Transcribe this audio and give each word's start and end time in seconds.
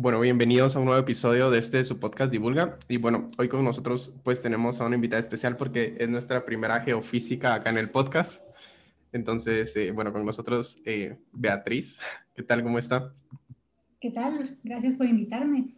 Bueno, 0.00 0.20
bienvenidos 0.20 0.76
a 0.76 0.78
un 0.78 0.84
nuevo 0.84 1.00
episodio 1.00 1.50
de 1.50 1.58
este 1.58 1.82
su 1.82 1.98
podcast 1.98 2.30
Divulga. 2.30 2.78
Y 2.86 2.98
bueno, 2.98 3.32
hoy 3.36 3.48
con 3.48 3.64
nosotros 3.64 4.14
pues 4.22 4.40
tenemos 4.40 4.80
a 4.80 4.86
una 4.86 4.94
invitada 4.94 5.18
especial 5.18 5.56
porque 5.56 5.96
es 5.98 6.08
nuestra 6.08 6.44
primera 6.44 6.80
geofísica 6.82 7.54
acá 7.54 7.70
en 7.70 7.78
el 7.78 7.90
podcast. 7.90 8.40
Entonces, 9.10 9.74
eh, 9.74 9.90
bueno, 9.90 10.12
con 10.12 10.24
nosotros 10.24 10.80
eh, 10.84 11.18
Beatriz. 11.32 11.98
¿Qué 12.36 12.44
tal? 12.44 12.62
¿Cómo 12.62 12.78
está? 12.78 13.12
¿Qué 14.00 14.12
tal? 14.12 14.56
Gracias 14.62 14.94
por 14.94 15.04
invitarme. 15.04 15.74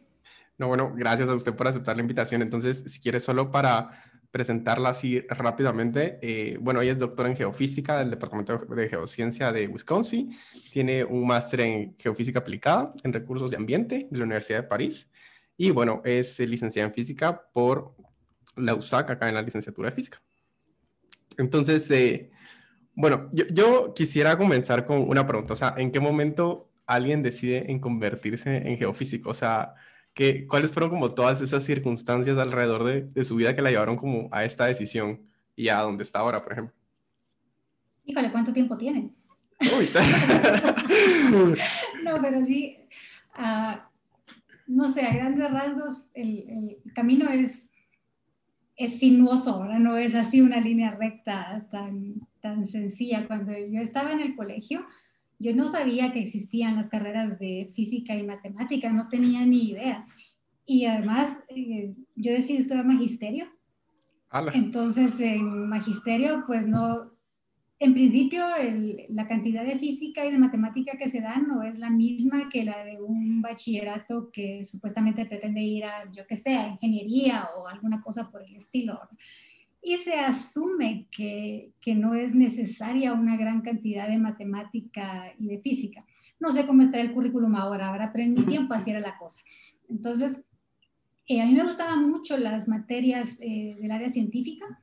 No, 0.59 0.69
bueno, 0.69 0.93
gracias 0.95 1.31
a 1.31 1.35
usted 1.35 1.55
por 1.55 1.69
aceptar 1.69 1.97
la 1.97 2.03
invitación. 2.03 2.43
Entonces, 2.43 2.85
si 2.89 3.01
quiere 3.01 3.21
solo 3.21 3.51
para 3.51 4.05
presentarla 4.31 4.91
así 4.91 5.21
rápidamente. 5.29 6.19
Eh, 6.23 6.57
bueno, 6.61 6.81
ella 6.81 6.93
es 6.93 6.99
doctora 6.99 7.29
en 7.29 7.37
geofísica 7.37 7.99
del 7.99 8.11
Departamento 8.11 8.59
de 8.59 8.89
Geociencia 8.89 9.53
de 9.53 9.67
Wisconsin. 9.67 10.37
Tiene 10.73 11.05
un 11.05 11.27
máster 11.27 11.61
en 11.61 11.97
geofísica 11.99 12.41
aplicada 12.41 12.93
en 13.03 13.13
recursos 13.13 13.51
de 13.51 13.57
ambiente 13.57 14.09
de 14.11 14.19
la 14.19 14.25
Universidad 14.25 14.63
de 14.63 14.69
París. 14.69 15.11
Y 15.57 15.71
bueno, 15.71 16.01
es 16.05 16.39
licenciada 16.41 16.89
en 16.89 16.95
física 16.95 17.43
por 17.53 17.95
la 18.57 18.75
USAC, 18.75 19.11
acá 19.11 19.29
en 19.29 19.35
la 19.35 19.43
licenciatura 19.43 19.91
de 19.91 19.97
física. 19.97 20.23
Entonces, 21.37 21.91
eh, 21.91 22.31
bueno, 22.95 23.29
yo, 23.33 23.45
yo, 23.49 23.95
quisiera 23.95 24.37
comenzar 24.39 24.87
con 24.87 25.09
una 25.09 25.27
pregunta. 25.27 25.55
O 25.55 25.57
sea, 25.57 25.75
¿en 25.77 25.91
qué 25.91 26.01
momento 26.01 26.71
alguien 26.87 27.23
decide 27.23 27.71
en 27.71 27.81
convertirse 27.81 28.57
en 28.57 28.79
geofísico? 28.79 29.31
O 29.31 29.35
sea, 29.35 29.75
¿cuáles 30.49 30.73
fueron 30.73 30.91
como 30.91 31.13
todas 31.13 31.41
esas 31.41 31.65
circunstancias 31.65 32.37
alrededor 32.39 32.85
de, 32.85 33.25
su 33.25 33.37
vida 33.37 33.55
que 33.55 33.63
la 33.63 33.71
llevaron 33.71 33.97
como 33.97 34.29
a 34.33 34.45
esta 34.45 34.67
decisión 34.67 35.21
y 35.57 35.69
a 35.69 35.79
donde 35.79 36.03
está 36.03 36.19
ahora, 36.19 36.43
por 36.43 36.53
ejemplo? 36.53 36.75
Híjole, 38.05 38.31
¿cuánto 38.31 38.53
tiempo 38.53 38.77
tiene? 38.77 39.13
no, 42.03 42.23
pero 42.23 42.45
sí, 42.45 42.77
ah, 43.35 43.89
no 44.67 44.89
sé, 44.89 45.03
a 45.03 45.15
grandes 45.15 45.51
rasgos 45.51 46.11
el, 46.15 46.79
camino 46.95 47.29
es, 47.29 47.69
es 48.77 48.99
sinuoso, 48.99 49.55
ahora 49.55 49.79
no 49.79 49.97
es 49.97 50.15
así 50.15 50.41
una 50.41 50.61
línea 50.61 50.93
recta 50.93 51.67
tan, 51.71 52.15
tan 52.41 52.67
sencilla. 52.67 53.27
Cuando 53.27 53.53
yo 53.53 53.81
estaba 53.81 54.13
en 54.13 54.21
el 54.21 54.35
colegio, 54.35 54.87
yo 55.41 55.57
no 55.57 55.67
sabía 55.69 56.13
que 56.13 56.21
existían 56.21 56.77
las 56.77 56.89
carreras 56.89 57.39
de 57.39 57.69
física 57.75 58.15
y 58.15 58.23
matemática, 58.23 58.91
no 58.91 59.09
tenía 59.09 59.45
ni 59.47 59.71
idea. 59.71 60.07
Y 60.67 60.85
además, 60.85 61.45
eh, 61.49 61.95
yo 62.15 62.33
decidí 62.33 62.59
estudiar 62.59 62.85
magisterio. 62.85 63.47
Entonces, 64.53 65.19
en 65.19 65.67
magisterio, 65.67 66.45
pues 66.47 66.69
no, 66.69 67.11
en 67.79 67.95
principio, 67.95 68.45
la 69.09 69.27
cantidad 69.27 69.65
de 69.65 69.79
física 69.79 70.27
y 70.27 70.31
de 70.31 70.39
matemática 70.39 70.99
que 70.99 71.09
se 71.09 71.23
dan 71.23 71.49
no 71.49 71.63
es 71.63 71.79
la 71.79 71.89
misma 71.89 72.51
que 72.51 72.63
la 72.63 72.85
de 72.85 73.01
un 73.01 73.41
bachillerato 73.41 74.31
que 74.31 74.63
supuestamente 74.67 75.25
pretende 75.25 75.63
ir 75.63 75.85
a, 75.85 76.13
yo 76.13 76.27
qué 76.27 76.37
sé, 76.37 76.55
a 76.55 76.69
ingeniería 76.69 77.49
o 77.57 77.67
alguna 77.67 78.03
cosa 78.03 78.31
por 78.31 78.43
el 78.43 78.55
estilo 78.55 79.01
y 79.83 79.97
se 79.97 80.15
asume 80.15 81.07
que, 81.11 81.73
que, 81.81 81.95
no 81.95 82.15
es 82.15 82.35
necesaria 82.35 83.15
una 83.15 83.37
gran 83.37 83.63
cantidad 83.63 84.09
de 84.09 84.19
matemática 84.19 85.33
y 85.39 85.47
de 85.47 85.61
física. 85.61 86.05
No 86.39 86.53
sé 86.53 86.67
cómo 86.67 86.83
está 86.83 87.01
el 87.01 87.13
currículum 87.13 87.57
ahora, 87.57 87.89
ahora, 87.89 88.13
pero 88.13 88.25
en 88.25 88.35
mi 88.35 88.43
tiempo 88.43 88.75
así 88.75 88.91
era 88.91 89.01
la 89.01 89.17
cosa. 89.17 89.43
Entonces, 89.89 90.43
eh, 91.27 91.41
a 91.41 91.47
mí 91.47 91.55
me 91.55 91.65
gustaban 91.65 92.11
mucho 92.11 92.37
las 92.37 92.67
materias 92.67 93.39
eh, 93.41 93.77
del 93.81 93.91
área 93.91 94.11
científica, 94.11 94.80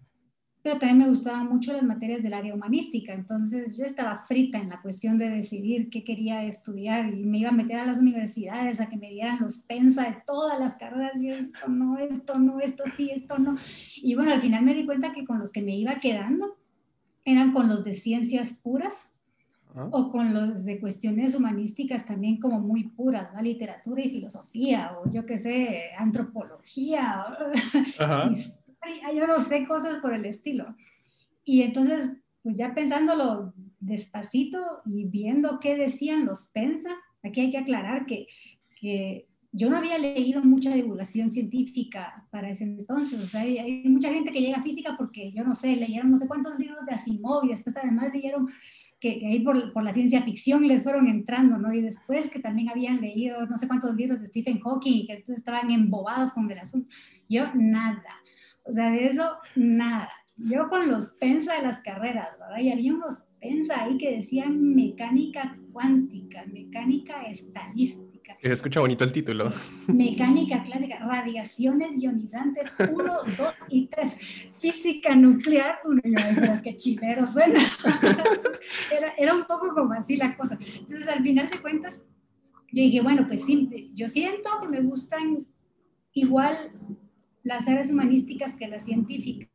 pero 0.68 0.80
también 0.80 0.98
me 0.98 1.08
gustaban 1.08 1.48
mucho 1.48 1.72
las 1.72 1.84
materias 1.84 2.22
del 2.22 2.34
área 2.34 2.54
humanística. 2.54 3.14
Entonces 3.14 3.78
yo 3.78 3.86
estaba 3.86 4.26
frita 4.28 4.58
en 4.58 4.68
la 4.68 4.82
cuestión 4.82 5.18
de 5.18 5.30
decidir 5.30 5.90
qué 5.90 6.04
quería 6.04 6.44
estudiar 6.44 7.08
y 7.14 7.23
me 7.23 7.38
iba 7.38 7.52
a 7.52 7.54
meter 7.54 7.80
a 7.80 7.86
las 7.86 8.00
universidades 8.00 8.82
a 8.82 8.90
que 8.90 8.98
me 8.98 9.10
dieran 9.10 9.40
los 9.40 9.60
pensa 9.60 10.04
de 10.04 10.18
todas 10.26 10.60
las 10.60 10.76
carreras 10.76 11.22
y 11.22 11.30
esto 11.30 11.70
no, 11.70 11.98
esto 11.98 12.38
no, 12.38 12.60
esto 12.60 12.84
sí, 12.94 13.10
esto 13.12 13.38
no. 13.38 13.56
Y 13.95 14.16
bueno, 14.16 14.34
al 14.34 14.42
final 14.42 14.62
me 14.66 14.73
di 14.73 14.86
cuenta 14.86 15.14
que 15.14 15.23
con 15.23 15.40
los 15.40 15.54
que 15.54 15.62
me 15.62 15.73
iba 15.73 16.02
quedando 16.02 16.58
eran 17.23 17.54
con 17.54 17.70
los 17.70 17.86
de 17.86 17.95
ciencias 17.95 18.60
puras 18.61 19.14
o 19.92 20.10
con 20.10 20.34
los 20.34 20.66
de 20.66 20.82
cuestiones 20.82 21.34
humanísticas 21.34 22.05
también 22.05 22.42
como 22.42 22.60
muy 22.60 22.89
puras, 22.89 23.30
¿no? 23.34 23.42
literatura 23.42 24.02
y 24.02 24.10
filosofía 24.10 24.98
o 24.99 25.10
yo 25.10 25.26
qué 25.26 25.38
sé, 25.38 25.92
antropología. 25.98 27.26
yo 29.15 29.27
no 29.27 29.42
sé, 29.43 29.65
cosas 29.67 29.98
por 29.98 30.14
el 30.14 30.25
estilo. 30.25 30.75
Y 31.43 31.61
entonces, 31.61 32.11
pues 32.43 32.58
ya 32.58 32.73
pensándolo 32.73 33.53
despacito 33.80 34.81
y 34.86 35.05
viendo 35.05 35.59
qué 35.59 35.75
decían 35.75 36.25
los 36.25 36.45
pensa, 36.53 36.89
aquí 37.23 37.42
hay 37.42 37.52
que 37.52 37.58
aclarar 37.58 38.05
que, 38.05 38.27
que 38.80 39.27
yo 39.52 39.70
no 39.70 39.77
había 39.77 39.98
leído 39.98 40.43
mucha 40.43 40.73
divulgación 40.73 41.30
científica 41.30 42.27
para 42.31 42.49
ese 42.49 42.65
entonces, 42.65 43.20
o 43.20 43.25
sea, 43.25 43.42
hay, 43.42 43.83
mucha 43.86 44.14
gente 44.14 44.31
que 44.31 44.42
llega 44.42 44.58
a 44.58 44.61
física 44.61 44.95
porque, 44.98 45.31
yo 45.31 45.43
no 45.43 45.55
sé, 45.55 45.75
leyeron 45.75 46.11
no 46.11 46.17
sé 46.17 46.27
cuántos 46.27 46.59
libros 46.59 46.86
de 46.86 46.93
Asimov 46.93 47.45
y 47.45 47.49
después 47.49 47.75
además 47.77 48.11
leyeron 48.14 48.48
que, 48.99 49.21
ahí 49.25 49.39
por, 49.39 49.73
por, 49.73 49.83
la 49.83 49.93
ciencia 49.93 50.21
ficción 50.21 50.67
les 50.67 50.83
fueron 50.83 51.08
entrando, 51.08 51.58
¿no? 51.58 51.73
Y 51.73 51.81
después 51.81 52.30
que 52.30 52.39
también 52.39 52.69
habían 52.69 52.99
leído 52.99 53.45
no 53.45 53.58
sé 53.58 53.67
cuántos 53.67 53.95
libros 53.95 54.19
de 54.19 54.27
Stephen 54.27 54.59
Hawking 54.59 54.93
y 54.93 55.08
que 55.08 55.23
estaban 55.27 55.71
embobados 55.71 56.31
con 56.33 56.49
el 56.52 56.59
asunto. 56.59 56.95
Yo 57.30 57.45
nada. 57.54 58.04
O 58.67 58.73
sea, 58.73 58.92
de 58.92 59.08
eso, 59.08 59.38
nada. 59.55 60.10
Yo 60.36 60.70
con 60.70 60.89
los 60.92 61.11
pensa 61.14 61.55
de 61.55 61.64
las 61.64 61.82
carreras, 61.82 62.30
¿verdad? 62.39 62.60
Y 62.60 62.72
había 62.72 62.94
unos 62.94 63.28
pensa 63.39 63.83
ahí 63.83 63.98
que 63.98 64.17
decían 64.17 64.76
mecánica 64.76 65.58
cuántica, 65.72 66.44
mecánica 66.52 67.23
estadística. 67.23 68.36
Se 68.42 68.52
escucha 68.52 68.80
bonito 68.80 69.04
el 69.04 69.11
título. 69.11 69.52
Mecánica 69.88 70.64
clásica, 70.64 71.00
radiaciones 71.00 72.02
ionizantes 72.02 72.73
1, 72.80 72.94
2 73.38 73.54
y 73.70 73.88
3, 73.88 74.17
física 74.60 75.16
nuclear, 75.16 75.80
uno, 75.86 76.02
yo, 76.04 76.61
qué 76.64 76.76
chivero 76.76 77.26
suena. 77.26 77.60
Era, 78.92 79.14
era 79.17 79.36
un 79.36 79.45
poco 79.45 79.73
como 79.73 79.94
así 79.94 80.17
la 80.17 80.36
cosa. 80.36 80.58
Entonces, 80.60 81.08
al 81.08 81.22
final 81.22 81.49
de 81.49 81.61
cuentas, 81.61 82.02
yo 82.72 82.82
dije, 82.84 83.02
bueno, 83.02 83.26
pues 83.28 83.45
sí, 83.45 83.92
yo 83.94 84.10
siento 84.10 84.49
que 84.61 84.67
me 84.67 84.82
gustan 84.82 85.45
igual 86.14 86.72
las 87.48 87.66
áreas 87.66 87.90
humanísticas 87.90 88.54
que 88.56 88.68
las 88.68 88.84
científicas. 88.84 89.50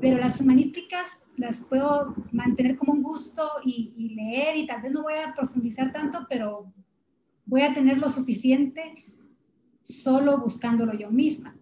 Pero 0.00 0.16
las 0.16 0.40
humanísticas 0.40 1.22
las 1.36 1.60
puedo 1.60 2.14
mantener 2.32 2.76
como 2.76 2.94
un 2.94 3.02
gusto 3.02 3.46
y, 3.62 4.14
leer 4.14 4.56
y 4.56 4.66
tal 4.66 4.80
vez 4.80 4.92
no 4.92 5.02
voy 5.02 5.14
a 5.14 5.34
profundizar 5.34 5.92
tanto, 5.92 6.26
pero 6.30 6.72
voy 7.44 7.60
a 7.60 7.74
tener 7.74 7.98
lo 7.98 8.08
suficiente 8.08 9.04
solo 9.82 10.38
buscándolo 10.38 10.94
yo 10.94 11.10
misma. 11.10 11.54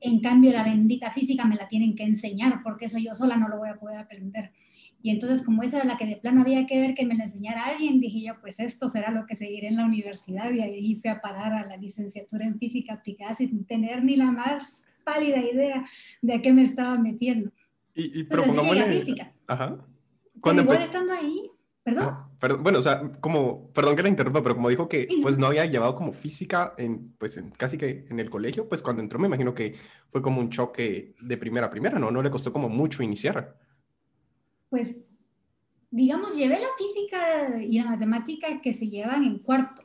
En 0.00 0.20
cambio, 0.20 0.50
la 0.50 0.64
bendita 0.64 1.12
física 1.12 1.44
me 1.44 1.54
la 1.54 1.68
tienen 1.68 1.94
que 1.94 2.02
enseñar 2.02 2.64
porque 2.64 2.86
eso 2.86 2.98
yo 2.98 3.14
sola 3.14 3.36
no 3.36 3.48
lo 3.48 3.58
voy 3.58 3.68
a 3.68 3.78
poder 3.78 3.98
aprender. 3.98 4.52
Y 5.02 5.10
entonces, 5.10 5.44
como 5.44 5.62
esa 5.62 5.76
era 5.76 5.86
la 5.86 5.96
que 5.96 6.06
de 6.06 6.16
plano 6.16 6.40
había 6.40 6.66
que 6.66 6.80
ver 6.80 6.94
que 6.94 7.06
me 7.06 7.14
la 7.14 7.24
enseñara 7.24 7.66
alguien, 7.66 8.00
dije 8.00 8.22
yo, 8.22 8.40
pues 8.40 8.58
esto 8.58 8.88
será 8.88 9.10
lo 9.10 9.26
que 9.26 9.36
seguiré 9.36 9.68
en 9.68 9.76
la 9.76 9.84
universidad. 9.84 10.50
Y 10.52 10.60
ahí 10.60 10.96
fui 10.96 11.10
a 11.10 11.20
parar 11.20 11.52
a 11.52 11.66
la 11.66 11.76
licenciatura 11.76 12.44
en 12.44 12.58
física 12.58 12.94
aplicada 12.94 13.36
sin 13.36 13.64
tener 13.64 14.02
ni 14.02 14.16
la 14.16 14.32
más 14.32 14.84
pálida 15.04 15.38
idea 15.38 15.84
de 16.22 16.34
a 16.34 16.42
qué 16.42 16.52
me 16.52 16.62
estaba 16.62 16.98
metiendo. 16.98 17.52
Y, 17.94 18.20
y 18.20 18.24
propongámosle... 18.24 18.98
física. 18.98 19.32
Ajá. 19.46 19.78
Cuando 20.40 20.62
igual 20.62 20.78
estando 20.78 21.12
ahí, 21.12 21.50
perdón. 21.82 22.16
perdón. 22.38 22.62
Bueno, 22.62 22.78
o 22.80 22.82
sea, 22.82 23.00
como, 23.20 23.70
perdón 23.72 23.96
que 23.96 24.02
la 24.02 24.08
interrumpa, 24.08 24.42
pero 24.42 24.56
como 24.56 24.68
dijo 24.68 24.88
que 24.88 25.08
pues 25.22 25.38
no 25.38 25.46
había 25.46 25.64
llevado 25.66 25.94
como 25.94 26.12
física 26.12 26.74
en, 26.76 27.14
pues 27.16 27.36
en, 27.36 27.50
casi 27.50 27.78
que 27.78 28.06
en 28.10 28.20
el 28.20 28.28
colegio, 28.28 28.68
pues 28.68 28.82
cuando 28.82 29.02
entró 29.02 29.18
me 29.18 29.28
imagino 29.28 29.54
que 29.54 29.76
fue 30.10 30.20
como 30.20 30.40
un 30.40 30.50
choque 30.50 31.14
de 31.20 31.36
primera 31.36 31.66
a 31.66 31.70
primera, 31.70 31.98
¿no? 31.98 32.10
No 32.10 32.22
le 32.22 32.30
costó 32.30 32.52
como 32.52 32.68
mucho 32.68 33.02
iniciar 33.02 33.56
pues, 34.68 35.04
digamos, 35.90 36.36
llevé 36.36 36.58
la 36.60 36.68
física 36.78 37.60
y 37.60 37.78
la 37.78 37.90
matemática 37.90 38.60
que 38.60 38.72
se 38.72 38.88
llevan 38.88 39.24
en 39.24 39.38
cuarto, 39.38 39.84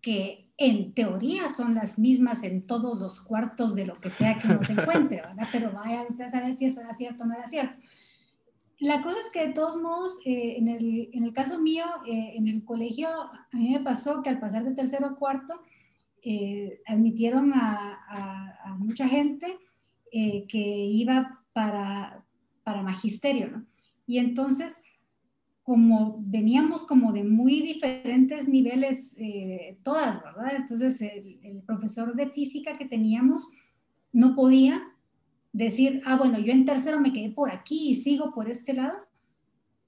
que 0.00 0.44
en 0.56 0.94
teoría 0.94 1.48
son 1.48 1.74
las 1.74 1.98
mismas 1.98 2.44
en 2.44 2.66
todos 2.66 2.98
los 2.98 3.20
cuartos 3.20 3.74
de 3.74 3.86
lo 3.86 3.94
que 3.94 4.10
sea 4.10 4.38
que 4.38 4.48
uno 4.48 4.62
se 4.62 4.72
encuentre, 4.80 5.22
¿verdad? 5.22 5.48
Pero 5.50 5.72
vaya 5.72 6.04
usted 6.08 6.24
a 6.24 6.30
saber 6.30 6.56
si 6.56 6.66
eso 6.66 6.80
era 6.80 6.94
cierto 6.94 7.24
o 7.24 7.26
no 7.26 7.34
era 7.34 7.46
cierto. 7.46 7.84
La 8.78 9.02
cosa 9.02 9.18
es 9.20 9.32
que 9.32 9.46
de 9.46 9.52
todos 9.52 9.80
modos, 9.80 10.18
eh, 10.24 10.56
en, 10.58 10.68
el, 10.68 11.10
en, 11.12 11.24
el, 11.24 11.32
caso 11.32 11.60
mío, 11.60 11.84
eh, 12.06 12.34
en 12.36 12.48
el 12.48 12.64
colegio, 12.64 13.08
a 13.08 13.48
mí 13.52 13.70
me 13.70 13.80
pasó 13.80 14.22
que 14.22 14.30
al 14.30 14.40
pasar 14.40 14.64
de 14.64 14.74
tercero 14.74 15.06
a 15.06 15.16
cuarto, 15.16 15.62
eh, 16.22 16.80
admitieron 16.86 17.52
a, 17.52 17.98
a, 18.08 18.70
a, 18.70 18.74
mucha 18.76 19.08
gente 19.08 19.58
que 20.10 20.86
iba 20.92 21.42
para, 21.52 22.24
para 22.62 22.82
magisterio, 22.82 23.48
¿no? 23.48 23.66
Y 24.06 24.18
entonces, 24.18 24.82
como 25.62 26.18
veníamos 26.20 26.86
como 26.86 27.12
de 27.12 27.24
muy 27.24 27.62
diferentes 27.62 28.48
niveles 28.48 29.16
eh, 29.18 29.78
todas, 29.82 30.22
¿verdad? 30.22 30.56
Entonces 30.56 31.00
el, 31.00 31.62
profesor 31.66 32.14
de 32.14 32.28
física 32.28 32.76
que 32.76 32.84
teníamos 32.84 33.48
no 34.12 34.34
podía 34.34 34.82
decir, 35.52 36.02
ah, 36.04 36.16
bueno, 36.16 36.38
yo 36.38 36.52
en 36.52 36.66
tercero 36.66 37.00
me 37.00 37.12
quedé 37.12 37.30
por 37.30 37.50
aquí 37.50 37.88
y 37.88 37.94
sigo 37.94 38.34
por 38.34 38.50
este 38.50 38.74
lado, 38.74 38.94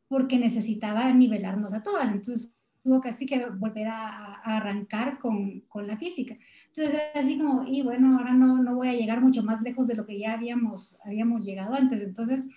porque 0.09 0.39
necesitaba 0.39 1.13
nivelarnos 1.13 1.75
a 1.75 1.83
todas. 1.83 2.11
Entonces, 2.11 2.55
tuvo 2.83 3.01
casi 3.01 3.27
que 3.27 3.47
volver 3.51 3.89
a, 3.89 4.35
arrancar 4.43 5.19
con, 5.19 5.61
con, 5.63 5.87
la 5.87 5.99
física. 5.99 6.37
Entonces, 6.69 7.01
así 7.15 7.37
como, 7.37 7.65
y 7.67 7.83
bueno, 7.83 8.17
ahora 8.17 8.33
no, 8.33 8.63
no 8.63 8.77
voy 8.77 8.89
a 8.89 8.95
llegar 8.95 9.21
mucho 9.21 9.43
más 9.43 9.61
lejos 9.61 9.89
de 9.89 9.97
lo 9.97 10.07
que 10.07 10.19
ya 10.19 10.35
habíamos, 10.35 10.99
habíamos 11.05 11.45
llegado 11.45 11.75
antes. 11.75 12.01
Entonces, 12.01 12.49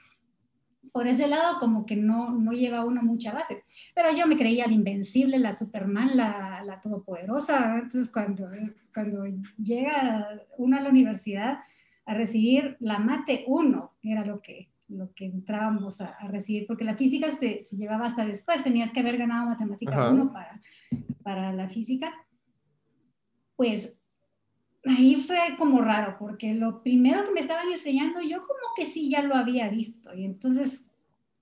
por 0.92 1.08
ese 1.08 1.28
lado 1.28 1.60
como 1.60 1.86
que 1.86 1.96
no, 1.96 2.32
no 2.32 2.52
lleva 2.52 2.86
uno 2.86 3.02
mucha 3.02 3.32
base. 3.32 3.64
Pero 3.94 4.12
yo 4.16 4.28
me 4.28 4.38
creía 4.38 4.68
la 4.68 4.74
invencible, 4.74 5.38
la 5.38 5.54
Superman, 5.54 6.16
la, 6.16 6.62
la 6.66 6.82
todopoderosa. 6.82 7.76
Entonces 7.76 8.12
cuando, 8.12 8.48
cuando 8.94 9.26
llega 9.58 10.42
uno 10.58 10.78
a 10.78 10.82
la 10.82 10.90
universidad 10.90 11.60
a 12.06 12.14
recibir 12.14 12.76
la 12.80 13.00
mate 13.00 13.44
1, 13.48 13.94
era 14.04 14.26
lo 14.26 14.42
que, 14.42 14.72
lo 14.88 15.14
que 15.14 15.26
entrábamos 15.26 16.02
a, 16.02 16.18
recibir, 16.28 16.66
porque 16.66 16.84
la 16.84 16.96
física 16.96 17.30
se, 17.32 17.62
se, 17.62 17.78
llevaba 17.78 18.08
hasta 18.08 18.26
después, 18.26 18.64
tenías 18.64 18.92
que 18.92 19.02
haber 19.02 19.18
ganado 19.18 19.46
matemática 19.46 20.10
1 20.10 20.34
para, 20.34 20.60
para 21.24 21.54
la 21.54 21.70
física. 21.70 22.12
Pues 23.56 23.99
ahí 24.86 25.16
fue 25.16 25.38
como 25.58 25.82
raro, 25.82 26.18
porque 26.20 26.54
lo 26.54 26.82
primero 26.82 27.26
que 27.26 27.32
me 27.32 27.42
estaban 27.42 27.72
enseñando, 27.72 28.22
yo 28.22 28.40
como 28.40 28.60
que 28.76 28.86
sí 28.86 29.10
ya 29.10 29.22
lo 29.22 29.36
había 29.36 29.70
visto. 29.70 30.14
Y 30.14 30.26
entonces, 30.26 30.90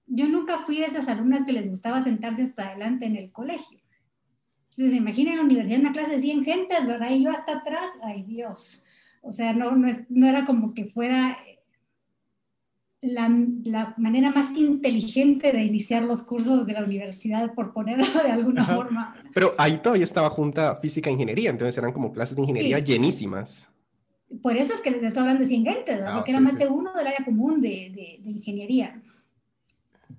yo 0.07 0.28
nunca 0.28 0.60
fui 0.60 0.80
de 0.80 0.86
esas 0.86 1.07
alumnas 1.07 1.44
que 1.44 1.54
les 1.54 1.69
gustaba 1.69 2.01
sentarse 2.01 2.44
hasta 2.44 2.69
adelante 2.69 3.06
en 3.06 3.16
el 3.16 3.31
colegio. 3.31 3.80
Entonces, 4.69 4.94
imaginen 4.94 5.34
en 5.34 5.39
la 5.39 5.45
universidad 5.45 5.80
una 5.80 5.94
clase 5.94 6.12
de 6.12 6.22
100 6.22 6.44
gentes, 6.44 6.88
¿verdad? 6.88 7.12
Y 7.12 7.24
yo 7.24 7.31
hasta 7.31 7.57
atrás, 7.57 7.89
ay 8.04 8.24
Dios. 8.24 8.84
O 9.22 9.31
sea, 9.31 9.54
no, 9.54 9.72
no, 9.72 9.88
no 10.10 10.28
era 10.28 10.45
como 10.45 10.74
que 10.74 10.86
fuera 10.86 11.38
la, 13.13 13.30
la, 13.63 13.94
manera 13.98 14.31
más 14.31 14.56
inteligente 14.56 15.51
de 15.51 15.63
iniciar 15.63 16.04
los 16.04 16.21
cursos 16.24 16.65
de 16.65 16.74
la 16.74 16.83
universidad, 16.83 17.54
por 17.54 17.74
ponerlo 17.74 18.06
de 18.24 18.31
alguna 18.31 18.65
forma. 18.65 19.15
Pero 19.33 19.54
ahí 19.57 19.77
todavía 19.77 20.04
estaba 20.04 20.30
junta 20.30 20.75
física 20.75 21.09
e 21.09 21.13
ingeniería, 21.13 21.50
entonces 21.50 21.77
eran 21.77 21.94
como 21.94 22.12
clases 22.12 22.36
de 22.36 22.42
ingeniería 22.44 22.80
llenísimas. 22.80 23.69
Por 24.42 24.57
eso 24.57 24.74
es 24.74 24.81
que 24.81 24.92
les 24.92 25.04
estoy 25.04 25.21
hablando 25.21 25.44
de 25.44 25.50
100 25.50 25.65
gentes, 25.65 25.95
¿verdad? 25.98 26.13
Ah, 26.13 26.18
Porque 26.18 26.31
era 26.31 26.42
más 26.42 26.57
de 26.57 26.68
uno 26.68 26.94
del 26.94 27.07
área 27.07 27.24
común 27.24 27.62
de, 27.62 27.92
de, 27.95 28.19
de, 28.24 28.31
ingeniería. 28.31 29.01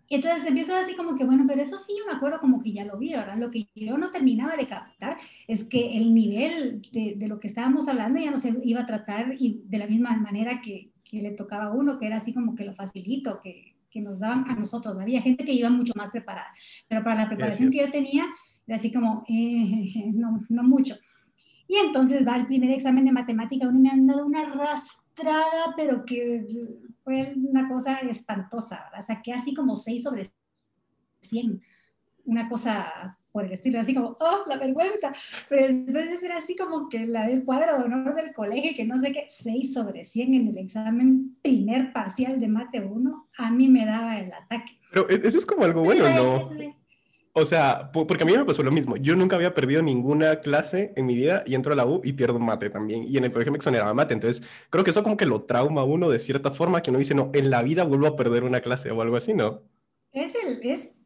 Y 0.09 0.15
entonces 0.15 0.47
empiezo 0.47 0.75
así 0.75 0.97
como 0.97 1.17
que, 1.17 1.25
bueno, 1.25 1.45
pero 1.47 1.61
eso 1.61 1.79
sí 1.79 1.93
yo 1.99 2.07
me 2.07 2.17
acuerdo 2.17 2.41
como 2.41 2.63
que 2.63 2.73
ya 2.73 2.85
lo 2.87 2.97
vi, 2.97 3.13
¿verdad? 3.13 3.37
Lo 3.37 3.51
que 3.51 3.69
yo 3.75 3.99
no 3.99 4.11
terminaba 4.11 4.57
de 4.57 4.67
captar 4.67 5.19
es 5.47 5.65
que 5.65 5.99
el 5.99 6.15
nivel 6.15 6.81
de, 6.91 7.15
de 7.17 7.29
lo 7.29 7.39
que 7.39 7.49
estábamos 7.49 7.87
hablando 7.89 8.19
ya 8.19 8.31
no 8.31 8.39
se 8.39 8.55
iba 8.65 8.81
a 8.81 8.87
tratar 8.87 9.35
y 9.39 9.61
de 9.67 9.79
la 9.79 9.87
misma 9.87 10.17
manera 10.17 10.63
que, 10.63 10.91
que 11.09 11.21
le 11.23 11.33
tocaba 11.33 11.65
a 11.65 11.73
uno, 11.73 11.99
que 11.99 12.07
era 12.07 12.19
así 12.19 12.33
como 12.33 12.55
que 12.55 12.65
lo 12.65 12.75
facilito, 12.75 13.41
que, 13.41 13.75
que 13.91 14.01
nos 14.01 14.19
daban 14.19 14.49
a 14.49 14.55
nosotros. 14.55 14.97
Había 14.99 15.23
gente 15.23 15.45
que 15.45 15.53
iba 15.53 15.71
mucho 15.71 15.93
más 15.97 16.11
preparada, 16.11 16.49
pero 16.87 17.03
para 17.03 17.23
la 17.23 17.29
preparación 17.29 17.71
que 17.71 17.79
yo 17.79 17.91
tenía, 17.91 18.27
era 18.67 18.77
así 18.77 18.93
como, 18.93 19.25
eh, 19.29 20.13
no, 20.15 20.41
no 20.51 20.63
mucho. 20.63 20.95
Y 21.67 21.77
entonces 21.77 22.27
va 22.27 22.37
el 22.37 22.47
primer 22.47 22.71
examen 22.71 23.05
de 23.05 23.13
matemática, 23.13 23.69
uno 23.69 23.81
me 23.81 23.91
han 23.91 24.07
dado 24.07 24.25
una 24.25 24.41
arrastrada, 24.41 25.75
pero 25.77 26.05
que 26.05 26.47
fue 27.05 27.35
una 27.37 27.69
cosa 27.69 27.99
espantosa, 28.01 28.85
¿verdad? 28.85 29.07
Saqué 29.07 29.33
así 29.33 29.55
como 29.55 29.77
6 29.77 30.03
sobre 30.03 30.31
100, 31.21 31.61
una 32.25 32.49
cosa 32.49 33.19
por 33.39 33.47
el 33.47 33.53
estilo, 33.53 33.79
así 33.79 33.95
como, 33.95 34.17
oh, 34.19 34.43
la 34.49 34.57
vergüenza. 34.57 35.13
Pero 35.49 35.69
después 35.69 36.11
de 36.11 36.17
ser 36.17 36.33
así 36.33 36.57
como 36.57 36.89
que 36.89 37.07
la 37.07 37.29
del 37.29 37.45
cuadro 37.45 37.79
de 37.79 37.85
honor 37.85 38.17
del 38.17 38.35
colegio, 38.35 38.73
que 38.75 38.85
no 38.85 39.01
sé 39.01 39.13
qué, 39.13 39.27
6 39.29 39.73
sobre 39.73 40.03
100 40.03 40.35
en 40.35 40.49
el 40.49 40.59
examen 40.59 41.37
primer 41.41 41.93
parcial 41.93 42.41
de 42.41 42.49
mate 42.49 42.81
1, 42.81 43.29
a 43.39 43.51
mí 43.53 43.69
me 43.69 43.87
daba 43.87 44.19
el 44.19 44.33
ataque. 44.33 44.81
Pero 44.91 45.09
e-, 45.09 45.21
eso 45.25 45.39
es 45.39 45.47
como 45.47 45.65
algo 45.65 45.85
bueno, 45.85 46.11
¿no? 46.11 46.51
O 47.33 47.45
sea, 47.45 47.93
porque 47.93 48.25
a 48.25 48.27
mí 48.27 48.37
me 48.37 48.45
pasó 48.45 48.65
lo 48.65 48.73
mismo. 48.73 48.97
Yo 48.97 49.15
nunca 49.15 49.37
había 49.37 49.55
perdido 49.55 49.83
ninguna 49.83 50.41
clase 50.41 50.93
en 50.97 51.07
mi 51.07 51.15
vida 51.15 51.45
y 51.47 51.55
entro 51.55 51.73
a 51.73 51.77
la 51.77 51.87
U 51.87 52.01
y 52.03 52.15
pierdo 52.15 52.41
mate 52.41 52.71
también. 52.71 53.05
Y 53.07 53.19
en 53.19 53.25
el 53.25 53.31
colegio 53.31 53.53
me 53.53 53.59
exoneraba 53.59 53.95
mate. 53.95 54.15
Entonces, 54.15 54.43
creo 54.71 54.83
que 54.83 54.91
eso 54.91 55.05
como 55.05 55.17
que 55.17 55.27
lo 55.27 55.43
trauma 55.43 55.83
a 55.83 55.85
uno 55.85 56.11
de 56.11 56.19
cierta 56.19 56.51
forma, 56.51 56.83
que 56.83 56.91
uno 56.91 56.99
dice, 56.99 57.15
no, 57.15 57.31
en 57.35 57.51
la 57.51 57.63
vida 57.63 57.85
vuelvo 57.85 58.09
a 58.09 58.17
perder 58.17 58.43
una 58.43 58.61
clase 58.61 58.91
o 58.91 59.01
algo 59.01 59.17
así, 59.17 59.35
¿no? 59.35 59.63
Es, 60.11 60.35
el, 60.35 60.59
es 60.69 60.98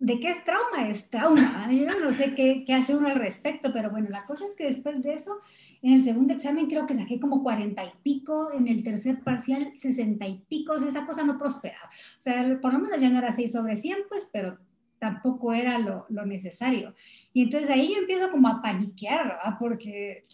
¿De 0.00 0.20
qué 0.20 0.30
es 0.30 0.44
trauma? 0.44 0.88
Es 0.88 1.10
trauma. 1.10 1.68
Yo 1.72 1.86
no 2.00 2.10
sé 2.10 2.34
qué, 2.34 2.64
qué, 2.64 2.74
hace 2.74 2.96
uno 2.96 3.08
al 3.08 3.18
respecto, 3.18 3.72
pero 3.72 3.90
bueno, 3.90 4.08
la 4.10 4.24
cosa 4.24 4.44
es 4.44 4.54
que 4.54 4.64
después 4.64 5.02
de 5.02 5.14
eso, 5.14 5.40
en 5.82 5.94
el 5.94 6.04
segundo 6.04 6.34
examen 6.34 6.68
creo 6.68 6.86
que 6.86 6.94
saqué 6.94 7.18
como 7.18 7.42
cuarenta 7.42 7.84
y 7.84 7.90
pico, 8.02 8.52
en 8.52 8.68
el 8.68 8.82
tercer 8.82 9.22
parcial 9.24 9.72
sesenta 9.76 10.26
y 10.26 10.38
pico, 10.48 10.74
esa 10.74 11.04
cosa 11.04 11.24
no 11.24 11.36
prosperaba. 11.36 11.88
O 11.88 12.22
sea, 12.22 12.58
por 12.60 12.72
lo 12.72 12.78
menos 12.78 13.00
ya 13.00 13.10
no 13.10 13.18
era 13.18 13.32
6 13.32 13.50
sobre 13.50 13.76
100, 13.76 13.98
pues, 14.08 14.28
pero 14.32 14.58
tampoco 14.98 15.52
era 15.52 15.78
lo, 15.78 16.06
necesario. 16.26 16.94
Y 17.32 17.44
entonces 17.44 17.70
ahí 17.70 17.92
yo 17.92 18.00
empiezo 18.00 18.30
como 18.30 18.48
a 18.48 18.62
paniquear. 18.62 19.38
Porque 19.58 20.26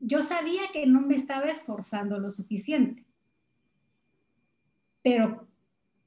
yo 0.00 0.22
sabía 0.22 0.62
que 0.72 0.86
no 0.86 1.00
me 1.00 1.14
estaba 1.14 1.46
esforzando 1.46 2.18
lo 2.18 2.30
suficiente. 2.30 3.04
Pero 5.02 5.46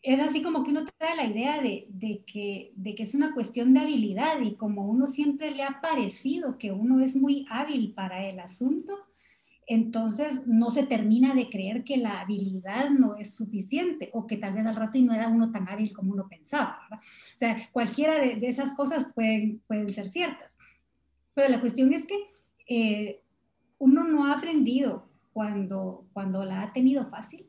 es 0.08 0.22
así 0.22 0.42
como 0.42 0.64
que 0.64 0.72
uno 0.72 0.86
trae 0.98 1.18
la 1.18 1.26
idea 1.26 1.62
de, 1.62 2.24
que, 2.26 2.72
es 2.98 3.14
una 3.14 3.34
cuestión 3.34 3.74
de 3.74 3.82
habilidad 3.82 4.40
y 4.40 4.56
como 4.56 4.86
uno 4.88 5.06
siempre 5.06 5.52
le 5.52 5.64
ha 5.64 5.82
parecido 5.82 6.58
que 6.58 6.72
uno 6.72 7.02
es 7.02 7.18
muy 7.18 7.46
hábil 7.50 7.94
para 7.94 8.26
el 8.26 8.40
asunto, 8.40 8.94
entonces 9.68 10.48
no 10.48 10.72
se 10.72 10.86
termina 10.86 11.34
de 11.34 11.50
creer 11.50 11.84
que 11.84 11.98
la 11.98 12.22
habilidad 12.22 12.90
no 12.90 13.18
es 13.18 13.36
suficiente 13.36 14.10
o 14.14 14.26
que 14.26 14.38
tal 14.38 14.54
vez 14.54 14.66
al 14.66 14.78
rato 14.78 14.98
no 15.00 15.14
era 15.14 15.28
uno 15.28 15.52
tan 15.52 15.68
hábil 15.68 15.92
como 15.92 16.14
uno 16.14 16.30
pensaba. 16.30 16.80
O 16.90 17.38
sea, 17.38 17.70
cualquiera 17.74 18.18
de, 18.18 18.40
esas 18.48 18.78
cosas 18.78 19.12
pueden, 19.14 19.62
ser 19.90 20.08
ciertas. 20.08 20.58
Pero 21.34 21.50
la 21.50 21.60
cuestión 21.60 21.92
es 21.92 22.08
que 22.08 22.16
eh, 22.70 23.22
uno 23.78 24.06
no 24.06 24.26
ha 24.26 24.38
aprendido 24.38 25.10
cuando 25.34 26.46
la 26.46 26.62
ha 26.62 26.72
tenido 26.72 27.10
fácil 27.10 27.46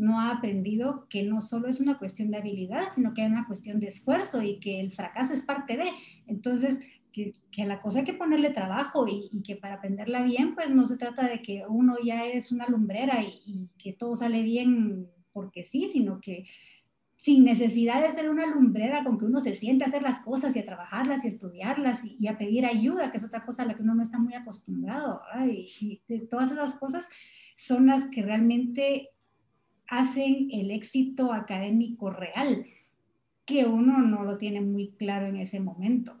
no 0.00 0.18
ha 0.18 0.30
aprendido 0.30 1.06
que 1.08 1.22
no 1.22 1.42
solo 1.42 1.68
es 1.68 1.78
una 1.78 1.98
cuestión 1.98 2.30
de 2.30 2.38
habilidad, 2.38 2.88
sino 2.90 3.12
que 3.12 3.22
es 3.22 3.30
una 3.30 3.46
cuestión 3.46 3.78
de 3.80 3.88
esfuerzo 3.88 4.42
y 4.42 4.58
que 4.58 4.80
el 4.80 4.92
fracaso 4.92 5.34
es 5.34 5.42
parte 5.42 5.76
de. 5.76 5.90
Entonces, 6.26 6.80
que, 7.12 7.34
la 7.58 7.80
cosa 7.80 7.98
hay 7.98 8.04
que 8.06 8.14
ponerle 8.14 8.50
trabajo 8.50 9.06
y, 9.06 9.28
que 9.42 9.56
para 9.56 9.74
aprenderla 9.74 10.22
bien, 10.22 10.54
pues 10.54 10.70
no 10.70 10.86
se 10.86 10.96
trata 10.96 11.28
de 11.28 11.42
que 11.42 11.64
uno 11.68 11.96
ya 12.02 12.24
es 12.24 12.50
una 12.50 12.66
lumbrera 12.66 13.22
y, 13.22 13.68
que 13.76 13.92
todo 13.92 14.16
sale 14.16 14.42
bien 14.42 15.06
porque 15.34 15.62
sí, 15.62 15.86
sino 15.86 16.18
que 16.18 16.46
sin 17.16 17.44
necesidad 17.44 18.00
de 18.00 18.10
ser 18.10 18.30
una 18.30 18.46
lumbrera, 18.46 19.04
con 19.04 19.18
que 19.18 19.26
uno 19.26 19.40
se 19.40 19.54
siente 19.54 19.84
a 19.84 19.88
hacer 19.88 20.00
las 20.00 20.20
cosas 20.20 20.56
y 20.56 20.60
a 20.60 20.64
trabajarlas 20.64 21.22
y 21.22 21.26
a 21.26 21.30
estudiarlas 21.30 22.00
y, 22.06 22.26
a 22.26 22.38
pedir 22.38 22.64
ayuda, 22.64 23.10
que 23.10 23.18
es 23.18 23.24
otra 23.24 23.44
cosa 23.44 23.64
a 23.64 23.66
la 23.66 23.74
que 23.74 23.82
uno 23.82 23.94
no 23.94 24.02
está 24.02 24.18
muy 24.18 24.32
acostumbrado. 24.32 25.20
Y 25.46 26.00
todas 26.30 26.52
esas 26.52 26.78
cosas 26.78 27.10
son 27.54 27.88
las 27.88 28.08
que 28.08 28.22
realmente 28.22 29.10
hacen 29.90 30.48
el 30.52 30.70
éxito 30.70 31.32
académico 31.32 32.10
real, 32.10 32.64
que 33.44 33.66
uno 33.66 33.98
no 33.98 34.22
lo 34.22 34.38
tiene 34.38 34.60
muy 34.60 34.92
claro 34.92 35.26
en 35.26 35.36
ese 35.36 35.58
momento. 35.58 36.16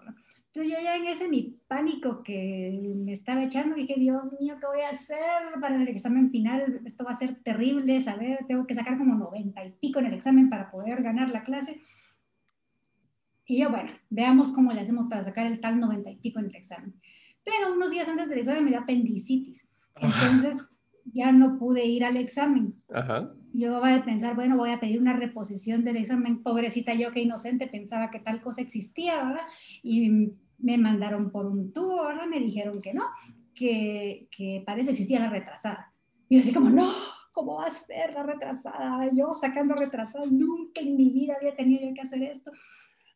Entonces 0.46 0.72
yo 0.72 0.82
ya 0.82 0.96
en 0.96 1.06
ese 1.06 1.28
mi 1.28 1.56
pánico 1.68 2.24
que 2.24 2.80
me 2.96 3.12
estaba 3.12 3.44
echando, 3.44 3.76
dije, 3.76 3.94
Dios 3.96 4.32
mío, 4.40 4.56
¿qué 4.60 4.66
voy 4.66 4.80
a 4.80 4.90
hacer 4.90 5.20
para 5.60 5.76
el 5.76 5.86
examen 5.86 6.32
final? 6.32 6.80
Esto 6.84 7.04
va 7.04 7.12
a 7.12 7.18
ser 7.18 7.36
terrible, 7.44 8.00
saber, 8.00 8.44
tengo 8.48 8.66
que 8.66 8.74
sacar 8.74 8.98
como 8.98 9.14
90 9.14 9.64
y 9.64 9.70
pico 9.70 10.00
en 10.00 10.06
el 10.06 10.14
examen 10.14 10.50
para 10.50 10.68
poder 10.72 11.00
ganar 11.04 11.30
la 11.30 11.44
clase. 11.44 11.80
Y 13.46 13.60
yo, 13.60 13.70
bueno, 13.70 13.90
veamos 14.08 14.50
cómo 14.50 14.72
le 14.72 14.80
hacemos 14.80 15.06
para 15.08 15.22
sacar 15.22 15.46
el 15.46 15.60
tal 15.60 15.78
90 15.78 16.10
y 16.10 16.16
pico 16.16 16.40
en 16.40 16.46
el 16.46 16.56
examen. 16.56 16.94
Pero 17.44 17.72
unos 17.72 17.92
días 17.92 18.08
antes 18.08 18.28
del 18.28 18.40
examen 18.40 18.64
me 18.64 18.70
dio 18.70 18.80
apendicitis. 18.80 19.68
Entonces 19.94 20.58
ya 21.04 21.30
no 21.30 21.56
pude 21.56 21.84
ir 21.84 22.04
al 22.04 22.16
examen. 22.16 22.74
Ajá 22.92 23.32
yo 23.52 23.80
voy 23.80 23.92
a 23.92 24.04
pensar, 24.04 24.34
bueno, 24.34 24.56
voy 24.56 24.70
a 24.70 24.80
pedir 24.80 25.00
una 25.00 25.16
reposición 25.16 25.84
del 25.84 25.96
examen, 25.96 26.42
pobrecita 26.42 26.94
yo 26.94 27.12
que 27.12 27.22
inocente 27.22 27.66
pensaba 27.66 28.10
que 28.10 28.20
tal 28.20 28.40
cosa 28.40 28.60
existía, 28.60 29.22
¿verdad? 29.24 29.46
Y 29.82 30.32
me 30.58 30.78
mandaron 30.78 31.30
por 31.30 31.46
un 31.46 31.72
tubo, 31.72 32.04
¿verdad? 32.04 32.26
Me 32.26 32.40
dijeron 32.40 32.80
que 32.80 32.94
no, 32.94 33.04
que, 33.54 34.28
que 34.30 34.62
parece 34.66 34.92
existía 34.92 35.20
la 35.20 35.30
retrasada. 35.30 35.92
Y 36.28 36.36
yo 36.36 36.42
así 36.42 36.52
como, 36.52 36.70
no, 36.70 36.88
¿cómo 37.32 37.56
va 37.56 37.66
a 37.66 37.70
ser 37.70 38.12
la 38.14 38.22
retrasada? 38.22 39.08
Yo 39.12 39.32
sacando 39.32 39.74
retrasada, 39.74 40.24
nunca 40.30 40.80
en 40.80 40.96
mi 40.96 41.10
vida 41.10 41.34
había 41.38 41.56
tenido 41.56 41.92
que 41.94 42.00
hacer 42.00 42.22
esto. 42.22 42.52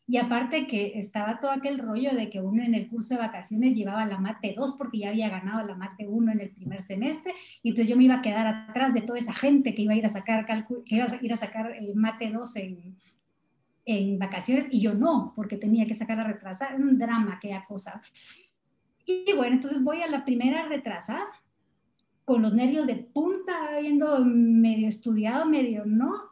Y 0.06 0.18
aparte 0.18 0.66
que 0.66 0.98
estaba 0.98 1.40
todo 1.40 1.50
aquel 1.50 1.78
rollo 1.78 2.14
de 2.14 2.28
que 2.28 2.40
uno 2.40 2.62
en 2.62 2.74
el 2.74 2.88
curso 2.88 3.14
de 3.14 3.20
vacaciones 3.20 3.74
llevaba 3.74 4.04
la 4.04 4.18
mate 4.18 4.54
2 4.54 4.74
porque 4.76 4.98
ya 4.98 5.08
había 5.08 5.30
ganado 5.30 5.66
la 5.66 5.74
mate 5.76 6.06
1 6.06 6.32
en 6.32 6.40
el 6.40 6.50
primer 6.50 6.82
semestre 6.82 7.32
y 7.62 7.70
entonces 7.70 7.88
yo 7.88 7.96
me 7.96 8.04
iba 8.04 8.16
a 8.16 8.22
quedar 8.22 8.46
atrás 8.46 8.92
de 8.92 9.00
toda 9.00 9.18
esa 9.18 9.32
gente 9.32 9.74
que 9.74 9.82
iba 9.82 9.94
a 9.94 9.96
ir 9.96 10.04
a 10.04 10.10
sacar, 10.10 10.44
que 10.46 10.94
iba 10.94 11.06
a 11.06 11.18
ir 11.22 11.32
a 11.32 11.36
sacar 11.38 11.72
el 11.72 11.94
mate 11.94 12.30
2 12.30 12.56
en, 12.56 12.96
en 13.86 14.18
vacaciones 14.18 14.66
y 14.70 14.80
yo 14.80 14.94
no, 14.94 15.32
porque 15.34 15.56
tenía 15.56 15.86
que 15.86 15.94
sacar 15.94 16.18
la 16.18 16.24
retrasada, 16.24 16.76
un 16.76 16.98
drama 16.98 17.34
aquella 17.36 17.64
cosa. 17.64 18.02
Y 19.06 19.32
bueno, 19.34 19.54
entonces 19.56 19.82
voy 19.82 20.02
a 20.02 20.06
la 20.06 20.24
primera 20.24 20.66
retrasada 20.66 21.24
con 22.24 22.42
los 22.42 22.54
nervios 22.54 22.86
de 22.86 22.96
punta, 22.96 23.76
habiendo 23.76 24.24
medio 24.24 24.88
estudiado, 24.88 25.46
medio 25.46 25.84
no, 25.84 26.30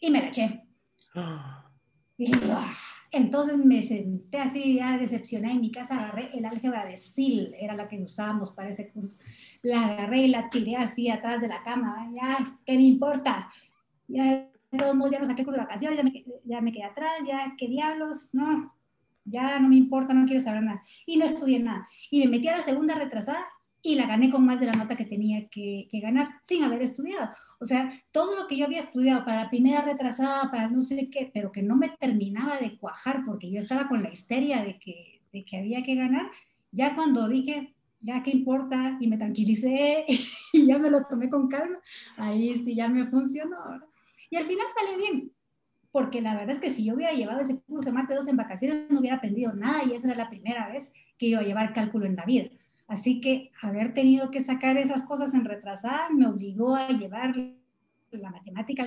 y 0.00 0.10
me 0.10 0.20
la 0.20 0.28
eché. 0.28 0.64
Entonces 3.12 3.58
me 3.58 3.82
senté 3.82 4.38
así, 4.38 4.74
ya 4.74 4.96
decepcionada 4.96 5.54
en 5.54 5.60
mi 5.60 5.72
casa, 5.72 5.96
agarré 5.98 6.30
el 6.32 6.44
álgebra 6.44 6.86
de 6.86 6.96
SIL, 6.96 7.54
era 7.58 7.74
la 7.74 7.88
que 7.88 8.00
usábamos 8.00 8.52
para 8.52 8.68
ese 8.68 8.90
curso. 8.90 9.16
La 9.62 9.84
agarré 9.84 10.18
y 10.22 10.28
la 10.28 10.48
tiré 10.48 10.76
así 10.76 11.10
atrás 11.10 11.40
de 11.40 11.48
la 11.48 11.62
cama, 11.62 12.08
ya, 12.14 12.58
¿qué 12.64 12.76
me 12.76 12.84
importa? 12.84 13.50
Ya, 14.06 14.48
de 14.70 14.78
todos 14.78 14.94
modos, 14.94 15.12
ya 15.12 15.18
no 15.18 15.26
saqué 15.26 15.44
curso 15.44 15.58
de 15.58 15.66
vacaciones, 15.66 15.98
ya 15.98 16.04
me, 16.04 16.24
ya 16.44 16.60
me 16.60 16.72
quedé 16.72 16.84
atrás, 16.84 17.12
ya, 17.26 17.54
¿qué 17.58 17.66
diablos? 17.66 18.30
No, 18.32 18.72
ya 19.24 19.58
no 19.58 19.68
me 19.68 19.76
importa, 19.76 20.14
no 20.14 20.26
quiero 20.26 20.40
saber 20.40 20.62
nada. 20.62 20.82
Y 21.06 21.16
no 21.16 21.24
estudié 21.24 21.58
nada. 21.58 21.88
Y 22.10 22.20
me 22.20 22.30
metí 22.30 22.48
a 22.48 22.56
la 22.56 22.62
segunda 22.62 22.94
retrasada 22.94 23.44
y 23.82 23.94
la 23.94 24.06
gané 24.06 24.30
con 24.30 24.44
más 24.44 24.60
de 24.60 24.66
la 24.66 24.72
nota 24.72 24.96
que 24.96 25.04
tenía 25.04 25.48
que, 25.48 25.88
ganar 25.92 26.28
sin 26.42 26.62
haber 26.62 26.82
estudiado. 26.82 27.30
O 27.58 27.64
sea, 27.64 27.92
todo 28.12 28.36
lo 28.36 28.46
que 28.46 28.56
yo 28.56 28.66
había 28.66 28.80
estudiado 28.80 29.24
para 29.24 29.44
la 29.44 29.50
primera 29.50 29.82
retrasada, 29.82 30.50
para 30.50 30.68
no 30.68 30.82
sé 30.82 31.08
qué, 31.10 31.30
pero 31.32 31.52
que 31.52 31.62
no 31.62 31.76
me 31.76 31.90
terminaba 31.98 32.58
de 32.58 32.76
cuajar 32.78 33.24
porque 33.24 33.50
yo 33.50 33.58
estaba 33.58 33.88
con 33.88 34.02
la 34.02 34.10
histeria 34.10 34.62
de 34.62 34.78
que, 34.78 35.22
de 35.32 35.44
que 35.44 35.58
había 35.58 35.82
que 35.82 35.94
ganar, 35.94 36.30
ya 36.72 36.94
cuando 36.94 37.28
dije, 37.28 37.74
ya 38.00 38.22
qué 38.22 38.30
importa, 38.30 38.96
y 39.00 39.08
me 39.08 39.18
tranquilicé 39.18 40.04
y 40.52 40.66
ya 40.66 40.78
me 40.78 40.90
lo 40.90 41.04
tomé 41.04 41.28
con 41.28 41.48
calma, 41.48 41.78
ahí 42.16 42.56
sí 42.64 42.74
ya 42.74 42.88
me 42.88 43.06
funcionó. 43.06 43.56
Y 44.30 44.36
al 44.36 44.44
final 44.44 44.66
sale 44.74 44.96
bien, 44.96 45.32
porque 45.90 46.20
la 46.20 46.34
verdad 46.34 46.50
es 46.50 46.60
que 46.60 46.70
si 46.70 46.84
yo 46.84 46.94
hubiera 46.94 47.12
llevado 47.12 47.40
ese 47.40 47.60
curso 47.62 47.90
de 47.90 47.92
Mate 47.92 48.14
2 48.14 48.28
en 48.28 48.36
vacaciones, 48.36 48.90
no 48.90 49.00
hubiera 49.00 49.16
aprendido 49.16 49.52
nada 49.54 49.84
y 49.84 49.92
esa 49.92 50.08
era 50.08 50.24
la 50.24 50.30
primera 50.30 50.68
vez 50.68 50.92
que 51.18 51.26
iba 51.26 51.40
a 51.40 51.44
llevar 51.44 51.72
cálculo 51.72 52.06
en 52.06 52.16
la 52.16 52.24
vida. 52.24 52.50
Así 52.90 53.20
que 53.20 53.52
haber 53.62 53.94
tenido 53.94 54.32
que 54.32 54.40
sacar 54.40 54.76
esas 54.76 55.04
cosas 55.04 55.32
en 55.32 55.44
retrasada 55.44 56.08
me 56.10 56.26
obligó 56.26 56.74
a 56.74 56.88
llevar 56.88 57.36
la 58.10 58.30
matemática 58.30 58.84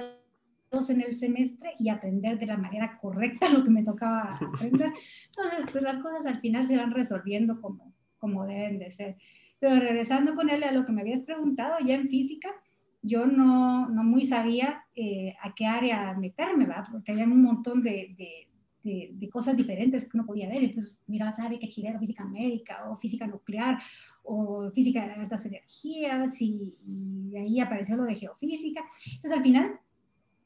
2 0.69 0.89
en 0.89 1.01
el 1.03 1.15
semestre 1.15 1.71
y 1.79 1.87
aprender 1.87 2.37
de 2.37 2.47
la 2.47 2.57
manera 2.57 2.97
correcta 2.99 3.47
lo 3.47 3.63
que 3.63 3.69
me 3.69 3.81
tocaba 3.81 4.37
aprender. 4.41 4.91
Entonces, 5.37 5.71
pues 5.71 5.85
las 5.85 5.99
cosas 5.99 6.25
al 6.25 6.41
final 6.41 6.67
se 6.67 6.75
van 6.75 6.91
resolviendo 6.91 7.61
como, 7.61 7.93
como 8.17 8.45
deben 8.45 8.77
de 8.77 8.91
ser. 8.91 9.15
Pero 9.57 9.79
regresando 9.79 10.33
a 10.33 10.35
ponerle 10.35 10.65
a 10.65 10.73
lo 10.73 10.83
que 10.83 10.91
me 10.91 10.99
habías 10.99 11.21
preguntado, 11.21 11.77
ya 11.79 11.95
en 11.95 12.09
física, 12.09 12.49
yo 13.01 13.25
no, 13.25 13.87
no 13.87 14.03
muy 14.03 14.25
sabía 14.25 14.83
eh, 14.95 15.33
a 15.41 15.55
qué 15.55 15.65
área 15.65 16.13
meterme, 16.15 16.65
¿verdad? 16.65 16.87
Porque 16.91 17.13
había 17.13 17.23
un 17.23 17.41
montón 17.41 17.81
de, 17.81 18.13
de, 18.17 18.49
cosas 19.31 19.57
diferentes 19.57 20.09
que 20.09 20.17
uno 20.17 20.25
podía 20.25 20.49
ver. 20.49 20.63
Entonces, 20.63 21.01
mira, 21.07 21.31
sabe 21.31 21.59
que 21.59 21.67
chileno, 21.67 21.99
física 21.99 22.25
médica 22.25 22.89
o 22.89 22.97
física 22.97 23.25
nuclear 23.27 23.79
o 24.23 24.69
física 24.71 25.05
de 25.05 25.13
altas 25.13 25.45
energías 25.45 26.41
y, 26.41 26.75
de 27.31 27.39
ahí 27.39 27.59
apareció 27.59 27.97
lo 27.97 28.03
de 28.03 28.15
geofísica. 28.15 28.81
Entonces, 29.15 29.31
al 29.31 29.43
final, 29.43 29.79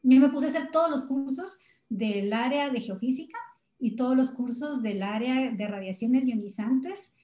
yo 0.04 0.22
me 0.22 0.30
puse 0.30 0.48
a 0.48 0.50
hacer 0.50 0.72
todos 0.72 0.90
los 0.90 1.06
cursos 1.06 1.60
del 1.90 2.32
área 2.32 2.70
de 2.70 2.80
geofísica 2.80 3.38
y 3.80 3.96
todos 3.96 4.16
los 4.16 4.32
cursos 4.32 4.82
del 4.82 5.04
área 5.04 5.52
de 5.52 5.68
radiaciones 5.68 6.26
ionizantes 6.26 7.17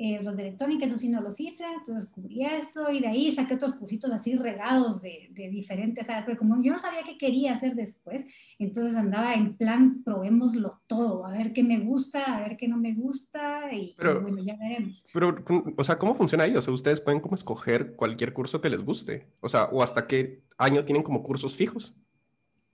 eh, 0.00 0.22
los 0.22 0.36
de 0.36 0.42
electrónica, 0.42 0.86
eso 0.86 0.96
sí 0.96 1.08
no 1.08 1.20
los 1.20 1.40
hice, 1.40 1.64
entonces 1.76 2.08
cubrí 2.08 2.44
eso 2.44 2.88
y 2.88 3.00
de 3.00 3.08
ahí 3.08 3.32
saqué 3.32 3.54
otros 3.54 3.74
cursitos 3.74 4.12
así 4.12 4.36
regados 4.36 5.02
de, 5.02 5.28
de, 5.32 5.48
diferentes 5.48 6.08
áreas, 6.08 6.24
pero 6.24 6.38
como 6.38 6.62
yo 6.62 6.70
no 6.70 6.78
sabía 6.78 7.02
qué 7.02 7.18
quería 7.18 7.52
hacer 7.52 7.74
después, 7.74 8.28
entonces 8.60 8.96
andaba 8.96 9.34
en 9.34 9.56
plan, 9.56 10.04
probémoslo 10.04 10.80
todo, 10.86 11.26
a 11.26 11.32
ver 11.32 11.52
qué 11.52 11.64
me 11.64 11.80
gusta, 11.80 12.36
a 12.36 12.40
ver 12.40 12.56
qué 12.56 12.68
no 12.68 12.76
me 12.76 12.94
gusta 12.94 13.74
y, 13.74 13.96
bueno, 13.98 14.40
ya 14.40 14.56
veremos. 14.56 15.04
Pero, 15.12 15.44
o 15.76 15.82
sea, 15.82 15.98
¿cómo 15.98 16.14
funciona 16.14 16.44
ahí? 16.44 16.54
O 16.54 16.62
sea, 16.62 16.72
ustedes 16.72 17.00
pueden 17.00 17.20
como 17.20 17.34
escoger 17.34 17.96
cualquier 17.96 18.32
curso 18.32 18.60
que 18.60 18.70
les 18.70 18.84
guste, 18.84 19.26
o 19.40 19.48
sea, 19.48 19.64
o 19.64 19.82
hasta 19.82 20.06
qué 20.06 20.44
año 20.58 20.84
tienen 20.84 21.02
como 21.02 21.24
cursos 21.24 21.56
fijos. 21.56 21.96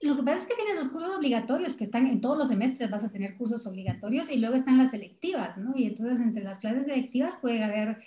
Lo 0.01 0.17
que 0.17 0.23
pasa 0.23 0.39
es 0.39 0.45
que 0.45 0.55
tienes 0.55 0.75
los 0.75 0.91
cursos 0.91 1.15
obligatorios, 1.15 1.75
que 1.75 1.85
están 1.85 2.05
en 2.07 2.19
todos 2.19 2.37
los 2.37 2.49
semestres, 2.49 2.91
vas 2.91 3.05
a 3.05 3.11
tener 3.11 3.37
cursos 3.37 3.65
obligatorios 3.65 4.29
y 4.29 4.37
luego 4.37 4.55
están 4.55 4.77
las 4.77 4.91
selectivas, 4.91 5.57
¿no? 5.57 5.73
Y 5.75 5.85
entonces 5.85 6.19
entre 6.19 6.43
las 6.43 6.59
clases 6.59 6.85
selectivas 6.85 7.37
puede 7.41 7.63
haber, 7.63 7.97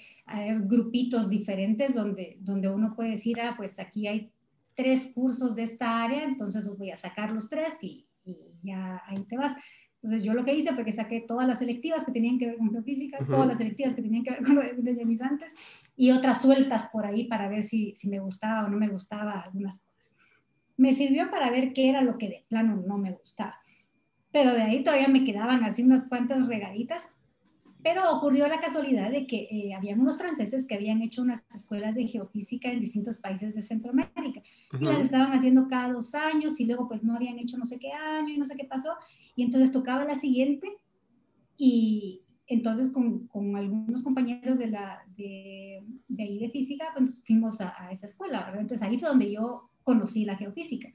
grupitos 0.67 1.31
diferentes 1.31 1.95
donde, 1.95 2.37
donde 2.41 2.69
uno 2.69 2.95
puede 2.95 3.13
decir, 3.13 3.41
ah, 3.41 3.55
pues 3.57 3.81
aquí 3.81 4.07
hay 4.07 4.31
tres 4.75 5.13
cursos 5.15 5.57
de 5.57 5.63
esta 5.63 6.05
área, 6.05 6.25
entonces 6.25 6.65
los 6.65 6.77
voy 6.77 6.91
a 6.91 6.97
sacar 6.97 7.31
los 7.31 7.49
tres 7.49 7.83
y, 7.83 8.07
ya 8.63 9.03
ahí 9.07 9.25
te 9.25 9.39
vas. 9.39 9.57
Entonces 9.95 10.23
yo 10.23 10.35
lo 10.35 10.45
que 10.45 10.55
hice 10.55 10.75
fue 10.75 10.85
que 10.85 10.93
saqué 10.93 11.21
todas 11.21 11.49
las 11.49 11.61
selectivas 11.61 12.05
que 12.05 12.13
tenían 12.13 12.39
que 12.39 12.47
ver 12.47 12.59
con 12.59 12.71
geofísica, 12.71 13.19
todas 13.27 13.47
las 13.47 13.57
selectivas 13.57 13.95
que 13.95 14.03
tenían 14.03 14.23
que 14.23 14.33
ver 14.33 14.45
con 14.45 14.57
los 14.57 14.99
ionizantes 14.99 15.55
y 15.97 16.11
otras 16.11 16.43
sueltas 16.43 16.91
por 16.93 17.07
ahí 17.07 17.25
para 17.25 17.49
ver 17.49 17.63
si, 17.63 17.95
si 17.97 18.09
me 18.09 18.21
gustaba 18.21 18.67
o 18.67 18.69
no 18.69 18.77
me 18.77 18.89
gustaba 18.89 19.41
algunas 19.41 19.79
cosas 19.79 19.88
me 20.79 20.95
sirvió 20.95 21.31
para 21.31 21.51
ver 21.51 21.73
qué 21.75 21.91
era 21.91 22.03
lo 22.03 22.17
que 22.17 22.29
de 22.29 22.45
plano 22.49 22.77
no 22.77 22.97
me 22.97 23.13
gustaba. 23.13 23.57
Pero 24.31 24.53
de 24.53 24.63
ahí 24.63 24.83
todavía 24.83 25.09
me 25.09 25.25
quedaban 25.25 25.65
así 25.65 25.83
unas 25.83 26.09
cuantas 26.09 26.47
regaditas. 26.47 27.13
Pero 27.83 28.11
ocurrió 28.11 28.47
la 28.49 28.61
casualidad 28.61 29.11
de 29.11 29.27
que 29.27 29.49
eh, 29.51 29.75
habían 29.75 30.01
unos 30.01 30.19
franceses 30.19 30.67
que 30.67 30.75
habían 30.75 31.03
hecho 31.03 31.23
unas 31.23 31.45
escuelas 31.55 31.95
de 31.95 32.07
geofísica 32.07 32.71
en 32.71 32.81
distintos 32.81 33.19
países 33.19 33.55
de 33.55 33.63
Centroamérica 33.63 34.43
y 34.81 34.85
las 34.85 34.99
estaban 34.99 35.33
haciendo 35.33 35.69
cada 35.69 35.93
dos 35.93 36.15
años 36.15 36.59
y 36.61 36.67
luego 36.67 36.89
pues 36.89 37.05
no 37.05 37.15
habían 37.15 37.39
hecho 37.39 37.57
no 37.57 37.67
sé 37.67 37.79
qué 37.79 37.93
año 37.93 38.35
y 38.35 38.37
no 38.37 38.47
sé 38.47 38.57
qué 38.57 38.65
pasó 38.65 38.95
y 39.37 39.45
entonces 39.45 39.71
tocaba 39.71 40.05
la 40.05 40.17
siguiente 40.17 40.77
y 41.57 42.23
entonces 42.49 42.93
con, 42.93 43.29
con 43.29 43.55
algunos 43.55 44.03
compañeros 44.03 44.59
de, 44.59 44.67
la, 44.67 45.05
de, 45.17 45.85
de, 46.09 46.23
ahí 46.23 46.41
de 46.41 46.51
física 46.51 46.87
pues 46.97 47.23
fuimos 47.25 47.61
a, 47.61 47.75
a 47.81 47.93
esa 47.93 48.07
escuela, 48.07 48.41
¿verdad? 48.41 48.63
Entonces 48.63 48.87
ahí 48.87 48.99
fue 48.99 49.09
donde 49.09 49.31
yo 49.31 49.68
conocí 49.89 50.27
la 50.27 50.37
geofísica. 50.37 50.93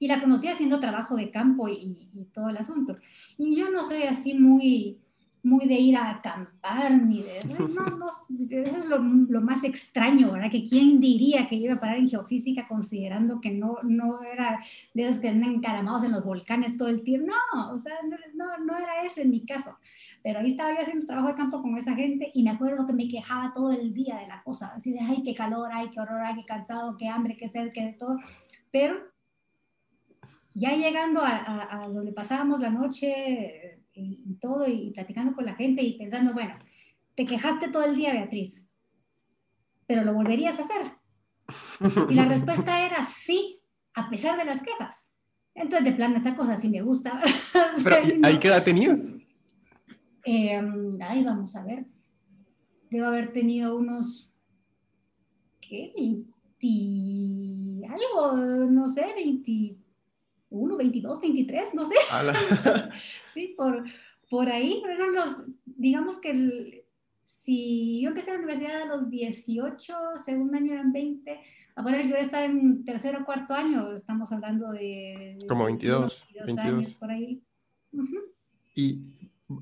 Y 0.00 0.08
la 0.08 0.20
conocí 0.20 0.48
haciendo 0.48 0.80
trabajo 0.80 1.14
de 1.14 1.30
campo 1.30 1.68
y, 1.68 2.08
todo 2.32 2.48
el 2.48 2.56
asunto. 2.56 2.98
Y 3.36 3.56
yo 3.56 3.70
no 3.70 3.84
soy 3.84 4.02
así 4.02 4.34
muy, 4.34 4.98
muy 5.48 5.66
de 5.66 5.74
ir 5.74 5.96
a 5.96 6.10
acampar 6.10 6.92
ni 6.92 7.22
de 7.22 7.38
eso. 7.38 7.66
No, 7.68 7.84
no, 7.96 8.06
eso 8.06 8.78
es 8.78 8.86
lo, 8.86 8.98
lo, 8.98 9.40
más 9.40 9.64
extraño, 9.64 10.32
¿verdad? 10.32 10.50
Que 10.50 10.64
quién 10.64 11.00
diría 11.00 11.48
que 11.48 11.56
iba 11.56 11.74
a 11.74 11.80
parar 11.80 11.96
en 11.96 12.08
geofísica 12.08 12.68
considerando 12.68 13.40
que 13.40 13.50
no, 13.50 13.78
no 13.82 14.22
era 14.22 14.60
de 14.94 15.02
esos 15.02 15.20
que 15.20 15.28
andan 15.28 15.54
encaramados 15.54 16.04
en 16.04 16.12
los 16.12 16.24
volcanes 16.24 16.76
todo 16.76 16.88
el 16.88 17.02
tiempo. 17.02 17.32
No, 17.32 17.72
o 17.72 17.78
sea, 17.78 17.94
no, 18.34 18.58
no 18.58 18.76
era 18.76 19.02
ese 19.04 19.22
en 19.22 19.30
mi 19.30 19.44
caso. 19.44 19.76
Pero 20.22 20.40
ahí 20.40 20.50
estaba 20.50 20.74
yo 20.74 20.82
haciendo 20.82 21.06
trabajo 21.06 21.28
de 21.28 21.34
campo 21.34 21.62
con 21.62 21.76
esa 21.76 21.94
gente 21.94 22.30
y 22.34 22.42
me 22.42 22.50
acuerdo 22.50 22.86
que 22.86 22.92
me 22.92 23.08
quejaba 23.08 23.52
todo 23.54 23.72
el 23.72 23.94
día 23.94 24.16
de 24.16 24.26
la 24.26 24.42
cosa, 24.42 24.72
así 24.74 24.92
de, 24.92 25.00
ay, 25.00 25.22
qué 25.24 25.34
calor, 25.34 25.70
ay, 25.72 25.90
qué 25.90 26.00
horror, 26.00 26.20
ay, 26.20 26.36
qué 26.36 26.44
cansado, 26.44 26.96
qué 26.96 27.08
hambre, 27.08 27.36
qué 27.36 27.48
sed, 27.48 27.72
qué 27.72 27.86
de 27.86 27.92
todo. 27.94 28.18
Pero 28.70 28.96
ya 30.54 30.74
llegando 30.74 31.20
a, 31.22 31.82
a, 31.82 31.88
donde 31.88 32.12
pasábamos 32.12 32.60
la 32.60 32.70
noche 32.70 33.77
y, 33.98 34.38
todo 34.40 34.66
y, 34.66 34.90
platicando 34.90 35.32
con 35.34 35.44
la 35.44 35.54
gente 35.54 35.82
y 35.82 35.98
pensando, 35.98 36.32
bueno, 36.32 36.54
te 37.14 37.26
quejaste 37.26 37.68
todo 37.68 37.84
el 37.84 37.96
día, 37.96 38.12
Beatriz, 38.12 38.68
pero 39.86 40.04
lo 40.04 40.14
volverías 40.14 40.58
a 40.58 40.62
hacer. 40.62 40.92
Y 42.10 42.14
la 42.14 42.26
respuesta 42.26 42.86
era 42.86 43.04
sí, 43.04 43.60
a 43.94 44.08
pesar 44.08 44.38
de 44.38 44.44
las 44.44 44.62
quejas. 44.62 45.06
Entonces, 45.54 45.90
de 45.90 45.96
plano, 45.96 46.16
esta 46.16 46.36
cosa 46.36 46.56
sí 46.56 46.68
me 46.68 46.82
gusta. 46.82 47.20
Pero, 47.82 47.96
¿ahí 48.22 48.38
qué 48.38 48.46
edad 48.46 48.62
tenía? 48.62 48.96
Eh, 50.24 50.60
ay, 51.00 51.24
vamos 51.24 51.56
a 51.56 51.64
ver. 51.64 51.84
Debo 52.90 53.06
haber 53.06 53.32
tenido 53.32 53.76
unos, 53.76 54.32
¿qué? 55.60 55.92
20, 55.96 57.88
algo, 57.88 58.36
no 58.70 58.88
sé, 58.88 59.06
21, 60.50 60.76
22, 60.76 61.20
23, 61.20 61.74
no 61.74 61.84
sé. 61.84 61.94
sí, 63.34 63.54
por, 63.56 63.84
por 64.30 64.48
ahí. 64.48 64.80
Fueron 64.80 65.14
los, 65.14 65.44
digamos 65.64 66.18
que 66.20 66.86
si 67.24 68.00
yo 68.00 68.08
empecé 68.08 68.32
la 68.32 68.38
universidad 68.38 68.82
a 68.82 68.86
los 68.86 69.10
18, 69.10 69.94
segundo 70.24 70.56
año 70.56 70.72
eran 70.72 70.92
20, 70.92 71.40
ahora 71.76 72.02
yo 72.02 72.16
estaba 72.16 72.44
en 72.46 72.84
tercero 72.84 73.20
o 73.20 73.24
cuarto 73.24 73.54
año, 73.54 73.92
estamos 73.92 74.32
hablando 74.32 74.72
de... 74.72 75.38
Como 75.48 75.64
22, 75.64 76.26
22, 76.34 76.58
años 76.58 76.94
por 76.94 77.10
ahí. 77.10 77.42
Y 78.74 79.02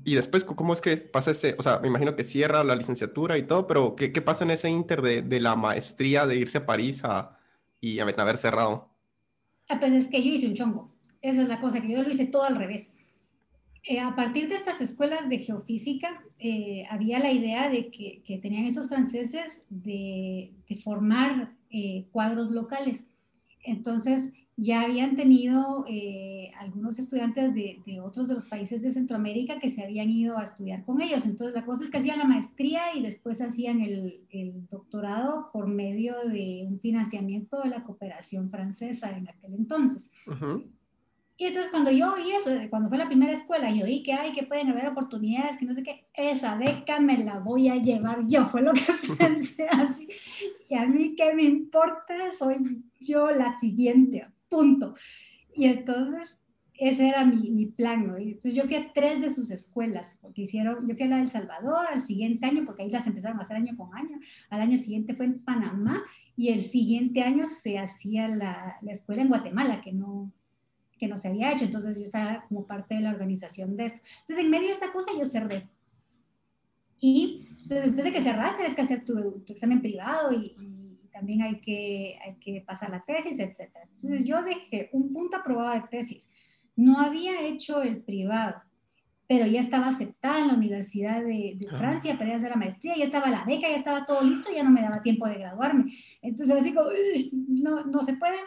y 0.03 0.15
después, 0.15 0.43
¿cómo 0.43 0.73
es 0.73 0.81
que 0.81 0.97
pasa 0.97 1.31
ese? 1.31 1.55
O 1.57 1.63
sea, 1.63 1.79
me 1.79 1.87
imagino 1.87 2.15
que 2.15 2.25
cierra 2.25 2.63
la 2.65 2.75
licenciatura 2.75 3.37
y 3.37 3.43
todo, 3.43 3.67
pero 3.67 3.95
¿qué, 3.95 4.11
qué 4.11 4.21
pasa 4.21 4.43
en 4.43 4.51
ese 4.51 4.69
inter 4.69 5.01
de, 5.01 5.21
de, 5.21 5.39
la 5.39 5.55
maestría 5.55 6.27
de 6.27 6.35
irse 6.35 6.57
a 6.57 6.65
París 6.65 7.05
a, 7.05 7.37
y 7.79 7.99
a 7.99 8.03
haber 8.03 8.35
cerrado? 8.35 8.89
Ah, 9.69 9.79
pues 9.79 9.93
es 9.93 10.07
que 10.07 10.23
yo 10.23 10.31
hice 10.31 10.47
un 10.47 10.53
chongo. 10.53 10.91
Esa 11.21 11.41
es 11.41 11.47
la 11.47 11.59
cosa, 11.59 11.81
que 11.81 11.91
yo 11.91 12.01
lo 12.03 12.09
hice 12.09 12.27
todo 12.27 12.43
al 12.43 12.55
revés. 12.55 12.93
Eh, 13.83 13.99
a 13.99 14.15
partir 14.15 14.49
de 14.49 14.55
estas 14.55 14.81
escuelas 14.81 15.29
de 15.29 15.39
geofísica, 15.39 16.21
eh, 16.39 16.85
había 16.89 17.19
la 17.19 17.31
idea 17.31 17.69
de 17.69 17.89
que, 17.89 18.21
que, 18.25 18.37
tenían 18.37 18.65
esos 18.65 18.89
franceses 18.89 19.63
de, 19.69 20.53
de 20.67 20.75
formar 20.81 21.53
eh, 21.69 22.05
cuadros 22.11 22.51
locales. 22.51 23.07
Entonces, 23.63 24.33
ya 24.59 24.81
habían 24.81 25.15
tenido 25.15 25.85
eh, 25.87 26.51
algunos 26.57 26.97
estudiantes 26.97 27.53
de, 27.53 28.01
otros 28.01 28.27
de 28.27 28.33
los 28.33 28.45
países 28.45 28.81
de 28.81 28.89
Centroamérica 28.89 29.59
que 29.59 29.69
se 29.69 29.83
habían 29.83 30.09
ido 30.09 30.35
a 30.35 30.43
estudiar 30.43 30.83
con 30.83 30.99
ellos. 30.99 31.27
Entonces, 31.27 31.55
la 31.55 31.63
cosa 31.63 31.83
es 31.83 31.91
que 31.91 31.99
hacían 31.99 32.17
la 32.17 32.25
maestría 32.25 32.95
y 32.95 33.03
después 33.03 33.39
hacían 33.39 33.81
el, 33.81 34.19
doctorado 34.67 35.51
por 35.53 35.67
medio 35.67 36.15
de 36.27 36.65
un 36.67 36.79
financiamiento 36.79 37.61
de 37.61 37.69
la 37.69 37.83
cooperación 37.83 38.49
francesa 38.49 39.15
en 39.15 39.29
aquel 39.29 39.53
entonces. 39.53 40.11
Y 41.39 41.45
entonces 41.45 41.69
cuando 41.69 41.91
yo 41.91 42.13
oí 42.13 42.31
eso, 42.31 42.49
cuando 42.71 42.89
fue 42.89 42.97
la 42.97 43.07
primera 43.07 43.31
escuela, 43.31 43.71
yo 43.71 43.85
oí 43.85 44.01
que 44.01 44.13
hay, 44.13 44.33
que 44.33 44.41
pueden 44.41 44.69
haber 44.69 44.87
oportunidades, 44.87 45.57
que 45.57 45.65
no 45.65 45.75
sé 45.75 45.83
qué, 45.83 46.07
esa 46.15 46.57
beca 46.57 46.99
me 46.99 47.23
la 47.23 47.37
voy 47.37 47.69
a 47.69 47.75
llevar 47.75 48.27
yo, 48.27 48.49
fue 48.49 48.63
lo 48.63 48.73
que 48.73 48.81
pensé 49.19 49.67
así. 49.69 50.07
Y 50.67 50.73
a 50.73 50.87
mí 50.87 51.15
qué 51.15 51.35
me 51.35 51.43
importa, 51.43 52.15
soy 52.33 52.83
yo 52.99 53.29
la 53.29 53.57
siguiente, 53.59 54.25
punto. 54.49 54.93
Y 55.53 55.65
entonces 55.65 56.41
ese 56.77 57.09
era 57.09 57.25
mi, 57.25 57.49
mi 57.49 57.65
plan, 57.65 58.07
¿no? 58.07 58.19
Y 58.19 58.29
entonces 58.29 58.53
yo 58.55 58.63
fui 58.63 58.75
a 58.75 58.93
tres 58.93 59.21
de 59.21 59.33
sus 59.33 59.49
escuelas, 59.49 60.17
porque 60.21 60.43
hicieron, 60.43 60.87
yo 60.87 60.95
fui 60.95 61.05
a 61.05 61.09
la 61.09 61.17
del 61.17 61.29
Salvador 61.29 61.87
al 61.91 61.99
siguiente 61.99 62.45
año, 62.45 62.65
porque 62.65 62.83
ahí 62.83 62.91
las 62.91 63.07
empezaron 63.07 63.39
a 63.39 63.43
hacer 63.43 63.57
año 63.57 63.75
con 63.75 63.95
año, 63.95 64.19
al 64.49 64.61
año 64.61 64.77
siguiente 64.77 65.15
fue 65.15 65.25
en 65.25 65.39
Panamá 65.39 66.03
y 66.35 66.49
el 66.49 66.61
siguiente 66.61 67.23
año 67.23 67.47
se 67.47 67.79
hacía 67.79 68.27
la, 68.27 68.77
la 68.81 68.91
escuela 68.91 69.23
en 69.23 69.29
Guatemala, 69.29 69.81
que 69.81 69.91
no, 69.91 70.31
que 70.99 71.07
no 71.07 71.17
se 71.17 71.29
había 71.29 71.51
hecho, 71.51 71.65
entonces 71.65 71.97
yo 71.97 72.03
estaba 72.03 72.45
como 72.47 72.67
parte 72.67 72.95
de 72.95 73.01
la 73.01 73.11
organización 73.11 73.75
de 73.75 73.85
esto. 73.85 73.99
Entonces, 74.21 74.45
en 74.45 74.51
medio 74.51 74.67
de 74.67 74.73
esta 74.73 74.91
cosa 74.91 75.11
yo 75.17 75.25
cerré. 75.25 75.67
Y 76.99 77.47
entonces, 77.63 77.85
después 77.85 78.05
de 78.05 78.11
que 78.11 78.21
cerraste, 78.21 78.57
tienes 78.57 78.75
que 78.75 78.81
hacer 78.81 79.05
tu, 79.05 79.41
tu 79.45 79.53
examen 79.53 79.81
privado 79.81 80.31
y, 80.31 80.55
también 81.17 81.41
hay 81.41 81.59
que, 81.61 82.19
hay 82.23 82.35
que 82.35 82.61
pasar 82.61 82.91
la 82.91 83.03
tesis, 83.03 83.39
etc. 83.39 83.71
Entonces, 83.83 84.23
yo 84.23 84.43
dejé 84.43 84.89
un 84.93 85.11
punto 85.11 85.37
aprobado 85.37 85.73
de 85.73 85.87
tesis. 85.89 86.31
No 86.75 86.99
había 86.99 87.41
hecho 87.41 87.81
el 87.81 88.03
privado, 88.03 88.61
pero 89.27 89.47
ya 89.47 89.59
estaba 89.59 89.87
aceptada 89.87 90.39
en 90.39 90.47
la 90.47 90.53
Universidad 90.53 91.21
de, 91.21 91.57
de 91.57 91.67
ah. 91.71 91.77
Francia 91.77 92.13
para 92.13 92.27
ir 92.27 92.33
a 92.35 92.37
hacer 92.37 92.51
la 92.51 92.55
maestría, 92.55 92.95
ya 92.95 93.05
estaba 93.05 93.31
la 93.31 93.45
beca, 93.45 93.67
ya 93.67 93.75
estaba 93.75 94.05
todo 94.05 94.21
listo, 94.21 94.51
ya 94.53 94.63
no 94.63 94.69
me 94.69 94.81
daba 94.81 95.01
tiempo 95.01 95.27
de 95.27 95.39
graduarme. 95.39 95.91
Entonces, 96.21 96.55
así 96.55 96.73
como, 96.73 96.89
no, 97.33 97.83
no 97.85 98.01
se 98.03 98.13
puede, 98.13 98.37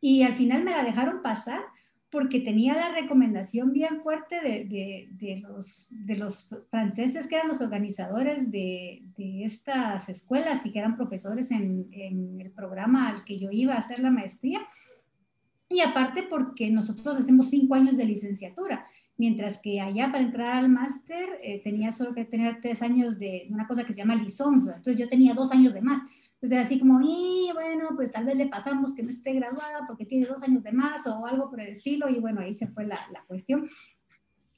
y 0.00 0.22
al 0.22 0.36
final 0.36 0.64
me 0.64 0.72
la 0.72 0.82
dejaron 0.82 1.22
pasar 1.22 1.60
porque 2.10 2.40
tenía 2.40 2.74
la 2.74 2.92
recomendación 2.92 3.72
bien 3.72 4.00
fuerte 4.02 4.40
de, 4.40 5.08
de, 5.10 5.40
los, 5.40 5.88
de 5.90 6.16
los 6.16 6.54
franceses 6.70 7.26
que 7.26 7.36
eran 7.36 7.48
los 7.48 7.60
organizadores 7.60 8.50
de, 8.50 9.02
estas 9.44 10.08
escuelas 10.08 10.64
y 10.64 10.72
que 10.72 10.78
eran 10.78 10.96
profesores 10.96 11.50
en, 11.50 11.88
en, 11.92 12.40
el 12.40 12.50
programa 12.50 13.10
al 13.10 13.24
que 13.24 13.38
yo 13.38 13.50
iba 13.50 13.74
a 13.74 13.78
hacer 13.78 14.00
la 14.00 14.10
maestría. 14.10 14.60
Y 15.68 15.80
aparte 15.80 16.22
porque 16.22 16.70
nosotros 16.70 17.16
hacemos 17.16 17.50
cinco 17.50 17.74
años 17.74 17.96
de 17.98 18.06
licenciatura, 18.06 18.86
mientras 19.18 19.60
que 19.60 19.80
allá 19.80 20.10
para 20.10 20.24
entrar 20.24 20.52
al 20.52 20.70
máster 20.70 21.38
eh, 21.42 21.60
tenía 21.62 21.92
solo 21.92 22.14
que 22.14 22.24
tener 22.24 22.60
tres 22.62 22.80
años 22.80 23.18
de 23.18 23.46
una 23.50 23.66
cosa 23.66 23.84
que 23.84 23.92
se 23.92 24.00
llama 24.00 24.14
licencia. 24.14 24.76
Entonces 24.76 24.96
yo 24.96 25.08
tenía 25.08 25.34
dos 25.34 25.52
años 25.52 25.74
de 25.74 25.82
más. 25.82 26.00
Entonces, 26.40 26.66
así 26.66 26.78
como, 26.78 27.00
y 27.02 27.50
bueno, 27.52 27.88
pues 27.96 28.12
tal 28.12 28.24
vez 28.24 28.36
le 28.36 28.46
pasamos 28.46 28.94
que 28.94 29.02
no 29.02 29.10
esté 29.10 29.32
graduada 29.32 29.86
porque 29.88 30.06
tiene 30.06 30.26
dos 30.26 30.42
años 30.42 30.62
de 30.62 30.70
más 30.70 31.06
o 31.08 31.26
algo 31.26 31.50
por 31.50 31.60
el 31.60 31.68
estilo, 31.68 32.08
y 32.08 32.20
bueno, 32.20 32.40
ahí 32.40 32.54
se 32.54 32.68
fue 32.68 32.86
la, 32.86 33.00
la 33.12 33.24
cuestión. 33.26 33.68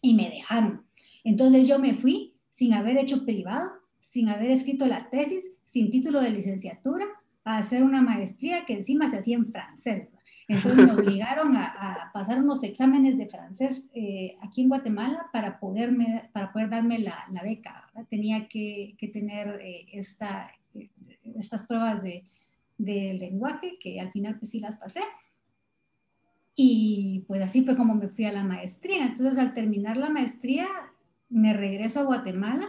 Y 0.03 0.15
me 0.15 0.29
dejaron. 0.29 0.85
Entonces 1.25 1.67
yo 1.67 1.79
me 1.79 1.95
fui 1.95 2.37
sin 2.51 2.75
haber 2.75 2.99
hecho 2.99 3.25
privado, 3.25 3.71
sin 3.99 4.29
haber 4.29 4.51
escrito 4.51 4.87
la 4.87 5.09
tesis, 5.09 5.55
sin 5.63 5.91
título 5.91 6.21
de 6.21 6.31
licenciatura, 6.31 7.07
a 7.45 7.59
hacer 7.59 7.83
una 7.83 8.03
maestría 8.03 8.67
que 8.67 8.75
encima 8.75 9.09
se 9.09 9.19
hacía 9.19 9.37
en 9.37 9.51
francés. 9.51 10.09
Entonces 10.49 10.85
me 10.85 10.93
obligaron 11.01 11.57
a, 11.57 11.67
a 11.67 12.13
pasar 12.13 12.41
unos 12.41 12.63
exámenes 12.65 13.17
de 13.17 13.29
francés 13.29 13.89
eh, 13.95 14.37
aquí 14.43 14.63
en 14.63 14.69
Guatemala 14.69 15.29
para, 15.33 15.59
poderme, 15.61 16.29
para 16.33 16.53
poder 16.53 16.69
darme 16.69 16.99
la, 16.99 17.25
la 17.33 17.43
beca. 17.43 17.91
Tenía 18.09 18.49
que, 18.49 18.97
que 18.99 19.09
tener 19.09 19.61
eh, 19.63 19.87
esta, 19.93 20.51
estas 21.39 21.67
pruebas 21.67 22.03
de, 22.03 22.25
de, 22.79 23.15
lenguaje, 23.15 23.79
que 23.79 24.01
al 24.01 24.11
final 24.13 24.39
pues 24.39 24.51
sí 24.51 24.61
las 24.61 24.77
pasé. 24.77 25.03
Y 26.55 27.25
pues 27.27 27.41
así 27.43 27.65
fue 27.65 27.77
como 27.77 27.95
me 27.95 28.09
fui 28.09 28.25
a 28.25 28.33
la 28.33 28.45
maestría. 28.45 29.07
Entonces 29.07 29.39
al 29.39 29.55
terminar 29.55 29.97
la 29.97 30.11
maestría 30.11 30.69
me 31.29 31.53
regreso 31.53 32.01
a 32.01 32.05
Guatemala 32.05 32.69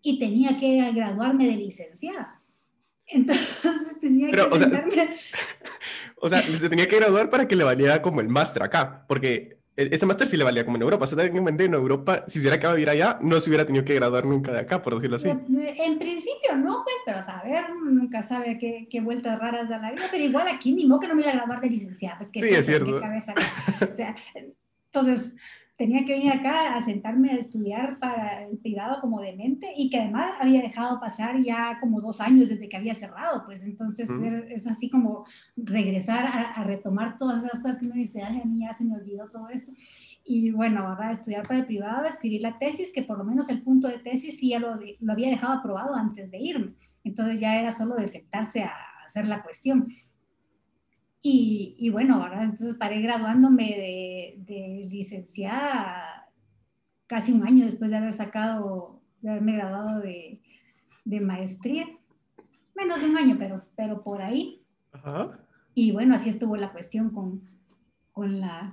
y 0.00 0.18
tenía 0.18 0.58
que 0.58 0.90
graduarme 0.92 1.46
de 1.46 1.56
licenciada. 1.56 2.40
Entonces 3.06 4.00
tenía 4.00 4.30
que... 4.30 4.40
O 4.40 4.58
sea, 4.58 4.68
o 6.16 6.28
sea, 6.28 6.42
se 6.42 6.68
tenía 6.68 6.88
que 6.88 6.96
graduar 6.96 7.30
para 7.30 7.46
que 7.46 7.56
le 7.56 7.64
valiera 7.64 8.02
como 8.02 8.20
el 8.20 8.28
máster 8.28 8.62
acá, 8.62 9.04
porque 9.06 9.61
ese 9.76 10.04
máster 10.06 10.26
sí 10.26 10.36
le 10.36 10.44
valía 10.44 10.64
como 10.64 10.76
en 10.76 10.82
Europa. 10.82 11.04
O 11.04 11.06
sea, 11.06 11.18
técnicamente 11.18 11.64
en 11.64 11.74
Europa, 11.74 12.24
si 12.26 12.32
se 12.32 12.40
hubiera 12.40 12.58
quedado 12.58 12.72
a 12.72 12.76
vivir 12.76 12.90
allá, 12.90 13.18
no 13.22 13.40
se 13.40 13.50
hubiera 13.50 13.64
tenido 13.64 13.84
que 13.84 13.94
graduar 13.94 14.26
nunca 14.26 14.52
de 14.52 14.60
acá, 14.60 14.82
por 14.82 14.94
decirlo 14.94 15.16
así. 15.16 15.28
En 15.28 15.98
principio 15.98 16.56
no, 16.56 16.84
pues, 16.84 16.96
pero 17.06 17.18
a 17.26 17.42
ver, 17.42 17.64
nunca 17.74 18.22
sabe 18.22 18.58
qué, 18.58 18.86
qué, 18.90 19.00
vueltas 19.00 19.38
raras 19.38 19.68
da 19.68 19.78
la 19.78 19.92
vida, 19.92 20.04
pero 20.10 20.24
igual 20.24 20.48
aquí 20.48 20.72
ni 20.72 20.86
modo 20.86 21.00
que 21.00 21.08
no 21.08 21.14
me 21.14 21.22
iba 21.22 21.30
a 21.30 21.34
graduar 21.34 21.60
de 21.60 21.70
licenciada. 21.70 22.18
Pues, 22.18 22.30
sí, 22.32 22.48
es 22.48 22.66
cierto. 22.66 22.96
o 22.98 23.94
sea, 23.94 24.14
entonces, 24.34 25.36
tenía 25.82 26.04
que 26.04 26.12
venir 26.12 26.30
acá 26.30 26.76
a 26.76 26.84
sentarme 26.84 27.32
a 27.32 27.38
estudiar 27.38 27.98
para 27.98 28.46
el 28.46 28.56
privado 28.58 29.00
como 29.00 29.20
demente 29.20 29.66
y 29.76 29.90
que 29.90 29.98
además 29.98 30.34
había 30.40 30.62
dejado 30.62 31.00
pasar 31.00 31.42
ya 31.42 31.76
como 31.80 32.00
dos 32.00 32.20
años 32.20 32.50
desde 32.50 32.68
que 32.68 32.76
había 32.76 32.94
cerrado, 32.94 33.42
pues 33.44 33.64
entonces 33.64 34.08
es 34.48 34.68
así 34.68 34.88
como 34.88 35.24
regresar 35.56 36.54
a, 36.54 36.62
retomar 36.62 37.18
todas 37.18 37.42
esas 37.42 37.58
cosas 37.60 37.80
que 37.80 37.86
uno 37.86 37.96
dice, 37.96 38.22
ay, 38.22 38.40
a 38.40 38.44
mí 38.44 38.60
ya 38.60 38.72
se 38.72 38.84
me 38.84 38.94
olvidó 38.94 39.28
todo 39.28 39.48
esto. 39.48 39.72
Y 40.24 40.52
bueno, 40.52 40.86
ahora 40.86 41.10
estudiar 41.10 41.48
para 41.48 41.58
el 41.58 41.66
privado, 41.66 42.04
escribir 42.04 42.42
la 42.42 42.58
tesis, 42.60 42.92
que 42.94 43.02
por 43.02 43.18
lo 43.18 43.24
menos 43.24 43.48
el 43.48 43.60
punto 43.62 43.88
de 43.88 43.98
tesis 43.98 44.38
sí 44.38 44.50
ya 44.50 44.60
lo, 44.60 44.74
lo 45.00 45.12
había 45.12 45.30
dejado 45.30 45.54
aprobado 45.54 45.96
antes 45.96 46.30
de 46.30 46.38
irme. 46.38 46.74
Entonces 47.02 47.40
ya 47.40 47.58
era 47.58 47.72
solo 47.72 47.96
de 47.96 48.06
sentarse 48.06 48.62
a 48.62 48.72
hacer 49.04 49.26
la 49.26 49.42
cuestión. 49.42 49.88
Y, 51.24 51.76
y, 51.78 51.90
bueno, 51.90 52.16
ahora 52.16 52.42
entonces 52.42 52.74
paré 52.74 53.00
graduándome 53.00 53.64
de, 53.64 54.34
de, 54.44 54.88
licenciada 54.90 56.28
casi 57.06 57.30
un 57.32 57.46
año 57.46 57.64
después 57.64 57.92
de 57.92 57.98
haber 57.98 58.12
sacado, 58.12 59.00
de 59.20 59.30
haberme 59.30 59.52
graduado 59.52 60.00
de, 60.00 60.42
de 61.04 61.20
maestría. 61.20 61.86
Menos 62.74 63.00
de 63.00 63.10
un 63.10 63.16
año, 63.16 63.36
pero, 63.38 63.64
pero 63.76 64.02
por 64.02 64.20
ahí. 64.20 64.64
Ajá. 64.90 65.38
Y 65.74 65.92
bueno, 65.92 66.16
así 66.16 66.28
estuvo 66.28 66.56
la 66.56 66.72
cuestión 66.72 67.10
con, 67.10 67.42
con, 68.10 68.40
la, 68.40 68.72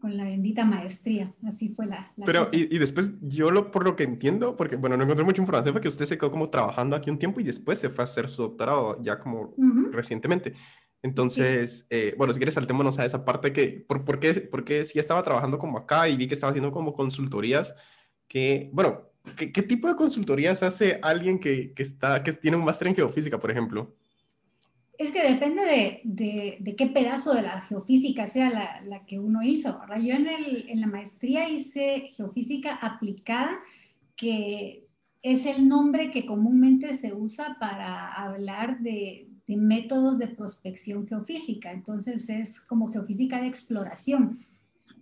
con 0.00 0.16
la 0.16 0.24
bendita 0.24 0.64
maestría. 0.64 1.32
Así 1.46 1.68
fue 1.68 1.86
la. 1.86 2.12
la 2.16 2.24
pero, 2.24 2.42
y, 2.50 2.74
y, 2.74 2.78
después, 2.78 3.12
yo 3.22 3.52
lo, 3.52 3.70
por 3.70 3.84
lo 3.84 3.94
que 3.94 4.02
entiendo, 4.02 4.56
porque 4.56 4.74
bueno, 4.74 4.96
no 4.96 5.04
encontré 5.04 5.24
mucha 5.24 5.42
información, 5.42 5.74
fue 5.74 5.80
que 5.80 5.88
usted 5.88 6.06
se 6.06 6.18
quedó 6.18 6.32
como 6.32 6.50
trabajando 6.50 6.96
aquí 6.96 7.08
un 7.08 7.18
tiempo 7.18 7.40
y 7.40 7.44
después 7.44 7.78
se 7.78 7.88
fue 7.88 8.02
a 8.02 8.06
hacer 8.06 8.28
su 8.28 8.42
doctorado 8.42 9.00
ya 9.00 9.20
como 9.20 9.54
uh 9.56 9.56
-huh. 9.56 9.90
recientemente. 9.92 10.54
Entonces, 11.04 11.86
eh, 11.90 12.14
bueno, 12.16 12.32
si 12.32 12.38
quieres 12.38 12.54
saltémonos 12.54 12.98
a 12.98 13.04
esa 13.04 13.26
parte 13.26 13.52
que, 13.52 13.84
¿por, 13.86 14.06
por, 14.06 14.18
qué, 14.18 14.32
¿por 14.40 14.64
qué 14.64 14.84
si 14.84 14.98
estaba 14.98 15.22
trabajando 15.22 15.58
como 15.58 15.76
acá 15.76 16.08
y 16.08 16.16
vi 16.16 16.26
que 16.26 16.32
estaba 16.32 16.50
haciendo 16.50 16.72
como 16.72 16.94
consultorías? 16.94 17.74
Que, 18.26 18.70
bueno, 18.72 19.10
¿qué, 19.36 19.52
qué 19.52 19.60
tipo 19.60 19.86
de 19.86 19.96
consultorías 19.96 20.62
hace 20.62 20.98
alguien 21.02 21.38
que, 21.38 21.74
que, 21.74 21.82
está, 21.82 22.22
que 22.22 22.32
tiene 22.32 22.56
un 22.56 22.64
máster 22.64 22.88
en 22.88 22.94
geofísica, 22.96 23.38
por 23.38 23.50
ejemplo? 23.50 23.94
Es 24.96 25.10
que 25.10 25.22
depende 25.22 25.62
de, 25.66 26.00
de, 26.04 26.56
de 26.60 26.74
qué 26.74 26.86
pedazo 26.86 27.34
de 27.34 27.42
la 27.42 27.60
geofísica 27.60 28.26
sea 28.26 28.48
la, 28.48 28.80
la 28.86 29.04
que 29.04 29.18
uno 29.18 29.42
hizo. 29.42 29.78
Yo 30.00 30.14
en, 30.14 30.26
el, 30.26 30.70
en 30.70 30.80
la 30.80 30.86
maestría 30.86 31.50
hice 31.50 32.08
geofísica 32.16 32.76
aplicada, 32.76 33.58
que 34.16 34.86
es 35.20 35.44
el 35.44 35.68
nombre 35.68 36.10
que 36.10 36.24
comúnmente 36.24 36.96
se 36.96 37.12
usa 37.12 37.58
para 37.60 38.10
hablar 38.10 38.78
de, 38.78 39.33
de 39.46 39.56
métodos 39.56 40.18
de 40.18 40.28
prospección 40.28 41.06
geofísica. 41.06 41.72
Entonces 41.72 42.28
es 42.30 42.60
como 42.60 42.90
geofísica 42.90 43.40
de 43.40 43.48
exploración. 43.48 44.38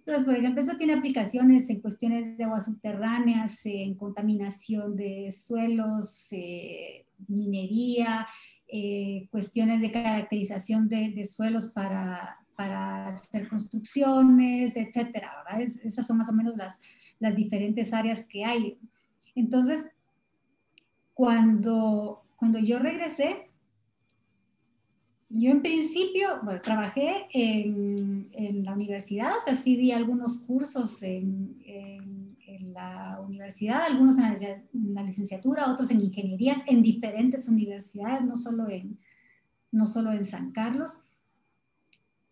Entonces, 0.05 0.25
por 0.25 0.35
ejemplo, 0.35 0.61
eso 0.61 0.77
tiene 0.77 0.95
aplicaciones 0.95 1.71
en 1.71 1.81
cuestiones 1.81 2.37
de 2.37 2.43
aguas 2.43 2.65
subterráneas, 2.65 3.65
en 3.67 3.95
contaminación 3.95 4.97
de 4.97 5.31
suelos, 5.31 6.29
eh, 6.33 7.07
minería, 7.29 8.27
eh, 8.67 9.29
cuestiones 9.31 9.81
de 9.81 9.93
caracterización 9.93 10.89
de, 10.89 11.11
de 11.11 11.25
suelos 11.25 11.69
para, 11.69 12.37
para, 12.57 13.07
hacer 13.09 13.47
construcciones, 13.47 14.77
etcétera. 14.77 15.31
Es, 15.61 15.77
esas 15.85 16.05
son 16.05 16.19
más 16.19 16.29
o 16.29 16.33
menos 16.33 16.57
las, 16.57 16.81
las 17.21 17.37
diferentes 17.37 17.93
áreas 17.93 18.25
que 18.25 18.45
hay. 18.45 18.79
Entonces, 19.37 19.93
cuando, 21.15 22.25
cuando 22.35 22.59
yo 22.59 22.81
regresé, 22.81 23.52
yo 25.35 25.51
en 25.51 25.63
principio, 25.63 26.41
trabajé 26.63 27.27
en, 27.33 28.31
la 28.65 28.75
universidad, 28.75 29.37
o 29.37 29.41
sea, 29.41 29.57
sí 29.57 29.77
di 29.77 29.93
algunos 29.93 30.45
cursos 30.47 31.03
en, 31.03 31.61
la 32.75 33.21
universidad, 33.27 33.83
algunos 33.83 34.17
en 34.17 34.23
la, 34.23 34.35
en 34.73 34.95
la, 34.95 35.03
licenciatura, 35.03 35.71
otros 35.71 35.91
en 35.91 36.01
ingenierías, 36.01 36.63
en 36.67 36.83
diferentes 36.83 37.49
universidades, 37.49 38.23
no 38.23 38.37
solo 38.37 38.69
en, 38.71 38.99
no 39.71 39.87
solo 39.87 40.13
en 40.13 40.25
San 40.25 40.53
Carlos. 40.53 41.03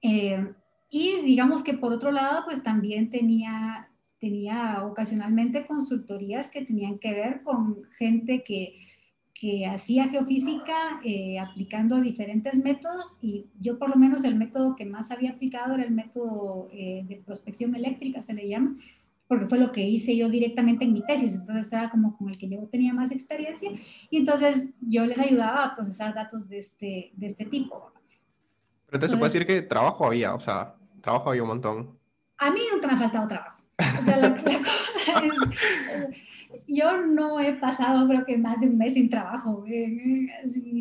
Eh, 0.01 0.55
y 0.89 1.21
digamos 1.23 1.63
que 1.63 1.75
por 1.75 1.93
otro 1.93 2.11
lado, 2.11 2.45
pues 2.45 2.63
también 2.63 3.11
tenía, 3.11 3.91
tenía 4.19 4.85
ocasionalmente 4.85 5.65
consultorías 5.67 6.51
que 6.51 6.65
tenían 6.65 6.99
que 6.99 7.13
ver 7.13 7.43
con 7.43 7.83
gente 7.99 8.43
que 8.43 8.77
que 9.40 9.66
hacía 9.66 10.11
geofísica 10.11 11.00
eh, 11.03 11.38
aplicando 11.38 11.98
diferentes 11.98 12.62
métodos 12.62 13.16
y 13.22 13.46
yo 13.59 13.79
por 13.79 13.88
lo 13.88 13.96
menos 13.96 14.22
el 14.24 14.35
método 14.35 14.76
que 14.76 14.85
más 14.85 15.11
había 15.11 15.31
aplicado 15.31 15.76
era 15.76 15.85
el 15.85 15.92
método 15.92 16.68
eh, 16.72 17.07
de 17.09 17.16
prospección 17.24 17.74
eléctrica, 17.74 18.20
se 18.20 18.35
le 18.35 18.46
llama, 18.46 18.76
porque 19.26 19.46
fue 19.46 19.57
lo 19.57 19.72
que 19.72 19.81
hice 19.81 20.14
yo 20.14 20.29
directamente 20.29 20.85
en 20.85 20.92
mi 20.92 21.03
tesis, 21.07 21.37
entonces 21.37 21.72
era 21.72 21.88
como 21.88 22.18
con 22.18 22.29
el 22.29 22.37
que 22.37 22.50
yo 22.50 22.59
tenía 22.70 22.92
más 22.92 23.12
experiencia 23.12 23.70
y 24.11 24.18
entonces 24.18 24.68
yo 24.83 25.07
les 25.07 25.18
ayudaba 25.18 25.64
a 25.64 25.74
procesar 25.74 26.14
datos 26.14 26.46
de 26.46 26.59
este, 26.59 27.11
de 27.14 27.26
este 27.26 27.46
tipo. 27.46 27.92
Pero 28.85 28.96
entonces 28.98 29.12
se 29.12 29.16
puede 29.16 29.33
decir 29.33 29.46
que 29.46 29.62
trabajo 29.62 30.05
había, 30.05 30.35
o 30.35 30.40
sea, 30.40 30.74
trabajo 31.00 31.31
había 31.31 31.44
un 31.44 31.48
montón. 31.48 31.98
A 32.37 32.50
mí 32.50 32.61
nunca 32.70 32.88
me 32.88 32.92
ha 32.92 32.98
faltado 32.98 33.26
trabajo. 33.26 33.62
O 33.79 34.03
sea, 34.03 34.18
la, 34.18 34.37
cosa 34.37 35.24
es, 35.24 36.30
yo 36.67 37.07
no 37.07 37.41
he 37.41 37.55
pasado 37.55 38.09
creo 38.09 38.25
que 38.25 38.37
más 38.37 38.61
de 38.61 38.69
un 38.69 38.79
mes 38.79 38.95
sin 38.95 39.11
trabajo, 39.11 39.65
eh, 39.67 40.29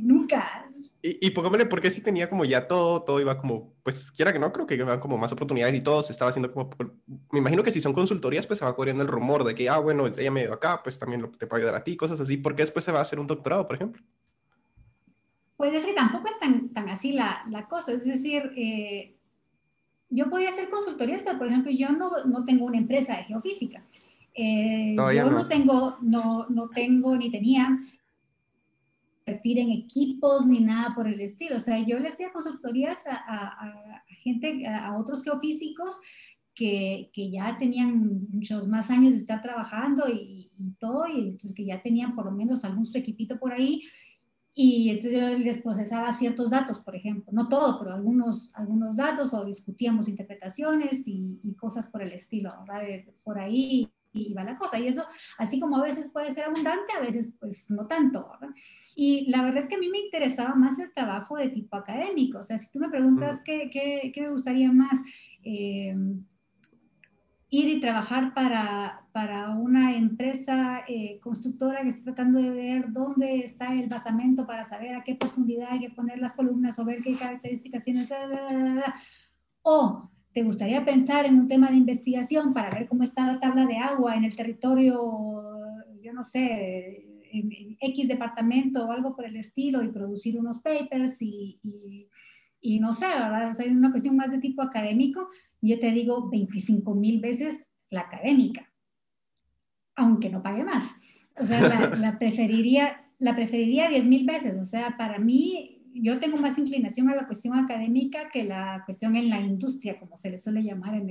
nunca. 0.04 0.66
Y, 1.02 1.28
y 1.28 1.30
¿por 1.32 1.82
qué 1.82 1.92
sí 1.92 2.02
tenía 2.02 2.30
como 2.30 2.44
ya 2.44 2.68
todo, 2.68 3.04
todo 3.04 3.22
iba 3.22 3.38
como, 3.38 3.74
pues 3.84 4.12
quiera 4.12 4.34
que 4.34 4.40
no, 4.40 4.52
creo 4.52 4.68
que 4.68 4.76
iba 4.76 5.00
como 5.00 5.18
más 5.18 5.32
oportunidades 5.32 5.74
y 5.76 5.82
todo 5.82 6.04
se 6.04 6.12
estaba 6.12 6.30
haciendo 6.30 6.52
como, 6.52 6.70
me 7.32 7.40
imagino 7.40 7.64
que 7.64 7.72
si 7.72 7.80
son 7.80 7.94
consultorías, 7.94 8.48
pues 8.48 8.60
se 8.60 8.66
va 8.66 8.76
corriendo 8.76 9.02
el 9.04 9.08
rumor 9.08 9.46
de 9.46 9.56
que, 9.56 9.70
ah, 9.70 9.80
bueno, 9.80 10.08
ella 10.08 10.32
me 10.32 10.42
dio 10.42 10.54
acá, 10.54 10.82
pues 10.84 11.00
también 11.00 11.32
te 11.38 11.48
puede 11.48 11.64
ayudar 11.64 11.76
a 11.76 11.84
ti, 11.84 11.96
cosas 11.96 12.20
así. 12.20 12.36
¿Por 12.36 12.56
qué 12.56 12.64
después 12.64 12.84
se 12.84 12.92
va 12.92 13.00
a 13.00 13.04
hacer 13.04 13.20
un 13.20 13.28
doctorado, 13.28 13.66
por 13.66 13.78
ejemplo? 13.78 14.04
Pues 15.56 15.74
es 15.74 15.86
que 15.86 15.94
tampoco 15.94 16.28
es 16.28 16.40
tan, 16.40 16.70
tan 16.70 16.90
así 16.90 17.14
la, 17.14 17.46
la 17.50 17.68
cosa, 17.68 17.94
es 17.94 18.04
decir, 18.04 18.52
eh, 18.58 19.16
yo 20.10 20.30
podía 20.30 20.50
hacer 20.50 20.70
consultorías, 20.70 21.22
pero 21.22 21.38
por 21.38 21.48
ejemplo, 21.48 21.72
yo 21.72 21.92
no, 21.92 22.26
no 22.26 22.44
tengo 22.44 22.66
una 22.66 22.78
empresa 22.78 23.16
de 23.16 23.24
geofísica. 23.24 23.84
Eh, 24.42 24.96
yo 24.96 25.30
no. 25.30 25.50
tengo, 25.50 25.98
no, 26.02 26.48
no 26.48 26.70
tengo 26.70 27.14
ni 27.18 27.30
tenía 27.30 27.78
invertir 29.28 29.60
en 29.60 29.72
equipos 29.72 30.46
ni 30.46 30.62
nada 30.62 30.96
por 30.96 31.08
el 31.08 31.20
estilo. 31.20 31.58
O 31.58 31.60
sea, 31.60 31.78
yo 31.80 32.00
le 32.00 32.08
hacía 32.08 32.32
consultorías 32.32 33.06
a, 33.06 33.16
a, 33.18 34.04
gente, 34.08 34.66
a 34.66 34.96
otros 34.96 35.24
geofísicos 35.24 36.00
que, 36.56 37.10
que, 37.14 37.30
ya 37.30 37.58
tenían 37.58 38.28
muchos 38.30 38.66
más 38.70 38.90
años 38.90 39.12
de 39.12 39.20
estar 39.20 39.42
trabajando 39.42 40.08
y, 40.08 40.52
y, 40.58 40.72
todo, 40.80 41.06
y 41.08 41.20
entonces 41.20 41.54
que 41.54 41.66
ya 41.66 41.82
tenían 41.82 42.16
por 42.16 42.26
lo 42.26 42.32
menos 42.32 42.64
algún 42.64 42.86
su 42.86 42.98
equipito 42.98 43.40
por 43.40 43.52
ahí. 43.52 43.82
Y 44.54 44.90
entonces 44.90 45.20
yo 45.20 45.38
les 45.38 45.62
procesaba 45.62 46.14
ciertos 46.14 46.50
datos, 46.50 46.80
por 46.80 46.96
ejemplo, 46.96 47.32
no 47.34 47.50
todo, 47.50 47.78
pero 47.78 47.94
algunos, 47.94 48.52
algunos 48.56 48.96
datos, 48.96 49.34
o 49.34 49.44
discutíamos 49.44 50.08
interpretaciones 50.08 51.08
y, 51.08 51.40
y 51.44 51.54
cosas 51.56 51.88
por 51.88 52.02
el 52.02 52.14
estilo, 52.14 52.54
¿verdad? 52.62 52.82
De, 52.82 53.14
por 53.24 53.38
ahí 53.38 53.90
y 54.12 54.34
va 54.34 54.44
la 54.44 54.56
cosa. 54.56 54.80
Y 54.80 54.88
eso, 54.88 55.06
así 55.38 55.60
como 55.60 55.78
a 55.78 55.84
veces 55.84 56.12
puede 56.12 56.32
ser 56.32 56.46
abundante, 56.46 56.94
a 56.98 57.02
veces 57.02 57.34
pues 57.40 57.70
no 57.70 57.88
tanto, 57.88 58.30
¿verdad? 58.32 58.56
Y 58.96 59.30
la 59.30 59.44
verdad 59.44 59.64
es 59.64 59.70
que 59.70 59.76
a 59.76 59.80
mí 59.80 59.90
me 59.90 60.00
interesaba 60.00 60.56
más 60.56 60.80
el 60.80 60.94
trabajo 60.94 61.38
de 61.38 61.50
tipo 61.50 61.76
académico. 61.76 62.40
O 62.40 62.44
sea, 62.44 62.58
si 62.58 62.72
tú 62.72 62.80
me 62.80 62.90
preguntas 62.90 63.42
qué, 63.44 63.70
qué, 63.72 64.12
qué, 64.14 64.22
me 64.22 64.32
gustaría 64.32 64.72
más, 64.72 65.00
eh, 65.44 65.96
ir 67.52 67.68
y 67.68 67.82
trabajar 67.82 68.34
para, 68.34 69.08
para 69.12 69.50
una 69.52 69.96
empresa 69.96 70.84
eh, 70.88 71.20
constructora 71.20 71.82
que 71.82 71.90
esté 71.90 72.04
tratando 72.04 72.40
de 72.40 72.52
ver 72.52 72.92
dónde 72.92 73.40
está 73.40 73.74
el 73.74 73.90
basamento 73.90 74.46
para 74.46 74.64
saber 74.64 74.96
a 74.96 75.04
qué 75.04 75.16
profundidad 75.16 75.70
hay 75.72 75.80
que 75.80 75.90
poner 75.90 76.20
las 76.20 76.36
columnas 76.36 76.78
o 76.78 76.86
ver 76.86 77.02
qué 77.02 77.16
características 77.16 77.84
tiene. 77.84 78.06
O 79.64 80.10
¿Te 80.34 80.44
gustaría 80.44 80.86
pensar 80.86 81.26
en 81.26 81.40
un 81.40 81.48
tema 81.48 81.72
de 81.72 81.78
investigación 81.78 82.54
para 82.54 82.70
ver 82.70 82.88
cómo 82.88 83.04
está 83.04 83.26
la 83.26 83.40
tabla 83.40 83.66
de 83.66 83.78
agua 83.78 84.16
en 84.16 84.26
el 84.26 84.36
territorio, 84.36 84.96
yo 86.02 86.14
no 86.14 86.24
sé, 86.24 87.06
en, 87.32 87.78
X 87.82 88.08
departamento 88.08 88.86
o 88.86 88.92
algo 88.92 89.16
por 89.16 89.26
el 89.26 89.38
estilo 89.38 89.84
y 89.84 89.92
producir 89.92 90.38
unos 90.38 90.60
papers 90.60 91.22
y, 91.22 91.60
y, 92.62 92.80
no 92.80 92.92
sé, 92.92 93.08
¿verdad? 93.08 93.50
O 93.50 93.54
sea, 93.54 93.72
una 93.72 93.92
cuestión 93.92 94.18
más 94.18 94.30
de 94.30 94.40
tipo 94.40 94.62
académico. 94.62 95.30
Yo 95.62 95.80
te 95.80 95.92
digo 95.92 96.30
25 96.30 96.94
mil 96.94 97.22
veces 97.22 97.72
la 97.90 98.02
académica, 98.02 98.72
aunque 99.96 100.30
no 100.30 100.44
pague 100.44 100.64
más. 100.64 100.92
O 101.40 101.46
sea, 101.46 101.62
la, 101.62 101.96
la 101.96 102.20
preferiría, 102.20 103.10
la 103.18 103.36
preferiría 103.36 103.90
10 103.90 104.06
mil 104.06 104.26
veces. 104.26 104.58
O 104.58 104.64
sea, 104.64 104.98
para 104.98 105.20
mí 105.20 105.79
yo 105.94 106.20
tengo 106.20 106.38
más 106.38 106.58
inclinación 106.58 107.10
a 107.10 107.16
la 107.16 107.28
cuestión 107.28 107.58
académica 107.58 108.30
que 108.30 108.44
la 108.44 108.84
cuestión 108.86 109.16
en 109.16 109.30
la 109.30 109.42
industria, 109.42 109.98
como 109.98 110.18
se 110.18 110.30
le 110.30 110.38
suele 110.38 110.64
llamar 110.64 110.96
en, 110.96 111.10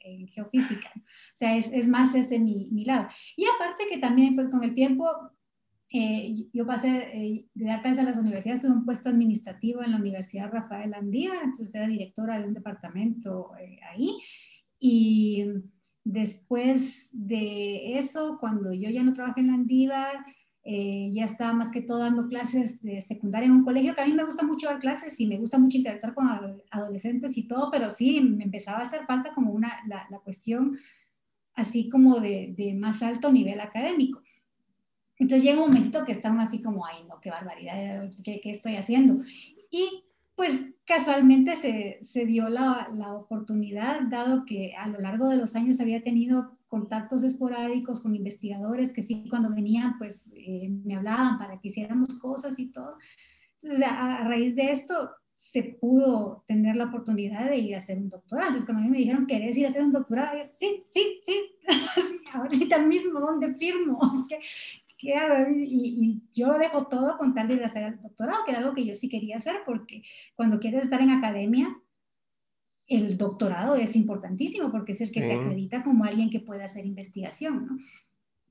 en, 0.00 0.28
geofísica. 0.28 0.90
O 0.96 1.36
sea, 1.36 1.56
es, 1.56 1.72
es 1.72 1.88
más 1.88 2.14
ese 2.14 2.38
mi, 2.38 2.68
mi, 2.70 2.84
lado. 2.84 3.08
Y 3.36 3.44
aparte 3.46 3.84
que 3.90 3.98
también, 3.98 4.34
pues 4.34 4.48
con 4.48 4.62
el 4.62 4.74
tiempo, 4.74 5.06
eh, 5.92 6.46
yo 6.52 6.66
pasé 6.66 7.10
eh, 7.12 7.46
de 7.52 7.64
dar 7.64 7.82
clases 7.82 8.00
a 8.00 8.04
las 8.04 8.18
universidades, 8.18 8.60
tuve 8.60 8.72
un 8.72 8.84
puesto 8.84 9.08
administrativo 9.08 9.82
en 9.82 9.90
la 9.90 9.96
Universidad 9.96 10.52
Rafael 10.52 10.94
Andía, 10.94 11.32
entonces 11.42 11.74
era 11.74 11.88
directora 11.88 12.38
de 12.38 12.46
un 12.46 12.52
departamento 12.52 13.50
eh, 13.60 13.80
ahí. 13.90 14.16
Y 14.78 15.46
después 16.04 17.10
de 17.12 17.98
eso, 17.98 18.38
cuando 18.38 18.72
yo 18.72 18.88
ya 18.90 19.02
no 19.02 19.12
trabajé 19.12 19.40
en 19.40 19.48
la 19.48 19.54
Andívar, 19.54 20.24
eh, 20.62 21.10
ya 21.12 21.24
estaba 21.24 21.52
más 21.54 21.70
que 21.70 21.80
todo 21.80 21.98
dando 21.98 22.28
clases 22.28 22.82
de 22.82 23.00
secundaria 23.00 23.46
en 23.46 23.52
un 23.52 23.64
colegio, 23.64 23.94
que 23.94 24.02
a 24.02 24.06
mí 24.06 24.12
me 24.12 24.24
gusta 24.24 24.44
mucho 24.44 24.66
dar 24.66 24.78
clases 24.78 25.18
y 25.18 25.26
me 25.26 25.38
gusta 25.38 25.58
mucho 25.58 25.78
interactuar 25.78 26.14
con 26.14 26.28
adolescentes 26.70 27.36
y 27.38 27.44
todo, 27.46 27.70
pero 27.70 27.90
sí, 27.90 28.20
me 28.20 28.44
empezaba 28.44 28.78
a 28.78 28.82
hacer 28.82 29.06
falta 29.06 29.32
como 29.34 29.52
una, 29.52 29.80
la, 29.86 30.06
la 30.10 30.18
cuestión 30.18 30.78
así 31.54 31.88
como 31.88 32.20
de, 32.20 32.54
de, 32.56 32.74
más 32.74 33.02
alto 33.02 33.32
nivel 33.32 33.60
académico. 33.60 34.22
Entonces 35.18 35.44
llega 35.44 35.62
un 35.62 35.68
momento 35.70 36.04
que 36.04 36.12
están 36.12 36.40
así 36.40 36.62
como, 36.62 36.86
ay, 36.86 37.04
no, 37.08 37.20
qué 37.20 37.30
barbaridad, 37.30 38.10
¿qué, 38.24 38.40
qué 38.42 38.50
estoy 38.50 38.76
haciendo? 38.76 39.22
Y 39.70 40.04
pues 40.34 40.66
casualmente 40.86 41.56
se, 41.56 41.98
se 42.02 42.24
dio 42.24 42.48
la, 42.48 42.90
la, 42.96 43.12
oportunidad, 43.12 44.00
dado 44.08 44.46
que 44.46 44.74
a 44.74 44.88
lo 44.88 45.00
largo 45.00 45.28
de 45.28 45.36
los 45.36 45.54
años 45.54 45.80
había 45.80 46.02
tenido 46.02 46.56
contactos 46.70 47.24
esporádicos 47.24 48.00
con 48.00 48.14
investigadores 48.14 48.92
que 48.92 49.02
sí, 49.02 49.26
cuando 49.28 49.50
venían, 49.50 49.98
pues 49.98 50.32
eh, 50.36 50.70
me 50.70 50.94
hablaban 50.94 51.36
para 51.36 51.60
que 51.60 51.68
hiciéramos 51.68 52.18
cosas 52.20 52.58
y 52.58 52.70
todo. 52.70 52.96
Entonces, 53.60 53.86
a, 53.86 54.16
a, 54.16 54.24
raíz 54.24 54.54
de 54.54 54.70
esto, 54.70 55.10
se 55.34 55.64
pudo 55.64 56.44
tener 56.46 56.76
la 56.76 56.86
oportunidad 56.86 57.50
de 57.50 57.58
ir 57.58 57.74
a 57.74 57.78
hacer 57.78 57.98
un 57.98 58.08
doctorado. 58.08 58.48
Entonces, 58.48 58.66
cuando 58.66 58.82
a 58.82 58.84
mí 58.84 58.90
me 58.90 58.98
dijeron, 58.98 59.26
¿querés 59.26 59.56
ir 59.58 59.66
a 59.66 59.70
hacer 59.70 59.82
un 59.82 59.92
doctorado? 59.92 60.38
Yo, 60.38 60.44
sí, 60.56 60.84
sí, 60.92 61.20
sí, 61.26 61.40
ahorita 62.32 62.78
mismo, 62.78 63.20
¿dónde 63.20 63.54
firmo? 63.54 64.00
¿qué 65.00 65.14
hago? 65.14 65.50
Y, 65.50 65.62
y, 65.64 66.22
yo 66.34 66.52
dejo 66.58 66.86
todo 66.86 67.16
con 67.16 67.34
tal 67.34 67.48
de 67.48 67.54
ir 67.54 67.62
a 67.62 67.66
hacer 67.66 67.84
el 67.84 68.00
doctorado, 68.00 68.44
que 68.44 68.50
era 68.52 68.60
algo 68.60 68.74
que 68.74 68.84
yo 68.84 68.94
sí 68.94 69.08
quería 69.08 69.38
hacer, 69.38 69.56
porque 69.64 70.02
cuando 70.36 70.60
quieres 70.60 70.84
estar 70.84 71.00
en 71.00 71.10
academia, 71.10 71.74
el 72.90 73.16
doctorado 73.16 73.76
es 73.76 73.94
importantísimo, 73.94 74.70
porque 74.70 74.92
es 74.92 75.00
el 75.00 75.12
que 75.12 75.20
sí. 75.20 75.26
te 75.26 75.32
acredita 75.34 75.82
como 75.84 76.04
alguien 76.04 76.28
que 76.28 76.40
puede 76.40 76.64
hacer 76.64 76.84
investigación, 76.84 77.66
¿no? 77.66 77.78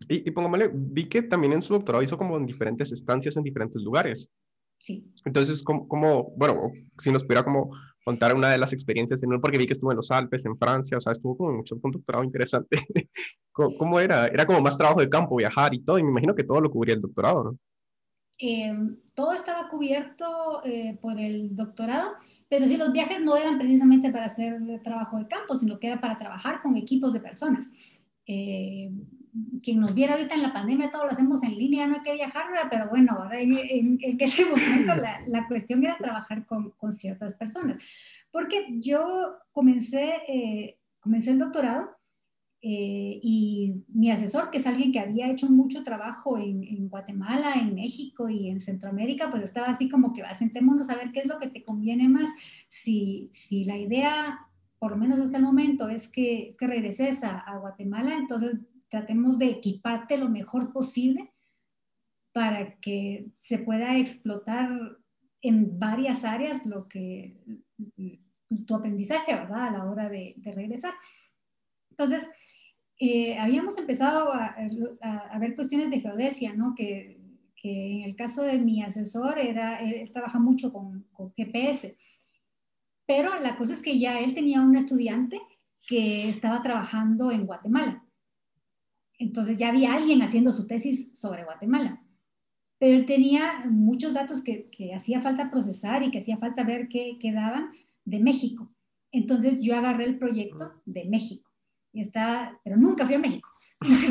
Y, 0.07 0.27
y 0.27 0.31
pongámosle, 0.31 0.71
vi 0.73 1.09
que 1.09 1.21
también 1.21 1.53
en 1.53 1.61
su 1.61 1.73
doctorado 1.73 2.01
hizo 2.01 2.17
como 2.17 2.37
en 2.37 2.45
diferentes 2.45 2.91
estancias 2.93 3.35
en 3.35 3.43
diferentes 3.43 3.81
lugares. 3.81 4.31
Sí. 4.77 5.05
Entonces, 5.25 5.61
como, 5.61 5.89
como 5.89 6.31
bueno, 6.37 6.71
si 6.97 7.11
nos 7.11 7.25
pudiera 7.25 7.43
como 7.43 7.69
contar 8.05 8.33
una 8.33 8.49
de 8.49 8.57
las 8.57 8.71
experiencias, 8.71 9.21
en, 9.23 9.41
porque 9.41 9.57
vi 9.57 9.67
que 9.67 9.73
estuvo 9.73 9.91
en 9.91 9.97
los 9.97 10.09
Alpes, 10.09 10.45
en 10.45 10.57
Francia, 10.57 10.97
o 10.97 11.01
sea, 11.01 11.11
estuvo 11.11 11.35
como 11.35 11.51
mucho, 11.51 11.77
un 11.81 11.91
doctorado 11.91 12.23
interesante. 12.23 12.77
¿Cómo, 13.51 13.77
¿Cómo, 13.77 13.99
era? 13.99 14.27
Era 14.27 14.45
como 14.45 14.61
más 14.61 14.77
trabajo 14.77 15.01
de 15.01 15.09
campo, 15.09 15.35
viajar 15.35 15.73
y 15.73 15.83
todo, 15.83 15.99
y 15.99 16.03
me 16.03 16.11
imagino 16.11 16.33
que 16.33 16.45
todo 16.45 16.61
lo 16.61 16.71
cubría 16.71 16.95
el 16.95 17.01
doctorado, 17.01 17.43
¿no? 17.43 17.57
Eh, 18.41 18.73
todo 19.13 19.33
estaba 19.33 19.67
cubierto 19.67 20.63
eh, 20.63 20.97
por 21.01 21.19
el 21.19 21.53
doctorado, 21.57 22.13
pero 22.49 22.65
sí 22.65 22.77
los 22.77 22.91
viajes 22.91 23.21
no 23.21 23.37
eran 23.37 23.57
precisamente 23.57 24.11
para 24.11 24.25
hacer 24.25 24.59
trabajo 24.83 25.19
de 25.19 25.27
campo, 25.27 25.55
sino 25.55 25.79
que 25.79 25.87
era 25.87 26.01
para 26.01 26.17
trabajar 26.17 26.59
con 26.61 26.75
equipos 26.75 27.13
de 27.13 27.19
personas. 27.19 27.71
Eh, 28.25 28.91
quien 29.61 29.79
nos 29.79 29.93
viera 29.93 30.13
ahorita 30.13 30.33
en 30.33 30.41
la 30.41 30.53
pandemia, 30.53 30.89
todo 30.89 31.05
lo 31.05 31.11
hacemos 31.11 31.43
en 31.43 31.55
línea, 31.57 31.85
no 31.85 31.95
hay 31.95 32.01
que 32.01 32.13
viajar, 32.13 32.45
pero 32.69 32.89
bueno, 32.89 33.29
en, 33.31 33.99
en, 34.01 34.17
ese 34.19 34.45
momento 34.45 34.95
la, 34.95 35.21
la, 35.27 35.47
cuestión 35.47 35.83
era 35.83 35.97
trabajar 35.97 36.45
con, 36.45 36.71
con, 36.71 36.91
ciertas 36.91 37.35
personas. 37.35 37.83
Porque 38.31 38.65
yo 38.79 39.35
comencé, 39.51 40.15
eh, 40.27 40.79
comencé 40.99 41.31
el 41.31 41.39
doctorado 41.39 41.98
eh, 42.61 43.19
y 43.23 43.85
mi 43.87 44.11
asesor, 44.11 44.51
que 44.51 44.57
es 44.57 44.67
alguien 44.67 44.91
que 44.91 44.99
había 44.99 45.29
hecho 45.31 45.49
mucho 45.49 45.83
trabajo 45.83 46.37
en, 46.37 46.63
en, 46.63 46.89
Guatemala, 46.89 47.53
en 47.53 47.73
México 47.73 48.27
y 48.27 48.49
en 48.49 48.59
Centroamérica, 48.59 49.29
pues 49.31 49.43
estaba 49.43 49.67
así 49.67 49.87
como 49.87 50.11
que 50.11 50.23
sentémonos 50.33 50.89
a 50.89 50.97
ver 50.97 51.11
qué 51.13 51.21
es 51.21 51.27
lo 51.27 51.37
que 51.37 51.49
te 51.49 51.63
conviene 51.63 52.09
más. 52.09 52.27
Si, 52.67 53.29
si 53.31 53.63
la 53.63 53.77
idea, 53.77 54.39
por 54.77 54.91
lo 54.91 54.97
menos 54.97 55.19
hasta 55.21 55.37
el 55.37 55.43
momento, 55.43 55.87
es 55.87 56.11
que, 56.11 56.47
es 56.47 56.57
que 56.57 56.67
regreses 56.67 57.23
a, 57.23 57.39
a 57.39 57.57
Guatemala, 57.59 58.17
entonces 58.17 58.57
tratemos 58.89 59.39
de 59.39 59.51
equiparte 59.51 60.17
lo 60.17 60.27
mejor 60.27 60.73
posible 60.73 61.31
para 62.33 62.77
que 62.79 63.27
se 63.35 63.59
pueda 63.59 63.97
explotar 63.97 64.69
en 65.41 65.79
varias 65.79 66.25
áreas 66.25 66.65
lo 66.65 66.89
que 66.89 67.37
tu 68.65 68.75
aprendizaje, 68.75 69.33
¿verdad? 69.33 69.67
A 69.67 69.71
la 69.71 69.85
hora 69.85 70.09
de, 70.09 70.33
de 70.37 70.51
regresar. 70.51 70.93
Entonces, 71.91 72.27
eh, 72.99 73.37
habíamos 73.37 73.77
empezado 73.77 74.33
a, 74.33 74.55
a, 75.01 75.17
a, 75.31 75.39
ver 75.39 75.55
cuestiones 75.55 75.89
de 75.89 76.01
geodesia, 76.01 76.53
¿no? 76.53 76.75
Que, 76.75 77.17
que 77.55 77.99
en 77.99 78.03
el 78.03 78.15
caso 78.15 78.43
de 78.43 78.57
mi 78.57 78.83
asesor, 78.83 79.39
era, 79.39 79.79
él 79.79 80.11
trabaja 80.11 80.39
mucho 80.39 80.71
con, 80.73 81.07
con 81.13 81.33
GPS, 81.33 81.95
pero 83.05 83.39
la 83.39 83.57
cosa 83.57 83.73
es 83.73 83.81
que 83.81 83.97
ya 83.97 84.19
él 84.19 84.33
tenía 84.33 84.61
un 84.61 84.75
estudiante 84.75 85.41
que 85.87 86.29
estaba 86.29 86.61
trabajando 86.61 87.31
en 87.31 87.45
Guatemala. 87.45 88.05
Entonces 89.17 89.57
ya 89.57 89.69
había 89.69 89.93
alguien 89.93 90.21
haciendo 90.21 90.51
su 90.51 90.67
tesis 90.67 91.17
sobre 91.17 91.43
Guatemala. 91.43 92.05
Pero 92.77 92.97
él 92.97 93.05
tenía 93.05 93.63
muchos 93.65 94.13
datos 94.13 94.43
que, 94.43 94.69
que 94.69 94.93
hacía 94.93 95.21
falta 95.21 95.49
procesar 95.49 96.03
y 96.03 96.11
que 96.11 96.19
hacía 96.19 96.37
falta 96.37 96.63
ver 96.63 96.87
qué 96.87 97.17
quedaban 97.19 97.71
de 98.05 98.19
México. 98.19 98.71
Entonces 99.11 99.61
yo 99.61 99.75
agarré 99.75 100.05
el 100.05 100.19
proyecto 100.19 100.81
de 100.85 101.05
México. 101.05 101.48
Y 101.91 102.01
está, 102.01 102.59
pero 102.63 102.77
nunca 102.77 103.05
fui 103.05 103.15
a 103.15 103.19
México, 103.19 103.49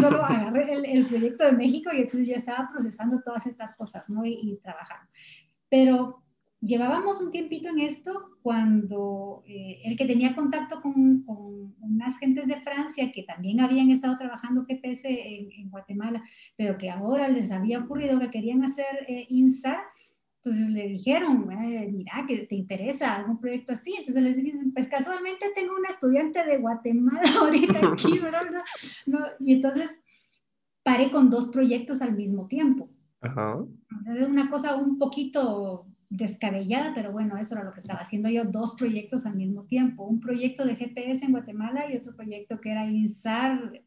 solo 0.01 0.25
agarré 0.25 0.73
el, 0.73 1.07
proyecto 1.07 1.45
de 1.45 1.53
México 1.53 1.91
y 1.93 1.99
entonces 1.99 2.29
yo 2.29 2.35
estaba 2.35 2.69
procesando 2.73 3.21
todas 3.23 3.47
estas 3.47 3.77
cosas, 3.77 4.09
¿no? 4.09 4.25
Y, 4.25 4.39
y 4.43 4.57
trabajando. 4.63 5.11
Pero 5.69 6.23
llevábamos 6.61 7.21
un 7.21 7.31
tiempito 7.31 7.69
en 7.69 7.81
esto 7.81 8.39
cuando 8.43 9.43
eh, 9.47 9.81
el 9.85 9.97
que 9.97 10.07
tenía 10.07 10.35
contacto 10.35 10.81
con, 10.81 11.25
unas 11.81 12.19
gentes 12.19 12.47
de 12.47 12.61
Francia 12.61 13.11
que 13.13 13.23
también 13.23 13.61
habían 13.61 13.91
estado 13.91 14.17
trabajando 14.19 14.65
GPS 14.67 15.09
en, 15.09 15.51
en 15.53 15.71
Guatemala, 15.71 16.23
pero 16.57 16.77
que 16.79 16.91
ahora 16.91 17.29
les 17.29 17.53
había 17.53 17.81
ocurrido 17.81 18.19
que 18.19 18.31
querían 18.31 18.65
hacer 18.65 19.05
eh, 19.07 19.27
INSAR, 19.29 19.79
entonces 20.43 20.71
le 20.71 20.89
dijeron, 20.89 21.51
eh, 21.51 21.91
mira, 21.93 22.25
que 22.27 22.47
te 22.47 22.55
interesa 22.55 23.17
algún 23.17 23.41
proyecto 23.41 23.73
así. 23.73 23.95
Entonces 23.99 24.23
les 24.23 24.37
dije, 24.37 24.57
pues 24.73 24.87
casualmente 24.87 25.47
tengo 25.55 25.75
una 25.77 25.89
estudiante 25.89 26.45
de 26.45 26.59
Guatemala 26.59 27.23
ahorita 27.41 27.93
aquí, 27.93 28.19
¿verdad? 28.23 28.43
No, 29.07 29.19
y 29.41 29.55
entonces 29.55 30.01
paré 30.85 31.11
con 31.11 31.29
dos 31.29 31.49
proyectos 31.49 32.03
al 32.03 32.15
mismo 32.15 32.47
tiempo. 32.47 32.89
Ajá. 33.21 33.59
Entonces, 33.91 34.29
una 34.29 34.49
cosa 34.49 34.77
un 34.77 34.97
poquito 34.97 35.87
descabellada, 36.09 36.95
pero 36.95 37.13
bueno, 37.13 37.37
eso 37.37 37.55
era 37.55 37.65
lo 37.65 37.73
que 37.73 37.81
estaba 37.81 38.01
haciendo 38.01 38.31
yo, 38.31 38.45
dos 38.45 38.77
proyectos 38.79 39.27
al 39.27 39.35
mismo 39.35 39.65
tiempo, 39.65 40.05
un 40.05 40.21
proyecto 40.21 40.65
de 40.65 40.77
GPS 40.77 41.27
en 41.27 41.33
Guatemala 41.33 41.93
y 41.93 41.97
otro 41.97 42.15
proyecto 42.15 42.61
que 42.61 42.71
era 42.71 42.87
INSAR, 42.87 43.83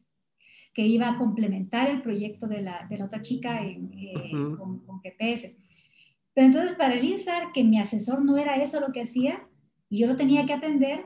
que 0.74 0.86
iba 0.86 1.08
a 1.08 1.18
complementar 1.18 1.90
el 1.90 2.02
proyecto 2.02 2.46
de 2.46 2.62
la, 2.62 2.86
de 2.88 2.98
la 2.98 3.06
otra 3.06 3.20
chica 3.20 3.64
eh, 3.64 4.30
con, 4.30 4.80
con, 4.80 5.00
GPS. 5.00 5.56
Pero 6.34 6.46
entonces 6.46 6.76
para 6.76 6.94
el 6.94 7.04
INSAR, 7.04 7.52
que 7.52 7.64
mi 7.64 7.78
asesor 7.78 8.24
no 8.24 8.38
era 8.38 8.56
eso 8.56 8.80
lo 8.80 8.92
que 8.92 9.02
hacía, 9.02 9.46
y 9.88 10.00
yo 10.00 10.06
lo 10.06 10.16
tenía 10.16 10.46
que 10.46 10.52
aprender, 10.52 11.04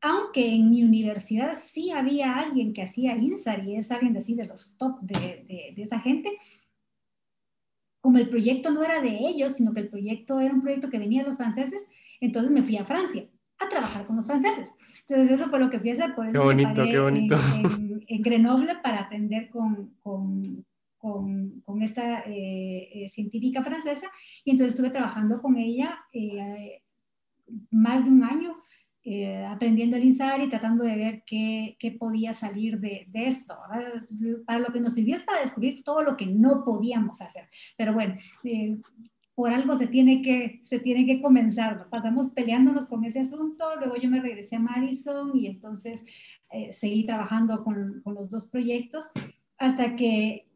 aunque 0.00 0.54
en 0.54 0.70
mi 0.70 0.82
universidad 0.82 1.54
sí 1.56 1.90
había 1.90 2.34
alguien 2.34 2.72
que 2.72 2.82
hacía 2.82 3.16
INSAR 3.16 3.66
y 3.66 3.76
es 3.76 3.90
alguien 3.90 4.12
de 4.12 4.20
así 4.20 4.34
de 4.34 4.46
los 4.46 4.76
top 4.78 5.00
de, 5.00 5.44
de, 5.46 5.72
de 5.74 5.82
esa 5.82 6.00
gente, 6.00 6.30
como 8.00 8.18
el 8.18 8.28
proyecto 8.28 8.70
no 8.70 8.82
era 8.82 9.00
de 9.00 9.18
ellos, 9.28 9.54
sino 9.54 9.74
que 9.74 9.80
el 9.80 9.88
proyecto 9.88 10.40
era 10.40 10.54
un 10.54 10.62
proyecto 10.62 10.88
que 10.88 10.98
venía 10.98 11.20
de 11.20 11.28
los 11.28 11.36
franceses, 11.36 11.86
entonces 12.20 12.50
me 12.50 12.62
fui 12.62 12.76
a 12.76 12.84
Francia 12.84 13.26
a 13.58 13.68
trabajar 13.68 14.06
con 14.06 14.16
los 14.16 14.26
franceses. 14.26 14.72
Entonces 15.06 15.38
eso 15.38 15.50
fue 15.50 15.58
lo 15.58 15.70
que 15.70 15.78
fui 15.78 15.90
a 15.90 15.92
hacer, 15.94 16.14
por 16.14 16.26
eso 16.26 16.38
qué 16.38 16.44
bonito, 16.44 16.82
qué 16.82 16.98
bonito. 16.98 17.36
En, 18.06 18.22
Grenoble 18.22 18.76
para 18.82 19.00
aprender 19.00 19.48
con, 19.48 19.94
con, 20.00 20.64
con, 21.00 21.82
esta 21.82 22.20
eh, 22.26 22.88
eh, 22.92 23.08
científica 23.08 23.64
francesa 23.64 24.06
y 24.44 24.50
entonces 24.50 24.74
estuve 24.74 24.90
trabajando 24.90 25.40
con 25.40 25.56
ella 25.56 25.98
eh, 26.12 26.82
más 27.70 28.04
de 28.04 28.10
un 28.10 28.22
año 28.22 28.56
aprendiendo 29.48 29.96
el 29.96 30.04
INSAR 30.04 30.40
y 30.42 30.50
tratando 30.50 30.84
de 30.84 30.94
ver 30.94 31.22
qué, 31.26 31.74
qué 31.80 31.90
podía 31.90 32.34
salir 32.34 32.78
de, 32.78 33.06
de 33.08 33.26
esto. 33.26 33.56
Para 34.46 34.58
lo 34.60 34.72
que 34.72 34.78
nos 34.78 34.92
sirvió 34.92 35.16
es 35.16 35.22
para 35.22 35.40
descubrir 35.40 35.82
todo 35.82 36.02
lo 36.02 36.16
que 36.18 36.26
no 36.26 36.64
podíamos 36.64 37.20
hacer. 37.22 37.48
Pero 37.78 37.94
bueno, 37.94 38.14
por 39.34 39.52
algo 39.52 39.74
se 39.74 39.88
tiene 39.88 40.20
que, 40.20 40.60
se 40.64 40.78
tiene 40.80 41.06
que 41.06 41.22
comenzar. 41.22 41.88
Pasamos 41.88 42.28
peleándonos 42.28 42.88
con 42.88 43.02
ese 43.04 43.20
asunto, 43.20 43.64
luego 43.80 43.96
yo 43.96 44.10
me 44.10 44.20
regresé 44.20 44.56
a 44.56 44.60
Madison 44.60 45.32
y 45.34 45.46
entonces 45.46 46.04
seguí 46.70 47.04
trabajando 47.04 47.64
con, 47.64 48.02
con 48.04 48.14
los 48.14 48.28
dos 48.28 48.48
proyectos 48.50 49.10
hasta 49.56 49.96
que 49.96 50.49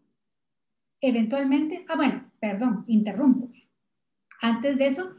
eventualmente, 1.08 1.84
ah 1.88 1.96
bueno, 1.96 2.30
perdón, 2.40 2.84
interrumpo. 2.86 3.50
Antes 4.40 4.78
de 4.78 4.86
eso, 4.86 5.16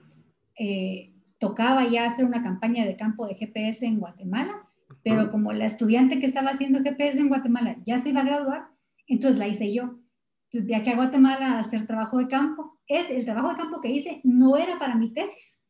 eh, 0.58 1.14
tocaba 1.38 1.88
ya 1.88 2.06
hacer 2.06 2.26
una 2.26 2.44
campaña 2.44 2.86
de 2.86 2.96
campo 2.96 3.28
de 3.28 3.36
GPS 3.36 3.86
en 3.86 4.00
Guatemala, 4.00 4.68
pero 5.04 5.30
como 5.30 5.54
la 5.54 5.66
estudiante 5.66 6.20
que 6.20 6.26
estaba 6.26 6.52
haciendo 6.52 6.82
GPS 6.82 7.20
en 7.20 7.30
Guatemala 7.30 7.78
ya 7.86 7.98
se 7.98 8.10
iba 8.10 8.22
a 8.22 8.26
graduar, 8.26 8.68
entonces 9.08 9.40
la 9.40 9.48
hice 9.48 9.74
yo. 9.74 10.00
Entonces 10.46 10.68
viajé 10.68 10.92
a 10.92 10.96
Guatemala 10.96 11.54
a 11.54 11.60
hacer 11.60 11.86
trabajo 11.86 12.18
de 12.18 12.28
campo. 12.28 12.80
Es, 12.88 13.10
el 13.10 13.26
trabajo 13.26 13.50
de 13.50 13.56
campo 13.56 13.82
que 13.82 13.92
hice 13.92 14.22
no 14.24 14.58
era 14.58 14.78
para 14.78 14.96
mi 14.96 15.14
tesis, 15.14 15.62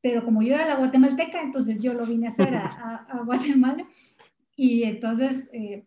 pero 0.00 0.24
como 0.24 0.42
yo 0.42 0.54
era 0.54 0.66
la 0.66 0.76
guatemalteca, 0.76 1.42
entonces 1.42 1.80
yo 1.80 1.92
lo 1.92 2.06
vine 2.06 2.26
a 2.26 2.30
hacer 2.30 2.54
a, 2.54 3.22
Guatemala 3.24 3.84
y 4.56 4.84
entonces 4.84 5.50
eh, 5.52 5.86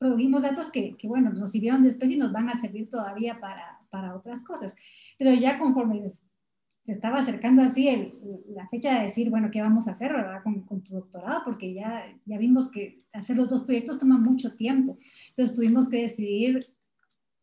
produjimos 0.00 0.42
datos 0.42 0.70
que, 0.70 0.96
que, 0.96 1.06
bueno, 1.06 1.30
nos 1.30 1.52
sirvieron 1.52 1.82
después 1.82 2.10
y 2.10 2.16
nos 2.16 2.32
van 2.32 2.48
a 2.48 2.58
servir 2.58 2.88
todavía 2.88 3.38
para, 3.38 3.80
para 3.90 4.16
otras 4.16 4.42
cosas. 4.42 4.74
Pero 5.18 5.34
ya 5.34 5.58
conforme 5.58 6.08
se 6.08 6.92
estaba 6.92 7.18
acercando 7.18 7.60
así 7.60 7.86
el, 7.86 8.14
la 8.48 8.66
fecha 8.70 8.94
de 8.94 9.02
decir, 9.02 9.28
bueno, 9.28 9.50
¿qué 9.50 9.60
vamos 9.60 9.86
a 9.86 9.90
hacer 9.90 10.14
¿verdad? 10.14 10.42
Con, 10.42 10.62
con, 10.64 10.82
tu 10.82 10.94
doctorado? 10.94 11.42
Porque 11.44 11.74
ya, 11.74 12.02
ya 12.24 12.38
vimos 12.38 12.70
que 12.70 13.04
hacer 13.12 13.36
los 13.36 13.50
dos 13.50 13.64
proyectos 13.64 13.98
toma 13.98 14.16
mucho 14.16 14.56
tiempo. 14.56 14.96
Entonces 15.28 15.54
tuvimos 15.54 15.90
que 15.90 16.00
decidir 16.00 16.66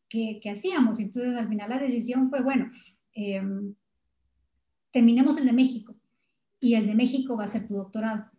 qué, 0.09 0.39
qué 0.41 0.49
hacíamos. 0.49 0.99
Entonces 0.99 1.37
al 1.37 1.47
final 1.47 1.69
la 1.69 1.77
decisión 1.77 2.31
fue, 2.31 2.41
bueno, 2.41 2.71
eh, 3.13 3.43
terminemos 4.91 5.37
el 5.37 5.45
de 5.45 5.53
México 5.53 5.95
y 6.59 6.73
el 6.73 6.87
de 6.87 6.95
México 6.95 7.37
va 7.37 7.43
a 7.43 7.47
ser 7.47 7.67
tu 7.67 7.75
doctorado. 7.75 8.31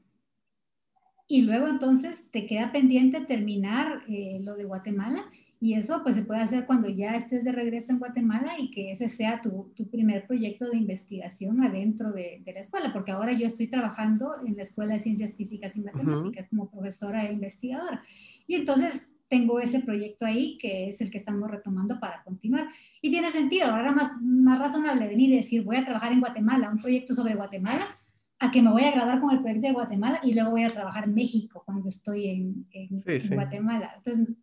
Y 1.28 1.42
luego 1.42 1.68
entonces 1.68 2.30
te 2.30 2.46
queda 2.46 2.72
pendiente 2.72 3.20
terminar 3.20 4.02
eh, 4.08 4.40
lo 4.42 4.56
de 4.56 4.64
Guatemala 4.64 5.26
y 5.60 5.74
eso 5.74 6.02
pues 6.02 6.14
se 6.14 6.22
puede 6.22 6.40
hacer 6.40 6.66
cuando 6.66 6.88
ya 6.88 7.16
estés 7.16 7.44
de 7.44 7.52
regreso 7.52 7.92
en 7.92 7.98
Guatemala 7.98 8.52
y 8.58 8.70
que 8.70 8.92
ese 8.92 9.08
sea 9.08 9.40
tu, 9.40 9.72
tu 9.74 9.90
primer 9.90 10.26
proyecto 10.26 10.70
de 10.70 10.76
investigación 10.76 11.60
adentro 11.60 12.12
de, 12.12 12.40
de, 12.44 12.52
la 12.52 12.60
escuela, 12.60 12.92
porque 12.92 13.10
ahora 13.10 13.32
yo 13.32 13.46
estoy 13.46 13.66
trabajando 13.66 14.36
en 14.46 14.56
la 14.56 14.62
Escuela 14.62 14.94
de 14.94 15.02
Ciencias 15.02 15.34
Físicas 15.34 15.76
y 15.76 15.80
Matemáticas 15.80 16.48
como 16.48 16.70
profesora 16.70 17.26
e 17.26 17.32
investigadora. 17.32 18.02
Y 18.46 18.54
entonces 18.54 19.16
tengo 19.28 19.58
ese 19.58 19.80
proyecto 19.80 20.24
ahí 20.24 20.56
que 20.58 20.88
es 20.88 21.00
el 21.00 21.10
que 21.10 21.18
estamos 21.18 21.50
retomando 21.50 21.98
para 21.98 22.22
continuar. 22.22 22.68
Y 23.02 23.10
tiene 23.10 23.30
sentido, 23.30 23.66
ahora 23.66 23.92
más, 23.92 24.12
más 24.22 24.60
razonable 24.60 25.08
venir 25.08 25.30
y 25.30 25.36
decir 25.36 25.64
voy 25.64 25.76
a 25.76 25.84
trabajar 25.84 26.12
en 26.12 26.20
Guatemala, 26.20 26.70
un 26.70 26.80
proyecto 26.80 27.14
sobre 27.14 27.34
Guatemala, 27.34 27.97
a 28.40 28.50
que 28.50 28.62
me 28.62 28.70
voy 28.70 28.84
a 28.84 28.92
grabar 28.92 29.20
con 29.20 29.30
el 29.30 29.40
proyecto 29.40 29.66
de 29.66 29.72
Guatemala 29.72 30.20
y 30.22 30.34
luego 30.34 30.50
voy 30.50 30.64
a 30.64 30.70
trabajar 30.70 31.04
en 31.04 31.14
México 31.14 31.62
cuando 31.64 31.88
estoy 31.88 32.28
en, 32.28 32.66
en, 32.70 33.02
en 33.04 33.34
Guatemala. 33.34 33.94
Entonces, 33.96 34.36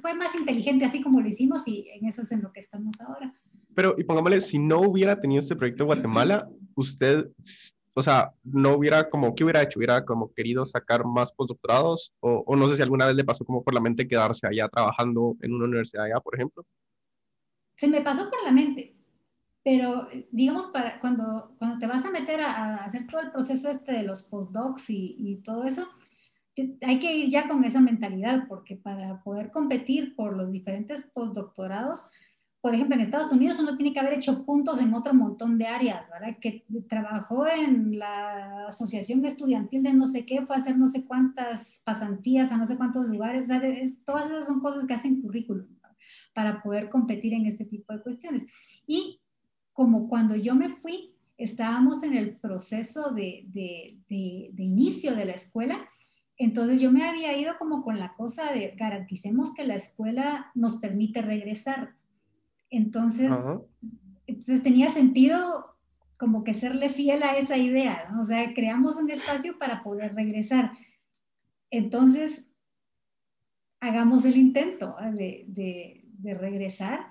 fue 0.00 0.14
más 0.14 0.34
inteligente 0.34 0.84
así 0.84 1.02
como 1.02 1.20
lo 1.20 1.28
hicimos 1.28 1.66
y 1.66 1.88
en 1.90 2.06
eso 2.06 2.22
es 2.22 2.30
en 2.30 2.42
lo 2.42 2.52
que 2.52 2.60
estamos 2.60 3.00
ahora. 3.00 3.32
Pero, 3.74 3.94
y 3.98 4.04
pongámosle, 4.04 4.40
si 4.40 4.58
no 4.58 4.80
hubiera 4.80 5.18
tenido 5.18 5.40
este 5.40 5.56
proyecto 5.56 5.82
en 5.82 5.88
Guatemala, 5.88 6.48
usted, 6.74 7.26
o 7.94 8.02
sea, 8.02 8.32
no 8.44 8.74
hubiera 8.74 9.08
como, 9.08 9.34
¿qué 9.34 9.42
hubiera 9.42 9.62
hecho? 9.62 9.78
¿Hubiera 9.78 10.04
como 10.04 10.32
querido 10.32 10.64
sacar 10.64 11.04
más 11.04 11.32
postdoctorados? 11.32 12.14
O, 12.20 12.44
o 12.46 12.56
no 12.56 12.68
sé 12.68 12.76
si 12.76 12.82
alguna 12.82 13.06
vez 13.06 13.16
le 13.16 13.24
pasó 13.24 13.44
como 13.44 13.64
por 13.64 13.74
la 13.74 13.80
mente 13.80 14.06
quedarse 14.06 14.46
allá 14.46 14.68
trabajando 14.68 15.36
en 15.40 15.52
una 15.52 15.64
universidad 15.64 16.04
allá, 16.04 16.20
por 16.20 16.34
ejemplo. 16.36 16.64
Se 17.76 17.88
me 17.88 18.02
pasó 18.02 18.28
por 18.28 18.42
la 18.44 18.52
mente, 18.52 18.96
pero 19.62 20.08
digamos, 20.30 20.68
para, 20.68 20.98
cuando, 21.00 21.54
cuando 21.58 21.78
te 21.78 21.86
vas 21.86 22.04
a 22.04 22.10
meter 22.10 22.40
a, 22.40 22.52
a 22.52 22.84
hacer 22.84 23.06
todo 23.06 23.20
el 23.20 23.30
proceso 23.30 23.70
este 23.70 23.92
de 23.92 24.02
los 24.02 24.24
postdocs 24.24 24.90
y, 24.90 25.16
y 25.18 25.36
todo 25.42 25.64
eso, 25.64 25.86
hay 26.82 26.98
que 26.98 27.14
ir 27.14 27.30
ya 27.30 27.48
con 27.48 27.64
esa 27.64 27.80
mentalidad, 27.80 28.46
porque 28.48 28.76
para 28.76 29.22
poder 29.22 29.50
competir 29.50 30.14
por 30.16 30.36
los 30.36 30.50
diferentes 30.50 31.08
postdoctorados, 31.12 32.10
por 32.60 32.74
ejemplo, 32.74 32.94
en 32.94 33.00
Estados 33.00 33.32
Unidos 33.32 33.58
uno 33.58 33.76
tiene 33.76 33.94
que 33.94 34.00
haber 34.00 34.14
hecho 34.14 34.44
puntos 34.44 34.80
en 34.82 34.92
otro 34.92 35.14
montón 35.14 35.56
de 35.56 35.66
áreas, 35.66 36.04
¿verdad? 36.10 36.36
Que 36.38 36.66
trabajó 36.88 37.46
en 37.46 37.98
la 37.98 38.66
asociación 38.66 39.24
estudiantil 39.24 39.82
de 39.82 39.94
no 39.94 40.06
sé 40.06 40.26
qué, 40.26 40.44
fue 40.44 40.56
a 40.56 40.58
hacer 40.58 40.76
no 40.76 40.86
sé 40.86 41.06
cuántas 41.06 41.82
pasantías 41.86 42.52
a 42.52 42.58
no 42.58 42.66
sé 42.66 42.76
cuántos 42.76 43.06
lugares, 43.06 43.44
o 43.44 43.46
sea, 43.46 43.62
todas 44.04 44.26
esas 44.26 44.46
son 44.46 44.60
cosas 44.60 44.84
que 44.84 44.92
hacen 44.92 45.22
currículum 45.22 45.66
para 46.34 46.62
poder 46.62 46.90
competir 46.90 47.32
en 47.32 47.46
este 47.46 47.64
tipo 47.64 47.92
de 47.94 48.02
cuestiones. 48.02 48.46
Y 48.86 49.19
como 49.72 50.08
cuando 50.08 50.36
yo 50.36 50.54
me 50.54 50.70
fui, 50.70 51.14
estábamos 51.36 52.02
en 52.02 52.16
el 52.16 52.36
proceso 52.36 53.12
de, 53.12 53.44
de, 53.48 53.98
de, 54.08 54.50
de 54.52 54.62
inicio 54.62 55.14
de 55.14 55.24
la 55.24 55.32
escuela, 55.32 55.88
entonces 56.40 56.80
yo 56.80 56.90
me 56.90 57.06
había 57.06 57.36
ido 57.36 57.58
como 57.58 57.82
con 57.82 57.98
la 57.98 58.14
cosa 58.14 58.50
de 58.52 58.72
garanticemos 58.76 59.52
que 59.52 59.66
la 59.66 59.74
escuela 59.74 60.50
nos 60.54 60.76
permite 60.76 61.20
regresar. 61.20 61.94
Entonces, 62.70 63.30
entonces 64.26 64.62
tenía 64.62 64.88
sentido 64.88 65.76
como 66.18 66.42
que 66.42 66.54
serle 66.54 66.88
fiel 66.88 67.22
a 67.22 67.36
esa 67.36 67.58
idea, 67.58 68.08
¿no? 68.10 68.22
o 68.22 68.24
sea, 68.24 68.54
creamos 68.54 68.96
un 68.96 69.10
espacio 69.10 69.58
para 69.58 69.82
poder 69.82 70.14
regresar. 70.14 70.72
Entonces, 71.70 72.46
hagamos 73.80 74.24
el 74.24 74.38
intento 74.38 74.96
de, 75.12 75.44
de, 75.46 76.04
de 76.04 76.34
regresar 76.34 77.09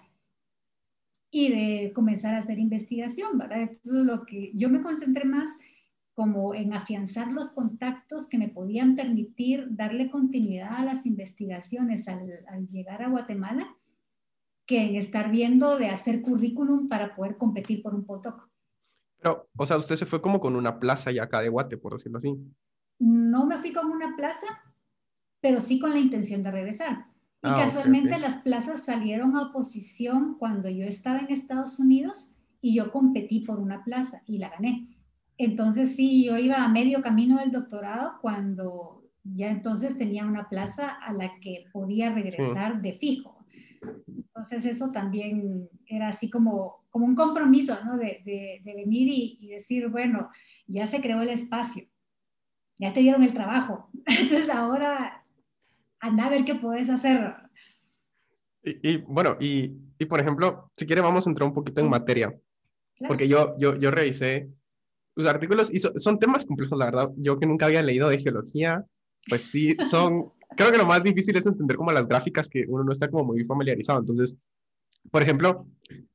y 1.32 1.50
de 1.50 1.94
comenzar 1.94 2.34
a 2.34 2.39
hacer 2.39 2.60
investigación, 2.60 3.38
¿verdad? 3.38 3.62
Entonces, 3.62 4.06
lo 4.06 4.26
que 4.26 4.52
yo 4.56 4.70
me 4.70 4.82
concentré 4.82 5.26
más 5.26 5.50
como 6.20 6.54
en 6.54 6.74
afianzar 6.74 7.32
los 7.32 7.52
contactos 7.52 8.28
que 8.28 8.38
me 8.38 8.50
podían 8.50 8.98
permitir 8.98 9.68
darle 9.70 10.10
continuidad 10.10 10.74
a 10.74 10.84
las 10.84 11.06
investigaciones 11.06 12.10
al, 12.10 12.68
llegar 12.68 13.02
a 13.02 13.10
Guatemala, 13.10 13.78
que 14.65 14.84
en 14.84 14.96
estar 14.96 15.32
viendo 15.32 15.78
de 15.78 15.88
hacer 15.88 16.22
currículum 16.22 16.89
para 16.89 17.15
poder 17.15 17.38
competir 17.38 17.82
por 17.82 17.96
un 17.96 18.06
postdoc. 18.06 18.50
Pero, 19.18 19.48
o 19.56 19.65
sea, 19.65 19.78
usted 19.78 19.96
se 19.96 20.06
fue 20.06 20.22
como 20.22 20.42
con 20.42 20.58
una 20.58 20.78
plaza 20.78 21.12
ya 21.12 21.24
acá 21.24 21.42
de 21.42 21.50
Guate, 21.50 21.78
por 21.78 21.94
decirlo 21.94 22.18
así. 22.18 22.36
No 23.00 23.46
me 23.46 23.58
fui 23.60 23.72
con 23.72 23.89
una 23.89 24.18
plaza, 24.18 24.48
pero 25.39 25.62
sí 25.62 25.80
con 25.80 25.92
la 25.92 26.00
intención 26.00 26.44
de 26.44 26.52
regresar. 26.52 27.09
Y 27.41 27.47
ah, 27.47 27.56
casualmente 27.58 28.19
las 28.19 28.41
plazas 28.43 28.84
salieron 28.84 29.36
a 29.36 29.43
oposición 29.43 30.36
cuando 30.38 30.69
yo 30.69 30.84
estaba 30.84 31.19
en 31.19 31.32
Estados 31.32 31.80
Unidos 31.80 32.36
y 32.62 32.75
yo 32.75 32.91
competí 32.91 33.41
por 33.41 33.60
una 33.60 33.84
plaza 33.84 34.23
y 34.28 34.39
la 34.39 34.49
gané. 34.49 34.88
Entonces 35.38 35.95
sí, 35.95 36.25
yo 36.25 36.38
iba 36.38 36.58
a 36.58 36.67
medio 36.67 37.02
camino 37.02 37.39
del 37.39 37.52
doctorado 37.52 38.17
cuando 38.21 39.04
ya 39.23 39.49
entonces 39.49 39.97
tenía 39.97 40.25
una 40.25 40.49
plaza 40.49 40.89
a 40.89 41.13
la 41.13 41.39
que 41.39 41.65
podía 41.71 42.13
regresar 42.13 42.82
de 42.82 42.93
fijo. 42.93 43.38
Entonces 44.08 44.65
eso 44.65 44.91
también 44.91 45.69
era 45.86 46.10
así 46.10 46.30
como, 46.30 46.86
como 46.89 47.06
un 47.06 47.15
compromiso, 47.15 47.78
¿no? 47.86 47.97
De, 47.97 48.21
de, 48.25 48.73
venir 48.73 49.08
y, 49.08 49.38
y, 49.39 49.47
decir, 49.47 49.88
bueno, 49.88 50.30
ya 50.67 50.88
se 50.88 51.02
creó 51.02 51.21
el 51.21 51.30
espacio, 51.30 51.88
ya 52.78 52.93
te 52.93 53.02
dieron 53.02 53.23
el 53.23 53.34
trabajo, 53.34 53.89
entonces 54.06 54.49
ahora 54.49 55.19
anda 56.00 56.26
a 56.26 56.30
ver 56.30 56.46
qué 56.46 56.56
puedes 56.56 56.90
hacer. 56.90 57.36
Y, 58.64 58.98
bueno, 58.98 59.38
y, 59.40 59.74
y, 59.98 60.06
por 60.06 60.20
ejemplo, 60.20 60.66
si 60.76 60.86
quiere 60.86 61.02
vamos 61.02 61.26
a 61.26 61.30
entrar 61.30 61.48
un 61.48 61.54
poquito 61.54 61.82
en 61.82 61.90
materia, 61.90 62.38
porque 63.08 63.28
yo, 63.28 63.56
yo, 63.58 63.76
yo 63.76 63.90
revisé 63.90 64.50
tus 65.16 65.26
artículos 65.26 65.74
y 65.74 65.80
son 65.80 66.20
temas 66.20 66.46
complejos, 66.46 66.78
la 66.78 66.86
verdad. 66.86 67.10
Yo 67.18 67.40
que 67.40 67.46
nunca 67.46 67.66
había 67.66 67.82
leído 67.82 68.10
de 68.10 68.20
geología, 68.20 68.84
pues 69.28 69.44
sí, 69.44 69.76
son, 69.90 70.32
creo 70.58 70.72
que 70.72 70.78
lo 70.78 70.86
más 70.86 71.04
difícil 71.04 71.38
es 71.38 71.46
entender 71.46 71.78
como 71.78 71.92
las 71.92 72.08
gráficas 72.08 72.50
que 72.50 72.66
uno 72.68 72.84
no 72.84 72.92
está 72.92 73.10
como 73.10 73.26
muy 73.26 73.44
familiarizado. 73.46 74.00
Entonces, 74.00 74.38
por 75.12 75.24
ejemplo, 75.24 75.68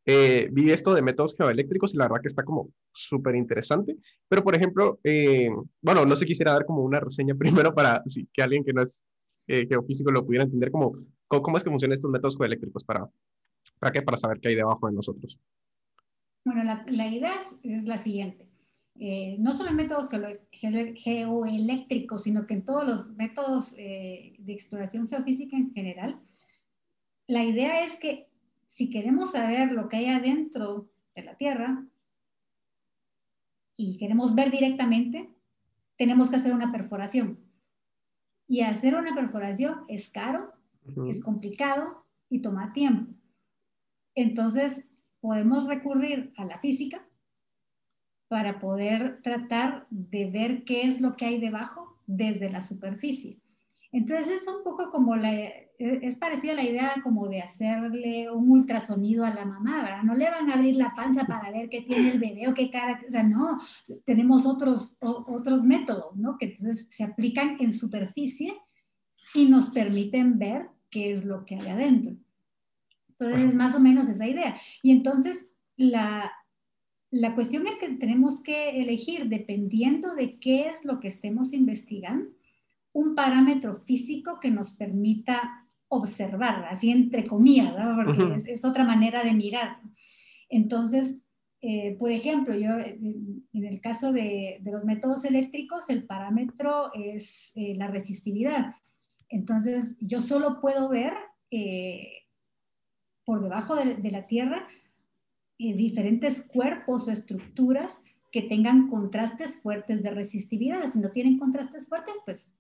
eh, 0.05 0.49
vi 0.53 0.71
esto 0.71 0.95
de 0.95 1.03
métodos 1.03 1.35
geoeléctricos 1.37 1.95
y 1.95 1.97
la 1.97 2.05
verdad 2.05 2.21
que 2.21 2.29
está 2.29 2.45
como 2.45 2.71
súper 2.93 3.35
interesante. 3.35 3.97
Pero, 4.29 4.45
por 4.45 4.55
ejemplo, 4.55 5.01
eh, 5.03 5.49
bueno, 5.81 6.05
no 6.05 6.15
sé, 6.17 6.27
quisiera 6.27 6.53
dar 6.53 6.67
como 6.67 6.83
una 6.83 7.01
reseña 7.01 7.35
primero 7.39 7.75
para 7.75 8.03
sí, 8.07 8.29
que 8.33 8.43
alguien 8.43 8.65
que 8.65 8.73
no 8.73 8.83
es 8.83 9.07
eh, 9.47 9.67
geofísico 9.67 10.11
lo 10.11 10.25
pudiera 10.25 10.45
entender 10.45 10.71
como 10.71 10.95
cómo, 11.29 11.57
es 11.57 11.65
que 11.65 11.71
funcionan 11.71 11.95
estos 11.95 12.11
métodos 12.11 12.37
geoeléctricos 12.37 12.85
para, 12.85 13.09
para, 13.79 13.93
qué, 13.93 14.03
para 14.03 14.17
saber 14.17 14.41
qué 14.41 14.49
hay 14.49 14.55
debajo 14.55 14.87
de 14.87 14.95
nosotros. 14.95 15.39
Bueno, 16.45 16.65
la, 16.65 16.85
la 16.89 17.09
idea 17.09 17.33
es, 17.63 17.85
la 17.85 17.99
siguiente. 17.99 18.49
Eh, 18.97 19.37
no 19.41 19.53
solo 19.53 19.71
en 19.71 19.77
métodos 19.77 20.09
geoeléctricos, 20.53 22.23
sino 22.23 22.47
que 22.47 22.55
en 22.55 22.65
todos 22.65 22.87
los 22.87 23.17
métodos 23.17 23.75
eh, 23.77 24.37
de 24.39 24.53
exploración 24.53 25.09
geofísica 25.09 25.57
en 25.57 25.73
general, 25.73 26.21
la 27.27 27.43
idea 27.43 27.85
es 27.85 27.99
que 27.99 28.29
si 28.67 28.91
queremos 28.91 29.33
saber 29.33 29.73
lo 29.73 29.89
que 29.89 29.97
hay 29.97 30.07
adentro 30.07 30.91
de 31.15 31.25
la 31.25 31.37
Tierra 31.37 31.85
y 33.77 33.99
queremos 33.99 34.35
ver 34.35 34.51
directamente, 34.51 35.31
tenemos 35.97 36.31
que 36.31 36.37
hacer 36.37 36.53
una 36.53 36.71
perforación. 36.71 37.44
Y 38.47 38.61
hacer 38.61 38.95
una 38.95 39.15
perforación 39.15 39.85
es 39.89 40.11
caro, 40.11 40.53
es 41.09 41.23
complicado 41.23 42.05
y 42.29 42.43
toma 42.43 42.73
tiempo. 42.73 43.13
Entonces, 44.15 44.89
podemos 45.21 45.67
recurrir 45.67 46.33
a 46.37 46.45
la 46.45 46.59
física 46.59 47.07
para 48.29 48.59
poder 48.59 49.23
tratar 49.23 49.87
de 49.91 50.31
ver 50.31 50.65
qué 50.65 50.83
es 50.83 51.01
lo 51.01 51.17
que 51.17 51.27
hay 51.27 51.41
debajo 51.41 51.99
desde 52.07 52.51
la 52.51 52.61
superficie. 52.61 53.41
Entonces 53.93 54.43
es 54.43 54.49
un 54.49 54.63
poco 54.65 54.91
como 54.91 55.17
la, 55.17 55.31
es 55.79 56.17
parecida 56.17 56.55
la 56.55 56.65
idea 56.65 56.95
como 57.03 57.29
de 57.29 57.41
hacerle 57.41 58.31
un 58.31 58.51
ultrasonido 58.51 59.25
a 59.25 59.35
la 59.35 59.45
mamá, 59.45 59.83
¿verdad? 59.83 60.03
No 60.03 60.15
le 60.15 60.31
van 60.31 60.49
a 60.51 60.55
abrir 60.55 60.77
la 60.77 60.95
panza 60.95 61.25
para 61.25 61.51
ver 61.51 61.69
qué 61.69 61.81
tiene 61.83 62.13
el 62.13 62.21
bebé 62.21 62.49
o 62.49 62.55
qué 62.55 62.71
cara, 62.71 63.01
o 63.07 63.11
sea, 63.11 63.23
no, 63.25 63.59
tenemos 64.05 64.47
otros, 64.47 64.97
otros 65.01 65.65
métodos, 65.65 66.17
¿no? 66.17 66.39
Que 66.39 66.47
entonces 66.47 66.87
se 66.91 67.03
aplican 67.03 67.57
en 67.61 67.73
superficie 67.73 68.55
y 69.35 69.47
nos 69.47 69.71
permiten 69.71 70.39
ver 70.39 70.69
qué 70.91 71.11
es 71.11 71.25
lo 71.25 71.45
que 71.45 71.57
hay 71.57 71.69
adentro. 71.69 72.17
Entonces 73.09 73.49
es 73.49 73.55
más 73.55 73.75
o 73.75 73.81
menos 73.81 74.09
esa 74.09 74.27
idea. 74.27 74.57
Y 74.83 74.93
entonces 74.93 75.51
la, 75.77 76.31
la 77.11 77.35
cuestión 77.35 77.67
es 77.67 77.79
que 77.79 77.89
tenemos 77.91 78.43
que 78.43 78.81
elegir, 78.81 79.29
dependiendo 79.29 80.15
de 80.15 80.39
qué 80.39 80.69
es 80.69 80.85
lo 80.85 81.01
que 81.01 81.09
estemos 81.09 81.53
investigando, 81.53 82.31
un 82.93 83.17
parámetro 83.17 83.83
físico 83.85 84.39
que 84.41 84.51
nos 84.51 84.77
permita 84.77 85.64
observar, 85.95 86.67
así 86.67 86.91
entre 86.91 87.27
comillas, 87.27 87.75
porque 88.05 88.53
es, 88.53 88.65
otra 88.65 88.85
manera 88.85 89.25
de 89.25 89.33
mirar. 89.33 89.79
Entonces, 90.49 91.21
eh, 91.61 91.97
por 91.99 92.11
ejemplo, 92.11 92.55
yo 92.57 92.71
en 92.79 93.47
el 93.53 93.81
caso 93.81 94.13
de, 94.13 94.61
los 94.65 94.85
métodos 94.85 95.25
eléctricos, 95.25 95.89
el 95.91 96.05
parámetro 96.05 96.93
es 96.95 97.53
eh, 97.57 97.75
la 97.77 97.89
resistividad. 97.89 98.75
Entonces, 99.29 99.97
yo 100.01 100.21
solo 100.21 100.61
puedo 100.61 100.89
ver 100.89 101.13
eh, 101.51 102.25
por 103.25 103.43
debajo 103.43 103.77
de 103.77 104.11
la 104.11 104.27
Tierra 104.27 104.69
eh, 105.57 105.73
diferentes 105.73 106.43
cuerpos 106.43 107.07
o 107.07 107.13
estructuras 107.13 108.03
que 108.33 108.43
tengan 108.43 108.89
contrastes 108.89 109.63
fuertes 109.63 110.03
de 110.03 110.11
resistividad. 110.11 110.85
Si 110.91 110.99
no 110.99 111.13
tienen 111.13 111.39
contrastes 111.39 111.89
fuertes, 111.89 112.17
pues 112.25 112.53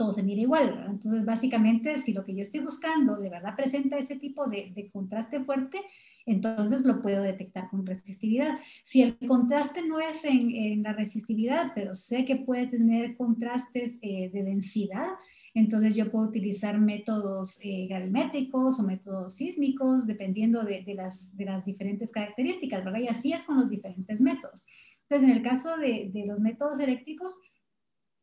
todo 0.00 0.12
se 0.12 0.22
mira 0.22 0.40
igual. 0.40 0.86
Entonces, 0.88 1.26
básicamente, 1.26 1.98
si 1.98 2.14
lo 2.14 2.24
que 2.24 2.34
yo 2.34 2.40
estoy 2.40 2.60
buscando 2.60 3.16
de 3.16 3.28
verdad 3.28 3.54
presenta 3.54 3.98
ese 3.98 4.16
tipo 4.16 4.46
de, 4.46 4.88
contraste 4.90 5.44
fuerte, 5.44 5.78
entonces 6.24 6.86
lo 6.86 7.02
puedo 7.02 7.22
detectar 7.22 7.68
con 7.68 7.84
resistividad. 7.84 8.58
Si 8.86 9.02
el 9.02 9.18
contraste 9.18 9.86
no 9.86 10.00
es 10.00 10.24
en, 10.24 10.82
la 10.82 10.94
resistividad, 10.94 11.72
pero 11.74 11.92
sé 11.92 12.24
que 12.24 12.36
puede 12.36 12.68
tener 12.68 13.14
contrastes 13.18 13.98
eh, 14.00 14.30
de 14.32 14.42
densidad, 14.42 15.08
entonces 15.52 15.94
yo 15.94 16.10
puedo 16.10 16.28
utilizar 16.28 16.80
métodos 16.80 17.60
eh, 17.62 17.86
gravimétricos 17.86 18.80
o 18.80 18.82
métodos 18.84 19.34
sísmicos, 19.34 20.06
dependiendo 20.06 20.62
de, 20.62 20.82
las, 20.94 21.36
diferentes 21.66 22.10
características, 22.10 22.86
¿verdad? 22.86 23.00
Y 23.00 23.08
así 23.08 23.34
es 23.34 23.42
con 23.42 23.58
los 23.58 23.68
diferentes 23.68 24.18
métodos. 24.22 24.64
Entonces, 25.02 25.28
en 25.28 25.36
el 25.36 25.42
caso 25.42 25.76
de, 25.76 26.10
los 26.26 26.40
métodos 26.40 26.80
eléctricos, 26.80 27.36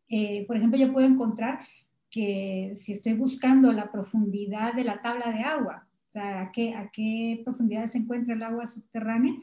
eh, 0.09 0.45
por 0.47 0.57
ejemplo, 0.57 0.79
yo 0.79 0.93
puedo 0.93 1.07
encontrar 1.07 1.59
que 2.09 2.71
si 2.75 2.93
estoy 2.93 3.13
buscando 3.13 3.71
la 3.73 3.91
profundidad 3.91 4.73
de 4.73 4.83
la 4.83 5.01
tabla 5.01 5.31
de 5.31 5.41
agua, 5.41 5.87
o 6.07 6.09
sea, 6.09 6.41
a 6.41 6.51
qué, 6.51 6.73
a 6.73 6.89
qué 6.91 7.41
profundidad 7.43 7.85
se 7.85 7.97
encuentra 7.97 8.33
el 8.33 8.43
agua 8.43 8.65
subterránea, 8.65 9.33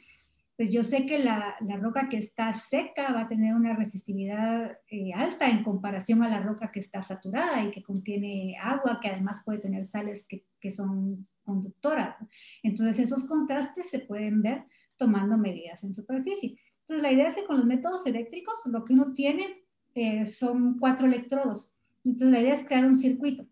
pues 0.57 0.71
yo 0.71 0.83
sé 0.85 1.05
que 1.05 1.19
la, 1.19 1.57
roca 1.81 2.09
que 2.09 2.17
está 2.17 2.53
seca 2.53 3.13
va 3.13 3.23
a 3.23 3.29
tener 3.29 3.55
una 3.55 3.75
resistividad 3.75 4.79
eh, 4.89 5.13
alta 5.13 5.51
en 5.51 5.65
comparación 5.65 6.23
a 6.23 6.29
la 6.29 6.41
roca 6.41 6.71
que 6.71 6.79
está 6.79 7.03
saturada 7.03 7.65
y 7.65 7.71
que 7.71 7.83
contiene 7.83 8.57
agua, 8.61 9.01
que 9.03 9.09
además 9.09 9.43
puede 9.45 9.59
tener 9.59 9.85
sales 9.85 10.27
que, 10.29 10.45
son 10.71 11.29
conductoras. 11.43 12.17
Entonces 12.63 12.99
esos 13.01 13.29
contrastes 13.29 13.91
se 13.91 13.99
pueden 13.99 14.41
ver 14.41 14.65
tomando 14.97 15.37
medidas 15.37 15.85
en 15.85 15.93
superficie. 15.93 16.59
Entonces 16.81 17.03
la 17.03 17.13
idea 17.13 17.27
es 17.27 17.35
que 17.35 17.45
con 17.45 17.59
los 17.59 17.67
métodos 17.67 18.07
eléctricos 18.07 18.63
lo 18.67 18.85
que 18.85 18.95
uno 18.95 19.13
tiene 19.13 19.64
eh, 19.95 20.27
son 20.27 20.79
cuatro 20.79 21.07
electrodos. 21.07 21.73
Entonces 22.05 22.31
la 22.31 22.41
idea 22.41 22.53
es 22.53 22.67
crear 22.67 22.85
un 22.85 22.95
circuito. 22.95 23.47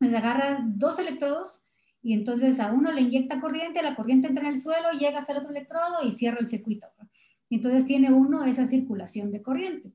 Se 0.00 0.16
agarra 0.16 0.64
dos 0.66 0.98
electrodos 0.98 1.64
y 2.02 2.14
entonces 2.14 2.58
a 2.58 2.72
uno 2.72 2.90
le 2.90 3.02
inyecta 3.02 3.40
corriente, 3.40 3.82
la 3.82 3.94
corriente 3.94 4.28
entra 4.28 4.44
en 4.44 4.54
el 4.54 4.60
suelo, 4.60 4.90
llega 4.98 5.18
hasta 5.18 5.32
el 5.32 5.38
otro 5.38 5.50
electrodo 5.50 6.02
y 6.04 6.12
cierra 6.12 6.38
el 6.40 6.46
circuito. 6.46 6.86
Entonces 7.50 7.86
tiene 7.86 8.12
uno 8.12 8.44
esa 8.44 8.66
circulación 8.66 9.30
de 9.30 9.42
corriente. 9.42 9.92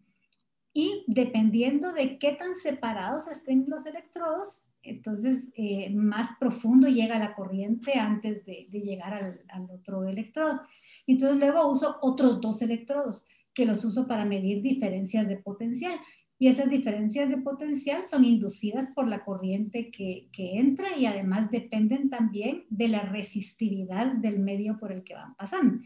Y 0.74 1.04
dependiendo 1.08 1.92
de 1.92 2.20
qué 2.20 2.34
tan 2.34 2.56
separados 2.56 3.28
estén 3.28 3.66
los 3.68 3.86
electrodos, 3.88 4.68
entonces 4.84 5.52
eh, 5.56 5.90
más 5.90 6.30
profundo 6.40 6.88
llega 6.88 7.18
la 7.18 7.34
corriente 7.34 7.94
antes 7.96 8.46
de, 8.46 8.68
llegar 8.72 9.14
al, 9.14 9.42
al, 9.50 9.72
otro 9.72 10.08
electrodo. 10.08 10.62
Entonces 11.08 11.40
luego 11.40 11.68
uso 11.68 11.98
otros 12.02 12.40
dos 12.40 12.62
electrodos 12.62 13.26
que 13.58 13.66
los 13.66 13.84
uso 13.84 14.08
para 14.08 14.24
medir 14.24 14.62
diferencias 14.62 15.28
de 15.28 15.38
potencial. 15.38 16.00
Y 16.38 16.48
esas 16.48 16.70
diferencias 16.70 17.28
de 17.28 17.38
potencial 17.38 18.04
son 18.04 18.24
inducidas 18.24 18.92
por 18.94 19.10
la 19.10 19.26
corriente 19.26 19.90
que, 19.90 20.30
entra 20.38 20.96
y 20.96 21.08
además 21.08 21.50
dependen 21.50 22.12
también 22.12 22.66
de 22.70 22.88
la 22.88 23.02
resistividad 23.02 24.14
del 24.14 24.38
medio 24.38 24.78
por 24.78 24.92
el 24.92 25.04
que 25.04 25.16
van 25.16 25.36
pasando. 25.36 25.80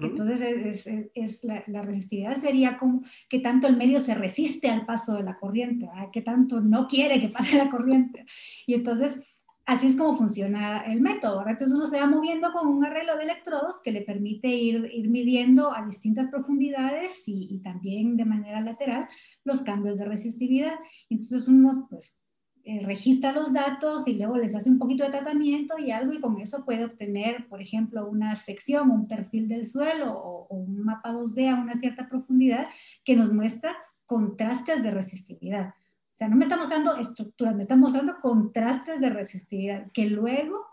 Entonces, 0.00 0.88
es, 1.14 1.44
la, 1.44 1.82
resistividad 1.82 2.34
sería 2.34 2.76
como 2.76 3.02
que 3.28 3.38
tanto 3.38 3.68
el 3.68 3.76
medio 3.76 4.00
se 4.00 4.16
resiste 4.16 4.68
al 4.68 4.84
paso 4.84 5.14
de 5.14 5.22
la 5.22 5.38
corriente, 5.38 5.88
que 6.12 6.22
tanto 6.22 6.60
no 6.60 6.88
quiere 6.88 7.20
que 7.20 7.28
pase 7.28 7.56
la 7.56 7.70
corriente. 7.70 8.26
Y 8.66 8.74
entonces, 8.74 9.20
así 9.66 9.86
es 9.86 9.96
como 9.96 10.16
funciona 10.16 10.84
el 10.84 11.00
método. 11.00 11.40
Entonces 11.46 11.76
uno 11.76 11.86
se 11.86 12.00
va 12.00 12.06
moviendo 12.06 12.52
con 12.52 12.68
un 12.68 12.84
arreglo 12.84 13.16
de 13.16 13.24
electrodos 13.24 13.80
que 13.82 13.92
le 13.92 14.02
permite 14.02 14.48
ir, 14.48 15.08
midiendo 15.08 15.74
a 15.74 15.84
distintas 15.84 16.28
profundidades 16.28 17.26
y, 17.28 17.48
y, 17.50 17.58
también 17.60 18.16
de 18.16 18.24
manera 18.24 18.60
lateral 18.60 19.08
los 19.44 19.62
cambios 19.62 19.98
de 19.98 20.04
resistividad. 20.04 20.74
Entonces 21.08 21.48
uno 21.48 21.86
pues 21.88 22.24
eh, 22.66 22.80
registra 22.82 23.32
los 23.32 23.52
datos 23.52 24.08
y 24.08 24.14
luego 24.14 24.38
les 24.38 24.54
hace 24.54 24.70
un 24.70 24.78
poquito 24.78 25.04
de 25.04 25.10
tratamiento 25.10 25.78
y 25.78 25.90
algo 25.90 26.14
y 26.14 26.20
con 26.20 26.40
eso 26.40 26.64
puede 26.64 26.86
obtener, 26.86 27.46
por 27.48 27.60
ejemplo, 27.60 28.08
una 28.08 28.36
sección, 28.36 28.90
un 28.90 29.06
perfil 29.06 29.48
del 29.48 29.66
suelo 29.66 30.12
o, 30.12 30.46
o 30.48 30.56
un 30.56 30.82
mapa 30.82 31.12
2D 31.12 31.50
a 31.50 31.60
una 31.60 31.74
cierta 31.74 32.08
profundidad 32.08 32.68
que 33.04 33.16
nos 33.16 33.32
muestra 33.32 33.76
contrastes 34.06 34.82
de 34.82 34.90
resistividad. 34.90 35.74
O 36.14 36.16
sea, 36.16 36.28
no 36.28 36.36
me 36.36 36.44
está 36.44 36.56
mostrando 36.56 36.96
estructuras, 36.96 37.56
me 37.56 37.62
está 37.62 37.74
mostrando 37.74 38.20
contrastes 38.22 39.00
de 39.00 39.10
resistividad 39.10 39.90
que 39.90 40.06
luego 40.06 40.64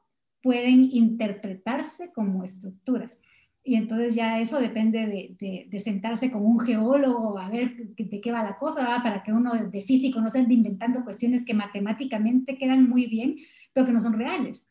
pueden 0.43 0.83
interpretarse 0.91 2.11
como 2.13 2.43
estructuras. 2.43 3.19
Y 3.63 3.73
entonces 3.73 4.13
ya 4.13 4.39
eso 4.39 4.59
depende 4.59 5.07
de, 5.39 5.67
de, 5.67 5.79
sentarse 5.79 6.29
con 6.29 6.45
un 6.45 6.59
geólogo 6.59 7.39
a 7.39 7.49
ver 7.49 7.75
de 7.75 8.21
qué 8.21 8.31
va 8.31 8.43
la 8.43 8.55
cosa, 8.55 9.01
para 9.03 9.23
que 9.23 9.33
uno 9.33 9.53
de 9.55 9.81
físico 9.81 10.21
no 10.21 10.29
se 10.29 10.39
ande 10.39 10.53
inventando 10.53 11.03
cuestiones 11.03 11.43
que 11.43 11.55
matemáticamente 11.55 12.55
quedan 12.59 12.87
muy 12.87 13.07
bien, 13.07 13.37
pero 13.73 13.87
que 13.87 13.93
no 13.93 13.99
son 13.99 14.19
reales. 14.19 14.67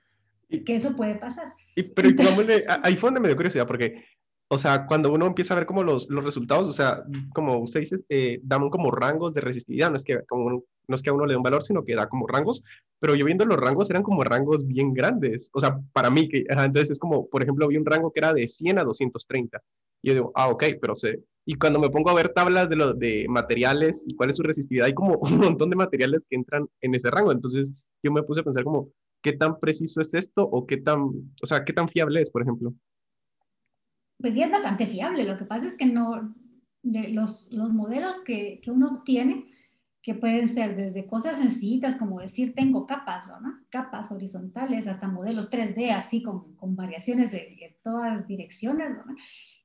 Y, 0.49 0.61
que 0.61 0.77
eso 0.77 0.95
puede 0.95 1.16
pasar. 1.16 1.53
Y, 1.75 1.83
pero 1.83 2.11
entonces, 2.11 2.64
ahí 2.83 2.97
fue 2.97 3.09
donde 3.09 3.21
me 3.21 3.29
dio 3.29 3.37
curiosidad, 3.37 3.66
porque 3.66 4.05
o 4.53 4.59
sea, 4.59 4.84
cuando 4.86 5.12
uno 5.12 5.26
empieza 5.26 5.55
a 5.55 5.59
ver 5.59 5.66
como 5.66 5.84
los, 5.84 6.11
los 6.11 6.24
resultados, 6.24 6.66
o 6.66 6.72
sea, 6.72 7.05
como 7.32 7.59
usted 7.59 7.80
dice, 7.80 7.96
eh, 8.09 8.40
dan 8.42 8.68
como 8.68 8.90
rangos 8.90 9.32
de 9.32 9.40
resistividad, 9.40 9.90
no 9.90 9.96
es, 9.96 10.03
que, 10.03 10.24
como, 10.28 10.64
no 10.88 10.94
es 10.94 11.03
que 11.03 11.11
a 11.11 11.12
uno 11.12 11.24
le 11.24 11.34
dé 11.34 11.36
un 11.36 11.44
valor, 11.44 11.62
sino 11.62 11.84
que 11.84 11.94
da 11.94 12.09
como 12.09 12.26
rangos, 12.26 12.64
pero 12.98 13.14
yo 13.14 13.24
viendo 13.24 13.44
los 13.44 13.59
rangos 13.59 13.88
eran 13.90 14.03
como 14.03 14.24
rangos 14.24 14.66
bien 14.66 14.92
grandes, 14.92 15.51
o 15.53 15.61
sea, 15.61 15.78
para 15.92 16.11
mí, 16.11 16.28
que, 16.28 16.44
entonces 16.48 16.90
es 16.90 16.98
como, 16.98 17.28
por 17.28 17.44
ejemplo, 17.44 17.68
vi 17.68 17.76
un 17.76 17.86
rango 17.86 18.12
que 18.12 18.18
era 18.18 18.34
de 18.34 18.48
100 18.48 18.80
a 18.80 18.82
230, 18.82 19.62
y 20.03 20.09
yo 20.09 20.14
digo, 20.14 20.32
ah, 20.34 20.48
ok, 20.48 20.64
pero 20.80 20.96
sé, 20.96 21.22
y 21.46 21.55
cuando 21.55 21.78
me 21.78 21.88
pongo 21.88 22.11
a 22.11 22.14
ver 22.14 22.30
tablas 22.30 22.68
de, 22.68 22.74
los 22.74 22.98
de 22.98 23.26
materiales 23.28 24.03
y 24.05 24.16
cuál 24.16 24.30
es 24.30 24.36
su 24.36 24.42
resistividad, 24.42 24.86
hay 24.86 24.94
como 24.94 25.16
un 25.22 25.38
montón 25.38 25.70
de 25.70 25.76
materiales 25.76 26.26
que 26.28 26.34
entran 26.34 26.66
en 26.80 26.92
ese 26.96 27.09
rango, 27.09 27.30
entonces 27.30 27.72
yo 28.03 28.11
me 28.11 28.24
puse 28.24 28.40
a 28.40 28.44
pensar 28.44 28.64
como, 28.64 28.88
¿qué 29.22 29.32
tan 29.32 29.61
preciso 29.61 30.01
es 30.01 30.12
esto? 30.14 30.42
O 30.42 30.66
qué 30.66 30.76
tan, 30.78 31.03
o 31.03 31.46
sea, 31.46 31.64
¿qué 31.64 31.72
tan 31.72 31.86
fiable 31.86 32.20
es, 32.20 32.30
por 32.32 32.42
ejemplo? 32.42 32.74
Pues 34.21 34.35
sí 34.35 34.43
es 34.43 34.51
bastante 34.51 34.87
fiable. 34.87 35.25
Lo 35.25 35.37
que 35.37 35.45
pasa 35.45 35.66
es 35.66 35.77
que 35.77 35.87
no, 35.87 36.35
de 36.83 37.09
los, 37.09 37.49
los 37.53 37.71
modelos 37.73 38.21
que, 38.21 38.61
que, 38.62 38.71
uno 38.71 38.89
obtiene, 38.89 39.51
que 40.03 40.14
pueden 40.14 40.49
ser 40.49 40.77
desde 40.77 41.07
cosas 41.07 41.37
sencillas 41.37 41.97
como 41.97 42.21
decir 42.21 42.55
tengo 42.55 42.87
capas, 42.87 43.29
¿no? 43.41 43.61
capas 43.68 44.11
horizontales, 44.12 44.87
hasta 44.87 45.09
modelos 45.09 45.51
3D 45.51 45.91
así 45.91 46.23
con, 46.23 46.55
con 46.57 46.75
variaciones 46.75 47.33
de, 47.33 47.79
todas 47.83 48.27
direcciones. 48.27 48.91
¿no? 48.91 49.05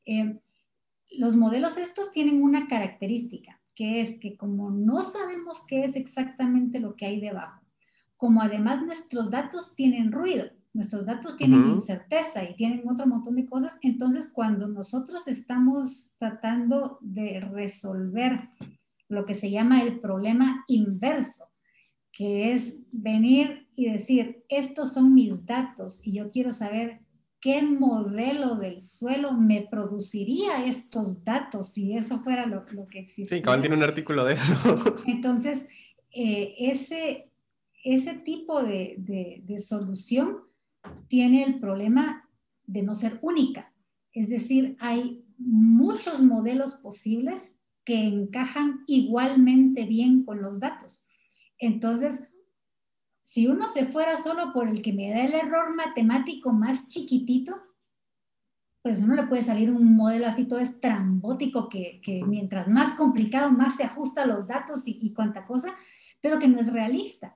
Eh, 0.06 0.40
los 1.12 1.36
modelos 1.36 1.78
estos 1.78 2.12
tienen 2.12 2.44
una 2.44 2.68
característica, 2.68 3.62
que 3.74 4.02
es 4.02 4.20
que 4.20 4.36
como 4.36 4.72
no 4.72 5.02
sabemos 5.02 5.66
qué 5.68 5.86
es 5.86 5.96
exactamente 5.96 6.80
lo 6.80 6.96
que 6.96 7.06
hay 7.06 7.20
debajo, 7.20 7.62
como 8.18 8.42
además 8.42 8.82
nuestros 8.82 9.30
datos 9.30 9.76
tienen 9.76 10.12
ruido, 10.12 10.50
nuestros 10.76 11.06
datos 11.06 11.38
tienen 11.38 11.70
incerteza 11.70 12.44
y 12.44 12.54
tienen 12.56 12.88
otro 12.88 13.08
montón 13.08 13.36
de 13.36 13.46
cosas. 13.46 13.80
Entonces, 13.82 14.30
cuando 14.32 14.68
nosotros 14.68 15.28
estamos 15.30 16.12
tratando 16.20 16.98
de 17.00 17.40
resolver 17.40 18.50
lo 19.08 19.26
que 19.26 19.34
se 19.34 19.50
llama 19.50 19.82
el 19.82 20.02
problema 20.02 20.66
inverso, 20.68 21.46
que 22.12 22.52
es 22.52 22.78
venir 22.92 23.70
y 23.78 23.90
decir, 23.90 24.44
estos 24.50 24.92
son 24.92 25.14
mis 25.14 25.46
datos 25.46 26.06
y 26.06 26.12
yo 26.12 26.30
quiero 26.30 26.52
saber 26.52 27.00
qué 27.40 27.62
modelo 27.62 28.56
del 28.56 28.82
suelo 28.82 29.32
me 29.32 29.68
produciría 29.70 30.66
estos 30.66 31.24
datos 31.24 31.70
si 31.70 31.96
eso 31.96 32.20
fuera 32.20 32.48
lo, 32.48 32.66
que 32.88 33.00
existía. 33.00 33.38
Sí, 33.38 33.42
Cabal 33.42 33.62
tiene 33.62 33.78
un 33.78 33.84
artículo 33.84 34.26
de 34.26 34.34
eso. 34.34 34.56
Entonces, 35.08 35.70
eh, 36.12 36.54
ese, 36.58 37.30
ese 37.86 38.16
tipo 38.16 38.62
de, 38.62 38.96
de, 38.98 39.42
de 39.46 39.58
solución 39.58 40.45
tiene 41.08 41.44
el 41.44 41.60
problema 41.60 42.30
de 42.66 42.84
no 42.84 42.96
ser 42.96 43.20
única. 43.22 43.74
Es 44.12 44.30
decir, 44.30 44.78
hay 44.80 45.26
muchos 45.38 46.22
modelos 46.22 46.76
posibles 46.76 47.58
que 47.84 48.06
encajan 48.06 48.84
igualmente 48.88 49.86
bien 49.86 50.24
con 50.24 50.42
los 50.42 50.60
datos. 50.60 51.04
Entonces, 51.60 52.28
si 53.22 53.48
uno 53.48 53.68
se 53.68 53.86
fuera 53.86 54.18
solo 54.18 54.54
por 54.54 54.68
el 54.68 54.82
que 54.82 54.94
me 54.94 55.12
da 55.12 55.24
el 55.24 55.34
error 55.34 55.76
matemático 55.76 56.52
más 56.52 56.88
chiquitito, 56.88 57.56
pues 58.82 59.06
no 59.06 59.16
le 59.16 59.24
puede 59.24 59.42
salir 59.42 59.72
un 59.72 59.96
modelo 59.96 60.28
así 60.28 60.46
todo 60.46 60.60
estrambótico 60.60 61.70
que, 61.70 62.02
mientras 62.28 62.68
más 62.68 62.94
complicado, 62.94 63.52
más 63.52 63.78
se 63.78 63.84
ajusta 63.84 64.24
a 64.24 64.28
los 64.28 64.48
datos 64.48 64.88
y, 64.88 65.00
y 65.02 65.14
cuánta 65.14 65.44
cosa, 65.44 65.76
pero 66.22 66.38
que 66.40 66.48
no 66.48 66.60
es 66.60 66.72
realista 66.72 67.36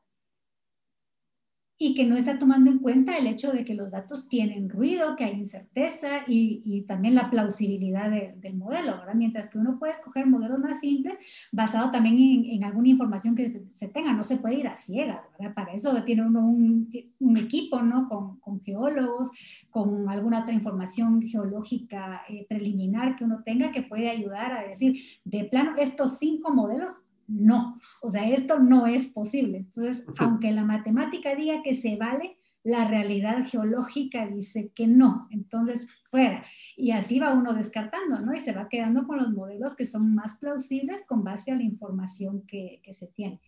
y 1.82 1.96
que 1.96 2.06
no 2.06 2.18
está 2.18 2.38
tomando 2.38 2.70
en 2.70 2.80
cuenta 2.80 3.18
el 3.18 3.26
hecho 3.26 3.54
de 3.54 3.64
que 3.64 3.74
los 3.74 3.94
datos 3.94 4.28
tienen 4.28 4.70
ruido, 4.70 5.16
que 5.16 5.24
hay 5.24 5.36
incerteza 5.36 6.26
y, 6.28 6.84
también 6.90 7.16
la 7.16 7.30
plausibilidad 7.30 8.12
del 8.12 8.58
modelo, 8.58 8.98
¿verdad? 8.98 9.14
Mientras 9.16 9.50
que 9.50 9.58
uno 9.58 9.80
puede 9.80 9.94
escoger 9.94 10.28
modelos 10.28 10.60
más 10.60 10.82
simples 10.82 11.18
basado 11.54 11.90
también 11.90 12.46
en, 12.46 12.64
alguna 12.66 12.90
información 12.90 13.34
que 13.34 13.48
se, 13.68 13.88
tenga, 13.88 14.12
no 14.12 14.24
se 14.24 14.38
puede 14.38 14.56
ir 14.56 14.68
a 14.68 14.76
ciegas, 14.76 15.22
¿verdad? 15.38 15.54
Para 15.54 15.74
eso 15.74 16.04
tiene 16.04 16.24
uno 16.28 16.46
un, 16.46 17.38
equipo, 17.38 17.82
¿no? 17.82 18.10
Con, 18.10 18.40
con, 18.42 18.60
geólogos, 18.60 19.32
con 19.70 20.10
alguna 20.10 20.42
otra 20.42 20.54
información 20.54 21.22
geológica 21.22 22.24
eh, 22.28 22.46
preliminar 22.50 23.16
que 23.16 23.24
uno 23.24 23.42
tenga 23.46 23.72
que 23.72 23.84
puede 23.84 24.10
ayudar 24.10 24.52
a 24.52 24.68
decir, 24.68 25.02
de 25.24 25.46
plano, 25.46 25.76
estos 25.78 26.18
cinco 26.18 26.54
modelos 26.54 27.04
no, 27.30 27.80
o 28.02 28.10
sea, 28.10 28.30
esto 28.30 28.60
no 28.60 28.88
es 28.88 29.08
posible. 29.08 29.60
Entonces, 29.60 30.06
aunque 30.18 30.52
la 30.52 30.66
matemática 30.66 31.36
diga 31.36 31.62
que 31.64 31.76
se 31.76 31.96
vale, 31.96 32.38
la 32.64 32.88
realidad 32.88 33.46
geológica 33.46 34.28
dice 34.28 34.72
que 34.76 34.88
no, 34.88 35.28
entonces 35.32 35.88
fuera. 36.10 36.44
Y 36.76 36.92
así 36.92 37.20
va 37.20 37.34
uno 37.34 37.54
descartando, 37.54 38.20
¿no? 38.20 38.34
Y 38.34 38.40
se 38.40 38.54
va 38.54 38.68
quedando 38.68 39.06
con 39.08 39.18
los 39.18 39.32
modelos 39.32 39.76
que 39.76 39.86
son 39.86 40.14
más 40.14 40.38
plausibles 40.38 41.06
con 41.08 41.24
base 41.24 41.52
a 41.52 41.56
la 41.56 41.64
información 41.64 42.46
que, 42.46 42.82
se 42.92 43.12
tiene. 43.14 43.40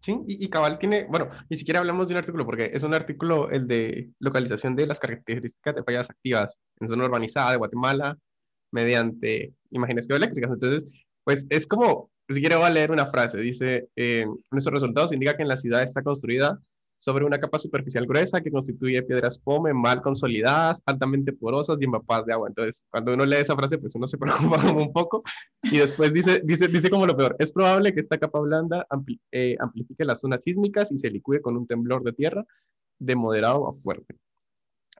Sí, 0.00 0.16
y, 0.26 0.48
Cabal 0.48 0.78
tiene, 0.78 1.04
bueno, 1.04 1.28
ni 1.50 1.56
siquiera 1.56 1.80
hablamos 1.80 2.06
de 2.06 2.14
un 2.14 2.18
artículo, 2.18 2.46
porque 2.46 2.70
es 2.72 2.84
un 2.84 2.94
artículo, 2.94 3.50
el 3.50 3.66
de 3.66 4.10
localización 4.20 4.76
de 4.76 4.86
las 4.86 5.00
características 5.00 5.74
de 5.74 5.82
fallas 5.82 6.08
activas 6.08 6.60
en 6.80 6.88
zona 6.88 7.04
urbanizada 7.04 7.50
de 7.50 7.56
Guatemala 7.56 8.16
mediante 8.70 9.52
imágenes 9.70 10.06
geoeléctricas. 10.06 10.52
Entonces, 10.52 11.05
pues 11.26 11.44
es 11.50 11.66
como 11.66 12.08
si 12.28 12.40
quiero 12.40 12.58
voy 12.58 12.66
a 12.66 12.70
leer 12.70 12.92
una 12.92 13.06
frase. 13.06 13.38
Dice, 13.38 13.88
eh, 13.96 14.26
nuestros 14.52 14.74
resultados 14.74 15.12
indican 15.12 15.36
que 15.36 15.42
en 15.42 15.48
la 15.48 15.56
ciudad 15.56 15.82
está 15.82 16.02
construida 16.02 16.60
sobre 16.98 17.24
una 17.24 17.38
capa 17.38 17.58
superficial 17.58 18.06
gruesa 18.06 18.40
que 18.40 18.50
constituye 18.50 19.02
piedras 19.02 19.36
pome 19.36 19.74
mal 19.74 20.00
consolidadas, 20.02 20.80
altamente 20.86 21.32
porosas 21.32 21.80
y 21.80 21.84
empapadas 21.84 22.26
de 22.26 22.32
agua. 22.32 22.48
Entonces, 22.48 22.86
cuando 22.90 23.12
uno 23.12 23.26
lee 23.26 23.38
esa 23.38 23.56
frase, 23.56 23.76
pues 23.78 23.96
uno 23.96 24.06
se 24.06 24.18
preocupa 24.18 24.62
como 24.62 24.82
un 24.82 24.92
poco. 24.92 25.20
Y 25.64 25.78
después 25.78 26.12
dice, 26.12 26.42
dice, 26.44 26.68
dice 26.68 26.90
como 26.90 27.06
lo 27.06 27.16
peor, 27.16 27.34
es 27.40 27.52
probable 27.52 27.92
que 27.92 28.00
esta 28.00 28.18
capa 28.18 28.38
blanda 28.38 28.86
eh, 29.32 29.56
amplifique 29.58 30.04
las 30.04 30.20
zonas 30.20 30.44
sísmicas 30.44 30.92
y 30.92 30.98
se 30.98 31.10
licúe 31.10 31.40
con 31.42 31.56
un 31.56 31.66
temblor 31.66 32.04
de 32.04 32.12
tierra 32.12 32.44
de 33.00 33.16
moderado 33.16 33.68
a 33.68 33.72
fuerte. 33.72 34.14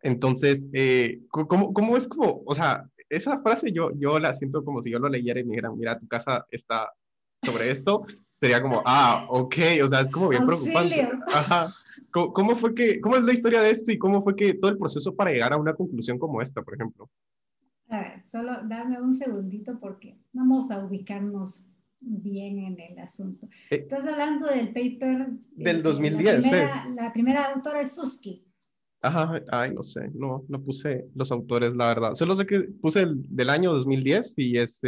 Entonces, 0.03 0.69
eh, 0.73 1.21
¿cómo, 1.31 1.73
¿cómo, 1.73 1.97
es 1.97 2.09
como, 2.09 2.43
o 2.45 2.55
sea, 2.55 2.89
esa 3.09 3.41
frase 3.41 3.73
yo, 3.73 3.91
yo 3.99 4.19
la 4.19 4.35
siento 4.35 4.65
como 4.65 4.83
si 4.83 4.91
yo 4.91 4.99
lo 4.99 5.09
leyera 5.09 5.41
y 5.41 5.45
me 5.45 5.51
dijeran, 5.51 5.77
mira, 5.77 5.99
tu 5.99 6.09
casa 6.09 6.47
está 6.51 6.91
sobre 7.43 7.71
esto, 7.71 8.05
sería 8.37 8.61
como, 8.61 8.83
ah, 8.85 9.27
ok, 9.29 9.57
o 9.85 9.89
sea, 9.89 10.01
es 10.01 10.11
como 10.11 10.29
bien 10.29 10.47
preocupante. 10.47 11.09
Ajá. 11.29 11.73
¿Cómo, 12.11 12.57
fue 12.57 12.75
que, 12.75 13.01
cómo 13.01 13.17
es 13.17 13.25
la 13.25 13.33
historia 13.33 13.61
de 13.61 13.71
esto 13.71 13.93
y 13.93 13.99
cómo 13.99 14.23
fue 14.23 14.35
que 14.35 14.55
todo 14.55 14.71
el 14.71 14.79
proceso 14.79 15.15
para 15.15 15.31
llegar 15.31 15.53
a 15.53 15.59
una 15.59 15.75
conclusión 15.75 16.19
como 16.19 16.41
esta, 16.41 16.63
por 16.63 16.75
ejemplo? 16.75 17.11
A 17.89 18.01
ver, 18.01 18.25
solo 18.25 18.53
dame 18.65 19.01
un 19.01 19.13
segundito 19.13 19.79
porque 19.79 20.19
vamos 20.33 20.71
a 20.71 20.85
ubicarnos 20.85 21.71
bien 22.01 22.59
en 22.59 22.81
el 22.81 22.99
asunto. 22.99 23.47
Eh, 23.71 23.77
Estás 23.77 24.07
hablando 24.07 24.47
del 24.47 24.69
paper 24.69 25.29
del 25.53 25.83
2010. 25.83 26.35
La 26.35 26.41
primera, 26.41 26.87
la 26.95 27.13
primera 27.13 27.45
autora 27.53 27.81
es 27.81 27.95
Susky. 27.95 28.46
Ajá, 29.03 29.41
ay, 29.53 29.73
no 29.75 29.83
sé, 29.83 30.11
no, 30.15 30.45
no 30.49 30.63
puse 30.63 31.07
los 31.15 31.31
autores, 31.31 31.75
la 31.77 31.89
verdad. 31.89 32.15
Solo 32.15 32.35
sé 32.35 32.47
que 32.47 32.63
puse 32.63 33.03
el 33.03 33.23
del 33.29 33.51
año 33.51 33.73
2010 33.73 34.35
y 34.39 34.59
es 34.59 34.81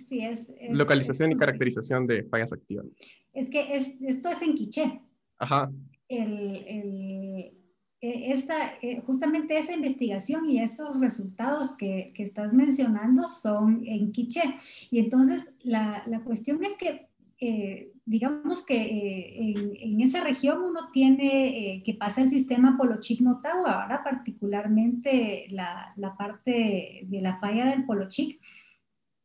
Sí, 0.00 0.20
es, 0.20 0.52
Localización 0.70 1.32
y 1.32 1.36
caracterización 1.36 2.06
de 2.06 2.22
fallas 2.24 2.52
activas. 2.52 2.86
Es 3.34 3.50
que 3.50 3.74
es, 3.74 3.96
esto 4.00 4.28
es 4.28 4.40
en 4.42 4.54
quiché. 4.54 5.00
Ajá. 5.38 5.72
El, 6.08 6.56
el, 6.66 7.62
e, 8.00 8.32
esta, 8.32 8.74
e, 8.80 9.00
justamente 9.00 9.58
esa 9.58 9.72
investigación 9.72 10.48
y 10.48 10.60
esos 10.60 11.00
resultados 11.00 11.76
que, 11.76 12.12
que 12.14 12.22
estás 12.22 12.52
mencionando 12.52 13.26
son 13.26 13.82
en 13.84 14.12
quiché. 14.12 14.42
Y 14.90 15.00
entonces 15.00 15.54
la, 15.62 16.04
la, 16.06 16.22
cuestión 16.22 16.62
es 16.62 16.76
que 16.76 17.08
eh, 17.44 17.92
digamos 18.04 18.64
que 18.64 18.76
eh, 18.76 19.78
en, 19.80 20.00
esa 20.00 20.22
región 20.22 20.62
uno 20.62 20.90
tiene 20.92 21.48
eh, 21.74 21.82
que 21.84 21.94
pasa 21.94 22.22
el 22.22 22.30
sistema 22.30 22.76
Polochic-Motagua, 22.78 23.82
ahora 23.82 24.04
particularmente 24.04 25.46
la, 25.50 25.92
la, 25.96 26.16
parte 26.16 27.00
de 27.02 27.20
la 27.20 27.40
falla 27.40 27.66
del 27.66 27.84
Polochic, 27.84 28.40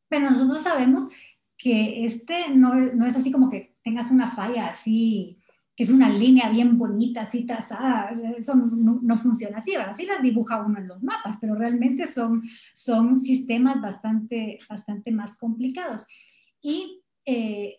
pero 0.09 0.31
nosotros 0.31 0.61
sabemos 0.61 1.09
que 1.59 2.05
este 2.05 2.49
no, 2.55 2.73
no 2.73 3.05
es 3.05 3.15
así 3.15 3.31
como 3.31 3.51
que 3.51 3.75
tengas 3.83 4.09
una 4.09 4.31
falla 4.31 4.67
así 4.67 5.37
que 5.75 5.83
es 5.83 5.91
una 5.91 6.09
línea 6.09 6.49
bien 6.49 6.79
bonita, 6.79 7.21
así 7.21 7.45
trazada, 7.45 8.09
eso 8.35 8.55
no, 8.55 9.17
funciona 9.19 9.59
así, 9.59 9.75
así 9.75 10.07
las 10.07 10.23
dibuja 10.23 10.65
uno 10.65 10.79
en 10.79 10.87
los 10.87 11.03
mapas, 11.03 11.37
pero 11.39 11.53
realmente 11.53 12.07
son, 12.07 12.41
son 12.73 13.15
sistemas 13.15 13.79
bastante, 13.79 14.57
bastante 14.67 15.11
más 15.11 15.37
complicados. 15.37 16.07
Y 16.63 17.03
eh, 17.25 17.75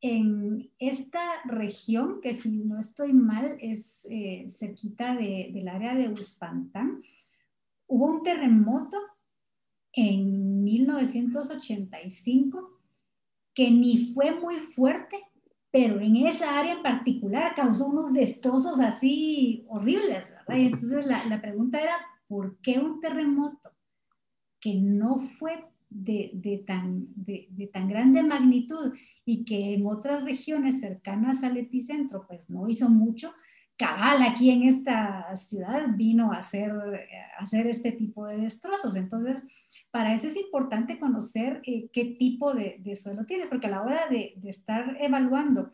en 0.00 0.70
esta 0.78 1.42
región, 1.44 2.20
que 2.20 2.34
si 2.34 2.58
no 2.58 2.78
estoy 2.78 3.12
mal, 3.12 3.56
es 3.60 4.06
eh, 4.10 4.44
cerquita 4.48 5.16
del 5.16 5.66
área 5.68 5.94
de 5.94 6.08
Uspantán, 6.08 7.02
hubo 7.86 8.06
un 8.06 8.22
terremoto 8.22 8.96
en 9.92 10.62
1985 10.62 12.78
que 13.54 13.70
ni 13.70 14.12
fue 14.14 14.38
muy 14.38 14.60
fuerte, 14.60 15.24
pero 15.70 16.00
en 16.00 16.16
esa 16.16 16.58
área 16.58 16.74
en 16.74 16.82
particular 16.82 17.54
causó 17.56 17.88
unos 17.88 18.12
destrozos 18.12 18.78
así 18.80 19.64
horribles, 19.68 20.28
¿verdad? 20.30 20.56
Entonces 20.56 21.06
la, 21.06 21.24
la 21.26 21.40
pregunta 21.40 21.80
era, 21.80 21.96
¿por 22.28 22.60
qué 22.60 22.78
un 22.78 23.00
terremoto 23.00 23.72
que 24.60 24.74
no 24.74 25.20
fue 25.38 25.64
de, 25.90 26.64
tan, 26.66 27.06
de, 27.14 27.70
tan 27.72 27.88
grande 27.88 28.22
magnitud 28.22 28.92
y 29.24 29.44
que 29.44 29.74
en 29.74 29.86
otras 29.86 30.24
regiones 30.24 30.80
cercanas 30.80 31.42
al 31.42 31.56
epicentro 31.56 32.24
pues 32.26 32.50
no 32.50 32.68
hizo 32.68 32.88
mucho, 32.90 33.32
cabal 33.76 34.22
aquí 34.22 34.50
en 34.50 34.64
esta 34.64 35.36
ciudad 35.36 35.86
vino 35.94 36.32
a 36.32 36.38
hacer, 36.38 36.72
hacer 37.38 37.66
este 37.68 37.92
tipo 37.92 38.26
de 38.26 38.38
destrozos. 38.38 38.96
Entonces, 38.96 39.44
para 39.90 40.12
eso 40.12 40.26
es 40.26 40.36
importante 40.36 40.98
conocer 40.98 41.62
eh, 41.64 41.88
qué 41.92 42.16
tipo 42.18 42.54
de, 42.54 42.80
suelo 42.96 43.24
tienes, 43.24 43.48
porque 43.48 43.68
a 43.68 43.70
la 43.70 43.82
hora 43.82 44.08
de, 44.08 44.34
estar 44.44 44.96
evaluando 45.00 45.70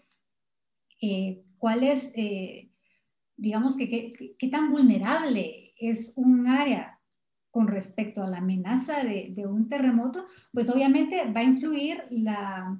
eh, 1.00 1.42
cuál 1.56 1.82
es, 1.82 2.12
eh, 2.14 2.70
digamos, 3.36 3.76
que, 3.76 4.36
qué 4.38 4.48
tan 4.48 4.70
vulnerable 4.70 5.72
es 5.78 6.12
un 6.16 6.46
área 6.46 6.93
con 7.54 7.68
respecto 7.68 8.20
a 8.20 8.28
la 8.28 8.38
amenaza 8.38 9.04
de, 9.04 9.46
un 9.46 9.68
terremoto, 9.68 10.26
pues 10.52 10.68
obviamente 10.68 11.22
va 11.30 11.38
a 11.38 11.44
influir 11.44 12.02
la, 12.10 12.76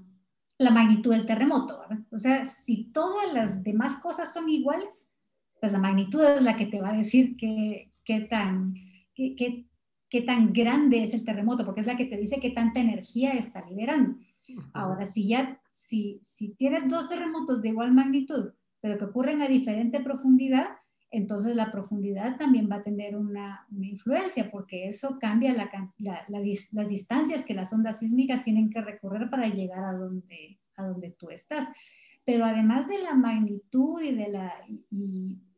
la 0.59 0.71
magnitud 0.73 1.13
del 1.13 1.27
terremoto. 1.27 1.81
O 2.11 2.19
sea, 2.19 2.45
si 2.45 2.87
todas 2.87 3.33
las 3.33 3.63
demás 3.63 3.99
cosas 3.99 4.35
son 4.35 4.49
iguales, 4.49 5.09
pues 5.61 5.71
la 5.71 5.79
magnitud 5.79 6.25
es 6.25 6.43
la 6.43 6.57
que 6.57 6.67
te 6.67 6.81
va 6.81 6.89
a 6.89 6.97
decir 6.97 7.37
qué, 7.37 7.93
qué 8.05 8.23
tan, 8.23 8.75
qué, 9.15 9.65
qué, 10.11 10.23
tan 10.23 10.53
grande 10.53 11.05
es 11.05 11.15
el 11.15 11.25
terremoto, 11.25 11.65
porque 11.65 11.83
es 11.83 11.87
la 11.87 11.97
que 11.97 12.07
te 12.07 12.17
dice 12.17 12.41
qué 12.41 12.51
tanta 12.51 12.81
energía 12.81 13.35
está 13.35 13.65
liberando. 13.65 14.19
Ahora, 14.73 15.07
si 15.07 15.29
ya, 15.29 15.61
si, 15.71 16.21
si 16.25 16.49
tienes 16.57 16.89
dos 16.89 17.09
terremotos 17.09 17.63
de 17.63 17.69
igual 17.69 17.95
magnitud, 17.95 18.51
pero 18.81 18.99
que 18.99 19.05
ocurren 19.05 19.41
a 19.41 19.47
diferente 19.47 20.01
profundidad, 20.01 20.67
entonces 21.15 21.55
la 21.55 21.71
profundidad 21.71 22.37
también 22.37 22.69
va 22.71 22.77
a 22.77 22.83
tener 22.83 23.17
una, 23.17 23.67
influencia, 23.81 24.51
porque 24.51 24.87
eso 24.87 25.19
cambia 25.21 25.53
la, 25.53 25.71
las 26.29 26.89
distancias 26.89 27.45
que 27.45 27.55
las 27.55 27.73
ondas 27.73 28.01
sísmicas 28.01 28.43
tienen 28.43 28.69
que 28.69 28.83
recorrer 28.83 29.31
para 29.31 29.49
llegar 29.49 29.85
a 29.85 29.93
donde, 29.93 30.59
a 30.77 30.89
donde 30.89 31.13
tú 31.13 31.31
estás. 31.31 31.69
Pero 32.25 32.45
además 32.45 32.89
de 32.89 32.99
la 32.99 33.15
magnitud 33.15 34.03
y 34.03 34.13
de 34.13 34.29
la, 34.29 34.53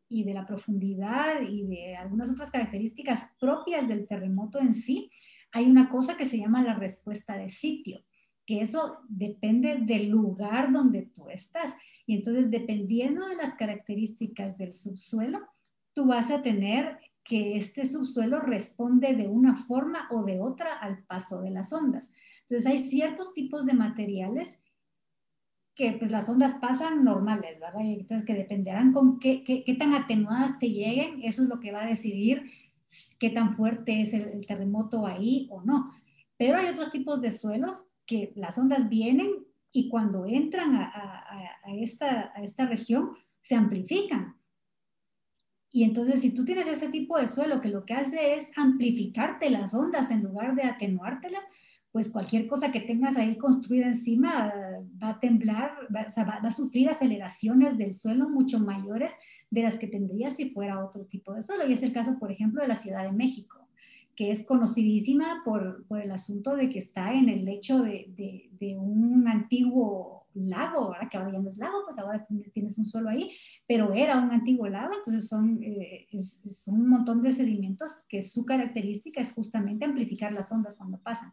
y 0.09 0.23
de 0.23 0.33
la 0.33 0.45
profundidad 0.45 1.41
y 1.41 1.65
de 1.65 1.95
algunas 1.95 2.29
otras 2.29 2.51
características 2.51 3.31
propias 3.39 3.87
del 3.87 4.07
terremoto 4.07 4.59
en 4.59 4.73
sí, 4.73 5.09
hay 5.51 5.69
una 5.69 5.89
cosa 5.89 6.15
que 6.15 6.25
se 6.25 6.37
llama 6.37 6.61
la 6.61 6.75
respuesta 6.75 7.35
de 7.35 7.49
sitio, 7.49 8.03
que 8.47 8.61
eso 8.61 9.01
depende 9.09 9.77
del 9.81 10.07
lugar 10.09 10.71
donde 10.71 11.03
tú 11.03 11.29
estás. 11.29 11.75
Y 12.07 12.15
entonces, 12.15 12.49
dependiendo 12.49 13.27
de 13.27 13.35
las 13.35 13.53
características 13.55 14.57
del 14.57 14.71
subsuelo, 14.71 15.39
tú 15.93 16.07
vas 16.07 16.31
a 16.31 16.41
tener 16.41 16.97
que 17.25 17.57
este 17.57 17.83
subsuelo 17.85 18.39
responde 18.39 19.13
de 19.15 19.27
una 19.27 19.57
forma 19.57 20.07
o 20.11 20.23
de 20.23 20.39
otra 20.39 20.73
al 20.79 21.03
paso 21.03 21.41
de 21.41 21.51
las 21.51 21.73
ondas. 21.73 22.09
Entonces, 22.43 22.65
hay 22.65 22.79
ciertos 22.79 23.33
tipos 23.33 23.65
de 23.65 23.73
materiales 23.73 24.63
que 25.75 25.91
pues 25.91 26.09
las 26.09 26.27
ondas 26.27 26.55
pasan 26.59 27.03
normales, 27.03 27.59
¿verdad? 27.59 27.81
Entonces 27.81 28.25
que 28.25 28.33
dependerán 28.33 28.93
con 28.93 29.19
qué, 29.19 29.43
qué, 29.43 29.75
tan 29.75 29.93
atenuadas 29.93 30.57
te 30.57 30.71
lleguen, 30.71 31.21
eso 31.21 31.43
es 31.43 31.49
lo 31.49 31.59
que 31.59 31.71
va 31.71 31.83
a 31.83 31.87
decidir 31.87 32.49
qué 33.19 33.29
tan 33.29 33.55
fuerte 33.55 34.01
es 34.01 34.13
el, 34.13 34.43
terremoto 34.47 35.05
ahí 35.05 35.47
o 35.51 35.61
no. 35.61 35.91
Pero 36.35 36.57
hay 36.57 36.69
otros 36.69 36.89
tipos 36.89 37.21
de 37.21 37.29
suelos 37.29 37.83
que 38.07 38.33
las 38.35 38.57
ondas 38.57 38.89
vienen 38.89 39.45
y 39.71 39.89
cuando 39.89 40.25
entran 40.25 40.75
a, 40.75 41.23
esta, 41.77 42.31
a 42.33 42.41
esta 42.41 42.65
región 42.65 43.11
se 43.43 43.53
amplifican. 43.53 44.35
Y 45.69 45.83
entonces 45.83 46.21
si 46.21 46.33
tú 46.33 46.45
tienes 46.45 46.67
ese 46.67 46.89
tipo 46.89 47.19
de 47.19 47.27
suelo 47.27 47.61
que 47.61 47.69
lo 47.69 47.85
que 47.85 47.93
hace 47.93 48.33
es 48.33 48.51
amplificarte 48.55 49.49
las 49.49 49.73
ondas 49.73 50.09
en 50.09 50.23
lugar 50.23 50.55
de 50.55 50.63
atenuártelas, 50.63 51.43
pues 51.91 52.09
cualquier 52.09 52.47
cosa 52.47 52.71
que 52.71 52.81
tengas 52.81 53.17
ahí 53.17 53.37
construida 53.37 53.87
encima 53.87 54.53
va 55.01 55.09
a 55.09 55.19
temblar, 55.19 55.71
va, 55.93 56.05
o 56.07 56.09
sea, 56.09 56.23
va, 56.23 56.35
a 56.35 56.51
sufrir 56.51 56.89
aceleraciones 56.89 57.77
del 57.77 57.93
suelo 57.93 58.29
mucho 58.29 58.59
mayores 58.59 59.11
de 59.49 59.63
las 59.63 59.77
que 59.77 59.87
tendría 59.87 60.29
si 60.29 60.49
fuera 60.49 60.83
otro 60.83 61.05
tipo 61.05 61.33
de 61.33 61.41
suelo. 61.41 61.67
Y 61.67 61.73
es 61.73 61.83
el 61.83 61.93
caso, 61.93 62.17
por 62.19 62.31
ejemplo, 62.31 62.61
de 62.61 62.67
la 62.67 62.75
Ciudad 62.75 63.03
de 63.03 63.11
México, 63.11 63.66
que 64.17 64.31
es 64.31 64.47
conocidísima 64.47 65.43
por, 65.45 65.85
por 65.85 66.01
el 66.01 66.11
asunto 66.11 66.55
de 66.55 66.71
que 66.71 66.79
está 66.79 67.13
en 67.13 67.29
el 67.29 67.45
lecho 67.45 67.83
de, 67.83 68.07
de, 68.59 68.75
un 68.75 69.27
antiguo 69.27 70.25
lago, 70.33 70.79
ahora 70.79 71.07
que 71.07 71.17
ahora 71.17 71.33
ya 71.33 71.39
no 71.39 71.49
es 71.49 71.57
lago, 71.57 71.83
pues 71.85 71.99
ahora 71.99 72.25
tienes 72.51 72.79
un 72.79 72.85
suelo 72.85 73.09
ahí, 73.09 73.29
pero 73.67 73.93
era 73.93 74.17
un 74.17 74.31
antiguo 74.31 74.67
lago, 74.67 74.91
entonces 74.97 75.27
son, 75.27 75.61
eh, 75.61 76.07
es, 76.11 76.41
es 76.43 76.67
un 76.67 76.89
montón 76.89 77.21
de 77.21 77.31
sedimentos 77.31 78.05
que 78.09 78.23
su 78.23 78.43
característica 78.43 79.21
es 79.21 79.33
justamente 79.33 79.85
amplificar 79.85 80.33
las 80.33 80.51
ondas 80.51 80.77
cuando 80.77 80.97
pasan. 80.97 81.31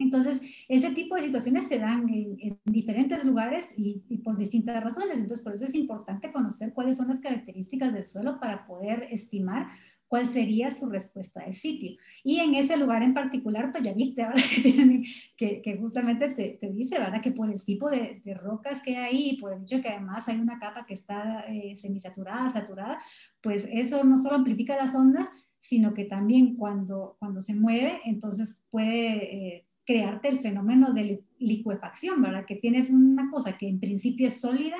Entonces, 0.00 0.40
ese 0.66 0.92
tipo 0.92 1.14
de 1.14 1.22
situaciones 1.22 1.68
se 1.68 1.78
dan 1.78 2.08
en, 2.08 2.58
diferentes 2.64 3.22
lugares 3.24 3.74
y, 3.76 4.00
por 4.24 4.38
distintas 4.38 4.82
razones. 4.82 5.20
Entonces, 5.20 5.44
por 5.44 5.54
eso 5.54 5.66
es 5.66 5.74
importante 5.74 6.32
conocer 6.32 6.72
cuáles 6.72 6.96
son 6.96 7.08
las 7.08 7.20
características 7.20 7.92
del 7.92 8.04
suelo 8.04 8.40
para 8.40 8.66
poder 8.66 9.08
estimar 9.10 9.68
cuál 10.10 10.26
sería 10.26 10.72
su 10.72 10.90
respuesta 10.90 11.44
de 11.46 11.52
sitio. 11.52 11.92
Y 12.24 12.40
en 12.40 12.56
ese 12.56 12.76
lugar 12.76 13.04
en 13.04 13.14
particular, 13.14 13.70
pues 13.70 13.84
ya 13.84 13.92
viste 13.92 14.26
que, 15.36 15.62
que, 15.62 15.76
justamente 15.78 16.30
te, 16.30 16.58
te, 16.60 16.72
dice, 16.72 16.98
¿verdad? 16.98 17.22
Que 17.22 17.30
por 17.30 17.48
el 17.48 17.64
tipo 17.64 17.88
de, 17.88 18.20
rocas 18.34 18.82
que 18.82 18.96
hay 18.96 19.36
por 19.36 19.52
el 19.52 19.62
hecho 19.62 19.76
de 19.76 19.82
que 19.82 19.88
además 19.88 20.28
hay 20.28 20.40
una 20.40 20.58
capa 20.58 20.84
que 20.84 20.94
está 20.94 21.42
eh, 21.42 21.76
semisaturada, 21.76 22.48
saturada, 22.48 23.00
pues 23.40 23.68
eso 23.70 24.02
no 24.02 24.18
solo 24.18 24.34
amplifica 24.34 24.76
las 24.76 24.96
ondas, 24.96 25.28
sino 25.60 25.94
que 25.94 26.06
también 26.06 26.56
cuando, 26.56 27.16
cuando 27.20 27.40
se 27.40 27.54
mueve, 27.54 28.00
entonces 28.04 28.64
puede... 28.68 29.56
Eh, 29.56 29.66
crearte 29.86 30.28
el 30.28 30.38
fenómeno 30.38 30.92
de 30.92 31.24
licuefacción, 31.38 32.22
¿verdad? 32.22 32.44
Que 32.46 32.54
tienes 32.54 32.90
una 32.90 33.28
cosa 33.28 33.58
que 33.58 33.66
en 33.66 33.80
principio 33.80 34.28
es 34.28 34.40
sólida, 34.40 34.76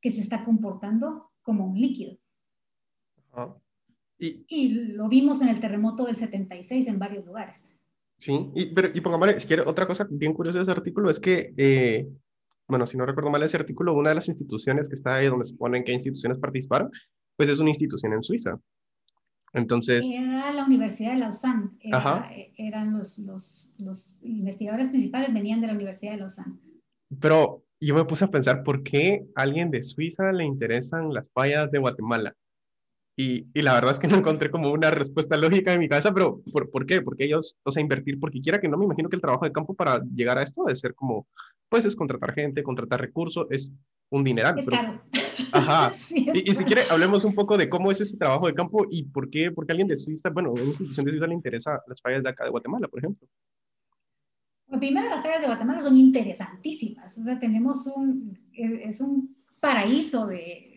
que 0.00 0.10
se 0.10 0.20
está 0.20 0.44
comportando 0.44 1.32
como 1.42 1.66
un 1.66 1.80
líquido. 1.80 2.16
Y, 4.22 4.68
lo 4.94 5.08
vimos 5.08 5.42
en 5.42 5.48
el 5.48 5.60
terremoto 5.60 6.04
del 6.04 6.14
76 6.14 6.86
en 6.86 6.98
varios 6.98 7.26
lugares. 7.26 7.64
Sí, 8.18 8.50
y, 8.54 8.66
pero, 8.66 8.90
y 8.94 9.00
pongámosle, 9.00 9.40
si 9.40 9.48
quiere, 9.48 9.62
otra 9.62 9.86
cosa 9.86 10.06
bien 10.08 10.32
curiosa 10.32 10.58
de 10.58 10.62
ese 10.62 10.70
artículo 10.70 11.10
es 11.10 11.18
que, 11.18 11.52
eh, 11.56 12.08
bueno, 12.68 12.86
si 12.86 12.96
no 12.96 13.04
recuerdo 13.04 13.30
mal 13.30 13.42
ese 13.42 13.56
artículo, 13.56 13.94
una 13.94 14.10
de 14.10 14.14
las 14.14 14.28
instituciones 14.28 14.88
que 14.88 14.94
está 14.94 15.16
ahí 15.16 15.26
donde 15.26 15.44
se 15.44 15.54
ponen 15.54 15.82
qué 15.82 15.92
instituciones 15.92 16.38
participaron, 16.38 16.90
pues 17.36 17.48
es 17.48 17.58
una 17.58 17.70
institución 17.70 18.12
en 18.12 18.22
Suiza. 18.22 18.60
Entonces... 19.52 20.06
Era 20.06 20.52
la 20.52 20.64
Universidad 20.64 21.14
de 21.14 21.18
Lausanne. 21.18 21.70
eran 22.56 22.92
los, 22.92 23.18
los, 23.18 23.74
los, 23.80 24.18
investigadores 24.22 24.88
principales 24.88 25.34
venían 25.34 25.60
de 25.60 25.66
la 25.66 25.74
Universidad 25.74 26.12
de 26.12 26.18
Lausanne. 26.18 26.58
Pero 27.20 27.64
yo 27.80 27.94
me 27.94 28.04
puse 28.04 28.24
a 28.24 28.30
pensar, 28.30 28.62
¿por 28.62 28.84
qué 28.84 29.26
a 29.34 29.42
alguien 29.42 29.70
de 29.70 29.82
Suiza 29.82 30.30
le 30.32 30.44
interesan 30.44 31.12
las 31.12 31.28
fallas 31.30 31.70
de 31.70 31.80
Guatemala? 31.80 32.34
Y, 33.22 33.46
y, 33.54 33.62
la 33.62 33.74
verdad 33.74 33.92
es 33.92 34.00
que 34.00 34.08
no 34.08 34.16
encontré 34.16 34.50
como 34.50 34.72
una 34.72 34.90
respuesta 34.90 35.36
lógica 35.36 35.72
en 35.72 35.78
mi 35.78 35.88
cabeza, 35.88 36.12
pero 36.12 36.42
¿por, 36.52 36.70
¿por, 36.70 36.86
qué? 36.86 37.02
Porque 37.02 37.24
ellos, 37.24 37.56
o 37.62 37.70
sea, 37.70 37.80
invertir, 37.80 38.18
porque 38.18 38.40
quiera 38.40 38.60
que 38.60 38.68
no, 38.68 38.76
me 38.76 38.84
imagino 38.84 39.08
que 39.08 39.14
el 39.14 39.22
trabajo 39.22 39.44
de 39.44 39.52
campo 39.52 39.74
para 39.74 40.02
llegar 40.12 40.38
a 40.38 40.42
esto 40.42 40.64
debe 40.66 40.74
ser 40.74 40.92
como, 40.96 41.28
pues 41.68 41.84
es 41.84 41.94
contratar 41.94 42.34
gente, 42.34 42.64
contratar 42.64 43.00
recursos, 43.00 43.46
es 43.50 43.72
un 44.10 44.24
dineral. 44.24 44.58
Es 44.58 44.68
caro. 44.68 45.00
Ajá. 45.52 45.92
y, 46.10 46.52
si 46.52 46.64
quiere, 46.64 46.82
hablemos 46.90 47.24
un 47.24 47.34
poco 47.34 47.56
de 47.56 47.68
cómo 47.68 47.92
es 47.92 48.00
ese 48.00 48.16
trabajo 48.16 48.48
de 48.48 48.54
campo 48.54 48.86
y 48.90 49.04
por 49.04 49.30
qué, 49.30 49.52
porque 49.52 49.70
alguien 49.70 49.88
de 49.88 49.96
Suiza, 49.96 50.30
bueno, 50.30 50.50
una 50.50 50.64
institución 50.64 51.06
de 51.06 51.12
Suiza 51.12 51.26
le 51.28 51.34
interesa 51.34 51.80
las 51.86 52.00
fallas 52.00 52.24
de 52.24 52.28
acá 52.28 52.42
de 52.42 52.50
Guatemala, 52.50 52.88
por 52.88 52.98
ejemplo. 52.98 53.28
primero, 54.80 55.08
las 55.08 55.22
fallas 55.22 55.42
de 55.42 55.46
Guatemala 55.46 55.80
son 55.80 55.96
interesantísimas. 55.96 57.16
O 57.18 57.22
sea, 57.22 57.38
tenemos 57.38 57.86
un, 57.86 58.36
es 58.52 59.00
un 59.00 59.36
paraíso 59.60 60.26
de, 60.26 60.71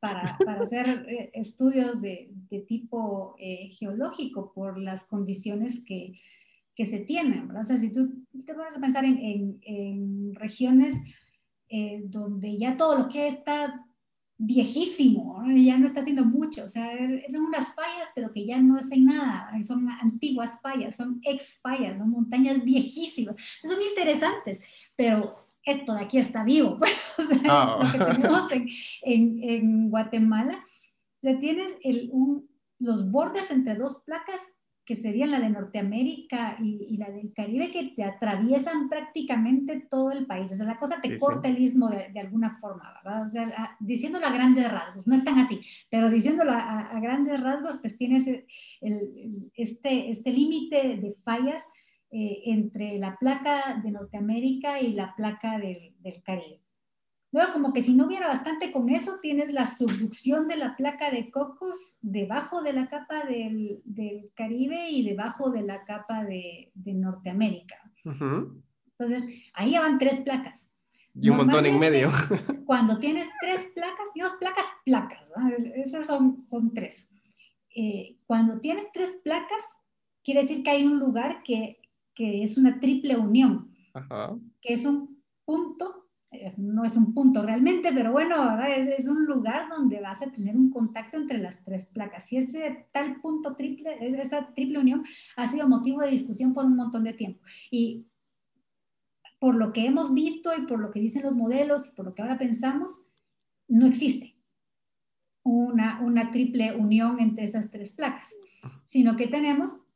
para, 0.00 0.38
para 0.44 0.62
hacer 0.62 1.06
eh, 1.08 1.30
estudios 1.34 2.00
de, 2.00 2.30
de 2.48 2.60
tipo 2.60 3.34
eh, 3.38 3.68
geológico 3.70 4.52
por 4.52 4.78
las 4.78 5.06
condiciones 5.06 5.84
que, 5.84 6.14
que 6.74 6.86
se 6.86 7.00
tienen. 7.00 7.50
O 7.56 7.64
sea, 7.64 7.76
si 7.76 7.92
tú 7.92 8.24
te 8.46 8.54
pones 8.54 8.76
a 8.76 8.80
pensar 8.80 9.04
en, 9.04 9.18
en, 9.18 9.58
en 9.62 10.34
regiones 10.34 10.94
eh, 11.68 12.02
donde 12.06 12.56
ya 12.56 12.76
todo 12.76 12.98
lo 12.98 13.08
que 13.08 13.26
está 13.26 13.84
viejísimo, 14.40 15.42
ya 15.56 15.76
no 15.76 15.88
está 15.88 16.00
haciendo 16.00 16.24
mucho, 16.24 16.64
o 16.64 16.68
sea, 16.68 16.96
son 17.32 17.42
unas 17.42 17.74
fallas, 17.74 18.08
pero 18.14 18.30
que 18.30 18.46
ya 18.46 18.60
no 18.60 18.76
hacen 18.76 19.04
nada, 19.04 19.50
son 19.64 19.88
antiguas 19.88 20.60
fallas, 20.62 20.94
son 20.94 21.20
ex 21.24 21.58
fallas, 21.60 21.98
son 21.98 22.10
montañas 22.10 22.62
viejísimas, 22.62 23.34
son 23.64 23.82
interesantes, 23.82 24.60
pero 24.94 25.47
esto 25.70 25.94
de 25.94 26.02
aquí 26.02 26.18
está 26.18 26.44
vivo, 26.44 26.76
pues, 26.78 27.02
o 27.18 27.22
sea, 27.22 27.76
oh. 27.76 27.84
lo 27.84 27.92
que 27.92 27.98
tenemos 27.98 28.52
en, 28.52 28.68
en, 29.02 29.42
en 29.42 29.90
Guatemala, 29.90 30.64
o 30.64 31.20
sea, 31.22 31.38
tienes 31.38 31.76
el, 31.82 32.10
un, 32.12 32.48
los 32.78 33.10
bordes 33.10 33.50
entre 33.50 33.74
dos 33.74 34.02
placas 34.04 34.40
que 34.88 34.96
serían 34.96 35.32
la 35.32 35.40
de 35.40 35.50
Norteamérica 35.50 36.56
y, 36.62 36.96
la 36.96 37.10
del 37.10 37.34
Caribe, 37.34 37.70
que 37.70 37.92
te 37.94 38.04
atraviesan 38.04 38.88
prácticamente 38.88 39.86
todo 39.90 40.12
el 40.12 40.24
país. 40.24 40.50
O 40.50 40.54
sea, 40.54 40.64
la 40.64 40.78
cosa 40.78 40.98
te 40.98 41.18
corta 41.18 41.46
el 41.46 41.60
istmo 41.60 41.90
de, 41.90 42.18
alguna 42.18 42.58
forma, 42.58 42.94
¿verdad? 42.94 43.26
O 43.26 43.28
sea, 43.28 43.76
diciéndolo 43.80 44.24
a 44.24 44.32
grandes 44.32 44.72
rasgos, 44.72 45.06
no 45.06 45.14
es 45.14 45.22
tan 45.24 45.38
así, 45.40 45.60
pero 45.90 46.08
diciéndolo 46.08 46.52
a, 46.52 46.98
grandes 47.02 47.38
rasgos, 47.38 47.76
pues 47.82 47.98
tienes 47.98 48.26
el, 48.80 49.50
este, 49.54 50.10
este 50.10 50.32
límite 50.32 50.96
de 50.96 51.14
fallas 51.22 51.62
eh, 52.10 52.42
entre 52.46 52.98
la 52.98 53.16
placa 53.18 53.80
de 53.82 53.90
Norteamérica 53.90 54.80
y 54.80 54.92
la 54.92 55.14
placa 55.14 55.58
del, 55.58 55.94
del 56.00 56.22
Caribe. 56.22 56.62
Luego, 57.30 57.52
como 57.52 57.72
que 57.74 57.82
si 57.82 57.94
no 57.94 58.06
hubiera 58.06 58.28
bastante 58.28 58.72
con 58.72 58.88
eso, 58.88 59.18
tienes 59.20 59.52
la 59.52 59.66
subducción 59.66 60.48
de 60.48 60.56
la 60.56 60.76
placa 60.76 61.10
de 61.10 61.30
cocos 61.30 61.98
debajo 62.00 62.62
de 62.62 62.72
la 62.72 62.88
capa 62.88 63.24
del, 63.24 63.82
del 63.84 64.32
Caribe 64.34 64.88
y 64.90 65.06
debajo 65.06 65.50
de 65.50 65.62
la 65.62 65.84
capa 65.84 66.24
de, 66.24 66.70
de 66.74 66.94
Norteamérica. 66.94 67.76
Entonces, 68.04 69.26
ahí 69.52 69.72
ya 69.72 69.82
van 69.82 69.98
tres 69.98 70.20
placas. 70.20 70.70
Y 71.20 71.28
un 71.28 71.36
montón 71.36 71.66
en 71.66 71.78
medio. 71.78 72.10
Cuando 72.64 72.98
tienes 72.98 73.28
tres 73.40 73.70
placas, 73.74 74.06
dos 74.14 74.36
placas, 74.38 74.64
placas, 74.84 75.20
esas 75.74 76.06
son, 76.06 76.40
son 76.40 76.72
tres. 76.72 77.10
Eh, 77.74 78.16
cuando 78.26 78.60
tienes 78.60 78.90
tres 78.92 79.20
placas, 79.22 79.62
quiere 80.24 80.40
decir 80.40 80.62
que 80.62 80.70
hay 80.70 80.86
un 80.86 80.98
lugar 80.98 81.42
que, 81.44 81.80
que 82.18 82.42
es 82.42 82.58
una 82.58 82.80
triple 82.80 83.16
unión, 83.16 83.70
que 84.60 84.74
es 84.74 84.84
un 84.84 85.22
punto 85.44 86.08
eh, 86.32 86.52
no 86.58 86.84
es 86.84 86.94
un 86.96 87.14
punto 87.14 87.42
realmente, 87.42 87.90
pero 87.90 88.12
bueno, 88.12 88.60
es, 88.60 88.98
es, 88.98 89.08
un 89.08 89.24
lugar 89.24 89.70
donde 89.70 90.00
vas 90.00 90.20
a 90.20 90.30
tener 90.30 90.56
un 90.56 90.68
contacto 90.68 91.16
entre 91.16 91.38
las 91.38 91.64
tres 91.64 91.86
placas. 91.86 92.30
Y 92.32 92.38
ese 92.38 92.86
tal 92.92 93.20
punto 93.22 93.56
triple, 93.56 93.96
esa 94.00 94.52
triple 94.52 94.80
unión 94.80 95.04
ha 95.36 95.48
sido 95.48 95.66
motivo 95.68 96.02
de 96.02 96.10
discusión 96.10 96.52
por 96.52 96.66
un 96.66 96.76
montón 96.76 97.04
de 97.04 97.14
tiempo. 97.14 97.40
Y 97.70 98.08
por 99.38 99.54
lo 99.54 99.72
que 99.72 99.86
hemos 99.86 100.12
visto 100.12 100.50
y 100.54 100.66
por 100.66 100.80
lo 100.80 100.90
que 100.90 101.00
dicen 101.00 101.22
los 101.22 101.34
modelos 101.34 101.88
y 101.88 101.94
por 101.94 102.04
lo 102.04 102.14
que 102.14 102.20
ahora 102.20 102.36
pensamos, 102.36 103.06
no 103.66 103.86
existe 103.86 104.36
una, 105.44 106.00
una 106.02 106.30
triple 106.30 106.74
unión 106.76 107.20
entre 107.20 107.44
esas 107.44 107.70
tres 107.70 107.92
placas, 107.92 108.34
sino 108.84 109.16
que 109.16 109.28
tenemos 109.28 109.87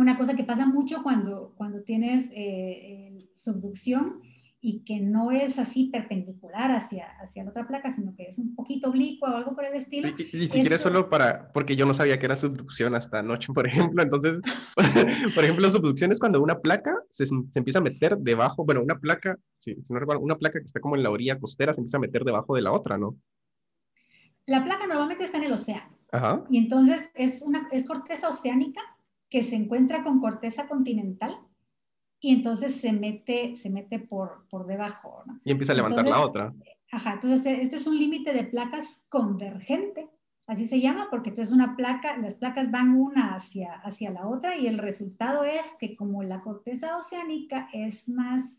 una 0.00 0.16
cosa 0.16 0.34
que 0.34 0.44
pasa 0.44 0.64
mucho 0.64 1.02
cuando, 1.02 1.52
cuando 1.56 1.82
tienes 1.82 2.32
eh, 2.34 3.28
subducción 3.32 4.22
y 4.62 4.80
que 4.84 4.98
no 4.98 5.30
es 5.30 5.58
así 5.58 5.90
perpendicular 5.90 6.70
hacia, 6.70 7.06
hacia 7.20 7.44
la 7.44 7.50
otra 7.50 7.66
placa, 7.66 7.92
sino 7.92 8.14
que 8.14 8.24
es 8.28 8.38
un 8.38 8.54
poquito 8.54 8.88
oblicua 8.88 9.32
o 9.32 9.36
algo 9.36 9.54
por 9.54 9.64
el 9.66 9.74
estilo. 9.74 10.08
Y, 10.08 10.46
si 10.46 10.60
quieres 10.60 10.80
solo 10.80 11.10
para, 11.10 11.52
porque 11.52 11.76
yo 11.76 11.84
no 11.84 11.92
sabía 11.92 12.18
que 12.18 12.26
era 12.26 12.36
subducción 12.36 12.94
hasta 12.94 13.18
anoche, 13.18 13.52
por 13.52 13.66
ejemplo, 13.66 14.02
entonces, 14.02 14.40
por 15.34 15.44
ejemplo, 15.44 15.70
subducción 15.70 16.12
es 16.12 16.18
cuando 16.18 16.42
una 16.42 16.60
placa 16.60 16.94
se, 17.10 17.26
se, 17.26 17.34
empieza 17.54 17.78
a 17.78 17.82
meter 17.82 18.16
debajo, 18.16 18.64
bueno, 18.64 18.82
una 18.82 18.98
placa, 18.98 19.36
si, 19.58 19.74
si 19.82 19.92
no 19.92 20.00
recuerdo, 20.00 20.22
una 20.22 20.38
placa 20.38 20.60
que 20.60 20.66
está 20.66 20.80
como 20.80 20.96
en 20.96 21.02
la 21.02 21.10
orilla 21.10 21.38
costera 21.38 21.74
se 21.74 21.80
empieza 21.80 21.98
a 21.98 22.00
meter 22.00 22.24
debajo 22.24 22.54
de 22.54 22.62
la 22.62 22.72
otra, 22.72 22.96
¿no? 22.96 23.16
La 24.46 24.64
placa 24.64 24.86
normalmente 24.86 25.24
está 25.24 25.36
en 25.36 25.44
el 25.44 25.52
océano. 25.52 25.98
Ajá. 26.12 26.44
Y 26.48 26.56
entonces 26.56 27.10
es, 27.14 27.42
una, 27.42 27.68
es 27.70 27.86
corteza 27.86 28.28
oceánica 28.28 28.80
que 29.30 29.42
se 29.42 29.56
encuentra 29.56 30.02
con 30.02 30.20
corteza 30.20 30.66
continental 30.66 31.38
y 32.20 32.34
entonces 32.34 32.74
se 32.80 32.92
mete, 32.92 33.56
se 33.56 33.70
mete 33.70 33.98
por, 33.98 34.46
por 34.50 34.66
debajo. 34.66 35.22
¿no? 35.24 35.40
Y 35.44 35.52
empieza 35.52 35.72
a 35.72 35.76
levantar 35.76 36.04
la 36.04 36.20
otra. 36.20 36.52
Ajá, 36.92 37.14
entonces 37.14 37.58
este 37.60 37.76
es 37.76 37.86
un 37.86 37.96
límite 37.96 38.32
de 38.32 38.44
placas 38.44 39.06
convergente, 39.08 40.10
así 40.48 40.66
se 40.66 40.80
llama, 40.80 41.06
porque 41.08 41.30
entonces 41.30 41.54
una 41.54 41.76
placa, 41.76 42.16
las 42.18 42.34
placas 42.34 42.70
van 42.72 42.90
una 42.90 43.34
hacia, 43.36 43.74
hacia 43.84 44.10
la 44.10 44.26
otra 44.26 44.56
y 44.56 44.66
el 44.66 44.78
resultado 44.78 45.44
es 45.44 45.76
que 45.78 45.94
como 45.94 46.24
la 46.24 46.42
corteza 46.42 46.96
oceánica 46.96 47.68
es 47.72 48.08
más, 48.08 48.58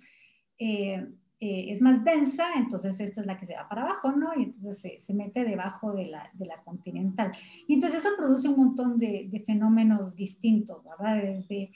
eh, 0.57 1.05
eh, 1.41 1.71
es 1.71 1.81
más 1.81 2.05
densa, 2.05 2.45
entonces 2.55 2.99
esta 3.01 3.19
es 3.19 3.27
la 3.27 3.37
que 3.37 3.45
se 3.45 3.55
va 3.55 3.67
para 3.67 3.81
abajo, 3.81 4.11
¿no? 4.11 4.29
Y 4.37 4.43
entonces 4.43 4.79
se, 4.79 4.99
se 4.99 5.13
mete 5.13 5.43
debajo 5.43 5.93
de 5.93 6.05
la, 6.05 6.29
de 6.33 6.45
la, 6.45 6.61
continental. 6.63 7.31
Y 7.67 7.73
entonces 7.73 8.05
eso 8.05 8.15
produce 8.15 8.47
un 8.47 8.57
montón 8.57 8.97
de, 8.97 9.43
fenómenos 9.45 10.15
distintos, 10.15 10.83
¿verdad? 10.83 11.21
Desde 11.21 11.71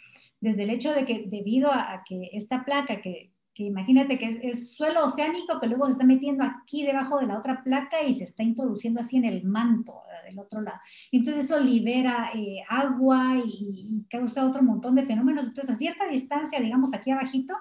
desde 0.45 0.63
el 0.63 0.69
hecho 0.69 0.93
de 0.93 1.05
que 1.05 1.25
debido 1.27 1.71
a, 1.71 2.03
que 2.07 2.29
esta 2.33 2.63
placa, 2.63 3.01
que, 3.01 3.31
que 3.53 3.63
imagínate 3.63 4.19
que 4.19 4.41
es, 4.43 4.75
suelo 4.75 5.05
oceánico, 5.05 5.59
que 5.59 5.67
luego 5.67 5.85
se 5.85 5.93
está 5.93 6.05
metiendo 6.05 6.43
aquí 6.43 6.85
debajo 6.85 7.19
de 7.19 7.25
la 7.25 7.39
otra 7.39 7.63
placa 7.63 8.03
y 8.03 8.13
se 8.13 8.25
está 8.25 8.43
introduciendo 8.43 8.99
así 8.99 9.17
en 9.17 9.25
el 9.25 9.43
manto 9.43 10.03
del 10.27 10.37
otro 10.37 10.61
lado. 10.61 10.77
Entonces 11.11 11.45
eso 11.45 11.59
libera 11.59 12.31
eh, 12.35 12.63
agua 12.69 13.37
y, 13.43 14.05
causa 14.09 14.45
otro 14.45 14.61
montón 14.61 14.93
de 14.93 15.05
fenómenos. 15.05 15.47
Entonces 15.47 15.73
a 15.73 15.79
cierta 15.79 16.07
distancia, 16.07 16.59
digamos 16.59 16.93
aquí 16.93 17.09
abajito, 17.09 17.55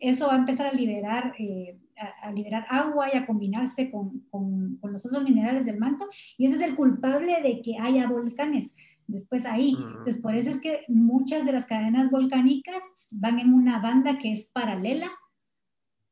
eso 0.00 0.28
va 0.28 0.34
a 0.34 0.38
empezar 0.38 0.66
a 0.66 0.72
liberar, 0.72 1.34
eh, 1.38 1.78
a, 2.22 2.30
liberar 2.32 2.66
agua 2.68 3.08
y 3.12 3.16
a 3.16 3.26
combinarse 3.26 3.90
con, 3.90 4.20
con, 4.30 4.76
con, 4.76 4.92
los 4.92 5.04
otros 5.06 5.24
minerales 5.24 5.66
del 5.66 5.78
manto. 5.78 6.06
Y 6.36 6.46
ese 6.46 6.56
es 6.56 6.62
el 6.62 6.74
culpable 6.74 7.40
de 7.42 7.62
que 7.62 7.78
haya 7.78 8.08
volcanes 8.08 8.74
después 9.06 9.46
ahí. 9.46 9.76
Entonces, 9.76 10.20
por 10.20 10.34
eso 10.34 10.50
es 10.50 10.60
que 10.60 10.84
muchas 10.88 11.44
de 11.44 11.52
las 11.52 11.66
cadenas 11.66 12.10
volcánicas 12.10 12.82
van 13.12 13.38
en 13.38 13.52
una 13.52 13.80
banda 13.80 14.18
que 14.18 14.32
es 14.32 14.46
paralela 14.46 15.10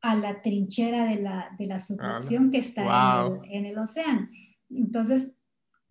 a 0.00 0.14
la 0.14 0.42
trinchera 0.42 1.06
de 1.06 1.16
la, 1.16 1.54
de 1.58 1.66
la 1.66 1.78
subducción 1.80 2.50
que 2.50 2.58
está 2.58 3.26
en, 3.50 3.64
el, 3.64 3.78
océano. 3.78 4.28
Entonces, 4.68 5.34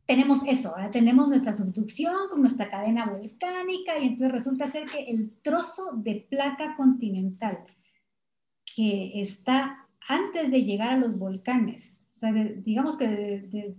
tenemos 0.06 0.42
eso, 0.46 0.70
ahora 0.70 0.90
tenemos 0.90 1.28
nuestra 1.28 1.54
subducción 1.54 2.14
con 2.30 2.42
nuestra 2.42 2.70
cadena 2.70 3.08
volcánica 3.08 3.98
y 3.98 4.10
entonces 4.10 4.32
resulta 4.32 4.70
ser 4.70 4.86
que 4.88 5.06
el 5.06 5.34
trozo 5.42 5.94
de 5.96 6.28
placa 6.30 6.76
continental 6.76 7.66
que 8.76 9.22
está 9.22 9.88
antes 10.08 10.52
de 10.52 10.64
llegar 10.64 10.90
a 10.90 10.98
los 10.98 11.18
volcanes, 11.18 12.00
o 12.16 12.20
sea, 12.20 12.34
digamos 12.34 12.98
que 12.98 13.08
de, 13.08 13.76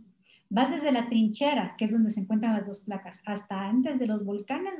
vas 0.48 0.70
desde 0.70 0.92
la 0.92 1.08
trinchera, 1.08 1.74
que 1.76 1.84
es 1.86 1.92
donde 1.92 2.10
se 2.10 2.20
encuentran 2.20 2.54
las 2.54 2.66
dos 2.66 2.80
placas, 2.80 3.22
hasta 3.26 3.68
antes 3.68 3.98
de 3.98 4.06
los 4.06 4.24
volcanes, 4.24 4.74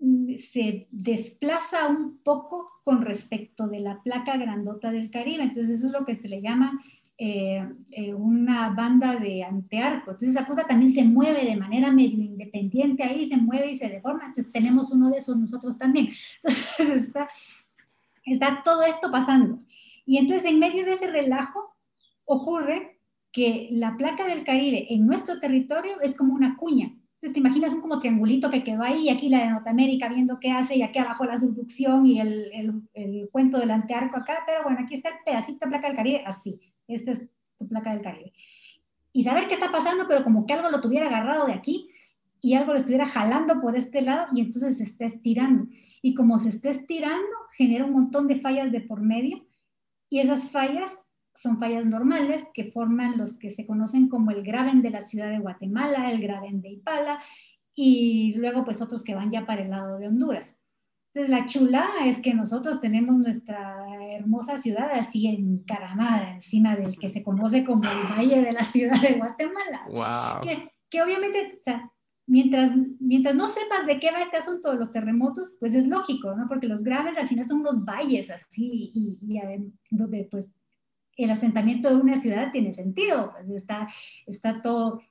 mm, 0.00 0.34
se 0.34 0.88
desplaza 0.90 1.88
un 1.88 2.18
poco 2.18 2.68
con 2.84 3.02
respecto 3.02 3.68
de 3.68 3.80
la 3.80 4.02
placa 4.02 4.36
grandota 4.36 4.90
del 4.90 5.10
Caribe. 5.10 5.44
Entonces 5.44 5.78
eso 5.78 5.86
es 5.88 5.92
lo 5.92 6.04
que 6.04 6.14
se 6.14 6.28
le 6.28 6.40
llama 6.40 6.78
eh, 7.18 7.66
eh, 7.90 8.14
una 8.14 8.70
banda 8.70 9.16
de 9.16 9.44
antearco. 9.44 10.12
Entonces 10.12 10.30
esa 10.30 10.46
cosa 10.46 10.64
también 10.66 10.92
se 10.92 11.04
mueve 11.04 11.44
de 11.44 11.56
manera 11.56 11.92
medio 11.92 12.24
independiente 12.24 13.02
ahí, 13.02 13.26
se 13.28 13.36
mueve 13.36 13.72
y 13.72 13.76
se 13.76 13.88
deforma. 13.88 14.26
Entonces 14.26 14.52
tenemos 14.52 14.90
uno 14.90 15.10
de 15.10 15.18
esos 15.18 15.36
nosotros 15.36 15.78
también. 15.78 16.08
Entonces 16.42 17.02
está, 17.04 17.28
está 18.34 18.62
todo 18.64 18.82
esto 18.82 19.10
pasando. 19.10 19.60
Y 20.06 20.18
entonces 20.18 20.46
en 20.50 20.58
medio 20.58 20.84
de 20.84 20.92
ese 20.92 21.06
relajo 21.06 21.74
ocurre 22.26 23.00
que 23.32 23.68
la 23.70 23.96
placa 23.96 24.26
del 24.26 24.44
Caribe 24.44 24.86
en 24.90 25.06
nuestro 25.06 25.38
territorio 25.38 26.00
es 26.02 26.16
como 26.16 26.34
una 26.34 26.56
cuña. 26.56 26.86
Entonces, 26.86 27.34
te 27.34 27.40
imaginas 27.40 27.74
un 27.74 27.82
como 27.82 28.00
triangulito 28.00 28.50
que 28.50 28.64
quedó 28.64 28.82
ahí, 28.82 29.04
y 29.04 29.10
aquí 29.10 29.28
la 29.28 29.40
de 29.40 29.50
Norteamérica 29.50 30.08
viendo 30.08 30.40
qué 30.40 30.52
hace, 30.52 30.78
y 30.78 30.82
aquí 30.82 30.98
abajo 30.98 31.26
la 31.26 31.38
subducción 31.38 32.06
y 32.06 32.18
el, 32.18 32.50
el, 32.54 32.82
el 32.94 33.28
cuento 33.30 33.58
del 33.58 33.70
antearco 33.70 34.16
acá, 34.16 34.38
pero 34.46 34.62
bueno, 34.62 34.78
aquí 34.82 34.94
está 34.94 35.10
el 35.10 35.16
pedacito 35.24 35.66
de 35.66 35.70
placa 35.70 35.88
del 35.88 35.96
Caribe, 35.96 36.24
así, 36.24 36.58
esta 36.88 37.10
es 37.10 37.28
tu 37.58 37.68
placa 37.68 37.92
del 37.92 38.00
Caribe. 38.00 38.32
Y 39.12 39.22
saber 39.22 39.48
qué 39.48 39.54
está 39.54 39.70
pasando, 39.70 40.06
pero 40.08 40.24
como 40.24 40.46
que 40.46 40.54
algo 40.54 40.70
lo 40.70 40.80
tuviera 40.80 41.08
agarrado 41.08 41.44
de 41.44 41.52
aquí 41.52 41.89
y 42.40 42.54
algo 42.54 42.72
lo 42.72 42.78
estuviera 42.78 43.06
jalando 43.06 43.60
por 43.60 43.76
este 43.76 44.02
lado 44.02 44.28
y 44.32 44.40
entonces 44.40 44.78
se 44.78 44.84
está 44.84 45.04
estirando. 45.04 45.66
Y 46.02 46.14
como 46.14 46.38
se 46.38 46.48
está 46.48 46.70
estirando, 46.70 47.26
genera 47.56 47.84
un 47.84 47.92
montón 47.92 48.26
de 48.28 48.40
fallas 48.40 48.72
de 48.72 48.80
por 48.80 49.00
medio 49.00 49.46
y 50.08 50.20
esas 50.20 50.50
fallas 50.50 50.98
son 51.34 51.58
fallas 51.58 51.86
normales 51.86 52.48
que 52.52 52.64
forman 52.64 53.16
los 53.16 53.38
que 53.38 53.50
se 53.50 53.64
conocen 53.64 54.08
como 54.08 54.30
el 54.30 54.42
graben 54.42 54.82
de 54.82 54.90
la 54.90 55.00
ciudad 55.00 55.30
de 55.30 55.38
Guatemala, 55.38 56.10
el 56.10 56.20
graben 56.20 56.60
de 56.60 56.70
Ipala 56.70 57.20
y 57.74 58.34
luego 58.36 58.64
pues 58.64 58.82
otros 58.82 59.04
que 59.04 59.14
van 59.14 59.30
ya 59.30 59.46
para 59.46 59.62
el 59.62 59.70
lado 59.70 59.98
de 59.98 60.08
Honduras. 60.08 60.56
Entonces, 61.12 61.30
la 61.30 61.46
chulada 61.46 62.06
es 62.06 62.20
que 62.20 62.34
nosotros 62.34 62.80
tenemos 62.80 63.16
nuestra 63.16 63.84
hermosa 64.12 64.58
ciudad 64.58 64.92
así 64.92 65.26
encaramada 65.26 66.34
encima 66.34 66.76
del 66.76 66.98
que 66.98 67.08
se 67.08 67.24
conoce 67.24 67.64
como 67.64 67.82
el 67.82 68.16
Valle 68.16 68.42
de 68.42 68.52
la 68.52 68.62
Ciudad 68.62 69.00
de 69.00 69.14
Guatemala. 69.14 69.86
Wow. 69.88 70.46
Que, 70.46 70.70
que 70.88 71.02
obviamente, 71.02 71.56
o 71.58 71.62
sea, 71.62 71.90
mientras, 72.30 72.70
mientras 73.00 73.34
no 73.34 73.48
sepas 73.48 73.86
de 73.86 73.98
qué 73.98 74.12
va 74.12 74.22
este 74.22 74.36
asunto 74.36 74.70
de 74.70 74.76
los 74.76 74.92
terremotos, 74.92 75.56
pues 75.58 75.74
es 75.74 75.88
lógico, 75.88 76.34
¿no? 76.36 76.46
Porque 76.48 76.68
los 76.68 76.84
graves 76.84 77.18
al 77.18 77.26
final 77.26 77.44
son 77.44 77.60
unos 77.60 77.84
valles 77.84 78.30
así, 78.30 78.92
y, 78.94 79.18
y 79.20 79.40
donde 79.90 80.28
pues 80.30 80.52
el 81.16 81.30
asentamiento 81.30 81.88
de 81.88 81.96
una 81.96 82.20
ciudad 82.20 82.52
tiene 82.52 82.72
sentido, 82.72 83.32
pues 83.32 83.50
está, 83.50 83.88
está 84.26 84.62
todo, 84.62 85.02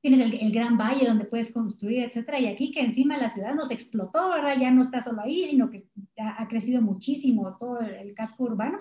tienes 0.00 0.20
el, 0.20 0.34
el, 0.34 0.52
gran 0.52 0.78
valle 0.78 1.08
donde 1.08 1.24
puedes 1.24 1.52
construir, 1.52 2.04
etcétera, 2.04 2.38
y 2.38 2.46
aquí 2.46 2.70
que 2.70 2.82
encima 2.82 3.18
la 3.18 3.28
ciudad 3.28 3.52
nos 3.52 3.72
explotó, 3.72 4.30
¿verdad? 4.30 4.56
Ya 4.58 4.70
no 4.70 4.82
está 4.82 5.02
solo 5.02 5.22
ahí, 5.22 5.46
sino 5.46 5.70
que 5.70 5.88
ha, 6.18 6.40
ha 6.40 6.46
crecido 6.46 6.80
muchísimo 6.82 7.56
todo 7.56 7.80
el, 7.80 7.94
el 7.94 8.14
casco 8.14 8.44
urbano, 8.44 8.78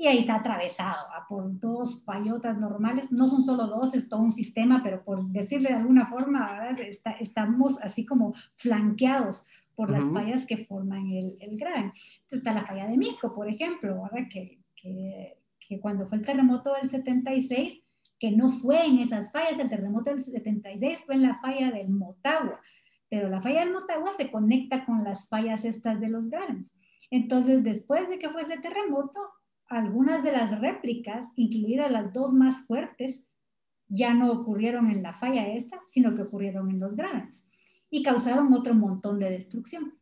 y 0.00 0.06
ahí 0.06 0.20
está 0.20 0.36
atravesado 0.36 1.08
por 1.28 1.60
dos 1.60 2.02
fallotas 2.06 2.56
normales. 2.56 3.12
No 3.12 3.26
son 3.28 3.42
solo 3.42 3.66
dos, 3.66 3.94
es 3.94 4.08
todo 4.08 4.22
un 4.22 4.30
sistema, 4.30 4.80
pero 4.82 5.04
por 5.04 5.22
decirle 5.26 5.68
de 5.68 5.74
alguna 5.74 6.06
forma, 6.06 6.70
Está, 6.78 7.10
estamos 7.12 7.78
así 7.82 8.06
como 8.06 8.32
flanqueados 8.54 9.46
por 9.74 9.90
las 9.90 10.04
uh 10.04 10.06
-huh. 10.06 10.14
fallas 10.14 10.46
que 10.46 10.64
forman 10.64 11.06
el, 11.06 11.36
el 11.38 11.58
gran. 11.58 11.92
Entonces 11.92 12.38
está 12.38 12.54
la 12.54 12.64
falla 12.64 12.86
de 12.86 12.96
Misco, 12.96 13.34
por 13.34 13.46
ejemplo, 13.46 14.02
¿verdad? 14.04 14.26
Que, 14.32 14.62
que, 14.74 15.36
que 15.68 15.78
cuando 15.80 16.08
fue 16.08 16.16
el 16.16 16.24
terremoto 16.24 16.72
del 16.80 16.88
76, 16.88 17.82
que 18.18 18.30
no 18.30 18.48
fue 18.48 18.86
en 18.86 19.00
esas 19.00 19.30
fallas, 19.32 19.60
el 19.60 19.68
terremoto 19.68 20.08
del 20.08 20.22
76 20.22 21.04
fue 21.04 21.16
en 21.16 21.22
la 21.24 21.38
falla 21.40 21.70
del 21.72 21.90
Motagua, 21.90 22.58
pero 23.10 23.28
la 23.28 23.42
falla 23.42 23.60
del 23.60 23.74
Motagua 23.74 24.12
se 24.12 24.30
conecta 24.30 24.86
con 24.86 25.04
las 25.04 25.28
fallas 25.28 25.66
estas 25.66 26.00
de 26.00 26.08
los 26.08 26.30
granes. 26.30 26.64
Entonces, 27.10 27.62
después 27.62 28.08
de 28.08 28.18
que 28.18 28.30
fue 28.30 28.42
ese 28.42 28.56
terremoto, 28.56 29.20
algunas 29.70 30.24
de 30.24 30.32
las 30.32 30.60
réplicas, 30.60 31.28
incluidas 31.36 31.90
las 31.90 32.12
dos 32.12 32.32
más 32.32 32.66
fuertes, 32.66 33.24
ya 33.88 34.12
no 34.14 34.30
ocurrieron 34.32 34.90
en 34.90 35.02
la 35.02 35.12
falla 35.12 35.48
esta, 35.48 35.80
sino 35.88 36.14
que 36.14 36.22
ocurrieron 36.22 36.70
en 36.70 36.80
los 36.80 36.96
graves 36.96 37.46
y 37.88 38.02
causaron 38.02 38.52
otro 38.52 38.74
montón 38.74 39.18
de 39.18 39.30
destrucción. 39.30 39.94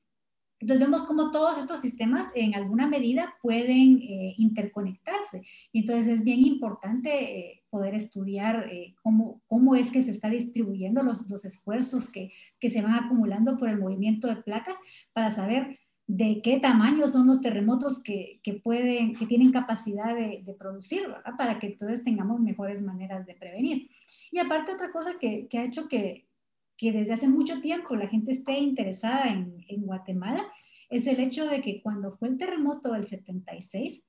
Entonces 0.60 0.84
vemos 0.84 1.04
cómo 1.04 1.30
todos 1.30 1.56
estos 1.58 1.80
sistemas 1.80 2.28
en 2.34 2.54
alguna 2.54 2.88
medida 2.88 3.34
pueden 3.42 3.98
eh, 3.98 4.34
interconectarse. 4.38 5.42
Y 5.72 5.80
entonces 5.80 6.08
es 6.08 6.24
bien 6.24 6.40
importante 6.40 7.38
eh, 7.38 7.62
poder 7.70 7.94
estudiar 7.94 8.68
eh, 8.72 8.96
cómo, 9.02 9.40
cómo 9.46 9.76
es 9.76 9.92
que 9.92 10.02
se 10.02 10.10
está 10.10 10.28
distribuyendo 10.28 11.02
los, 11.02 11.30
los 11.30 11.44
esfuerzos 11.44 12.10
que, 12.10 12.32
que 12.58 12.70
se 12.70 12.82
van 12.82 12.94
acumulando 12.94 13.56
por 13.56 13.68
el 13.68 13.78
movimiento 13.78 14.26
de 14.26 14.42
placas 14.42 14.76
para 15.12 15.30
saber 15.30 15.78
de 16.09 16.40
qué 16.42 16.59
tamaño 16.59 17.06
son 17.06 17.26
los 17.26 17.42
terremotos 17.42 18.02
que, 18.02 18.40
que 18.42 18.54
pueden, 18.54 19.14
que 19.14 19.26
tienen 19.26 19.52
capacidad 19.52 20.16
de, 20.16 20.56
producir. 20.59 21.06
Para 21.36 21.61
que 21.61 21.66
entonces 21.68 22.02
tengamos 22.02 22.40
mejores 22.40 22.82
maneras 22.82 23.26
de 23.26 23.34
prevenir. 23.34 23.90
Y 24.32 24.38
aparte 24.38 24.72
otra 24.72 24.90
cosa 24.90 25.18
que, 25.20 25.46
que 25.48 25.59
ha 25.59 25.64
hecho 25.64 25.86
que, 25.86 26.26
que, 26.78 26.92
desde 26.92 27.12
hace 27.12 27.28
mucho 27.28 27.61
tiempo 27.61 27.94
la 27.94 28.09
gente 28.09 28.32
esté 28.32 28.59
interesada 28.59 29.28
en, 29.28 29.62
en, 29.68 29.82
Guatemala 29.82 30.50
es 30.88 31.06
el 31.06 31.20
hecho 31.20 31.46
de 31.46 31.61
que 31.61 31.82
cuando 31.82 32.16
fue 32.16 32.28
el 32.28 32.38
terremoto 32.38 32.94
del 32.94 33.06
76, 33.06 34.06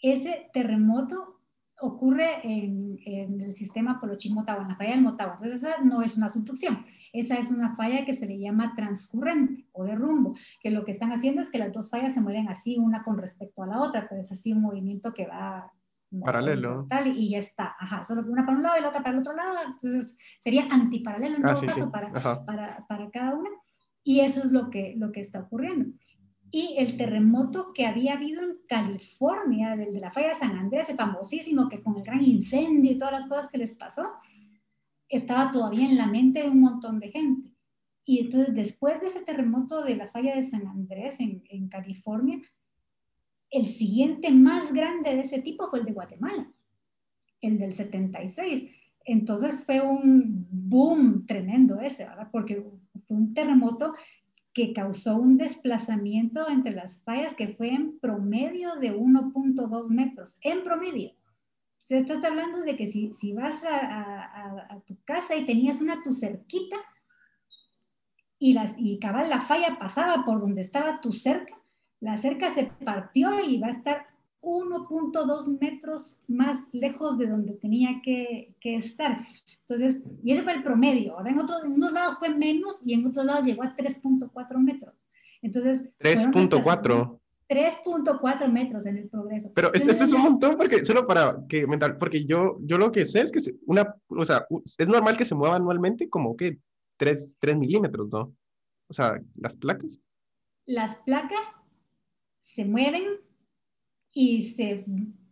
ese 0.00 0.48
terremoto 0.54 1.41
ocurre 1.82 2.40
en, 2.44 2.96
en 3.04 3.40
el 3.40 3.52
sistema 3.52 4.00
Polochín-Motagua, 4.00 4.62
en 4.62 4.68
la 4.68 4.76
falla 4.76 4.90
del 4.92 5.02
Motagua. 5.02 5.34
Entonces 5.34 5.64
esa 5.64 5.82
no 5.82 6.00
es 6.00 6.16
una 6.16 6.28
subducción, 6.28 6.86
esa 7.12 7.36
es 7.38 7.50
una 7.50 7.74
falla 7.74 8.04
que 8.04 8.14
se 8.14 8.26
le 8.26 8.38
llama 8.38 8.74
transcurrente 8.76 9.66
o 9.72 9.84
de 9.84 9.96
rumbo, 9.96 10.36
que 10.60 10.70
lo 10.70 10.84
que 10.84 10.92
están 10.92 11.12
haciendo 11.12 11.42
es 11.42 11.50
que 11.50 11.58
las 11.58 11.72
dos 11.72 11.90
fallas 11.90 12.14
se 12.14 12.20
mueven 12.20 12.48
así, 12.48 12.78
una 12.78 13.02
con 13.02 13.18
respecto 13.18 13.64
a 13.64 13.66
la 13.66 13.82
otra, 13.82 14.06
pero 14.08 14.20
es 14.20 14.30
así 14.30 14.52
un 14.52 14.62
movimiento 14.62 15.12
que 15.12 15.26
va 15.26 15.72
paralelo 16.20 16.86
y 17.06 17.30
ya 17.30 17.38
está, 17.38 17.74
ajá, 17.78 18.04
solo 18.04 18.22
una 18.30 18.44
para 18.44 18.58
un 18.58 18.62
lado 18.62 18.78
y 18.78 18.82
la 18.82 18.88
otra 18.88 19.02
para 19.02 19.14
el 19.14 19.20
otro 19.20 19.34
lado, 19.34 19.56
entonces 19.66 20.18
sería 20.40 20.66
antiparalelo 20.70 21.36
en 21.36 21.46
ah, 21.46 21.54
todo 21.54 21.60
sí, 21.62 21.66
caso 21.66 21.84
sí. 21.84 21.90
Para, 21.90 22.12
para, 22.44 22.86
para, 22.86 23.10
cada 23.10 23.34
una, 23.34 23.50
y 24.04 24.20
eso 24.20 24.40
es 24.44 24.52
lo 24.52 24.70
que, 24.70 24.94
lo 24.96 25.10
que 25.10 25.20
está 25.20 25.40
ocurriendo 25.40 25.86
y 26.54 26.74
el 26.76 26.98
terremoto 26.98 27.72
que 27.72 27.86
había 27.86 28.12
habido 28.12 28.42
en 28.42 28.58
California, 28.68 29.74
del 29.74 29.94
de 29.94 30.00
la 30.00 30.12
falla 30.12 30.28
de 30.28 30.34
San 30.34 30.54
Andrés, 30.54 30.90
el 30.90 30.96
famosísimo, 30.96 31.66
que 31.66 31.80
con 31.80 31.96
el 31.96 32.02
gran 32.02 32.22
incendio 32.22 32.92
y 32.92 32.98
todas 32.98 33.14
las 33.14 33.26
cosas 33.26 33.50
que 33.50 33.56
les 33.56 33.72
pasó, 33.72 34.06
estaba 35.08 35.50
todavía 35.50 35.88
en 35.88 35.96
la 35.96 36.06
mente 36.06 36.42
de 36.42 36.50
un 36.50 36.60
montón 36.60 37.00
de 37.00 37.10
gente. 37.10 37.56
Y 38.04 38.18
entonces, 38.18 38.54
después 38.54 39.00
de 39.00 39.06
ese 39.06 39.22
terremoto 39.22 39.82
de 39.82 39.96
la 39.96 40.08
falla 40.08 40.36
de 40.36 40.42
San 40.42 40.66
Andrés 40.66 41.20
en, 41.20 41.42
en 41.48 41.68
California, 41.68 42.38
el 43.48 43.64
siguiente 43.64 44.30
más 44.30 44.74
grande 44.74 45.14
de 45.14 45.20
ese 45.20 45.40
tipo 45.40 45.70
fue 45.70 45.78
el 45.78 45.86
de 45.86 45.92
Guatemala, 45.92 46.52
el 47.40 47.58
del 47.58 47.72
76. 47.72 48.70
Entonces 49.06 49.64
fue 49.64 49.80
un 49.80 50.46
boom 50.50 51.24
tremendo 51.24 51.80
ese, 51.80 52.04
¿verdad? 52.04 52.28
Porque 52.30 52.62
fue 53.06 53.16
un 53.16 53.32
terremoto 53.32 53.94
que 54.52 54.72
causó 54.72 55.16
un 55.16 55.38
desplazamiento 55.38 56.48
entre 56.48 56.72
las 56.72 57.02
fallas 57.02 57.34
que 57.34 57.48
fue 57.48 57.68
en 57.68 57.98
promedio 57.98 58.76
de 58.76 58.94
1.2 58.94 59.88
metros, 59.88 60.38
en 60.42 60.62
promedio. 60.62 61.10
O 61.10 61.84
sea, 61.84 61.98
estás 61.98 62.22
hablando 62.22 62.60
de 62.60 62.76
que 62.76 62.86
si, 62.86 63.12
si 63.12 63.32
vas 63.32 63.64
a, 63.64 64.74
a, 64.74 64.80
tu 64.86 64.96
casa 65.04 65.34
y 65.34 65.44
tenías 65.44 65.80
una 65.80 66.02
tu 66.02 66.12
cerquita 66.12 66.76
y, 68.38 68.52
las, 68.52 68.74
y 68.78 68.98
cabal 68.98 69.30
la 69.30 69.40
falla 69.40 69.78
pasaba 69.78 70.24
por 70.24 70.40
donde 70.40 70.60
estaba 70.60 71.00
tu 71.00 71.12
cerca, 71.12 71.56
la 72.00 72.16
cerca 72.16 72.52
se 72.52 72.66
partió 72.84 73.40
y 73.40 73.58
va 73.58 73.68
a 73.68 73.70
estar 73.70 74.11
1.2 74.42 75.58
metros 75.60 76.20
más 76.26 76.74
lejos 76.74 77.16
de 77.16 77.28
donde 77.28 77.52
tenía 77.54 78.00
que, 78.02 78.54
que, 78.60 78.76
estar. 78.76 79.20
Entonces, 79.68 80.02
y 80.22 80.32
ese 80.32 80.42
fue 80.42 80.54
el 80.54 80.64
promedio. 80.64 81.16
Ahora 81.16 81.30
en, 81.30 81.38
otros, 81.38 81.64
en 81.64 81.72
unos 81.72 81.92
lados 81.92 82.18
fue 82.18 82.34
menos 82.34 82.80
y 82.84 82.94
en 82.94 83.06
otros 83.06 83.24
lados 83.24 83.44
llegó 83.44 83.62
a 83.62 83.76
3.4 83.76 84.58
metros. 84.58 84.94
Entonces, 85.40 85.90
3.4. 86.00 87.20
3.4 87.48 88.50
metros 88.50 88.86
en 88.86 88.96
el 88.96 89.08
progreso. 89.08 89.52
Pero 89.54 89.72
esto, 89.74 89.90
esto, 89.90 90.04
es 90.04 90.12
un 90.12 90.22
montón 90.22 90.56
porque 90.56 90.84
solo 90.84 91.06
para 91.06 91.36
que 91.48 91.66
mental, 91.66 91.98
porque 91.98 92.24
yo, 92.24 92.56
yo 92.62 92.78
lo 92.78 92.90
que 92.90 93.04
sé 93.04 93.20
es 93.20 93.30
que 93.30 93.40
una, 93.66 93.94
o 94.08 94.24
sea, 94.24 94.46
es 94.78 94.88
normal 94.88 95.18
que 95.18 95.26
se 95.26 95.34
mueva 95.34 95.56
anualmente 95.56 96.08
como 96.08 96.34
que 96.34 96.58
3, 96.96 97.36
3 97.38 97.56
milímetros, 97.58 98.08
¿no? 98.08 98.34
O 98.88 98.94
sea, 98.94 99.20
las 99.36 99.54
placas. 99.56 100.00
Las 100.64 100.96
placas 100.96 101.54
se 102.40 102.64
mueven 102.64 103.04
y 104.12 104.42
se 104.42 104.84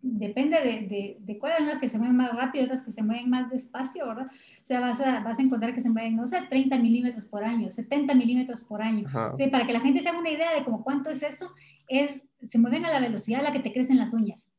depende 0.02 0.58
de, 0.60 0.86
de, 0.86 1.16
de 1.20 1.38
cuáles 1.38 1.66
las 1.66 1.78
que 1.78 1.88
se 1.88 1.98
mueven 1.98 2.16
más 2.16 2.34
rápido, 2.34 2.64
otras 2.64 2.82
que 2.82 2.92
se 2.92 3.02
mueven 3.02 3.28
más 3.28 3.50
despacio, 3.50 4.06
¿verdad? 4.06 4.26
O 4.28 4.64
sea, 4.64 4.80
vas 4.80 5.00
a, 5.00 5.20
vas 5.20 5.38
a 5.38 5.42
encontrar 5.42 5.74
que 5.74 5.82
se 5.82 5.90
mueven, 5.90 6.16
no 6.16 6.26
sé, 6.26 6.40
30 6.48 6.78
milímetros 6.78 7.26
por 7.26 7.44
año, 7.44 7.70
70 7.70 8.14
milímetros 8.14 8.64
por 8.64 8.82
año. 8.82 9.06
Para 9.12 9.66
que 9.66 9.72
la 9.72 9.80
gente 9.80 10.00
se 10.00 10.08
haga 10.08 10.18
una 10.18 10.30
idea 10.30 10.54
de 10.54 10.64
como 10.64 10.82
cuánto 10.82 11.10
es 11.10 11.22
eso, 11.22 11.52
es, 11.88 12.22
se 12.42 12.58
mueven 12.58 12.86
a 12.86 12.90
la 12.90 13.00
velocidad 13.00 13.40
a 13.40 13.44
la 13.44 13.52
que 13.52 13.60
te 13.60 13.72
crecen 13.72 13.98
las 13.98 14.14
uñas. 14.14 14.50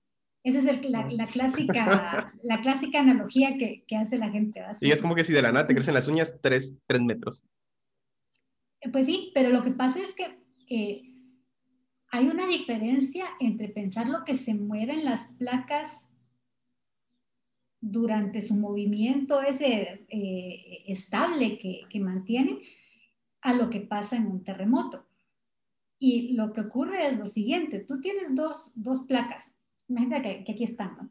Esa 0.43 0.59
es 0.59 0.65
el, 0.65 0.91
la, 0.91 1.07
la, 1.09 1.28
clásica, 1.28 2.34
la 2.43 2.61
clásica 2.61 2.99
analogía 2.99 3.57
que, 3.57 3.84
que 3.88 3.95
hace 3.95 4.17
la 4.17 4.30
gente. 4.30 4.59
¿verdad? 4.59 4.78
Y 4.82 4.91
es 4.91 5.01
como 5.01 5.15
que 5.15 5.24
si 5.24 5.34
de 5.34 5.41
la 5.41 5.51
nada 5.51 5.67
te 5.67 5.76
crecen 5.76 5.93
las 5.93 6.07
uñas 6.07 6.34
3, 6.41 6.74
3 6.86 7.01
metros. 7.01 7.45
Pues 8.91 9.05
sí, 9.05 9.32
pero 9.34 9.49
lo 9.49 9.63
que 9.63 9.72
pasa 9.72 9.99
es 9.99 10.13
que... 10.13 10.39
Eh, 10.69 11.11
hay 12.12 12.28
una 12.28 12.45
diferencia 12.45 13.26
entre 13.39 13.70
pensar 13.70 14.07
lo 14.09 14.26
que 14.26 14.36
se 14.36 14.53
mueve 14.53 14.93
en 14.93 15.05
las 15.05 15.30
placas 15.39 16.07
durante 17.80 18.41
su 18.41 18.55
movimiento 18.55 19.41
ese 19.41 20.05
eh, 20.09 20.84
estable 20.88 21.57
que, 21.57 21.82
que, 21.89 21.99
mantienen 21.99 22.59
a 23.41 23.53
lo 23.53 23.70
que 23.70 23.82
pasa 23.82 24.18
en 24.18 24.28
un 24.28 24.43
terremoto. 24.43 25.07
Y 25.97 26.34
lo 26.34 26.51
que 26.51 26.62
ocurre 26.62 27.07
es 27.07 27.18
lo 27.18 27.26
siguiente, 27.26 27.80
tú 27.80 28.01
tienes 28.01 28.36
dos, 28.36 28.74
dos 28.76 29.05
placas, 29.05 29.55
imagínate 29.88 30.22
que, 30.22 30.43
que 30.43 30.51
aquí 30.51 30.64
están, 30.66 30.97
¿no? 30.97 31.09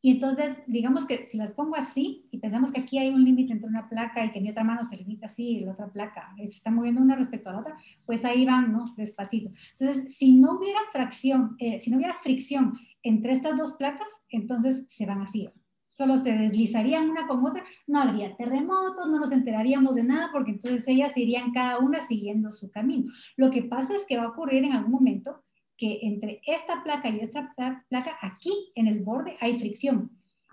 Y 0.00 0.12
entonces, 0.12 0.58
digamos 0.68 1.06
que 1.06 1.26
si 1.26 1.36
las 1.36 1.54
pongo 1.54 1.74
así 1.74 2.28
y 2.30 2.38
pensamos 2.38 2.70
que 2.70 2.80
aquí 2.80 2.98
hay 2.98 3.08
un 3.08 3.24
límite 3.24 3.52
entre 3.52 3.68
una 3.68 3.88
placa 3.88 4.24
y 4.24 4.30
que 4.30 4.40
mi 4.40 4.50
otra 4.50 4.62
mano 4.62 4.84
se 4.84 4.96
limita 4.96 5.26
así 5.26 5.56
y 5.56 5.60
la 5.60 5.72
otra 5.72 5.88
placa 5.92 6.32
se 6.36 6.44
está 6.44 6.70
moviendo 6.70 7.00
una 7.00 7.16
respecto 7.16 7.50
a 7.50 7.54
la 7.54 7.60
otra, 7.60 7.76
pues 8.06 8.24
ahí 8.24 8.46
van, 8.46 8.72
¿no? 8.72 8.94
Despacito. 8.96 9.50
Entonces, 9.78 10.16
si 10.16 10.34
no 10.34 10.56
hubiera 10.56 10.78
fracción, 10.92 11.56
eh, 11.58 11.80
si 11.80 11.90
no 11.90 11.96
hubiera 11.96 12.14
fricción 12.14 12.74
entre 13.02 13.32
estas 13.32 13.56
dos 13.56 13.72
placas, 13.72 14.08
entonces 14.28 14.86
se 14.88 15.04
van 15.04 15.22
así. 15.22 15.48
Solo 15.88 16.16
se 16.16 16.36
deslizarían 16.38 17.10
una 17.10 17.26
con 17.26 17.44
otra, 17.44 17.64
no 17.88 18.00
habría 18.00 18.36
terremotos, 18.36 19.08
no 19.08 19.18
nos 19.18 19.32
enteraríamos 19.32 19.96
de 19.96 20.04
nada 20.04 20.28
porque 20.32 20.52
entonces 20.52 20.86
ellas 20.86 21.16
irían 21.16 21.50
cada 21.52 21.78
una 21.78 21.98
siguiendo 21.98 22.52
su 22.52 22.70
camino. 22.70 23.10
Lo 23.36 23.50
que 23.50 23.64
pasa 23.64 23.96
es 23.96 24.06
que 24.06 24.16
va 24.16 24.24
a 24.24 24.28
ocurrir 24.28 24.62
en 24.62 24.74
algún 24.74 24.92
momento 24.92 25.42
que 25.78 26.00
entre 26.02 26.42
esta 26.44 26.82
placa 26.82 27.08
y 27.08 27.20
esta 27.20 27.50
placa, 27.88 28.18
aquí 28.20 28.72
en 28.74 28.88
el 28.88 29.02
borde 29.02 29.36
hay 29.40 29.58
fricción. 29.58 30.10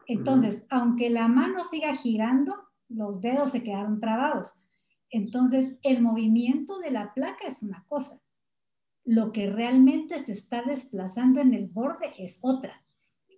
Entonces, 0.07 0.55
uh 0.55 0.59
-huh. 0.59 0.67
aunque 0.69 1.09
la 1.09 1.28
mano 1.28 1.63
siga 1.63 1.95
girando, 1.95 2.53
los 2.88 3.19
dedos 3.19 3.49
se 3.49 3.63
quedaron 3.63 3.99
trabados. 3.99 4.53
Entonces, 5.09 5.78
el 5.82 6.01
movimiento 6.01 6.78
de 6.80 6.91
la 6.91 7.13
placa 7.13 7.47
es 7.47 7.63
una 7.63 7.84
cosa. 7.88 8.21
Lo 9.03 9.32
que 9.32 9.49
realmente 9.49 10.19
se 10.19 10.32
está 10.32 10.61
desplazando 10.61 11.41
en 11.41 11.53
el 11.53 11.67
borde 11.73 12.13
es 12.17 12.39
otra. 12.43 12.82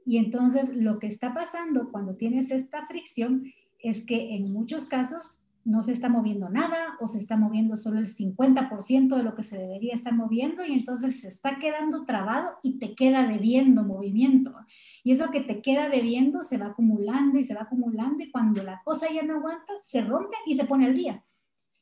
Y 0.05 0.17
entonces 0.17 0.73
lo 0.75 0.99
que 0.99 1.07
está 1.07 1.33
pasando 1.33 1.91
cuando 1.91 2.15
tienes 2.15 2.51
esta 2.51 2.85
fricción 2.87 3.43
es 3.79 4.05
que 4.05 4.35
en 4.35 4.53
muchos 4.53 4.87
casos 4.87 5.37
no 5.67 5.83
se 5.83 5.91
está 5.91 6.07
moviendo 6.07 6.47
nada 6.47 6.95
o 7.01 7.09
se 7.09 7.17
está 7.17 7.35
moviendo 7.35 7.75
solo 7.75 7.99
el 7.99 8.07
50% 8.07 9.17
de 9.17 9.23
lo 9.23 9.35
que 9.35 9.43
se 9.43 9.57
debería 9.57 9.93
estar 9.93 10.15
moviendo 10.15 10.65
y 10.65 10.71
entonces 10.71 11.19
se 11.19 11.27
está 11.27 11.59
quedando 11.59 12.05
trabado 12.05 12.57
y 12.63 12.79
te 12.79 12.95
queda 12.95 13.27
debiendo 13.27 13.83
movimiento. 13.83 14.55
Y 15.03 15.11
eso 15.11 15.29
que 15.29 15.41
te 15.41 15.61
queda 15.61 15.89
debiendo 15.89 16.41
se 16.41 16.57
va 16.57 16.67
acumulando 16.67 17.37
y 17.37 17.43
se 17.43 17.53
va 17.53 17.63
acumulando 17.63 18.23
y 18.23 18.31
cuando 18.31 18.63
la 18.63 18.81
cosa 18.85 19.11
ya 19.11 19.23
no 19.23 19.35
aguanta, 19.35 19.73
se 19.83 20.01
rompe 20.01 20.37
y 20.45 20.53
se 20.53 20.63
pone 20.63 20.85
al 20.85 20.95
día. 20.95 21.25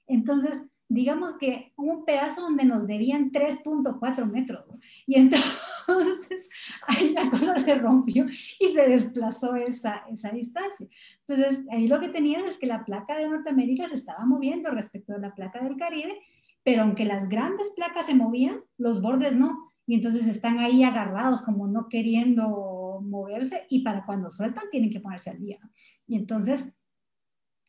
Entonces, 0.07 0.67
digamos 0.87 1.37
que 1.37 1.73
un 1.77 2.05
pedazo 2.05 2.41
donde 2.41 2.65
nos 2.65 2.87
debían 2.87 3.31
3.4 3.31 4.25
metros. 4.29 4.65
Y 5.05 5.15
entonces 5.15 6.49
ahí 6.87 7.11
la 7.11 7.29
cosa 7.29 7.57
se 7.57 7.75
rompió 7.75 8.25
y 8.59 8.67
se 8.69 8.87
desplazó 8.87 9.55
esa, 9.55 10.03
esa 10.11 10.31
distancia. 10.31 10.87
Entonces 11.27 11.65
ahí 11.71 11.87
lo 11.87 11.99
que 11.99 12.09
tenías 12.09 12.43
es 12.43 12.57
que 12.57 12.67
la 12.67 12.85
placa 12.85 13.17
de 13.17 13.27
Norteamérica 13.27 13.87
se 13.87 13.95
estaba 13.95 14.25
moviendo 14.25 14.71
respecto 14.71 15.13
a 15.13 15.19
la 15.19 15.33
placa 15.33 15.63
del 15.63 15.77
Caribe, 15.77 16.19
pero 16.63 16.83
aunque 16.83 17.05
las 17.05 17.29
grandes 17.29 17.71
placas 17.75 18.05
se 18.05 18.15
movían, 18.15 18.61
los 18.77 19.01
bordes 19.01 19.35
no. 19.35 19.71
Y 19.87 19.95
entonces 19.95 20.27
están 20.27 20.59
ahí 20.59 20.83
agarrados 20.83 21.43
como 21.43 21.67
no 21.67 21.89
queriendo 21.89 23.01
moverse 23.03 23.67
y 23.69 23.83
para 23.83 24.05
cuando 24.05 24.29
sueltan 24.29 24.65
tienen 24.71 24.89
que 24.89 24.99
ponerse 24.99 25.29
al 25.29 25.39
día. 25.39 25.59
Y 26.07 26.15
entonces 26.15 26.73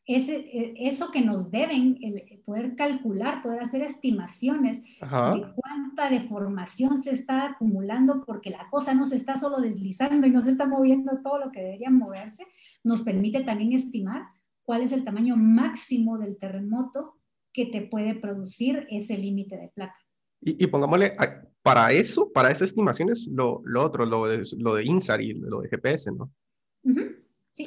e, 0.06 0.74
eso 0.78 1.10
que 1.10 1.20
nos 1.20 1.50
deben, 1.50 1.98
el 2.00 2.40
poder 2.44 2.76
calcular, 2.76 3.42
poder 3.42 3.60
hacer 3.60 3.82
estimaciones 3.82 4.82
de 4.82 5.52
cuánta 5.56 6.08
deformación 6.10 6.96
se 6.96 7.10
está 7.10 7.46
acumulando 7.46 8.24
porque 8.24 8.50
la 8.50 8.68
cosa 8.70 8.94
no 8.94 9.04
se 9.06 9.16
está 9.16 9.36
solo 9.36 9.60
deslizando 9.60 10.26
y 10.26 10.30
no 10.30 10.40
se 10.40 10.50
está 10.50 10.66
moviendo 10.66 11.20
todo 11.22 11.38
lo 11.38 11.50
que 11.50 11.62
debería 11.62 11.90
moverse, 11.90 12.44
nos 12.84 13.02
permite 13.02 13.42
también 13.42 13.72
estimar 13.72 14.26
cuál 14.62 14.82
es 14.82 14.92
el 14.92 15.04
tamaño 15.04 15.36
máximo 15.36 16.18
del 16.18 16.36
terremoto 16.36 17.16
que 17.52 17.66
te 17.66 17.82
puede 17.82 18.14
producir 18.14 18.86
ese 18.90 19.16
límite 19.18 19.56
de 19.56 19.68
placa. 19.74 19.96
Y, 20.40 20.66
pongámosle, 20.66 21.16
para 21.62 21.90
eso, 21.92 22.30
para 22.30 22.50
esas 22.50 22.68
estimaciones, 22.68 23.26
lo, 23.32 23.60
lo 23.64 23.82
otro, 23.82 24.04
lo 24.04 24.28
de, 24.28 24.42
lo 24.58 24.74
de 24.74 24.84
INSAR 24.84 25.20
y 25.20 25.32
lo 25.32 25.62
de 25.62 25.68
GPS, 25.68 26.12
¿no? 26.12 26.30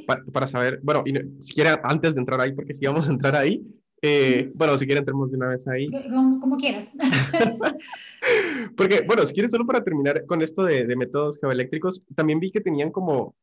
Para, 0.06 0.48
saber, 0.48 0.80
bueno, 0.84 1.04
y 1.06 1.14
si 1.42 1.54
quieren, 1.54 1.76
antes 1.84 2.14
de 2.14 2.20
entrar 2.20 2.40
ahí, 2.40 2.54
porque 2.54 2.74
si 2.74 2.86
vamos 2.86 3.08
a 3.08 3.12
entrar 3.12 3.36
ahí, 3.36 3.66
eh, 4.02 4.52
bueno, 4.56 4.78
si 4.78 4.86
quieren, 4.86 5.02
entremos 5.02 5.30
de 5.30 5.38
una 5.38 5.50
vez 5.50 5.68
ahí. 5.68 5.88
Como, 5.88 6.58
quieras. 6.58 6.94
porque, 8.78 9.02
bueno, 9.06 9.26
si 9.26 9.34
quieres, 9.34 9.52
solo 9.52 9.66
para 9.66 9.84
terminar 9.84 10.26
con 10.26 10.42
esto 10.42 10.64
de, 10.64 10.86
de, 10.86 10.96
métodos 10.96 11.40
geoeléctricos, 11.40 12.04
también 12.16 12.40
vi 12.40 12.52
que 12.52 12.62
tenían 12.62 12.92
como, 12.92 13.36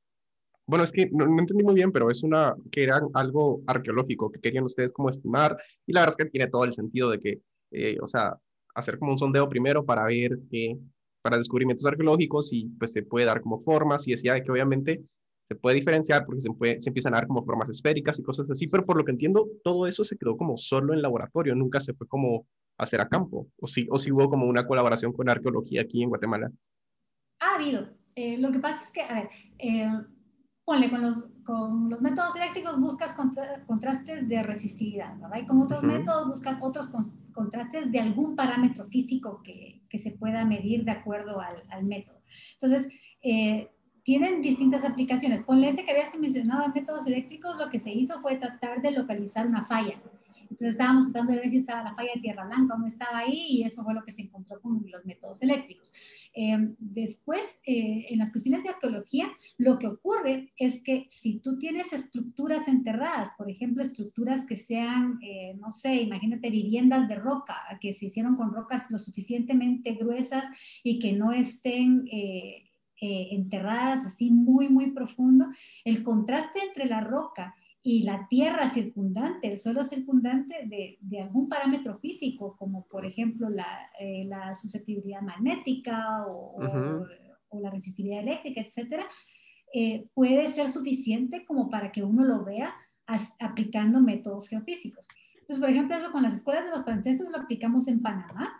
bueno, 0.67 0.85
es 0.85 0.93
que 0.93 1.09
no, 1.13 1.25
entendí 1.39 1.63
muy 1.63 1.75
bien, 1.75 1.93
pero 1.93 2.11
es 2.11 2.23
una, 2.23 2.55
que 2.71 2.85
era 2.85 3.01
algo 3.15 3.63
arqueológico, 3.67 4.31
que 4.31 4.41
querían 4.41 4.65
ustedes 4.65 4.93
como 4.93 5.11
estimar, 5.11 5.57
y 5.87 5.93
la 5.93 6.01
verdad 6.01 6.17
es 6.19 6.25
que 6.25 6.31
tiene 6.31 6.49
todo 6.49 6.65
el 6.65 6.73
sentido 6.73 7.11
de 7.11 7.21
que, 7.21 7.41
eh, 7.71 7.99
o 8.01 8.07
sea, 8.07 8.37
hacer 8.75 8.99
como 8.99 9.13
un 9.13 9.19
sondeo 9.19 9.49
primero 9.49 9.85
para 9.85 10.05
ver 10.05 10.39
que, 10.51 10.79
para 11.23 11.39
descubrimientos 11.39 11.87
arqueológicos 11.87 12.53
y 12.53 12.67
pues 12.79 12.93
se 12.93 13.03
puede 13.03 13.27
dar 13.27 13.41
como 13.41 13.59
formas 13.59 14.07
y 14.07 14.13
decía 14.13 14.41
que 14.43 14.51
obviamente 14.51 15.03
se 15.47 15.55
puede 15.55 15.77
diferenciar 15.77 16.27
porque 16.27 16.41
se, 16.41 16.51
puede, 16.51 16.81
se 16.81 16.91
empiezan 16.91 17.15
a 17.15 17.19
dar 17.19 17.29
como 17.29 17.45
formas 17.45 17.69
esféricas 17.69 18.19
y 18.19 18.23
cosas 18.25 18.51
así, 18.51 18.67
pero 18.67 18.85
por 18.85 18.97
lo 18.97 19.05
que 19.05 19.13
entiendo, 19.13 19.49
todo 19.63 19.87
eso 19.87 20.03
se 20.03 20.17
quedó 20.17 20.37
como 20.37 20.57
solo 20.57 20.93
en 20.93 21.01
laboratorio, 21.01 21.55
nunca 21.55 21.79
se 21.79 21.95
fue 21.95 22.09
como 22.09 22.49
a 22.77 22.83
hacer 22.83 23.01
a 23.01 23.09
campo, 23.09 23.49
o 23.61 23.69
si 23.69 23.87
o 23.89 23.97
si 23.97 24.11
hubo 24.11 24.29
como 24.29 24.47
una 24.47 24.67
colaboración 24.67 25.13
con 25.13 25.29
arqueología 25.29 25.83
aquí 25.83 26.03
en 26.03 26.09
Guatemala. 26.09 26.51
Ha 27.39 27.55
habido. 27.55 27.89
Eh, 28.17 28.39
lo 28.39 28.51
que 28.51 28.59
pasa 28.59 28.83
es 28.83 28.93
que, 28.93 29.03
a 29.03 29.15
ver, 29.15 29.31
eh, 29.61 29.89
ponle, 30.65 30.91
con 30.91 31.01
los, 31.03 31.33
con 31.45 31.91
los 31.91 32.01
métodos 32.01 32.35
eléctricos 32.35 32.81
buscas 32.81 33.17
contrastes 33.67 34.29
de 34.29 34.43
resistividad, 34.43 35.17
¿verdad? 35.21 35.39
Y 35.43 35.47
con 35.47 35.63
otros 35.63 35.85
métodos 35.85 36.27
buscas 36.27 36.59
otros 36.61 36.91
contrastes 37.33 37.93
de 37.93 38.01
algún 38.01 38.35
parámetro 38.35 38.85
físico 38.87 39.43
que, 39.45 39.85
que, 39.89 39.99
se 39.99 40.11
pueda 40.11 40.45
medir 40.45 40.85
de 40.85 40.91
acuerdo 40.91 41.41
al, 41.41 41.63
al 41.71 41.85
método. 41.85 42.21
Entonces, 42.55 42.89
eh, 43.23 43.71
tienen 44.07 44.41
distintas 44.41 44.85
aplicaciones. 44.85 45.43
Ponle 45.43 45.69
ese 45.69 45.85
que 45.85 45.91
habías 45.91 46.17
mencionado 46.17 46.65
en 46.65 46.73
métodos 46.73 47.09
eléctricos, 47.09 47.59
lo 47.59 47.69
que 47.69 47.81
se 47.81 47.91
hizo 47.91 48.21
fue 48.21 48.37
tratar 48.37 48.81
de 48.81 48.93
localizar 48.93 49.49
una 49.49 49.67
falla. 49.67 50.01
Entonces 50.43 50.75
estábamos 50.75 51.11
tratando 51.11 51.33
de 51.33 51.41
ver 51.41 51.49
si 51.51 51.57
estaba 51.57 51.83
la 51.83 51.95
falla 51.97 52.13
de 52.15 52.21
Tierra 52.21 52.47
Blanca 52.47 52.75
o 52.75 52.79
no 52.79 52.87
estaba 52.87 53.19
ahí 53.19 53.47
y 53.49 53.65
eso 53.65 53.83
fue 53.83 53.95
lo 53.95 54.05
que 54.05 54.13
se 54.13 54.23
encontró 54.23 54.61
con 54.61 54.81
los 54.89 55.05
métodos 55.05 55.43
eléctricos. 55.43 55.93
Em, 56.35 56.77
después, 56.79 57.59
eh, 57.67 58.07
en 58.11 58.19
las 58.21 58.31
cuestiones 58.31 58.63
de 58.63 58.69
arqueología, 58.69 59.29
lo 59.59 59.77
que 59.81 59.89
ocurre 59.89 60.53
es 60.57 60.81
que 60.85 61.05
si 61.09 61.41
tú 61.41 61.59
tienes 61.59 61.93
estructuras 61.93 62.69
enterradas, 62.69 63.31
por 63.37 63.51
ejemplo, 63.51 63.83
estructuras 63.83 64.47
que 64.47 64.57
sean, 64.57 65.19
eh, 65.21 65.57
no 65.61 65.73
sé, 65.73 65.97
imagínate 65.97 66.49
viviendas 66.49 67.09
de 67.09 67.17
roca, 67.17 67.57
que 67.81 67.93
se 67.93 68.07
hicieron 68.07 68.37
con 68.37 68.55
rocas 68.55 68.89
lo 68.93 68.99
suficientemente 68.99 69.95
gruesas 69.95 70.45
y 70.85 71.01
que 71.01 71.13
no 71.13 71.33
estén... 71.33 72.05
Eh, 72.99 73.29
enterradas 73.33 74.07
así 74.07 74.31
muy, 74.31 74.71
muy 74.71 74.93
profundo, 74.93 75.45
el 75.85 76.03
contraste 76.03 76.61
entre 76.67 76.87
la 76.87 77.03
roca 77.03 77.55
y 77.83 78.05
la 78.05 78.27
tierra 78.27 78.71
circundante, 78.71 79.49
el 79.49 79.59
suelo 79.59 79.85
circundante 79.85 80.65
de, 80.65 80.97
de 81.03 81.21
algún 81.21 81.47
parámetro 81.47 81.99
físico, 81.99 82.57
como 82.57 82.87
por 82.87 83.05
ejemplo 83.05 83.51
la, 83.51 83.91
eh, 84.01 84.25
la 84.25 84.55
susceptibilidad 84.55 85.21
magnética 85.21 86.25
o, 86.27 86.57
o, 87.51 87.61
la 87.61 87.71
resistividad 87.71 88.21
eléctrica, 88.21 88.63
etcétera, 88.63 89.05
eh, 89.75 90.09
puede 90.15 90.49
ser 90.49 90.71
suficiente 90.71 91.45
como 91.45 91.69
para 91.69 91.93
que 91.93 92.03
uno 92.03 92.25
lo 92.25 92.47
vea 92.47 92.75
aplicando 93.41 94.01
métodos 94.01 94.49
geofísicos. 94.49 95.07
Entonces, 95.35 95.59
por 95.59 95.69
ejemplo, 95.69 95.97
eso 95.97 96.13
con 96.13 96.23
las 96.23 96.33
escuelas 96.33 96.65
de 96.65 96.71
los 96.71 96.85
franceses 96.85 97.31
lo 97.31 97.37
aplicamos 97.37 97.89
en 97.89 98.01
Panamá 98.01 98.55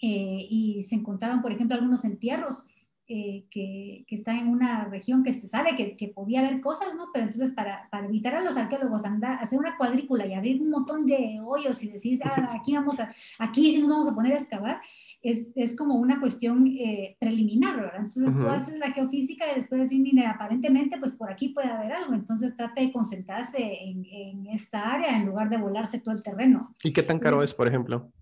y 0.00 0.82
se 0.82 0.96
encontraron, 0.96 1.42
por 1.42 1.52
ejemplo, 1.52 1.76
algunos 1.76 2.04
entierros 2.04 2.71
eh, 3.08 3.46
que, 3.50 4.04
que, 4.06 4.14
está 4.14 4.38
en 4.38 4.46
una 4.46 4.84
región 4.84 5.24
que 5.24 5.32
se 5.32 5.48
sabe 5.48 5.74
que, 5.76 5.96
que, 5.96 6.08
podía 6.08 6.38
haber 6.38 6.60
cosas, 6.60 6.94
¿no? 6.94 7.06
Pero 7.12 7.26
entonces 7.26 7.52
para, 7.52 7.88
para, 7.90 8.06
evitar 8.06 8.34
a 8.36 8.42
los 8.42 8.56
arqueólogos 8.56 9.04
andar, 9.04 9.42
hacer 9.42 9.58
una 9.58 9.76
cuadrícula 9.76 10.24
y 10.24 10.34
abrir 10.34 10.62
un 10.62 10.70
montón 10.70 11.04
de 11.04 11.40
hoyos 11.44 11.82
y 11.82 11.88
decir, 11.88 12.20
ah, 12.24 12.50
aquí 12.52 12.74
vamos 12.74 13.00
a, 13.00 13.12
aquí 13.40 13.72
sí 13.72 13.80
nos 13.80 13.90
vamos 13.90 14.08
a 14.08 14.14
poner 14.14 14.32
a 14.32 14.36
excavar, 14.36 14.80
es, 15.20 15.50
es 15.56 15.76
como 15.76 15.96
una 15.96 16.20
cuestión 16.20 16.66
eh, 16.68 17.16
preliminar, 17.18 17.74
¿verdad? 17.74 18.02
Entonces 18.02 18.38
tú 18.38 18.48
haces 18.48 18.78
la 18.78 18.92
geofísica 18.92 19.50
y 19.50 19.56
después 19.56 19.80
decir, 19.80 20.00
mira, 20.00 20.30
aparentemente 20.30 20.96
pues 20.98 21.12
por 21.12 21.30
aquí 21.30 21.48
puede 21.48 21.68
haber 21.68 21.92
algo, 21.92 22.14
entonces 22.14 22.56
trata 22.56 22.80
de 22.80 22.92
concentrarse 22.92 23.58
en, 23.58 24.04
en 24.04 24.46
esta 24.46 24.92
área 24.92 25.16
en 25.16 25.26
lugar 25.26 25.50
de 25.50 25.58
volarse 25.58 25.98
todo 25.98 26.14
el 26.14 26.22
terreno. 26.22 26.74
¿Y 26.84 26.92
qué 26.92 27.02
tan 27.02 27.18
caro 27.18 27.42
es, 27.42 27.52
por 27.52 27.66
ejemplo? 27.66 28.12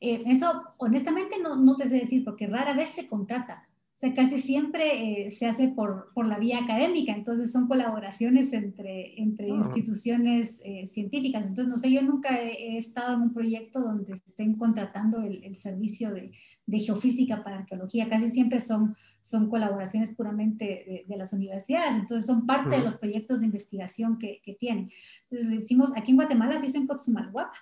Eh, 0.00 0.22
eso 0.26 0.74
honestamente 0.78 1.36
no, 1.42 1.56
no 1.56 1.76
te 1.76 1.88
sé 1.88 1.96
decir 1.96 2.24
porque 2.24 2.46
rara 2.46 2.74
vez 2.74 2.90
se 2.90 3.06
contrata 3.06 3.68
sea, 3.94 4.14
casi 4.14 4.40
siempre 4.40 5.26
eh, 5.26 5.30
se 5.30 5.46
hace 5.46 5.68
por, 5.68 6.12
por, 6.14 6.26
la 6.26 6.38
vía 6.38 6.58
académica, 6.58 7.12
entonces 7.12 7.52
son 7.52 7.68
colaboraciones 7.68 8.52
entre, 8.52 9.20
entre 9.20 9.50
ah. 9.50 9.54
instituciones 9.54 10.60
eh, 10.64 10.86
científicas. 10.86 11.46
Entonces, 11.46 11.72
no 11.72 11.78
sé, 11.78 11.92
yo 11.92 12.02
nunca 12.02 12.40
he, 12.40 12.78
estado 12.78 13.14
en 13.14 13.22
un 13.22 13.34
proyecto 13.34 13.80
donde 13.80 14.12
estén 14.12 14.54
contratando 14.54 15.20
el, 15.20 15.44
el 15.44 15.54
servicio 15.54 16.12
de, 16.12 16.32
de, 16.66 16.78
geofísica 16.80 17.44
para 17.44 17.58
arqueología, 17.58 18.08
casi 18.08 18.28
siempre 18.28 18.60
son, 18.60 18.96
son 19.20 19.48
colaboraciones 19.48 20.14
puramente 20.14 21.04
de, 21.06 21.16
las 21.16 21.32
universidades, 21.32 21.94
entonces 21.94 22.26
son 22.26 22.46
parte 22.46 22.76
de 22.76 22.82
los 22.82 22.96
proyectos 22.96 23.40
de 23.40 23.46
investigación 23.46 24.18
que, 24.18 24.40
que 24.42 24.54
tienen. 24.54 24.90
Entonces, 25.24 25.48
lo 25.48 25.54
hicimos, 25.54 25.92
aquí 25.94 26.10
en 26.10 26.16
Guatemala 26.16 26.58
se 26.58 26.66
hizo 26.66 26.78
en 26.78 26.86
Cochumalhuapa, 26.86 27.58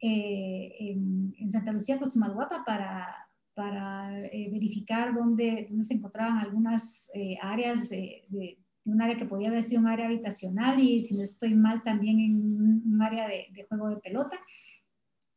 eh, 0.00 0.74
en, 0.80 1.34
en 1.38 1.50
Santa 1.52 1.72
Lucía, 1.72 1.98
Cochumalhuapa, 1.98 2.64
para 2.64 3.27
para 3.58 4.24
eh, 4.26 4.48
verificar 4.52 5.12
dónde, 5.12 5.66
dónde, 5.68 5.82
se 5.82 5.94
encontraban 5.94 6.38
algunas 6.38 7.10
eh, 7.12 7.36
áreas 7.42 7.88
de, 7.88 8.56
un 8.84 9.02
área 9.02 9.16
que 9.16 9.24
podía 9.24 9.48
haber 9.48 9.64
sido 9.64 9.80
un 9.80 9.88
área 9.88 10.06
habitacional 10.06 10.78
y 10.78 11.00
si 11.00 11.16
no 11.16 11.24
estoy 11.24 11.56
mal 11.56 11.82
también 11.82 12.20
en 12.20 12.34
un 12.86 13.02
área 13.02 13.26
de, 13.26 13.66
juego 13.68 13.88
de 13.88 13.96
pelota. 13.96 14.38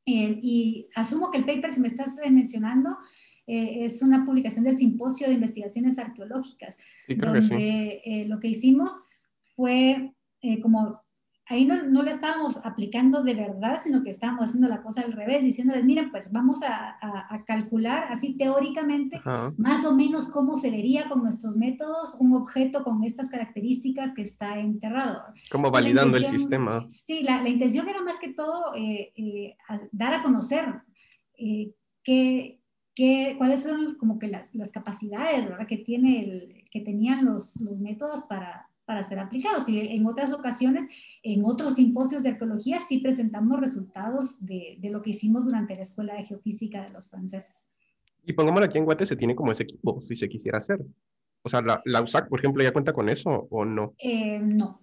Eh, 0.05 0.37
y 0.39 0.87
asumo 0.93 1.31
que 1.31 1.39
el 1.39 1.45
paper 1.45 1.71
que 1.71 1.79
me 1.79 1.87
estás 1.87 2.19
mencionando 2.29 2.95
es 3.47 4.03
una 4.03 4.23
publicación 4.23 4.65
del 4.65 4.77
Simposio 4.77 5.27
de 5.27 5.33
Investigaciones 5.33 5.97
Arqueológicas, 5.97 6.77
donde 7.07 8.25
lo 8.27 8.39
que 8.39 8.47
hicimos 8.49 9.03
fue 9.55 10.13
como 10.61 11.01
ahí 11.51 11.65
no, 11.65 11.83
no 11.83 12.01
le 12.01 12.11
estábamos 12.11 12.65
aplicando 12.65 13.23
de 13.23 13.35
verdad, 13.35 13.79
sino 13.81 14.03
que 14.03 14.09
estábamos 14.09 14.45
haciendo 14.45 14.69
la 14.69 14.81
cosa 14.81 15.01
al 15.01 15.11
revés, 15.11 15.43
diciéndoles, 15.43 15.83
miren, 15.83 16.09
pues 16.09 16.31
vamos 16.31 16.63
a, 16.63 16.97
a, 17.01 17.43
calcular 17.45 18.05
así 18.09 18.33
teóricamente 18.37 19.21
más 19.57 19.85
o 19.85 19.93
menos 19.93 20.29
cómo 20.29 20.55
se 20.55 20.71
vería 20.71 21.09
con 21.09 21.23
nuestros 21.23 21.57
métodos 21.57 22.15
un 22.19 22.33
objeto 22.33 22.83
con 22.83 23.03
estas 23.03 23.29
características 23.29 24.13
que 24.13 24.21
está 24.21 24.59
enterrado. 24.59 25.23
Como 25.51 25.69
validando 25.69 26.17
el 26.17 26.25
sistema. 26.25 26.85
Sí, 26.89 27.23
la, 27.23 27.41
la, 27.43 27.49
intención 27.49 27.87
era 27.89 28.01
más 28.01 28.19
que 28.19 28.33
todo 28.33 28.73
eh, 28.75 29.11
eh, 29.15 29.57
dar 29.91 30.13
a 30.13 30.23
conocer 30.23 30.81
eh, 31.37 31.73
qué, 32.03 32.61
qué, 32.95 33.35
cuáles 33.37 33.63
son 33.63 33.95
como 33.95 34.19
que 34.19 34.27
las, 34.27 34.55
las 34.55 34.71
capacidades 34.71 35.49
¿verdad? 35.49 35.67
que, 35.67 35.77
tiene 35.77 36.21
el, 36.21 36.65
que 36.71 36.79
tenían 36.79 37.25
los, 37.25 37.59
los 37.59 37.79
métodos 37.79 38.23
para, 38.23 38.69
para 38.85 39.03
ser 39.03 39.19
aplicados. 39.19 39.67
Y 39.69 39.79
en 39.79 40.05
otras 40.05 40.33
ocasiones, 40.33 40.87
en 41.23 41.45
otros 41.45 41.75
simposios 41.75 42.23
de 42.23 42.29
arqueología, 42.29 42.79
sí 42.79 42.99
presentamos 42.99 43.59
resultados 43.59 44.43
de, 44.45 44.77
de 44.79 44.89
lo 44.89 45.01
que 45.01 45.11
hicimos 45.11 45.45
durante 45.45 45.75
la 45.75 45.81
Escuela 45.81 46.15
de 46.15 46.25
Geofísica 46.25 46.83
de 46.83 46.89
los 46.89 47.09
franceses. 47.09 47.67
Y 48.23 48.33
pongámoslo 48.33 48.65
aquí 48.65 48.77
en 48.77 48.85
Guate, 48.85 49.05
se 49.05 49.15
tiene 49.15 49.35
como 49.35 49.51
ese 49.51 49.63
equipo, 49.63 50.01
si 50.01 50.15
se 50.15 50.29
quisiera 50.29 50.57
hacer. 50.59 50.79
O 51.43 51.49
sea, 51.49 51.61
la, 51.61 51.81
la 51.85 52.01
USAC, 52.01 52.29
por 52.29 52.39
ejemplo, 52.39 52.63
¿ya 52.63 52.73
cuenta 52.73 52.93
con 52.93 53.09
eso 53.09 53.47
o 53.49 53.65
no? 53.65 53.95
Eh, 53.97 54.39
no, 54.39 54.81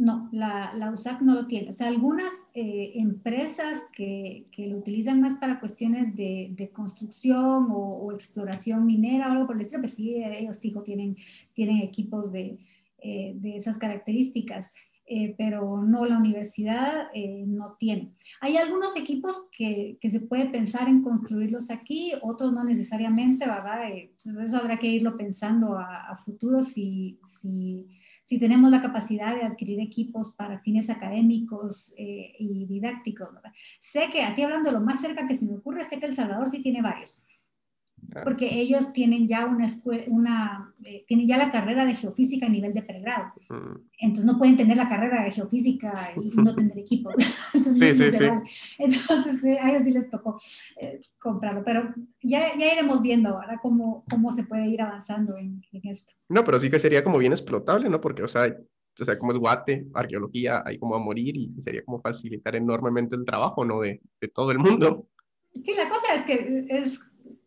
no, 0.00 0.28
la, 0.32 0.72
la, 0.74 0.90
USAC 0.90 1.20
no 1.20 1.34
lo 1.34 1.46
tiene. 1.46 1.70
O 1.70 1.72
sea, 1.72 1.88
algunas 1.88 2.48
eh, 2.54 2.92
empresas 2.94 3.86
que, 3.92 4.46
que, 4.52 4.68
lo 4.68 4.78
utilizan 4.78 5.20
más 5.20 5.34
para 5.34 5.60
cuestiones 5.60 6.16
de, 6.16 6.52
de 6.52 6.70
construcción 6.70 7.68
o, 7.70 8.10
exploración 8.12 8.86
minera 8.86 9.28
o 9.28 9.32
algo 9.32 9.46
por 9.46 9.56
el 9.56 9.62
estilo, 9.62 9.82
pues 9.82 9.94
sí, 9.94 10.22
ellos 10.22 10.58
fijo 10.58 10.82
tienen, 10.82 11.16
tienen 11.52 11.78
equipos 11.78 12.32
de, 12.32 12.58
eh, 12.98 13.34
de 13.36 13.56
esas 13.56 13.78
características. 13.78 14.72
Eh, 15.12 15.34
pero 15.36 15.82
no 15.82 16.04
la 16.04 16.16
universidad 16.16 17.08
eh, 17.12 17.42
no 17.44 17.74
tiene. 17.80 18.14
Hay 18.40 18.56
algunos 18.56 18.94
equipos 18.94 19.48
que, 19.50 19.98
que, 20.00 20.08
se 20.08 20.20
puede 20.20 20.46
pensar 20.50 20.88
en 20.88 21.02
construirlos 21.02 21.72
aquí, 21.72 22.12
otros 22.22 22.52
no 22.52 22.62
necesariamente, 22.62 23.44
¿verdad? 23.44 23.88
Entonces 23.90 24.44
eso 24.44 24.58
habrá 24.58 24.78
que 24.78 24.86
irlo 24.86 25.16
pensando 25.16 25.76
a, 25.76 26.16
futuro 26.24 26.62
si, 26.62 27.18
si, 27.24 27.88
si, 28.22 28.38
tenemos 28.38 28.70
la 28.70 28.80
capacidad 28.80 29.34
de 29.34 29.42
adquirir 29.42 29.80
equipos 29.80 30.36
para 30.36 30.60
fines 30.60 30.88
académicos 30.90 31.92
y 31.96 32.66
didácticos, 32.66 33.34
¿verdad? 33.34 33.50
Sé 33.80 34.10
que, 34.12 34.22
así 34.22 34.44
hablando 34.44 34.70
lo 34.70 34.80
más 34.80 35.00
cerca 35.00 35.26
que 35.26 35.34
se 35.34 35.46
me 35.46 35.56
ocurre, 35.56 35.82
sé 35.82 35.98
que 35.98 36.06
El 36.06 36.14
Salvador 36.14 36.46
sí 36.46 36.62
tiene 36.62 36.82
varios. 36.82 37.26
Ah. 38.14 38.22
porque 38.24 38.60
ellos 38.60 38.92
tienen 38.92 39.28
ya 39.28 39.46
una 39.46 39.66
escuela, 39.66 40.02
una, 40.08 40.74
eh, 40.84 41.04
tienen 41.06 41.28
ya 41.28 41.36
la 41.36 41.50
carrera 41.52 41.84
de 41.84 41.94
geofísica 41.94 42.46
a 42.46 42.48
nivel 42.48 42.74
de 42.74 42.82
pregrado. 42.82 43.32
Entonces 43.98 44.24
no 44.24 44.36
pueden 44.36 44.56
tener 44.56 44.76
la 44.76 44.88
carrera 44.88 45.22
de 45.22 45.30
geofísica 45.30 46.12
y 46.16 46.30
no 46.36 46.54
tener 46.56 46.76
equipo. 46.76 47.10
Entonces, 47.54 47.98
sí, 47.98 48.12
sí, 48.12 48.18
sí. 48.18 48.30
Entonces 48.78 49.44
eh, 49.44 49.58
a 49.60 49.70
ellos 49.70 49.84
sí 49.84 49.92
les 49.92 50.10
tocó 50.10 50.40
eh, 50.80 51.00
comprarlo, 51.18 51.62
pero 51.64 51.94
ya, 52.22 52.56
ya 52.58 52.72
iremos 52.72 53.00
viendo 53.00 53.28
ahora 53.28 53.58
cómo, 53.62 54.04
cómo 54.10 54.34
se 54.34 54.42
puede 54.42 54.66
ir 54.66 54.82
avanzando 54.82 55.36
en, 55.36 55.62
esto. 55.84 56.12
No, 56.28 56.44
pero 56.44 56.58
sí 56.58 56.68
que 56.68 56.80
sería 56.80 57.04
como 57.04 57.18
bien 57.18 57.32
explotable, 57.32 57.88
¿no? 57.88 58.00
Porque, 58.00 58.22
o 58.22 58.28
sea, 58.28 58.54
o 59.00 59.04
sea, 59.04 59.18
como 59.18 59.32
es 59.32 59.38
Guate, 59.38 59.86
arqueología, 59.94 60.62
hay 60.66 60.78
como 60.78 60.96
a 60.96 60.98
morir 60.98 61.36
y 61.36 61.54
sería 61.60 61.84
como 61.84 62.00
facilitar 62.00 62.56
enormemente 62.56 63.14
el 63.14 63.24
trabajo, 63.24 63.64
¿no? 63.64 63.80
De, 63.80 64.00
de 64.20 64.28
todo 64.28 64.50
el 64.50 64.58
mundo. 64.58 65.06
Sí, 65.52 65.74
la 65.76 65.88
cosa 65.88 66.14
es 66.14 66.24
que 66.24 66.66
es 66.68 67.00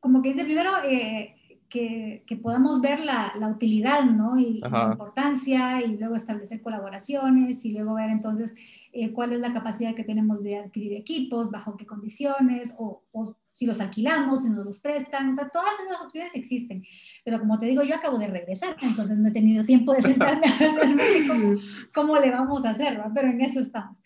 como 0.04 0.22
que 0.22 0.34
dice 0.34 0.44
primero 0.44 0.70
eh, 0.84 1.34
que, 1.70 2.26
que, 2.28 2.36
podamos 2.36 2.82
ver 2.82 3.00
la, 3.00 3.32
la 3.40 3.48
utilidad, 3.48 4.04
¿no? 4.04 4.38
Y, 4.38 4.60
la 4.60 4.90
importancia, 4.92 5.82
y 5.82 5.98
luego 5.98 6.18
establecer 6.18 6.62
colaboraciones, 6.62 7.64
y 7.64 7.72
luego 7.72 7.94
ver 7.94 8.10
entonces 8.10 8.54
eh, 8.92 9.14
cuál 9.14 9.32
es 9.32 9.40
la 9.40 9.54
capacidad 9.54 9.96
que 9.96 10.04
tenemos 10.04 10.44
de 10.44 10.60
adquirir 10.60 10.92
equipos, 10.92 11.52
bajo 11.52 11.78
qué 11.78 11.86
condiciones, 11.86 12.76
o, 12.78 13.02
o, 13.14 13.38
si 13.54 13.66
los 13.66 13.80
alquilamos, 13.80 14.44
si 14.44 14.50
nos 14.50 14.66
los 14.66 14.82
prestan, 14.82 15.30
o 15.30 15.34
sea, 15.34 15.48
todas 15.48 15.72
esas 15.88 16.06
opciones 16.06 16.32
existen. 16.36 16.84
Pero 17.24 17.40
como 17.40 17.58
te 17.58 17.68
digo, 17.68 17.82
yo 17.84 17.96
acabo 17.96 18.18
de 18.18 18.28
regresar, 18.28 18.76
entonces 18.82 19.18
no 19.20 19.30
he 19.30 19.32
tenido 19.32 19.64
tiempo 19.64 19.94
de 19.94 20.02
sentarme 20.02 20.48
a 20.48 20.60
ver 20.60 21.28
cómo, 21.30 21.56
cómo 21.94 22.20
le 22.20 22.30
vamos 22.30 22.66
a 22.66 22.72
hacer, 22.72 22.98
¿no? 22.98 23.10
Pero 23.16 23.30
en 23.30 23.40
eso 23.40 23.62
estamos. 23.62 24.02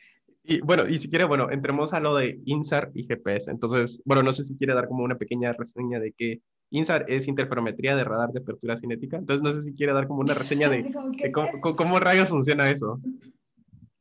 Y 0.50 0.62
bueno, 0.62 0.88
y 0.88 0.98
si 0.98 1.10
quiere, 1.10 1.26
bueno, 1.26 1.52
entremos 1.52 1.93
a 1.93 2.00
lo 2.00 2.16
de 2.16 2.39
INSAR 2.45 2.89
y 2.93 3.04
GPS. 3.04 3.52
Entonces, 3.52 4.02
bueno, 4.06 4.24
no 4.24 4.32
sé 4.32 4.45
si 4.45 4.56
quiere 4.56 4.74
dar 4.74 4.88
como 4.88 5.04
una 5.04 5.18
pequeña 5.18 5.52
reseña 5.52 6.00
de 6.00 6.14
que 6.14 6.41
INSAR 6.72 7.04
es 7.10 7.28
interferometría 7.28 7.98
de 7.98 8.06
radar 8.06 8.32
de 8.32 8.39
apertura 8.39 8.78
cinética. 8.78 9.18
Entonces, 9.18 9.43
no 9.43 9.52
sé 9.52 9.62
si 9.62 9.74
quiere 9.74 9.91
dar 9.91 10.08
como 10.08 10.22
una 10.22 10.34
reseña 10.34 10.70
de, 10.70 10.89
cómo, 11.76 12.00
rayos 12.00 12.30
funciona 12.30 12.70
eso. 12.70 13.02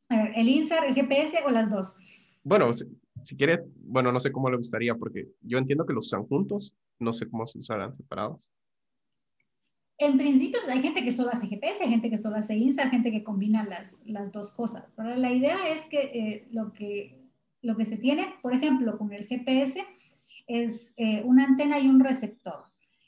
A 0.07 0.23
ver, 0.23 0.31
¿el 0.35 0.47
INSAR, 0.47 0.85
el 0.85 0.93
GPS 0.93 1.37
o 1.45 1.49
las 1.49 1.69
dos? 1.69 1.97
Bueno, 2.45 2.71
si, 2.71 3.35
quiere, 3.35 3.65
bueno, 3.81 4.13
no 4.13 4.21
sé 4.21 4.31
cómo 4.31 4.49
le 4.49 4.55
gustaría, 4.55 4.95
porque 4.95 5.27
yo 5.41 5.57
entiendo 5.57 5.85
que 5.85 5.93
los 5.93 6.07
usan 6.07 6.23
juntos, 6.27 6.73
no 6.97 7.11
sé 7.11 7.29
cómo 7.29 7.45
se 7.45 7.59
usarán 7.59 7.93
separados. 7.93 8.53
En 9.99 10.17
principio 10.17 10.59
hay 10.69 10.81
gente 10.81 11.03
que 11.03 11.11
solo 11.11 11.31
hace 11.31 11.47
GPS, 11.47 11.83
hay 11.83 11.89
gente 11.89 12.09
que 12.09 12.17
solo 12.17 12.35
hace 12.35 12.55
INSAR, 12.55 12.91
gente 12.91 13.11
que 13.11 13.23
combina 13.23 13.63
las, 13.63 14.03
las 14.05 14.31
dos 14.31 14.53
cosas. 14.53 14.85
Pero 14.95 15.15
la 15.15 15.31
idea 15.31 15.57
es 15.69 15.85
que, 15.87 16.01
eh, 16.01 16.47
lo 16.51 16.71
que 16.71 17.17
lo 17.61 17.75
que 17.75 17.85
se 17.85 17.97
tiene, 17.97 18.35
por 18.41 18.53
ejemplo, 18.53 18.97
con 18.97 19.11
el 19.11 19.25
GPS, 19.25 19.85
es 20.47 20.93
eh, 20.97 21.21
una 21.25 21.43
antena 21.43 21.79
y 21.79 21.87
un 21.87 21.99
receptor, 21.99 22.63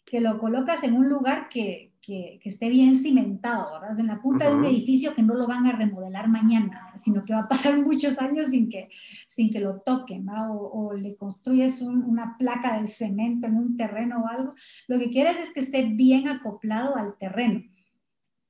que 0.06 0.20
lo 0.20 0.40
colocas 0.40 0.84
en 0.84 0.96
un 0.96 1.08
lugar 1.08 1.50
que, 1.50 1.89
que, 2.10 2.40
esté 2.44 2.70
bien 2.70 2.96
cimentado, 2.96 3.80
¿verdad? 3.80 4.00
En 4.00 4.08
la 4.08 4.20
punta 4.20 4.50
de 4.50 4.56
un 4.56 4.66
edificio 4.66 5.14
que 5.14 5.22
no 5.22 5.36
lo 5.36 5.46
van 5.46 5.68
a 5.68 5.74
remodelar 5.74 6.28
mañana, 6.28 6.92
sino 6.96 7.24
que 7.24 7.34
va 7.34 7.42
a 7.42 7.48
pasar 7.48 7.78
muchos 7.86 8.18
años 8.20 8.50
sin 8.50 8.68
que, 8.68 8.90
sin 9.30 9.52
que 9.52 9.60
lo 9.60 9.82
toquen, 9.82 10.26
¿verdad? 10.26 10.48
O, 10.50 10.94
le 10.94 11.16
construyes 11.16 11.82
una 11.82 12.36
placa 12.38 12.82
de 12.82 12.88
cemento 12.88 13.48
en 13.48 13.56
un 13.56 13.78
terreno 13.78 14.24
o 14.24 14.28
algo. 14.28 14.56
Lo 14.88 14.98
que 14.98 15.12
quieres 15.12 15.38
es 15.38 15.54
que 15.54 15.60
esté 15.60 15.84
bien 15.86 16.28
acoplado 16.28 16.96
al 16.96 17.16
terreno, 17.18 17.64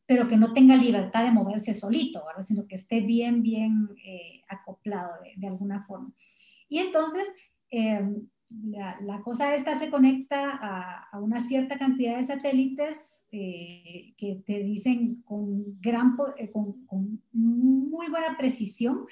pero 0.05 0.27
que 0.27 0.37
no 0.37 0.53
tenga 0.53 0.77
libertad 0.77 1.25
de 1.25 1.31
moverse 1.31 1.73
solito, 1.73 2.23
¿verdad? 2.25 2.43
Sino 2.43 2.65
que 2.65 2.75
esté 2.75 3.01
bien, 3.01 3.43
bien 3.43 3.89
eh, 4.05 4.41
acoplado 4.47 5.11
de, 5.35 5.47
alguna 5.47 5.83
forma. 5.85 6.13
Y 6.69 6.79
entonces, 6.79 7.27
eh, 7.71 8.07
la, 8.49 9.21
cosa 9.23 9.53
esta 9.55 9.75
se 9.75 9.89
conecta 9.89 11.07
a, 11.11 11.19
una 11.19 11.39
cierta 11.39 11.77
cantidad 11.77 12.17
de 12.17 12.23
satélites 12.23 13.27
eh, 13.31 14.13
que 14.17 14.41
te 14.45 14.63
dicen 14.63 15.21
con, 15.21 15.79
gran, 15.79 16.17
eh, 16.37 16.51
con, 16.51 17.21
muy 17.31 18.09
buena 18.09 18.37
precisión 18.37 19.05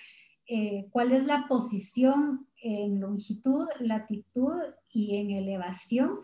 eh, 0.48 0.88
cuál 0.90 1.12
es 1.12 1.26
la 1.26 1.46
posición 1.48 2.48
en 2.62 3.00
longitud, 3.00 3.68
latitud 3.80 4.56
y 4.90 5.18
en 5.18 5.32
elevación 5.32 6.20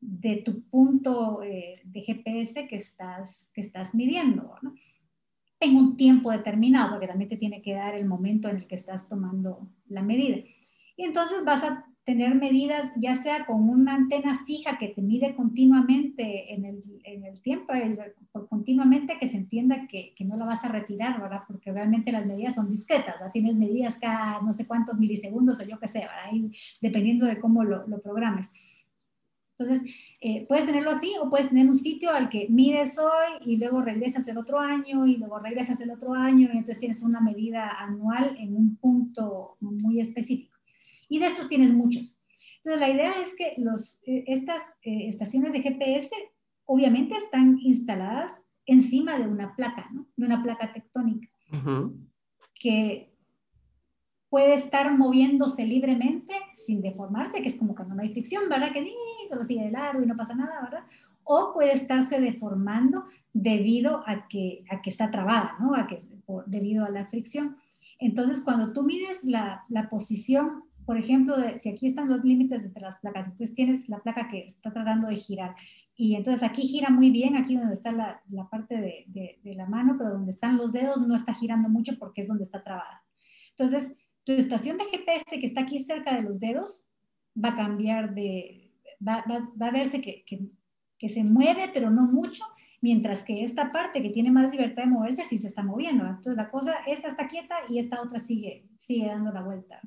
de 0.00 0.36
tu 0.36 0.62
punto 0.68 1.40
de 1.40 2.00
GPS 2.00 2.68
que 2.68 2.76
estás, 2.76 3.50
que 3.52 3.60
estás 3.60 3.94
midiendo, 3.94 4.54
en 5.58 5.76
un 5.76 5.96
tiempo 5.96 6.30
determinado, 6.30 6.90
porque 6.92 7.08
también 7.08 7.30
te 7.30 7.36
tiene 7.36 7.62
que 7.62 7.74
dar 7.74 7.94
el 7.94 8.06
momento 8.06 8.48
en 8.48 8.56
el 8.56 8.66
que 8.66 8.74
estás 8.74 9.08
tomando 9.08 9.68
la 9.88 10.02
medida. 10.02 10.36
Y 10.96 11.04
entonces 11.04 11.44
vas 11.44 11.64
a 11.64 11.85
tener 12.06 12.36
medidas, 12.36 12.92
ya 12.96 13.16
sea 13.16 13.46
con 13.46 13.68
una 13.68 13.94
antena 13.94 14.44
fija 14.46 14.78
que 14.78 14.88
te 14.88 15.02
mide 15.02 15.34
continuamente 15.34 16.54
en 16.54 16.64
el, 16.64 16.80
en 17.02 17.24
el 17.24 17.42
tiempo, 17.42 17.72
continuamente 18.48 19.18
que 19.20 19.26
se 19.26 19.36
entienda 19.36 19.88
que, 19.88 20.14
que, 20.14 20.24
no 20.24 20.36
la 20.36 20.44
vas 20.44 20.64
a 20.64 20.68
retirar, 20.68 21.20
¿verdad? 21.20 21.42
Porque 21.48 21.72
realmente 21.72 22.12
las 22.12 22.24
medidas 22.24 22.54
son 22.54 22.70
discretas, 22.70 23.16
¿verdad? 23.16 23.32
Tienes 23.32 23.56
medidas 23.56 23.98
cada 23.98 24.40
no 24.40 24.52
sé 24.52 24.68
cuántos 24.68 24.98
milisegundos 25.00 25.58
o 25.58 25.64
yo 25.64 25.80
qué 25.80 25.88
sé, 25.88 25.98
¿verdad? 25.98 26.32
Y 26.32 26.52
dependiendo 26.80 27.26
de 27.26 27.40
cómo 27.40 27.64
lo, 27.64 27.84
lo 27.88 28.00
programes. 28.00 28.52
Entonces, 29.58 29.92
eh, 30.20 30.46
puedes 30.46 30.64
tenerlo 30.64 30.90
así 30.90 31.12
o 31.20 31.28
puedes 31.28 31.48
tener 31.48 31.66
un 31.66 31.76
sitio 31.76 32.12
al 32.12 32.28
que 32.28 32.46
mides 32.48 33.00
hoy 33.00 33.40
y 33.44 33.56
luego 33.56 33.80
regresas 33.80 34.28
el 34.28 34.38
otro 34.38 34.60
año 34.60 35.06
y 35.08 35.16
luego 35.16 35.40
regresas 35.40 35.80
el 35.80 35.90
otro 35.90 36.14
año 36.14 36.50
y 36.52 36.58
entonces 36.58 36.78
tienes 36.78 37.02
una 37.02 37.20
medida 37.20 37.68
anual 37.80 38.36
en 38.38 38.54
un 38.54 38.76
punto 38.76 39.56
muy 39.60 39.98
específico. 40.00 40.55
Y 41.08 41.18
de 41.18 41.26
estos 41.26 41.48
tienes 41.48 41.72
muchos. 41.72 42.20
Entonces, 42.58 42.80
la 42.80 42.90
idea 42.90 43.12
es 43.22 43.34
que 43.36 43.54
los, 43.58 44.00
eh, 44.06 44.24
estas 44.26 44.62
eh, 44.82 45.08
estaciones 45.08 45.52
de 45.52 45.62
GPS 45.62 46.10
obviamente 46.64 47.16
están 47.16 47.58
instaladas 47.60 48.42
encima 48.66 49.18
de 49.18 49.28
una 49.28 49.54
placa, 49.54 49.88
¿no? 49.92 50.08
De 50.16 50.26
una 50.26 50.42
placa 50.42 50.72
tectónica, 50.72 51.28
que 52.54 53.14
puede 54.28 54.54
estar 54.54 54.96
moviéndose 54.96 55.64
libremente 55.64 56.34
sin 56.52 56.82
deformarse, 56.82 57.40
que 57.40 57.48
es 57.48 57.56
como 57.56 57.74
cuando 57.74 57.94
no 57.94 58.02
hay 58.02 58.10
fricción, 58.10 58.48
¿verdad? 58.48 58.72
Que 58.72 58.92
solo 59.28 59.44
sigue 59.44 59.64
de 59.64 59.70
largo 59.70 60.02
y 60.02 60.06
no 60.06 60.16
pasa 60.16 60.34
nada, 60.34 60.60
¿verdad? 60.62 60.84
O 61.22 61.52
puede 61.54 61.72
estarse 61.72 62.20
deformando 62.20 63.04
debido 63.32 64.02
a 64.06 64.26
que, 64.28 64.64
a 64.70 64.82
que 64.82 64.90
está 64.90 65.10
trabada, 65.10 65.56
¿no? 65.60 65.74
A 65.74 65.86
que, 65.86 65.98
debido 66.46 66.84
a 66.84 66.90
la 66.90 67.06
fricción. 67.06 67.56
Entonces, 67.98 68.42
cuando 68.42 68.72
tú 68.72 68.82
mides 68.82 69.24
la, 69.24 69.64
la 69.68 69.88
posición 69.88 70.64
por 70.86 70.96
ejemplo, 70.96 71.36
si 71.58 71.68
aquí 71.68 71.88
están 71.88 72.08
los 72.08 72.24
límites 72.24 72.64
entre 72.64 72.82
las 72.82 72.98
placas, 73.00 73.26
entonces 73.26 73.54
tienes 73.54 73.88
la 73.88 73.98
placa 73.98 74.28
que 74.28 74.46
está 74.46 74.72
tratando 74.72 75.08
de 75.08 75.16
girar 75.16 75.56
y 75.96 76.14
entonces 76.14 76.42
aquí 76.42 76.62
gira 76.62 76.90
muy 76.90 77.10
bien, 77.10 77.36
aquí 77.36 77.56
donde 77.56 77.72
está 77.72 77.90
la, 77.90 78.20
la 78.30 78.48
parte 78.50 78.76
de, 78.76 79.38
de, 79.42 79.54
la 79.54 79.66
mano, 79.66 79.96
pero 79.96 80.10
donde 80.10 80.30
están 80.30 80.58
los 80.58 80.70
dedos 80.70 81.06
no 81.06 81.16
está 81.16 81.32
girando 81.32 81.70
mucho 81.70 81.98
porque 81.98 82.20
es 82.20 82.28
donde 82.28 82.44
está 82.44 82.62
trabada. 82.62 83.02
Entonces, 83.50 83.96
tu 84.22 84.32
estación 84.32 84.76
de 84.76 84.84
GPS 84.84 85.24
que 85.40 85.46
está 85.46 85.62
aquí 85.62 85.78
cerca 85.78 86.14
de 86.14 86.20
los 86.20 86.38
dedos 86.38 86.90
va 87.42 87.50
a 87.50 87.56
cambiar 87.56 88.14
de, 88.14 88.74
va, 89.06 89.24
va, 89.28 89.50
va 89.60 89.68
a 89.68 89.70
verse 89.70 90.02
que, 90.02 90.22
que, 90.26 90.40
que, 90.98 91.08
se 91.08 91.24
mueve, 91.24 91.70
pero 91.72 91.88
no 91.88 92.02
mucho, 92.02 92.44
mientras 92.82 93.22
que 93.22 93.42
esta 93.42 93.72
parte 93.72 94.02
que 94.02 94.10
tiene 94.10 94.30
más 94.30 94.50
libertad 94.50 94.82
de 94.82 94.90
moverse 94.90 95.22
sí 95.22 95.38
se 95.38 95.48
está 95.48 95.62
moviendo. 95.62 96.04
Entonces, 96.04 96.36
la 96.36 96.50
cosa, 96.50 96.74
esta 96.86 97.08
está 97.08 97.26
quieta 97.26 97.56
y 97.70 97.78
esta 97.78 98.02
otra 98.02 98.18
sigue, 98.18 98.68
sigue 98.76 99.06
dando 99.06 99.32
la 99.32 99.42
vuelta. 99.42 99.80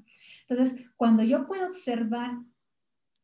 Entonces, 0.50 0.86
cuando 0.98 1.24
yo 1.24 1.46
puedo 1.46 1.68
observar 1.68 2.32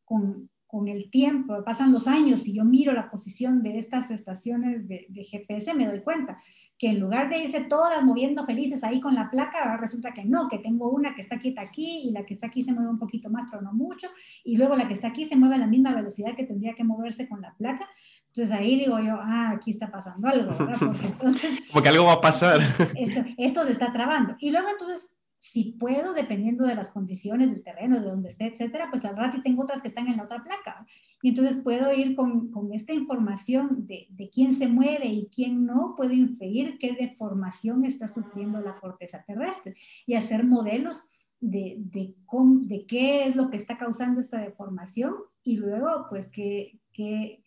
con, 0.04 0.48
con 0.66 0.88
el 0.88 1.10
tiempo, 1.10 1.62
pasan 1.64 1.92
los 1.92 2.06
años 2.06 2.46
y 2.46 2.54
yo 2.54 2.64
miro 2.64 2.92
la 2.92 3.10
posición 3.10 3.62
de 3.62 3.78
estas 3.78 4.10
estaciones 4.10 4.86
de, 4.88 5.06
GPS, 5.24 5.74
me 5.74 5.86
doy 5.86 6.02
cuenta 6.02 6.36
que 6.78 6.90
en 6.90 7.00
lugar 7.00 7.30
de 7.30 7.38
irse 7.38 7.64
todas 7.64 8.04
moviendo 8.04 8.44
felices 8.44 8.84
ahí 8.84 9.00
con 9.00 9.14
la 9.14 9.30
placa, 9.30 9.76
resulta 9.78 10.12
que 10.12 10.24
no, 10.24 10.48
que 10.48 10.58
tengo 10.58 10.90
una 10.90 11.14
que 11.14 11.22
está 11.22 11.38
quieta 11.38 11.62
aquí 11.62 12.02
y 12.04 12.10
la 12.10 12.26
que 12.26 12.34
está 12.34 12.48
aquí 12.48 12.62
se 12.62 12.72
mueve 12.72 12.90
un 12.90 12.98
poquito 12.98 13.30
más, 13.30 13.46
pero 13.50 13.62
no 13.62 13.72
mucho, 13.72 14.08
y 14.44 14.56
luego 14.56 14.76
la 14.76 14.86
que 14.86 14.94
está 14.94 15.08
aquí 15.08 15.24
se 15.24 15.36
mueve 15.36 15.54
a 15.54 15.58
la 15.58 15.66
misma 15.66 15.94
velocidad 15.94 16.36
que 16.36 16.44
tendría 16.44 16.74
que 16.74 16.84
moverse 16.84 17.28
con 17.28 17.40
la 17.40 17.54
placa. 17.54 17.88
Entonces 18.26 18.52
ahí 18.52 18.78
digo 18.78 19.00
yo, 19.00 19.14
ah, 19.18 19.52
aquí 19.56 19.70
está 19.70 19.90
pasando 19.90 20.28
algo, 20.28 20.50
¿verdad? 20.50 20.76
Porque 20.78 21.06
entonces... 21.06 21.60
Como 21.72 21.82
que 21.82 21.88
algo 21.88 22.04
va 22.04 22.12
a 22.14 22.20
pasar. 22.20 22.60
Esto, 22.94 23.24
esto 23.38 23.64
se 23.64 23.72
está 23.72 23.94
trabando. 23.94 24.36
Y 24.38 24.50
luego 24.50 24.68
entonces 24.68 25.15
si 25.46 25.76
puedo, 25.78 26.12
dependiendo 26.12 26.66
de 26.66 26.74
las 26.74 26.90
condiciones 26.90 27.52
del 27.52 27.62
terreno, 27.62 28.00
de 28.00 28.06
donde 28.06 28.30
esté, 28.30 28.46
etcétera, 28.46 28.88
pues 28.90 29.04
al 29.04 29.16
rato 29.16 29.42
tengo 29.42 29.62
otras 29.62 29.80
que 29.80 29.86
están 29.86 30.08
en 30.08 30.16
la 30.16 30.24
otra 30.24 30.42
placa. 30.42 30.84
Y 31.22 31.28
entonces 31.28 31.62
puedo 31.62 31.92
ir 31.94 32.16
con, 32.16 32.50
con 32.50 32.72
esta 32.72 32.92
información 32.92 33.86
de, 33.86 34.08
de, 34.10 34.28
quién 34.28 34.52
se 34.52 34.66
mueve 34.66 35.06
y 35.06 35.28
quién 35.32 35.64
no, 35.64 35.94
puedo 35.96 36.12
inferir 36.12 36.78
qué 36.80 36.94
deformación 36.94 37.84
está 37.84 38.08
sufriendo 38.08 38.60
la 38.60 38.80
corteza 38.80 39.22
terrestre 39.24 39.76
y 40.04 40.14
hacer 40.14 40.42
modelos 40.42 41.08
de, 41.40 41.76
de, 41.78 42.16
de 42.62 42.86
qué 42.86 43.26
es 43.26 43.36
lo 43.36 43.48
que 43.48 43.56
está 43.56 43.78
causando 43.78 44.18
esta 44.18 44.40
deformación 44.40 45.14
y 45.44 45.58
luego, 45.58 46.06
pues, 46.10 46.28
qué, 46.28 46.80
qué, 46.92 47.44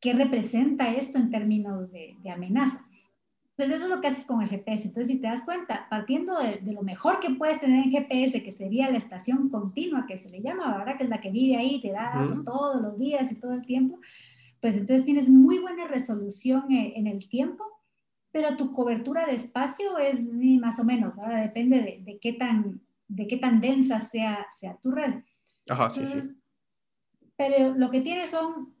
qué 0.00 0.14
representa 0.14 0.94
esto 0.94 1.18
en 1.18 1.30
términos 1.30 1.92
de, 1.92 2.16
de 2.22 2.30
amenaza. 2.30 2.87
Entonces, 3.58 3.78
eso 3.78 3.90
es 3.90 3.96
lo 3.96 4.00
que 4.00 4.06
haces 4.06 4.24
con 4.24 4.40
el 4.40 4.48
GPS. 4.48 4.86
Entonces, 4.86 5.08
si 5.08 5.20
te 5.20 5.26
das 5.26 5.42
cuenta, 5.42 5.88
partiendo 5.90 6.38
de, 6.38 6.60
lo 6.72 6.82
mejor 6.82 7.18
que 7.18 7.30
puedes 7.30 7.60
tener 7.60 7.84
en 7.84 7.90
GPS, 7.90 8.40
que 8.40 8.52
sería 8.52 8.88
la 8.88 8.98
estación 8.98 9.48
continua, 9.48 10.06
que 10.06 10.16
se 10.16 10.30
le 10.30 10.40
llama, 10.40 10.78
ahora 10.78 10.96
que 10.96 11.02
es 11.02 11.10
la 11.10 11.20
que 11.20 11.32
vive 11.32 11.56
ahí, 11.56 11.80
te 11.80 11.90
da 11.90 12.12
datos 12.14 12.44
todos 12.44 12.80
los 12.80 12.96
días 13.00 13.32
y 13.32 13.34
todo 13.34 13.54
el 13.54 13.62
tiempo, 13.62 13.98
pues 14.60 14.76
entonces 14.76 15.04
tienes 15.04 15.28
muy 15.28 15.58
buena 15.58 15.88
resolución 15.88 16.70
eh, 16.70 16.92
en, 16.94 17.08
el 17.08 17.28
tiempo, 17.28 17.64
pero 18.30 18.56
tu 18.56 18.72
cobertura 18.72 19.26
de 19.26 19.34
espacio 19.34 19.98
es 19.98 20.20
más 20.32 20.78
o 20.78 20.84
menos, 20.84 21.16
¿verdad? 21.16 21.42
Depende 21.42 22.00
de, 22.04 22.18
qué, 22.20 22.34
tan, 22.34 22.80
de 23.08 23.26
qué 23.26 23.38
tan 23.38 23.60
densa 23.60 23.98
sea, 23.98 24.46
sea 24.52 24.76
tu 24.76 24.92
red. 24.92 25.14
Ajá, 25.68 25.90
sí, 25.90 26.06
sí. 26.06 26.40
Pero 27.36 27.74
lo 27.74 27.90
que 27.90 28.02
tienes 28.02 28.30
son 28.30 28.77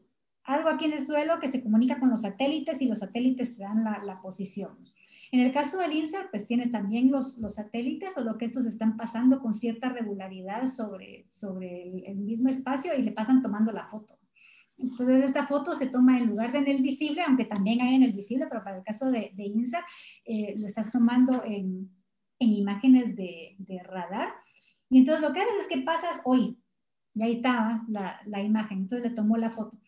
algo 0.48 0.70
aquí 0.70 0.86
en 0.86 0.94
el 0.94 1.04
suelo 1.04 1.38
que 1.38 1.48
se 1.48 1.62
comunica 1.62 2.00
con 2.00 2.08
los 2.08 2.22
satélites 2.22 2.80
y 2.80 2.86
los 2.86 3.00
satélites 3.00 3.56
te 3.56 3.62
dan 3.62 3.84
la, 3.84 4.20
posición. 4.22 4.78
En 5.30 5.40
el 5.40 5.52
caso 5.52 5.78
del 5.78 5.92
INSER, 5.92 6.30
pues 6.30 6.46
tienes 6.46 6.72
también 6.72 7.10
los, 7.10 7.36
los, 7.36 7.56
satélites 7.56 8.16
o 8.16 8.24
lo 8.24 8.38
que 8.38 8.46
estos 8.46 8.64
están 8.64 8.96
pasando 8.96 9.40
con 9.40 9.52
cierta 9.52 9.90
regularidad 9.90 10.66
sobre, 10.66 11.26
sobre 11.28 11.82
el, 12.06 12.16
mismo 12.16 12.48
espacio 12.48 12.92
y 12.96 13.02
le 13.02 13.12
pasan 13.12 13.42
tomando 13.42 13.72
la 13.72 13.86
foto. 13.88 14.18
Entonces, 14.78 15.26
esta 15.26 15.46
foto 15.46 15.74
se 15.74 15.88
toma 15.88 16.18
en 16.18 16.28
lugar 16.28 16.52
de 16.52 16.58
en 16.58 16.68
el 16.68 16.82
visible, 16.82 17.20
aunque 17.20 17.44
también 17.44 17.82
hay 17.82 17.96
en 17.96 18.04
el 18.04 18.14
visible, 18.14 18.46
pero 18.48 18.64
para 18.64 18.78
el 18.78 18.84
caso 18.84 19.10
de, 19.10 19.32
de 19.34 19.44
INSER, 19.44 19.82
eh, 20.24 20.54
lo 20.56 20.66
estás 20.66 20.90
tomando 20.90 21.44
en, 21.44 21.90
en 22.38 22.52
imágenes 22.54 23.14
de, 23.16 23.54
de, 23.58 23.82
radar. 23.82 24.30
Y 24.88 25.00
entonces 25.00 25.20
lo 25.20 25.34
que 25.34 25.40
haces 25.40 25.58
es 25.60 25.68
que 25.68 25.82
pasas 25.82 26.22
hoy, 26.24 26.58
y 27.14 27.22
ahí 27.22 27.32
estaba 27.32 27.84
la, 27.88 28.18
la 28.24 28.42
imagen, 28.42 28.78
entonces 28.78 29.10
le 29.10 29.14
tomó 29.14 29.36
la 29.36 29.50
foto. 29.50 29.78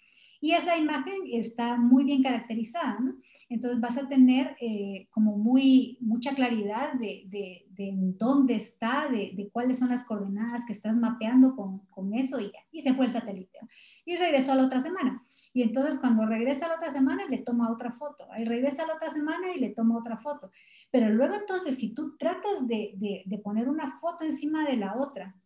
Y 0.43 0.53
esa 0.53 0.77
imagen 0.79 1.21
está 1.31 1.77
muy 1.77 2.05
bien 2.05 2.23
caracterizada, 2.23 2.99
¿no? 2.99 3.15
Entonces 3.51 3.79
vas 3.79 3.99
a 3.99 4.09
tener 4.09 4.57
eh, 4.61 5.07
como 5.11 5.37
muy, 5.37 5.99
mucha 6.01 6.35
claridad 6.35 6.95
de, 6.95 7.25
de, 7.27 7.67
de 7.71 7.91
dónde 7.95 8.55
está, 8.55 9.09
de, 9.11 9.51
cuáles 9.53 9.79
son 9.79 9.91
las 9.91 10.05
coordenadas 10.05 10.65
que 10.65 10.73
estás 10.73 10.97
mapeando 10.97 11.55
con, 11.55 11.81
con, 11.91 12.15
eso 12.15 12.41
y 12.41 12.47
ya. 12.47 12.61
Y 12.73 12.81
se 12.81 12.95
fue 12.95 13.07
el 13.07 13.13
satélite. 13.13 13.59
Y 14.07 14.17
regresó 14.17 14.53
a 14.53 14.55
la 14.55 14.65
otra 14.65 14.81
semana. 14.81 15.23
Y 15.53 15.63
entonces 15.63 15.99
cuando 15.99 16.25
regresa 16.25 16.67
a 16.67 16.69
la 16.71 16.77
otra 16.77 16.91
semana 16.91 17.25
le 17.29 17.39
toma 17.39 17.71
otra 17.71 17.93
foto. 17.93 18.27
Y 18.39 18.45
regresa 18.45 18.85
a 18.85 18.87
la 18.87 18.95
otra 18.95 19.11
semana 19.11 19.53
y 19.55 19.61
le 19.61 19.71
toma 19.71 19.99
otra 19.99 20.17
foto. 20.17 20.51
Pero 20.91 21.11
luego 21.11 21.35
entonces 21.35 21.77
si 21.77 21.93
tú 21.93 22.17
tratas 22.17 22.67
de, 22.67 23.25
de 23.27 23.39
poner 23.39 23.69
una 23.69 23.99
foto 24.01 24.25
encima 24.25 24.65
de 24.65 24.77
la 24.77 24.97
otra, 24.97 25.37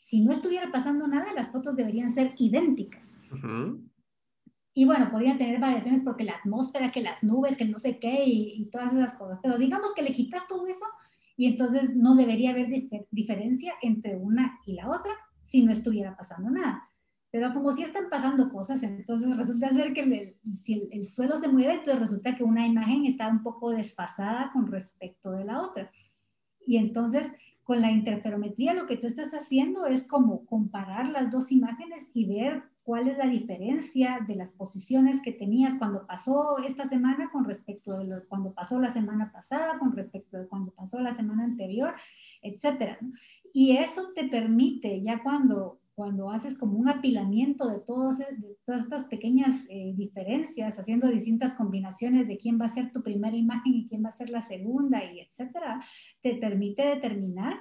si 0.00 0.22
no 0.22 0.32
estuviera 0.32 0.72
pasando 0.72 1.06
nada, 1.06 1.32
las 1.34 1.52
fotos 1.52 1.76
deberían 1.76 2.10
ser 2.10 2.34
idénticas. 2.38 3.20
Y 4.72 4.84
bueno, 4.84 5.10
podrían 5.10 5.38
tener 5.38 5.60
variaciones 5.60 6.02
porque 6.02 6.24
la 6.24 6.34
atmósfera, 6.34 6.90
que 6.90 7.02
las 7.02 7.24
nubes, 7.24 7.56
que 7.56 7.64
no 7.64 7.78
sé 7.78 7.98
qué 7.98 8.22
y, 8.24 8.68
todas 8.70 8.92
esas 8.92 9.14
cosas. 9.14 9.40
Pero 9.42 9.58
digamos 9.58 9.92
que 9.94 10.02
le 10.02 10.14
quitas 10.14 10.46
todo 10.48 10.66
eso 10.66 10.84
y 11.36 11.46
entonces 11.46 11.96
no 11.96 12.14
debería 12.14 12.50
haber 12.50 12.68
diferencia 13.10 13.74
entre 13.82 14.16
una 14.16 14.58
y 14.66 14.74
la 14.74 14.88
otra 14.88 15.12
si 15.42 15.64
no 15.64 15.72
estuviera 15.72 16.16
pasando 16.16 16.50
nada. 16.50 16.84
Pero 17.32 17.54
como 17.54 17.72
si 17.72 17.82
están 17.82 18.10
pasando 18.10 18.50
cosas, 18.50 18.82
entonces 18.82 19.36
resulta 19.36 19.70
ser 19.70 19.92
que 19.92 20.36
si 20.54 20.88
el, 20.90 21.04
suelo 21.04 21.36
se 21.36 21.48
mueve, 21.48 21.74
entonces 21.74 22.00
resulta 22.00 22.36
que 22.36 22.42
una 22.44 22.66
imagen 22.66 23.06
está 23.06 23.28
un 23.28 23.42
poco 23.42 23.70
desfasada 23.70 24.50
con 24.52 24.66
respecto 24.66 25.32
de 25.32 25.44
la 25.44 25.62
otra. 25.62 25.90
Y 26.66 26.76
entonces 26.76 27.32
con 27.62 27.80
la 27.80 27.92
interferometría 27.92 28.74
lo 28.74 28.86
que 28.86 28.96
tú 28.96 29.06
estás 29.06 29.32
haciendo 29.32 29.86
es 29.86 30.08
como 30.08 30.44
comparar 30.44 31.08
las 31.08 31.30
dos 31.30 31.52
imágenes 31.52 32.10
y 32.14 32.26
ver 32.26 32.64
cuál 32.82 33.08
es 33.08 33.18
la 33.18 33.26
diferencia 33.26 34.24
de 34.26 34.34
las 34.34 34.52
posiciones 34.52 35.20
que 35.22 35.32
tenías 35.32 35.76
cuando 35.76 36.06
pasó 36.06 36.58
esta 36.58 36.86
semana 36.86 37.30
con 37.30 37.44
respecto 37.44 37.98
de 37.98 38.24
cuando 38.26 38.52
pasó 38.52 38.80
la 38.80 38.88
semana 38.88 39.30
pasada, 39.32 39.78
con 39.78 39.92
respecto 39.92 40.38
de 40.38 40.48
cuando 40.48 40.72
pasó 40.72 41.00
la 41.00 41.14
semana 41.14 41.44
anterior, 41.44 41.94
etcétera. 42.42 42.98
Y 43.52 43.76
eso 43.76 44.12
te 44.14 44.28
permite 44.28 45.02
ya 45.02 45.22
cuando 45.22 45.80
cuando 46.00 46.30
haces 46.30 46.56
como 46.56 46.78
un 46.78 46.88
apilamiento 46.88 47.68
de, 47.68 47.78
todos, 47.80 48.20
de 48.20 48.56
todas 48.64 48.84
estas 48.84 49.04
pequeñas 49.04 49.66
eh, 49.68 49.92
diferencias, 49.94 50.78
haciendo 50.78 51.08
distintas 51.08 51.52
combinaciones 51.52 52.26
de 52.26 52.38
quién 52.38 52.58
va 52.58 52.64
a 52.64 52.70
ser 52.70 52.90
tu 52.90 53.02
primera 53.02 53.36
imagen 53.36 53.74
y 53.74 53.86
quién 53.86 54.02
va 54.02 54.08
a 54.08 54.16
ser 54.16 54.30
la 54.30 54.40
segunda, 54.40 55.04
y 55.04 55.20
etcétera, 55.20 55.84
te 56.22 56.36
permite 56.36 56.86
determinar 56.86 57.52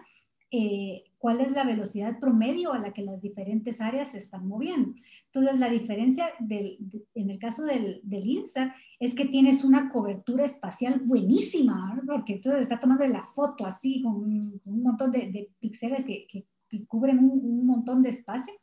eh, 0.52 1.04
cuál 1.20 1.42
es 1.42 1.52
la 1.52 1.66
velocidad 1.66 2.18
promedio 2.18 2.72
a 2.72 2.80
la 2.80 2.94
que 2.94 3.04
las 3.04 3.22
diferentes 3.22 3.82
áreas 3.82 4.14
se 4.14 4.18
están 4.18 4.48
moviendo. 4.48 4.94
Entonces, 5.26 5.60
la 5.60 5.70
diferencia 5.70 6.34
en 6.40 7.30
el 7.30 7.38
caso 7.38 7.66
del, 7.66 8.00
del 8.04 8.26
INSAR 8.26 8.74
es 9.00 9.14
que 9.14 9.26
tienes 9.26 9.64
una 9.64 9.92
cobertura 9.92 10.46
espacial 10.46 11.02
buenísima, 11.06 12.02
porque 12.08 12.34
entonces 12.34 12.62
está 12.62 12.80
tomando 12.80 13.06
la 13.06 13.22
foto 13.22 13.66
así 13.66 14.02
con 14.02 14.16
un, 14.16 14.62
montón 14.82 15.12
de, 15.12 15.30
de 15.32 15.52
píxeles 15.60 16.06
que, 16.06 16.26
que, 16.28 16.46
cubren 16.88 17.20
un 17.20 17.66
montón 17.66 18.02
de 18.04 18.10
espacio 18.10 18.54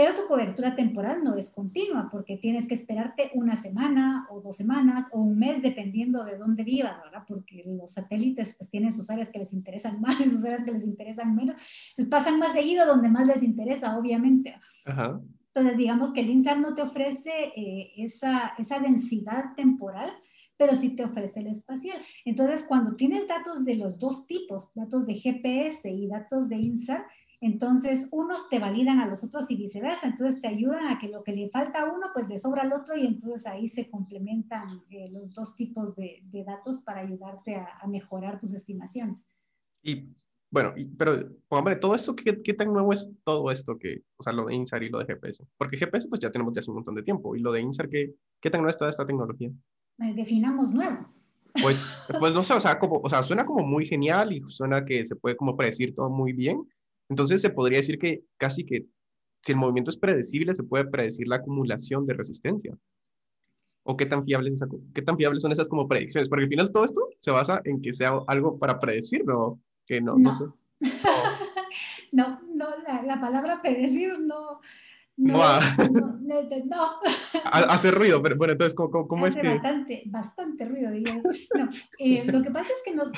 pero 0.00 0.14
tu 0.14 0.26
cobertura 0.26 0.74
temporal 0.74 1.22
no 1.22 1.36
es 1.36 1.50
continua 1.50 2.08
porque 2.10 2.38
tienes 2.38 2.66
que 2.66 2.72
esperarte 2.72 3.32
una 3.34 3.54
semana 3.54 4.26
o 4.30 4.40
dos 4.40 4.56
semanas 4.56 5.10
o 5.12 5.20
un 5.20 5.38
mes 5.38 5.60
dependiendo 5.60 6.24
de 6.24 6.38
dónde 6.38 6.64
vivas, 6.64 6.98
¿verdad? 7.04 7.24
Porque 7.28 7.64
los 7.66 7.92
satélites 7.92 8.54
pues 8.56 8.70
tienen 8.70 8.94
sus 8.94 9.10
áreas 9.10 9.28
que 9.28 9.40
les 9.40 9.52
interesan 9.52 10.00
más 10.00 10.18
y 10.18 10.30
sus 10.30 10.42
áreas 10.42 10.64
que 10.64 10.70
les 10.70 10.84
interesan 10.84 11.36
menos. 11.36 11.60
Entonces 11.90 12.10
pasan 12.10 12.38
más 12.38 12.54
seguido 12.54 12.86
donde 12.86 13.10
más 13.10 13.26
les 13.26 13.42
interesa, 13.42 13.98
obviamente. 13.98 14.56
Entonces 14.86 15.76
digamos 15.76 16.12
que 16.12 16.20
el 16.20 16.30
INSAR 16.30 16.58
no 16.58 16.74
te 16.74 16.80
ofrece 16.80 17.52
eh, 17.54 17.92
esa, 17.98 18.54
esa 18.56 18.78
densidad 18.78 19.54
temporal, 19.54 20.10
pero 20.56 20.76
sí 20.76 20.96
te 20.96 21.04
ofrece 21.04 21.40
el 21.40 21.48
espacial. 21.48 22.00
Entonces, 22.24 22.64
cuando 22.66 22.96
tienes 22.96 23.28
datos 23.28 23.66
de 23.66 23.74
los 23.74 23.98
dos 23.98 24.26
tipos, 24.26 24.70
datos 24.74 25.06
de 25.06 25.16
GPS 25.16 25.90
y 25.90 26.06
datos 26.06 26.48
de 26.48 26.56
INSAR, 26.56 27.04
entonces, 27.42 28.08
unos 28.12 28.50
te 28.50 28.58
validan 28.58 29.00
a 29.00 29.06
los 29.06 29.24
otros 29.24 29.50
y 29.50 29.56
viceversa. 29.56 30.06
Entonces, 30.06 30.42
te 30.42 30.48
ayudan 30.48 30.88
a 30.88 30.98
que 30.98 31.08
lo 31.08 31.24
que 31.24 31.32
le 31.32 31.48
falta 31.48 31.80
a 31.80 31.92
uno, 31.92 32.08
pues 32.12 32.28
le 32.28 32.36
sobra 32.36 32.62
al 32.62 32.72
otro 32.72 32.96
y 32.96 33.06
entonces 33.06 33.46
ahí 33.46 33.66
se 33.66 33.88
complementan 33.88 34.82
eh, 34.90 35.10
los 35.10 35.32
dos 35.32 35.56
tipos 35.56 35.96
de, 35.96 36.22
datos 36.46 36.78
para 36.78 37.00
ayudarte 37.00 37.56
a, 37.56 37.86
mejorar 37.88 38.38
tus 38.38 38.52
estimaciones. 38.52 39.26
Y 39.82 40.14
bueno, 40.50 40.74
pero 40.98 41.30
hombre, 41.48 41.76
todo 41.76 41.94
esto, 41.94 42.14
¿qué, 42.14 42.36
¿qué, 42.36 42.52
tan 42.52 42.72
nuevo 42.72 42.92
es 42.92 43.10
todo 43.24 43.50
esto 43.50 43.78
que, 43.78 44.02
o 44.16 44.22
sea, 44.22 44.32
lo 44.34 44.46
de 44.46 44.56
INSAR 44.56 44.82
y 44.82 44.90
lo 44.90 44.98
de 44.98 45.06
GPS? 45.06 45.46
Porque 45.56 45.78
GPS 45.78 46.08
pues 46.08 46.20
ya 46.20 46.30
tenemos 46.30 46.52
ya 46.52 46.60
hace 46.60 46.70
un 46.70 46.76
montón 46.76 46.96
de 46.96 47.02
tiempo 47.02 47.34
y 47.36 47.40
lo 47.40 47.52
de 47.52 47.62
INSAR, 47.62 47.88
¿qué, 47.88 48.14
qué 48.40 48.50
tan 48.50 48.60
nueva 48.60 48.70
es 48.70 48.76
toda 48.76 48.90
esta 48.90 49.06
tecnología? 49.06 49.50
Eh, 49.98 50.14
definamos 50.14 50.72
nuevo. 50.72 51.08
Pues, 51.62 52.02
pues 52.20 52.34
no 52.34 52.42
sé, 52.42 52.52
o 52.54 52.60
sea, 52.60 52.78
como, 52.78 53.00
o 53.02 53.08
sea, 53.08 53.22
suena 53.22 53.46
como 53.46 53.64
muy 53.64 53.86
genial 53.86 54.32
y 54.32 54.42
suena 54.46 54.84
que 54.84 55.06
se 55.06 55.16
puede 55.16 55.36
como 55.36 55.56
predecir 55.56 55.94
todo 55.94 56.10
muy 56.10 56.32
bien, 56.32 56.66
entonces 57.10 57.42
se 57.42 57.50
podría 57.50 57.78
decir 57.78 57.98
que 57.98 58.22
casi 58.38 58.64
que 58.64 58.86
si 59.42 59.52
el 59.52 59.58
movimiento 59.58 59.90
es 59.90 59.96
predecible, 59.96 60.54
se 60.54 60.62
puede 60.62 60.86
predecir 60.86 61.26
la 61.26 61.36
acumulación 61.36 62.06
de 62.06 62.14
resistencia. 62.14 62.76
¿O 63.82 63.96
qué 63.96 64.06
tan, 64.06 64.22
fiables 64.22 64.62
qué 64.94 65.02
tan 65.02 65.16
fiables 65.16 65.42
son 65.42 65.52
esas 65.52 65.68
como 65.68 65.88
predicciones? 65.88 66.28
Porque 66.28 66.44
al 66.44 66.50
final 66.50 66.70
todo 66.70 66.84
esto 66.84 67.08
se 67.18 67.30
basa 67.30 67.60
en 67.64 67.82
que 67.82 67.92
sea 67.92 68.12
algo 68.28 68.58
para 68.58 68.78
predecir, 68.78 69.24
¿no? 69.24 69.60
Que 69.86 70.00
no, 70.00 70.16
no. 70.16 70.32
sé. 70.32 70.44
no, 72.12 72.40
no, 72.54 72.68
la, 73.04 73.20
palabra 73.20 73.60
predecir 73.62 74.18
no, 74.20 74.60
no, 75.16 75.60
no, 75.78 76.18
no, 76.20 77.00
Hace 77.44 77.90
ruido, 77.90 78.22
pero 78.22 78.36
bueno, 78.36 78.52
entonces, 78.52 78.74
¿cómo, 78.74 79.08
cómo 79.08 79.26
es 79.26 79.34
que...? 79.34 79.48
Bastante, 79.48 80.02
bastante 80.06 80.64
ruido, 80.66 80.90
diría 80.90 81.20
No, 81.54 81.70
eh, 81.98 82.24
lo 82.26 82.42
que 82.42 82.50
pasa 82.50 82.72
es 82.72 82.82
que 82.84 82.94
nos, 82.94 83.10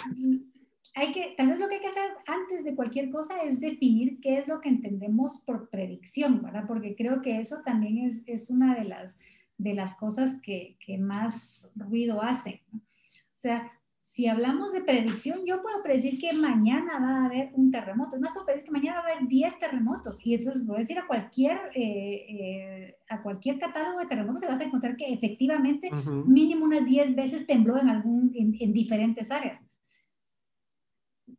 hay 0.94 1.12
que, 1.12 1.34
tal 1.36 1.48
vez 1.48 1.58
lo 1.58 1.68
que 1.68 1.76
hay 1.76 1.80
que 1.80 1.88
hacer 1.88 2.10
antes 2.26 2.64
de 2.64 2.76
cualquier 2.76 3.10
cosa 3.10 3.42
es 3.42 3.58
definir 3.60 4.20
qué 4.20 4.38
es 4.38 4.48
lo 4.48 4.60
que 4.60 4.68
entendemos 4.68 5.42
por 5.46 5.70
predicción, 5.70 6.42
¿verdad? 6.42 6.64
Porque 6.66 6.94
creo 6.94 7.22
que 7.22 7.38
eso 7.38 7.62
también 7.64 7.98
es, 7.98 8.22
es 8.26 8.50
una 8.50 8.74
de 8.74 8.84
las, 8.84 9.16
de 9.56 9.72
las 9.72 9.96
cosas 9.96 10.40
que, 10.42 10.76
que 10.78 10.98
más 10.98 11.72
ruido 11.76 12.22
hacen. 12.22 12.60
¿no? 12.70 12.80
O 12.80 13.38
sea, 13.42 13.72
si 14.00 14.26
hablamos 14.26 14.72
de 14.72 14.82
predicción, 14.82 15.46
yo 15.46 15.62
puedo 15.62 15.82
predecir 15.82 16.18
que 16.18 16.34
mañana 16.34 16.98
va 16.98 17.22
a 17.22 17.24
haber 17.24 17.50
un 17.54 17.70
terremoto. 17.70 18.16
Es 18.16 18.20
más, 18.20 18.32
puedo 18.32 18.44
predecir 18.44 18.66
que 18.66 18.78
mañana 18.78 19.00
va 19.00 19.08
a 19.08 19.12
haber 19.12 19.28
10 19.28 19.58
terremotos. 19.58 20.26
Y 20.26 20.34
entonces 20.34 20.66
voy 20.66 20.76
a 20.76 20.80
decir 20.80 20.98
a 20.98 21.06
cualquier, 21.06 21.56
eh, 21.74 22.26
eh, 22.28 22.96
a 23.08 23.22
cualquier 23.22 23.58
catálogo 23.58 24.00
de 24.00 24.06
terremotos, 24.06 24.42
se 24.42 24.48
vas 24.48 24.60
a 24.60 24.64
encontrar 24.64 24.96
que 24.96 25.10
efectivamente 25.10 25.90
mínimo 26.26 26.66
unas 26.66 26.84
10 26.84 27.16
veces 27.16 27.46
tembló 27.46 27.80
en, 27.80 27.88
algún, 27.88 28.32
en, 28.34 28.54
en 28.60 28.72
diferentes 28.74 29.30
áreas 29.30 29.58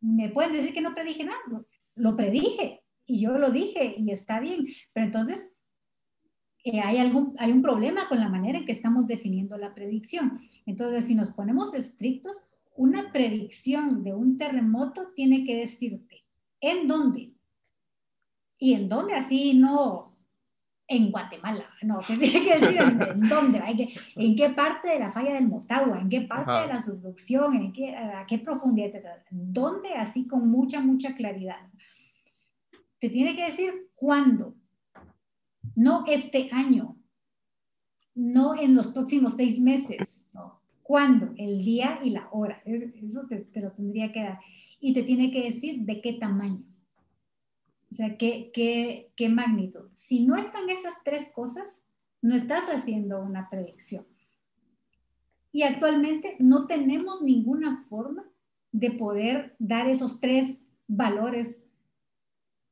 me 0.04 0.28
pueden 0.28 0.52
decir 0.52 0.74
que 0.74 0.82
no 0.82 0.94
predije 0.94 1.24
nada, 1.24 1.40
lo 1.94 2.16
predije 2.16 2.82
y 3.06 3.20
yo 3.20 3.38
lo 3.38 3.50
dije 3.50 3.94
y 3.96 4.10
está 4.10 4.40
bien, 4.40 4.66
pero 4.92 5.06
entonces 5.06 5.50
eh, 6.64 6.80
hay, 6.80 6.98
algún, 6.98 7.34
hay 7.38 7.52
un 7.52 7.62
problema 7.62 8.08
con 8.08 8.20
la 8.20 8.28
manera 8.28 8.58
en 8.58 8.64
que 8.64 8.72
estamos 8.72 9.06
definiendo 9.06 9.56
la 9.58 9.74
predicción. 9.74 10.38
Entonces, 10.64 11.04
si 11.04 11.14
nos 11.14 11.30
ponemos 11.32 11.74
estrictos, 11.74 12.48
una 12.76 13.12
predicción 13.12 14.02
de 14.02 14.14
un 14.14 14.38
terremoto 14.38 15.12
tiene 15.14 15.44
que 15.44 15.56
decirte 15.56 16.22
en 16.60 16.88
dónde 16.88 17.34
y 18.58 18.74
en 18.74 18.88
dónde 18.88 19.14
así 19.14 19.54
no 19.54 20.10
en 20.96 21.10
Guatemala, 21.10 21.64
no, 21.82 21.98
tiene 21.98 22.30
que 22.30 22.58
decir 22.58 22.78
en, 22.80 23.20
dónde, 23.28 23.62
en 24.16 24.36
qué 24.36 24.50
parte 24.50 24.90
de 24.90 24.98
la 24.98 25.10
falla 25.10 25.34
del 25.34 25.48
Motagua, 25.48 26.00
en 26.00 26.08
qué 26.08 26.22
parte 26.22 26.52
de 26.52 26.66
la 26.74 26.80
subducción, 26.80 27.54
en 27.54 27.72
qué, 27.72 27.96
a 27.96 28.26
qué 28.26 28.38
profundidad, 28.38 28.88
etcétera. 28.88 29.24
¿Dónde? 29.30 29.90
Así 29.94 30.26
con 30.26 30.48
mucha, 30.48 30.80
mucha 30.80 31.14
claridad. 31.14 31.58
Te 32.98 33.08
tiene 33.10 33.36
que 33.36 33.44
decir 33.44 33.90
cuándo, 33.94 34.54
no 35.74 36.04
este 36.06 36.48
año, 36.52 36.96
no 38.14 38.58
en 38.58 38.74
los 38.74 38.88
próximos 38.88 39.34
seis 39.34 39.58
meses, 39.58 40.24
no. 40.32 40.60
¿Cuándo? 40.82 41.32
El 41.38 41.64
día 41.64 41.98
y 42.04 42.10
la 42.10 42.28
hora. 42.30 42.62
Eso 42.66 43.22
te 43.28 43.60
lo 43.60 43.72
tendría 43.72 44.12
que 44.12 44.22
dar. 44.22 44.38
Y 44.80 44.92
te 44.92 45.02
tiene 45.02 45.30
que 45.32 45.44
decir 45.44 45.80
de 45.80 46.00
qué 46.02 46.12
tamaño. 46.12 46.62
O 47.94 47.96
sea, 47.96 48.16
¿qué, 48.18 48.50
qué, 48.52 49.12
qué 49.14 49.28
magnitud? 49.28 49.88
Si 49.94 50.26
no 50.26 50.34
están 50.34 50.68
esas 50.68 50.94
tres 51.04 51.30
cosas, 51.32 51.80
no 52.22 52.34
estás 52.34 52.64
haciendo 52.64 53.20
una 53.22 53.48
predicción. 53.48 54.04
Y 55.52 55.62
actualmente 55.62 56.34
no 56.40 56.66
tenemos 56.66 57.22
ninguna 57.22 57.84
forma 57.88 58.24
de 58.72 58.90
poder 58.90 59.54
dar 59.60 59.88
esos 59.88 60.18
tres 60.18 60.64
valores 60.88 61.63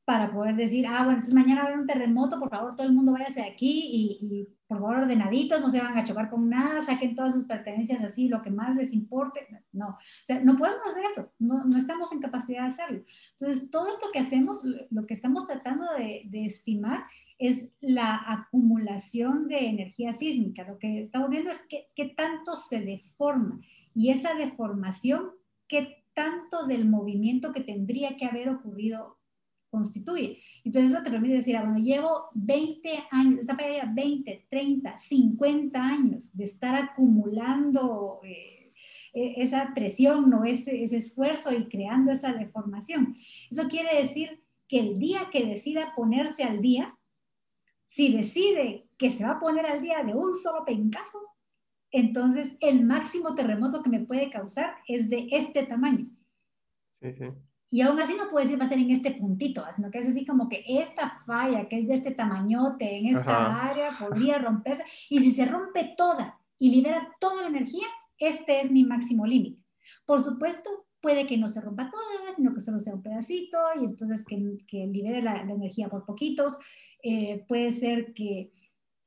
para 0.05 0.33
poder 0.33 0.57
decir, 0.57 0.87
ah, 0.87 1.05
bueno, 1.05 1.19
entonces 1.19 1.35
mañana 1.35 1.61
va 1.61 1.67
a 1.67 1.69
haber 1.69 1.81
un 1.81 1.87
terremoto, 1.87 2.39
por 2.41 2.51
favor, 2.51 2.75
todo 2.75 2.87
el 2.87 2.93
mundo 2.93 3.13
váyase 3.13 3.41
de 3.41 3.47
aquí 3.47 4.19
y, 4.21 4.49
por 4.67 4.79
favor, 4.79 4.97
ordenaditos, 4.97 5.61
no 5.61 5.69
se 5.69 5.81
van 5.81 5.97
a 5.97 6.03
chocar 6.03 6.29
con 6.29 6.49
nada, 6.49 6.81
saquen 6.81 7.15
todas 7.15 7.35
sus 7.35 7.45
pertenencias 7.45 8.03
así, 8.03 8.29
lo 8.29 8.43
que 8.43 8.51
más 8.51 8.75
les 8.75 8.93
importe. 8.93 9.47
No, 9.73 9.89
o 9.91 9.99
sea, 10.27 10.41
no 10.43 10.57
podemos 10.57 10.87
hacer 10.89 11.05
eso, 11.05 11.33
no, 11.39 11.65
no 11.65 11.77
estamos 11.77 12.13
en 12.13 12.21
capacidad 12.21 12.63
de 12.63 12.69
hacerlo. 12.69 13.05
Entonces, 13.39 13.71
todo 13.71 13.89
esto 13.89 14.07
que 14.13 14.19
hacemos, 14.19 14.65
lo 14.91 15.07
que 15.07 15.15
estamos 15.15 15.47
tratando 15.47 15.87
de, 15.97 16.23
de 16.27 16.47
estimar 16.47 17.05
es 17.39 17.71
la 17.81 18.21
acumulación 18.27 19.47
de 19.49 19.69
energía 19.69 20.13
sísmica. 20.13 20.65
Lo 20.65 20.79
que 20.79 21.03
estamos 21.03 21.31
viendo 21.31 21.51
es 21.51 21.61
qué 21.69 22.15
tanto 22.17 22.55
se 22.55 22.81
deforma 22.81 23.61
y 23.95 24.11
esa 24.11 24.35
deformación, 24.35 25.31
qué 25.69 26.05
tanto 26.15 26.67
del 26.67 26.89
movimiento 26.89 27.53
que 27.53 27.63
tendría 27.63 28.17
que 28.17 28.27
haber 28.27 28.49
ocurrido 28.49 29.19
constituye. 29.73 30.39
Entonces 30.65 30.93
eso 30.93 31.03
te 31.03 31.11
permite 31.11 31.37
decir, 31.37 31.57
ah, 31.57 31.63
bueno, 31.63 31.79
llevo 31.79 32.29
20 32.35 33.05
años, 33.11 33.41
esta 33.41 33.57
falla 33.57 33.91
20, 33.93 34.47
30, 34.51 34.99
50 34.99 35.83
años 35.83 36.37
de 36.37 36.45
estar 36.45 36.75
acumulando 36.75 38.21
eh, 38.23 38.75
e, 39.15 39.43
esa 39.43 39.73
presión, 39.75 40.29
¿no? 40.29 40.45
ese, 40.45 40.85
ese 40.85 40.99
esfuerzo 40.99 41.57
y 41.57 41.71
creando 41.71 42.13
esa 42.13 42.35
deformación. 42.35 43.17
Eso 43.51 43.67
quiere 43.69 43.97
decir 43.97 44.45
que 44.69 44.79
el 44.79 44.99
día 44.99 45.31
que 45.33 45.47
decida 45.47 45.95
ponerse 45.97 46.45
al 46.45 46.61
día, 46.61 46.95
si 47.87 48.13
decide 48.15 48.89
que 48.99 49.11
se 49.11 49.25
va 49.25 49.33
a 49.33 49.41
poner 49.41 49.65
al 49.65 49.81
día 49.81 50.05
de 50.05 50.15
un 50.15 50.35
solo 50.35 50.67
pencazo, 50.67 51.19
entonces 51.91 52.57
el 52.61 52.85
máximo 52.85 53.35
terremoto 53.35 53.83
que 53.83 53.91
me 53.91 54.01
puede 54.01 54.29
causar 54.29 54.77
es 54.87 55.09
de 55.09 55.29
este 55.33 55.63
tamaño. 55.65 56.11
Sí, 57.01 57.13
sí. 57.15 57.25
Y 57.73 57.81
aún 57.81 57.99
así 57.99 58.15
no 58.19 58.29
puede 58.29 58.47
ser 58.47 58.61
va 58.61 58.67
a 58.67 58.69
ser 58.69 58.81
en 58.81 58.91
este 58.91 59.13
puntito, 59.13 59.65
sino 59.75 59.91
que 59.91 60.01
es 60.01 60.07
así 60.07 60.27
como 60.27 60.47
que 60.47 60.63
esta 60.69 61.23
falla, 61.25 61.69
que 61.69 61.79
es 61.79 61.89
de 61.89 61.95
este 61.95 62.11
tamañote, 62.11 62.99
en 62.99 63.17
esta 63.17 63.71
área, 63.71 63.91
podría 63.99 64.37
romperse. 64.37 64.85
Y 65.09 65.21
si 65.21 65.33
se 65.33 65.47
rompe 65.47 65.95
toda 65.97 66.39
y 66.59 66.71
libera 66.71 67.09
toda 67.19 67.41
la 67.41 67.49
energía, 67.49 67.87
este 68.19 68.61
es 68.61 68.71
mi 68.71 68.85
máximo 68.85 69.25
límite. 69.25 69.63
Por 70.05 70.21
supuesto, 70.21 70.69
puede 71.01 71.27
que 71.27 71.39
no 71.39 71.49
se 71.49 71.63
rompa 71.63 71.91
toda, 71.91 72.35
sino 72.37 72.53
que 72.53 72.61
solo 72.61 72.79
sea 72.79 72.95
un 72.95 73.03
pedacito 73.03 73.57
y 73.81 73.87
entonces 73.87 74.23
que, 74.27 74.59
que 74.69 74.87
libere 74.87 75.23
la, 75.23 75.41
energía 75.41 75.89
por 75.89 76.05
poquitos. 76.05 76.59
Eh, 77.03 77.43
puede 77.49 77.71
ser 77.71 78.13
que, 78.13 78.51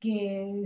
que, 0.00 0.64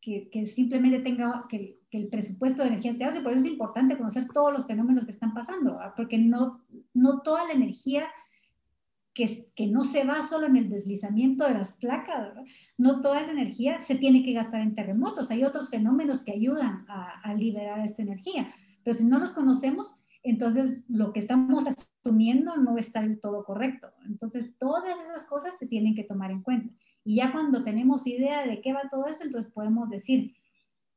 que, 0.00 0.46
simplemente 0.46 1.00
tenga, 1.00 1.46
que, 1.48 1.80
el 1.96 2.08
presupuesto 2.08 2.62
de 2.62 2.68
energía 2.68 2.90
esté 2.90 3.04
alto 3.04 3.20
y 3.20 3.22
por 3.22 3.32
eso 3.32 3.42
es 3.42 3.50
importante 3.50 3.96
conocer 3.96 4.26
todos 4.26 4.52
los 4.52 4.66
fenómenos 4.66 5.04
que 5.04 5.10
están 5.10 5.32
pasando, 5.32 5.78
porque 5.96 6.18
no, 6.18 6.64
no 6.92 7.20
toda 7.20 7.44
la 7.46 7.52
energía 7.52 8.06
que, 9.12 9.48
que, 9.54 9.68
no 9.68 9.84
se 9.84 10.04
va 10.04 10.22
solo 10.22 10.46
en 10.46 10.56
el 10.56 10.68
deslizamiento 10.68 11.46
de 11.46 11.54
las 11.54 11.74
placas, 11.74 12.32
no 12.76 13.00
toda 13.00 13.20
esa 13.20 13.30
energía 13.30 13.80
se 13.80 13.94
tiene 13.94 14.24
que 14.24 14.32
gastar 14.32 14.60
en 14.60 14.74
terremotos, 14.74 15.30
hay 15.30 15.44
otros 15.44 15.70
fenómenos 15.70 16.24
que 16.24 16.32
ayudan 16.32 16.84
a, 16.88 17.20
a 17.22 17.34
liberar 17.34 17.78
esta 17.80 18.02
energía, 18.02 18.52
pero 18.82 18.96
si 18.96 19.04
no 19.04 19.20
los 19.20 19.32
conocemos, 19.32 19.96
entonces 20.24 20.86
lo 20.88 21.12
que 21.12 21.20
estamos 21.20 21.64
asumiendo 21.66 22.56
no 22.56 22.76
está 22.78 23.02
del 23.02 23.20
todo 23.20 23.44
correcto. 23.44 23.92
Entonces 24.06 24.56
todas 24.58 24.98
esas 25.04 25.26
cosas 25.26 25.56
se 25.58 25.66
tienen 25.66 25.94
que 25.94 26.02
tomar 26.02 26.30
en 26.30 26.42
cuenta. 26.42 26.74
Y 27.04 27.16
ya 27.16 27.30
cuando 27.30 27.62
tenemos 27.62 28.06
idea 28.06 28.46
de 28.46 28.62
qué 28.62 28.72
va 28.72 28.88
todo 28.90 29.06
eso, 29.06 29.22
entonces 29.22 29.52
podemos 29.52 29.90
decir, 29.90 30.34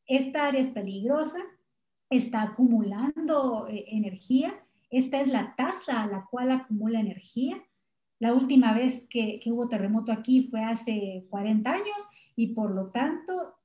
esta 0.07 0.47
área 0.47 0.61
es 0.61 0.69
peligrosa, 0.69 1.39
está 2.09 2.43
acumulando 2.43 3.67
eh, 3.67 3.85
energía, 3.89 4.53
esta 4.89 5.19
es 5.19 5.27
la 5.27 5.55
tasa 5.55 6.03
a 6.03 6.07
la 6.07 6.25
cual 6.29 6.51
acumula 6.51 6.99
energía. 6.99 7.61
La 8.19 8.33
última 8.33 8.73
vez 8.73 9.05
que, 9.09 9.41
hubo 9.47 9.67
terremoto 9.67 10.11
aquí 10.11 10.41
fue 10.43 10.63
hace 10.63 11.27
40 11.29 11.69
años 11.69 12.09
y 12.35 12.53
por 12.55 12.71
lo 12.71 12.87
tanto, 12.91 13.55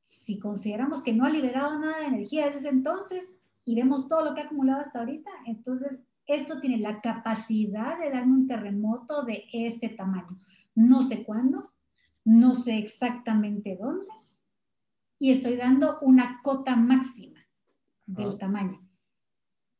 si 0.00 0.38
consideramos 0.38 1.02
que 1.02 1.12
no 1.12 1.24
ha 1.24 1.30
liberado 1.30 1.78
nada 1.78 2.00
de 2.00 2.06
energía 2.06 2.46
desde 2.46 2.58
ese 2.58 2.68
entonces 2.68 3.36
y 3.64 3.74
vemos 3.74 4.08
todo 4.08 4.24
lo 4.24 4.34
que 4.34 4.40
ha 4.40 4.44
acumulado 4.44 4.80
hasta 4.80 5.00
ahorita, 5.00 5.30
entonces 5.46 6.00
esto 6.26 6.60
tiene 6.60 6.78
la 6.78 7.00
capacidad 7.00 7.98
de 7.98 8.10
darme 8.10 8.34
un 8.34 8.46
terremoto 8.46 9.24
de 9.24 9.44
este 9.52 9.88
tamaño. 9.88 10.38
No 10.74 11.02
sé 11.02 11.24
cuándo, 11.24 11.72
no 12.24 12.54
sé 12.54 12.78
exactamente 12.78 13.76
dónde, 13.76 14.12
y 15.20 15.30
estoy 15.30 15.56
dando 15.56 15.98
una 16.00 16.40
cota 16.42 16.74
máxima 16.74 17.38
del 18.06 18.38
tamaño. 18.38 18.80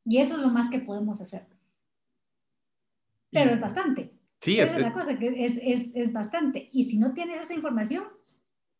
Y 0.04 0.18
eso 0.18 0.36
es 0.36 0.42
lo 0.42 0.50
más 0.50 0.70
que 0.70 0.80
podemos 0.80 1.20
hacer. 1.20 1.48
Pero 3.30 3.52
es 3.52 3.60
bastante. 3.60 4.14
Sí, 4.40 4.60
es, 4.60 4.72
es 4.72 4.82
la 4.82 4.92
cosa, 4.92 5.18
que 5.18 5.44
es, 5.44 5.58
es, 5.62 5.90
es, 5.94 6.12
bastante. 6.12 6.68
Y 6.72 6.84
si 6.84 6.98
no 6.98 7.14
tienes 7.14 7.40
esa 7.40 7.54
información, 7.54 8.04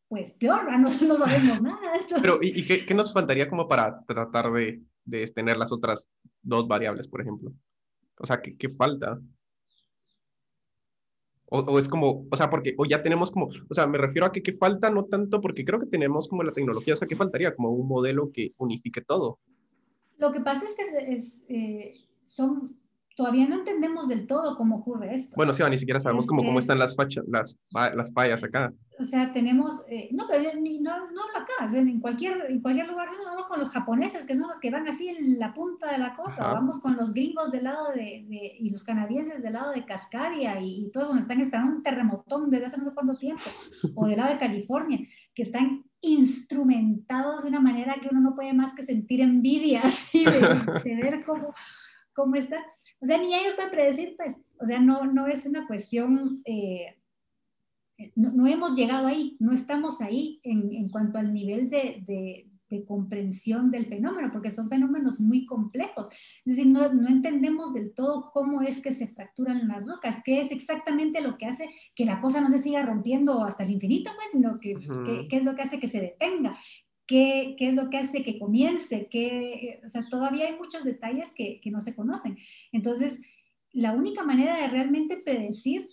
pues 0.09 0.33
peor, 0.33 0.65
no, 0.71 0.79
no 1.07 1.17
sabemos 1.17 1.63
nada. 1.63 1.93
Pero, 2.21 2.39
¿y, 2.43 2.67
qué, 2.67 2.85
qué, 2.85 2.95
nos 2.95 3.13
faltaría 3.13 3.49
como 3.49 3.67
para 3.67 4.05
tratar 4.05 4.53
de, 4.53 4.83
de, 5.05 5.27
tener 5.29 5.57
las 5.57 5.73
otras 5.73 6.09
dos 6.43 6.69
variables, 6.69 7.09
por 7.09 7.23
ejemplo? 7.23 7.53
O 8.19 8.27
sea, 8.27 8.43
¿qué, 8.43 8.57
qué 8.57 8.69
falta? 8.69 9.19
O, 11.53 11.79
es 11.79 11.89
como, 11.89 12.27
o 12.31 12.37
sea, 12.37 12.49
porque 12.49 12.75
o 12.79 12.87
ya 12.87 13.03
tenemos 13.03 13.33
como, 13.33 13.47
o 13.47 13.75
sea, 13.75 13.87
me 13.87 13.99
refiero 13.99 14.25
a 14.25 14.33
que 14.33 14.43
qué 14.43 14.53
falta, 14.53 14.89
no 14.89 15.05
tanto 15.07 15.41
porque 15.41 15.65
creo 15.65 15.81
que 15.81 15.87
tenemos 15.87 16.29
como 16.29 16.45
la 16.45 16.53
tecnología, 16.53 16.95
o 16.95 16.97
sea, 16.97 17.09
¿qué 17.09 17.17
faltaría? 17.17 17.55
Como 17.55 17.71
un 17.71 17.89
modelo 17.89 18.31
que 18.33 18.55
unifique 18.57 19.01
todo. 19.01 19.41
Lo 20.19 20.31
que 20.31 20.41
pasa 20.41 20.65
es 20.65 20.77
que 20.77 21.13
es, 21.13 21.45
eh, 21.49 21.95
son 22.25 22.80
todavía 23.21 23.47
no 23.47 23.57
entendemos 23.57 24.09
del 24.09 24.27
todo 24.27 24.57
cómo 24.57 24.77
ocurre 24.77 25.15
esto. 25.15 25.37
Bueno, 25.37 25.53
sí, 25.53 25.63
ni 25.69 25.77
siquiera 25.77 26.01
sabemos 26.01 26.27
cómo, 26.27 26.43
cómo 26.43 26.59
están 26.59 26.79
las, 26.79 26.97
fachas, 26.97 27.29
las, 27.29 27.55
las 27.71 28.11
fallas 28.15 28.43
acá. 28.43 28.73
O 28.99 29.03
sea, 29.03 29.31
tenemos, 29.31 29.85
eh, 29.91 30.09
no, 30.13 30.25
pero 30.27 30.43
no, 30.55 31.11
no 31.11 31.23
acá, 31.37 31.67
o 31.67 31.69
sea, 31.69 31.81
en, 31.81 32.01
cualquier, 32.01 32.47
en 32.49 32.63
cualquier 32.63 32.89
lugar 32.89 33.09
vamos 33.23 33.45
con 33.45 33.59
los 33.59 33.69
japoneses, 33.69 34.25
que 34.25 34.37
son 34.37 34.49
los 34.49 34.59
que 34.59 34.71
van 34.71 34.89
así 34.89 35.11
en 35.11 35.39
la 35.39 35.53
punta 35.53 35.93
de 35.93 35.99
la 35.99 36.17
cosa, 36.17 36.45
vamos 36.45 36.81
con 36.81 36.97
los 36.97 37.13
gringos 37.13 37.53
del 37.53 37.65
lado 37.65 37.91
de, 37.91 38.25
de, 38.27 38.57
y 38.59 38.71
los 38.71 38.85
canadienses 38.85 39.43
del 39.43 39.53
lado 39.53 39.73
de 39.73 39.85
Cascaria 39.85 40.59
y, 40.59 40.91
todos 40.91 41.09
donde 41.09 41.21
están 41.21 41.43
esperando 41.43 41.77
un 41.77 41.83
terremotón 41.83 42.49
desde 42.49 42.67
hace 42.67 42.79
no 42.79 42.85
sé 42.85 42.95
cuánto 42.95 43.19
tiempo, 43.19 43.45
o 43.97 44.07
del 44.07 44.17
lado 44.17 44.33
de 44.33 44.39
California, 44.39 44.99
que 45.35 45.43
están 45.43 45.85
instrumentados 46.01 47.43
de 47.43 47.51
una 47.51 47.61
manera 47.61 47.97
que 48.01 48.09
uno 48.11 48.23
no 48.23 48.35
puede 48.35 48.55
más 48.55 48.75
que 48.75 48.83
sentir 48.83 49.21
envidia 49.21 49.83
así 49.85 50.25
de, 50.25 50.41
de 50.85 50.97
ver 51.03 51.23
cómo, 51.23 51.53
cómo 52.15 52.37
está. 52.37 52.57
O 53.01 53.07
sea, 53.07 53.19
ni 53.19 53.35
ellos 53.35 53.55
pueden 53.55 53.71
predecir, 53.71 54.15
pues, 54.17 54.37
o 54.59 54.67
sea, 54.67 54.79
no, 54.81 55.07
no 55.07 55.27
es 55.27 55.47
una 55.47 55.67
cuestión, 55.67 56.43
eh, 56.45 56.97
no, 58.15 58.47
hemos 58.47 58.77
llegado 58.77 59.07
ahí, 59.07 59.37
no 59.41 59.53
estamos 59.53 60.01
ahí 60.01 60.41
en, 60.43 60.73
en 60.75 60.89
cuanto 60.91 61.19
al 61.19 61.33
nivel 61.33 61.71
de, 61.71 62.03
de, 62.07 62.47
comprensión 62.87 63.73
del 63.73 63.87
fenómeno, 63.87 64.31
porque 64.31 64.53
son 64.53 64.69
fenómenos 64.69 65.19
muy 65.19 65.45
complejos. 65.45 66.09
Es 66.45 66.57
decir, 66.57 66.69
no, 66.69 66.93
no, 66.93 67.09
entendemos 67.09 67.73
del 67.75 67.93
todo 67.93 68.31
cómo 68.33 68.63
es 68.63 68.81
que 68.81 68.93
se 68.93 69.09
fracturan 69.09 69.67
las 69.67 69.85
rocas, 69.85 70.21
qué 70.25 70.41
es 70.41 70.53
exactamente 70.53 71.21
lo 71.21 71.37
que 71.37 71.47
hace 71.47 71.69
que 71.97 72.05
la 72.05 72.21
cosa 72.21 72.41
no 72.41 72.49
se 72.49 72.61
siga 72.61 72.87
rompiendo 72.87 73.43
hasta 73.43 73.65
el 73.65 73.73
infinito, 73.73 74.13
pues, 74.15 74.29
sino 74.31 74.57
que, 74.61 75.27
qué 75.29 75.37
es 75.37 75.45
lo 75.45 75.57
que 75.57 75.63
hace 75.63 75.81
que 75.81 75.89
se 75.89 76.01
detenga, 76.01 76.57
qué, 77.11 77.57
es 77.59 77.75
lo 77.75 77.91
que 77.91 77.99
hace 77.99 78.23
que 78.23 78.39
comience, 78.39 79.09
que, 79.09 79.81
o 79.85 79.89
sea, 79.89 80.07
todavía 80.09 80.47
hay 80.47 80.57
muchos 80.57 80.85
detalles 80.85 81.33
que, 81.33 81.61
que 81.61 81.71
no 81.73 81.81
se 81.81 81.97
conocen. 81.97 82.39
Entonces, 82.71 83.21
la 83.73 83.93
única 83.93 84.23
manera 84.23 84.57
de 84.57 84.69
realmente 84.69 85.17
predecir 85.17 85.89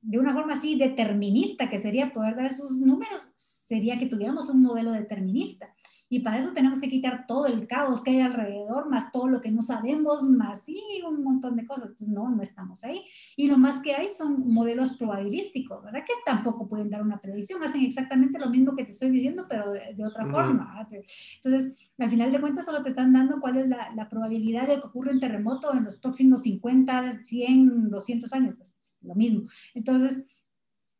de 0.00 0.20
una 0.20 0.32
forma 0.32 0.52
así 0.52 0.78
determinista, 0.78 1.68
que 1.68 1.80
sería 1.80 2.12
poder 2.12 2.36
dar 2.36 2.46
esos 2.46 2.78
números, 2.78 3.28
sería 3.34 3.98
que 3.98 4.06
tuviéramos 4.06 4.48
un 4.48 4.62
modelo 4.62 4.92
determinista. 4.92 5.74
Y 6.12 6.20
para 6.20 6.40
eso 6.40 6.52
tenemos 6.52 6.80
que 6.80 6.90
quitar 6.90 7.24
todo 7.28 7.46
el 7.46 7.68
caos 7.68 8.02
que 8.02 8.10
hay 8.10 8.20
alrededor, 8.20 8.90
más 8.90 9.12
todo 9.12 9.28
lo 9.28 9.40
que 9.40 9.52
no 9.52 9.62
sabemos, 9.62 10.24
más 10.24 10.60
y 10.66 11.02
un 11.06 11.22
montón 11.22 11.54
de 11.54 11.64
cosas. 11.64 11.84
Entonces, 11.84 12.08
no, 12.08 12.28
no 12.28 12.42
estamos 12.42 12.82
ahí. 12.82 13.04
Y 13.36 13.46
lo 13.46 13.56
más 13.56 13.78
que 13.78 13.94
hay 13.94 14.08
son 14.08 14.52
modelos 14.52 14.96
probabilísticos, 14.96 15.84
¿verdad? 15.84 16.04
Que 16.04 16.12
tampoco 16.26 16.68
pueden 16.68 16.90
dar 16.90 17.02
una 17.02 17.20
predicción. 17.20 17.62
Hacen 17.62 17.82
exactamente 17.82 18.40
lo 18.40 18.50
mismo 18.50 18.74
que 18.74 18.84
te 18.84 18.90
estoy 18.90 19.10
diciendo, 19.10 19.46
pero 19.48 19.70
de, 19.70 20.04
otra 20.04 20.26
forma. 20.26 20.88
Entonces, 21.36 21.92
al 21.96 22.10
final 22.10 22.32
de 22.32 22.40
cuentas, 22.40 22.64
solo 22.64 22.82
te 22.82 22.90
están 22.90 23.12
dando 23.12 23.40
cuál 23.40 23.58
es 23.58 23.68
la, 23.68 23.94
la, 23.94 24.08
probabilidad 24.08 24.66
de 24.66 24.80
que 24.80 24.88
ocurra 24.88 25.12
un 25.12 25.20
terremoto 25.20 25.72
en 25.72 25.84
los 25.84 25.96
próximos 25.96 26.42
50, 26.42 27.22
100, 27.22 27.88
200 27.88 28.32
años. 28.32 28.56
Pues, 28.56 28.74
lo 29.02 29.14
mismo. 29.14 29.48
Entonces, 29.74 30.24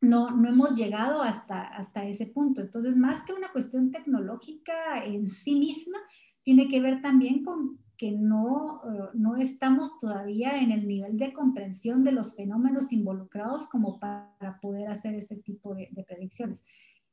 no, 0.01 0.31
no 0.31 0.49
hemos 0.49 0.77
llegado 0.77 1.23
hasta, 1.23 1.63
hasta 1.63 2.05
ese 2.05 2.27
punto. 2.27 2.61
Entonces, 2.61 2.97
más 2.97 3.23
que 3.25 3.33
una 3.33 3.53
cuestión 3.53 3.91
tecnológica 3.91 5.05
en 5.05 5.29
sí 5.29 5.55
misma, 5.55 5.99
tiene 6.43 6.69
que 6.69 6.81
ver 6.81 7.03
también 7.03 7.45
con 7.45 7.79
que 7.97 8.13
no, 8.13 8.81
eh, 8.85 9.11
no 9.13 9.37
estamos 9.37 9.99
todavía 9.99 10.63
en 10.63 10.73
el 10.73 10.89
nivel 10.89 11.19
de 11.19 11.35
comprensión 11.35 12.03
de 12.03 12.13
los 12.13 12.35
fenómenos 12.35 12.93
involucrados 12.93 13.69
como 13.69 14.01
para 14.01 14.59
poder 14.63 14.89
hacer 14.89 15.15
este 15.15 15.37
tipo 15.37 15.75
de 15.75 16.05
predicciones 16.09 16.65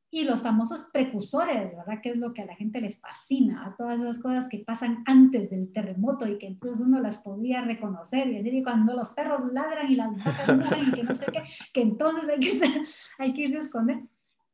y 0.10 0.24
los 0.24 0.42
famosos 0.42 0.90
precursores, 0.94 1.76
¿verdad? 1.76 2.00
Que 2.02 2.12
es 2.12 2.18
lo 2.18 2.34
que 2.34 2.42
a 2.42 2.46
la 2.46 2.56
gente 2.56 2.80
le 2.80 2.94
fascina, 2.94 3.66
a 3.66 3.76
todas 3.76 4.00
esas 4.00 4.20
cosas 4.20 4.48
que 4.48 4.60
pasan 4.60 5.04
antes 5.06 5.50
del 5.50 5.72
terremoto 5.74 6.28
y 6.28 6.38
que 6.38 6.48
entonces 6.48 6.86
uno 6.86 7.02
las 7.02 7.18
podía 7.18 7.62
reconocer 7.62 8.28
y 8.28 8.38
decir, 8.38 8.54
y 8.54 8.64
cuando 8.64 8.96
los 8.96 9.12
perros 9.12 9.42
ladran 9.52 9.92
y 9.92 9.96
las 9.96 10.24
vacas 10.24 10.56
mueren 10.56 10.88
y 10.88 10.92
que 10.92 11.04
no 11.04 11.14
sé 11.14 11.26
qué, 11.26 11.44
que 11.74 11.82
entonces 11.82 12.30
hay 12.30 12.40
que, 12.40 12.62
hay 13.18 13.34
que 13.34 13.42
irse 13.42 13.58
a 13.58 13.62
esconder. 13.62 14.02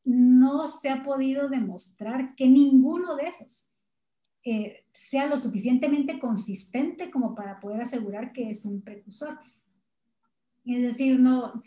No 0.04 0.68
se 0.68 0.90
ha 0.90 1.04
podido 1.04 1.48
demostrar 1.50 2.36
que 2.36 2.48
ninguno 2.50 3.16
de 3.16 3.24
esos 3.28 3.70
eh, 4.44 4.86
sea 4.92 5.28
lo 5.28 5.38
suficientemente 5.38 6.20
consistente 6.20 7.10
como 7.12 7.36
para 7.36 7.60
poder 7.60 7.82
asegurar 7.82 8.34
que 8.34 8.50
es 8.50 8.66
un 8.66 8.82
precursor. 8.82 9.40
Es 10.66 10.82
decir, 10.82 11.20
no, 11.20 11.62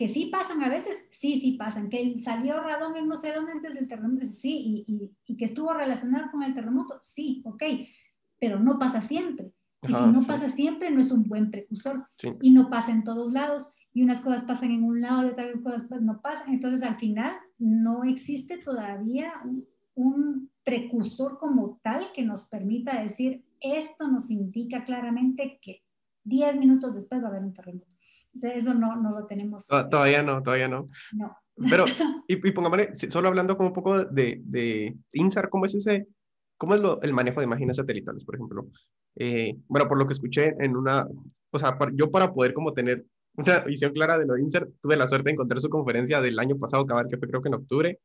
que 0.00 0.08
sí 0.08 0.30
pasan 0.32 0.62
a 0.62 0.70
veces, 0.70 1.04
sí, 1.10 1.38
sí 1.38 1.58
pasan, 1.58 1.90
que 1.90 2.18
salió 2.20 2.58
radón 2.58 2.96
en 2.96 3.06
no 3.06 3.16
sé 3.16 3.34
dónde 3.34 3.52
antes 3.52 3.74
del 3.74 3.86
terremoto, 3.86 4.24
sí, 4.24 4.86
y, 4.88 5.12
y, 5.26 5.36
que 5.36 5.44
estuvo 5.44 5.74
relacionado 5.74 6.30
con 6.30 6.42
el 6.42 6.54
terremoto, 6.54 6.96
sí, 7.02 7.42
ok, 7.44 7.62
pero 8.38 8.58
no 8.58 8.78
pasa 8.78 9.02
siempre. 9.02 9.52
Y 9.86 9.92
si 9.92 10.06
no 10.06 10.22
pasa 10.22 10.48
siempre, 10.48 10.90
no 10.90 11.02
es 11.02 11.12
un 11.12 11.28
buen 11.28 11.50
precursor. 11.50 12.06
Y 12.40 12.50
no 12.50 12.70
pasa 12.70 12.92
en 12.92 13.04
todos 13.04 13.32
lados. 13.32 13.74
Y 13.92 14.02
unas 14.02 14.22
cosas 14.22 14.44
pasan 14.44 14.70
en 14.70 14.84
un 14.84 15.02
lado 15.02 15.26
y 15.26 15.30
otras 15.32 15.50
cosas 15.62 16.00
no 16.00 16.22
pasan. 16.22 16.54
Entonces, 16.54 16.82
al 16.82 16.96
final, 16.96 17.34
no 17.58 18.04
existe 18.04 18.56
todavía 18.56 19.34
un, 19.44 19.66
un 19.94 20.50
precursor 20.64 21.36
como 21.36 21.78
tal 21.82 22.10
que 22.14 22.24
nos 22.24 22.48
permita 22.48 23.02
decir, 23.02 23.44
esto 23.60 24.08
nos 24.08 24.30
indica 24.30 24.82
claramente 24.82 25.58
que 25.60 25.82
10 26.24 26.56
minutos 26.56 26.94
después 26.94 27.22
va 27.22 27.26
a 27.26 27.30
haber 27.30 27.42
un 27.42 27.52
terremoto 27.52 27.99
eso 28.32 28.74
no, 28.74 28.96
no 28.96 29.10
lo 29.18 29.26
tenemos. 29.26 29.66
Todavía 29.66 30.22
no, 30.22 30.42
todavía 30.42 30.68
no. 30.68 30.86
No. 31.12 31.36
Pero, 31.68 31.84
y, 32.28 32.34
y 32.34 32.52
pongámosle, 32.52 32.94
solo 32.94 33.28
hablando 33.28 33.56
como 33.56 33.68
un 33.68 33.74
poco 33.74 34.04
de, 34.04 34.40
de 34.44 34.96
INSAR, 35.12 35.48
¿cómo 35.48 35.66
es 35.66 35.74
ese, 35.74 36.06
cómo 36.56 36.74
es 36.74 36.80
lo, 36.80 37.00
el 37.02 37.12
manejo 37.12 37.40
de 37.40 37.46
imágenes 37.46 37.76
satelitales, 37.76 38.24
por 38.24 38.36
ejemplo? 38.36 38.68
Eh, 39.16 39.56
bueno, 39.68 39.88
por 39.88 39.98
lo 39.98 40.06
que 40.06 40.12
escuché 40.12 40.54
en 40.58 40.76
una, 40.76 41.06
o 41.50 41.58
sea, 41.58 41.76
yo 41.94 42.10
para 42.10 42.32
poder 42.32 42.54
como 42.54 42.72
tener 42.72 43.04
una 43.34 43.60
visión 43.66 43.92
clara 43.92 44.18
de 44.18 44.26
lo 44.26 44.34
de 44.34 44.42
INSAR, 44.42 44.68
tuve 44.80 44.96
la 44.96 45.08
suerte 45.08 45.28
de 45.28 45.34
encontrar 45.34 45.60
su 45.60 45.68
conferencia 45.68 46.20
del 46.20 46.38
año 46.38 46.58
pasado, 46.58 46.86
que 46.86 47.18
fue 47.18 47.28
creo 47.28 47.42
que 47.42 47.48
en 47.48 47.54
octubre, 47.54 48.00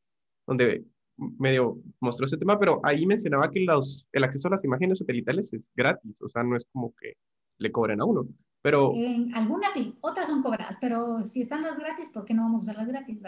donde 0.47 0.83
medio 1.17 1.79
mostró 1.99 2.25
ese 2.25 2.37
tema, 2.37 2.59
pero 2.59 2.81
ahí 2.83 3.05
mencionaba 3.05 3.49
que 3.49 3.61
los, 3.61 4.07
el 4.11 4.23
acceso 4.23 4.47
a 4.47 4.51
las 4.51 4.65
imágenes 4.65 4.99
satelitales 4.99 5.53
es 5.53 5.71
gratis, 5.75 6.21
o 6.21 6.29
sea, 6.29 6.43
no 6.43 6.57
es 6.57 6.65
como 6.71 6.93
que 6.95 7.13
le 7.57 7.71
cobren 7.71 8.01
a 8.01 8.05
uno. 8.05 8.27
Pero, 8.65 8.91
en 8.95 9.31
algunas 9.35 9.73
sí, 9.73 9.93
otras 10.01 10.27
son 10.27 10.41
cobradas, 10.41 10.75
pero 10.81 11.23
si 11.23 11.41
están 11.41 11.61
las 11.61 11.77
gratis, 11.77 12.09
¿por 12.11 12.25
qué 12.25 12.33
no 12.33 12.41
vamos 12.41 12.63
a 12.63 12.71
usar 12.71 12.77
las 12.77 12.87
gratis? 12.87 13.19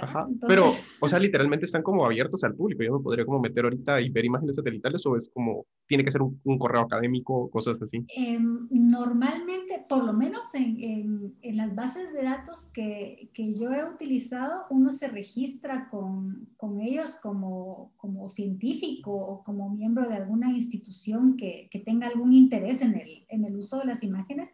Pero, 0.47 0.65
o 0.99 1.07
sea, 1.07 1.19
literalmente 1.19 1.67
están 1.67 1.83
como 1.83 2.03
abiertos 2.03 2.43
al 2.43 2.55
público. 2.55 2.81
Yo 2.81 2.97
me 2.97 3.03
podría 3.03 3.23
como 3.23 3.39
meter 3.39 3.65
ahorita 3.65 4.01
y 4.01 4.09
ver 4.09 4.25
imágenes 4.25 4.55
satelitales 4.55 5.05
o 5.05 5.15
es 5.15 5.29
como, 5.31 5.67
tiene 5.85 6.03
que 6.03 6.11
ser 6.11 6.23
un, 6.23 6.57
correo 6.57 6.81
académico, 6.81 7.51
cosas 7.51 7.79
así. 7.83 8.03
Em, 8.15 8.67
normalmente, 8.71 9.85
por 9.87 10.03
lo 10.03 10.11
menos 10.11 10.55
en, 10.55 11.35
en, 11.39 11.55
las 11.55 11.75
bases 11.75 12.13
de 12.13 12.23
datos 12.23 12.71
que, 12.73 13.29
que, 13.35 13.53
yo 13.53 13.69
he 13.69 13.87
utilizado, 13.87 14.65
uno 14.71 14.91
se 14.91 15.07
registra 15.07 15.87
con, 15.87 16.49
con 16.57 16.81
ellos 16.81 17.15
como, 17.21 17.93
como 17.97 18.27
científico 18.27 19.11
o 19.13 19.43
como 19.43 19.69
miembro 19.69 20.09
de 20.09 20.15
alguna 20.15 20.51
institución 20.51 21.37
que, 21.37 21.67
que 21.69 21.77
tenga 21.77 22.07
algún 22.07 22.33
interés 22.33 22.81
en 22.81 22.95
el, 22.95 23.23
en 23.29 23.45
el 23.45 23.55
uso 23.55 23.77
de 23.77 23.85
las 23.85 24.03
imágenes 24.03 24.49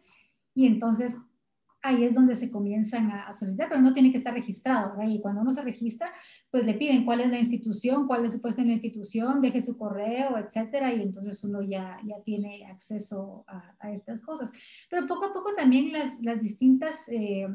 y 0.54 0.66
entonces 0.66 1.20
ahí 1.84 2.02
es 2.02 2.14
donde 2.14 2.34
se 2.34 2.50
comienzan 2.50 3.10
a, 3.10 3.30
solicitar, 3.34 3.68
pero 3.68 3.80
no 3.82 3.92
tiene 3.92 4.10
que 4.10 4.16
estar 4.16 4.32
registrado, 4.32 4.94
Y 5.06 5.20
cuando 5.20 5.42
uno 5.42 5.50
se 5.50 5.62
registra, 5.62 6.10
pues 6.50 6.64
le 6.64 6.74
piden 6.74 7.04
cuál 7.04 7.20
es 7.20 7.30
la 7.30 7.38
institución, 7.38 8.06
cuál 8.06 8.24
es 8.24 8.32
su 8.32 8.40
puesto 8.40 8.62
en 8.62 8.68
la 8.68 8.72
institución, 8.72 9.42
deje 9.42 9.60
su 9.60 9.76
correo, 9.76 10.38
etcétera, 10.38 10.94
y 10.94 11.02
entonces 11.02 11.44
uno 11.44 11.60
ya, 11.60 11.98
ya 12.06 12.22
tiene 12.22 12.66
acceso 12.66 13.44
a, 13.46 13.92
estas 13.92 14.22
cosas. 14.22 14.50
Pero 14.88 15.06
poco 15.06 15.26
a 15.26 15.34
poco 15.34 15.54
también 15.54 15.92
las, 15.92 16.18
las 16.22 16.40
distintas, 16.40 17.06
eh, 17.10 17.48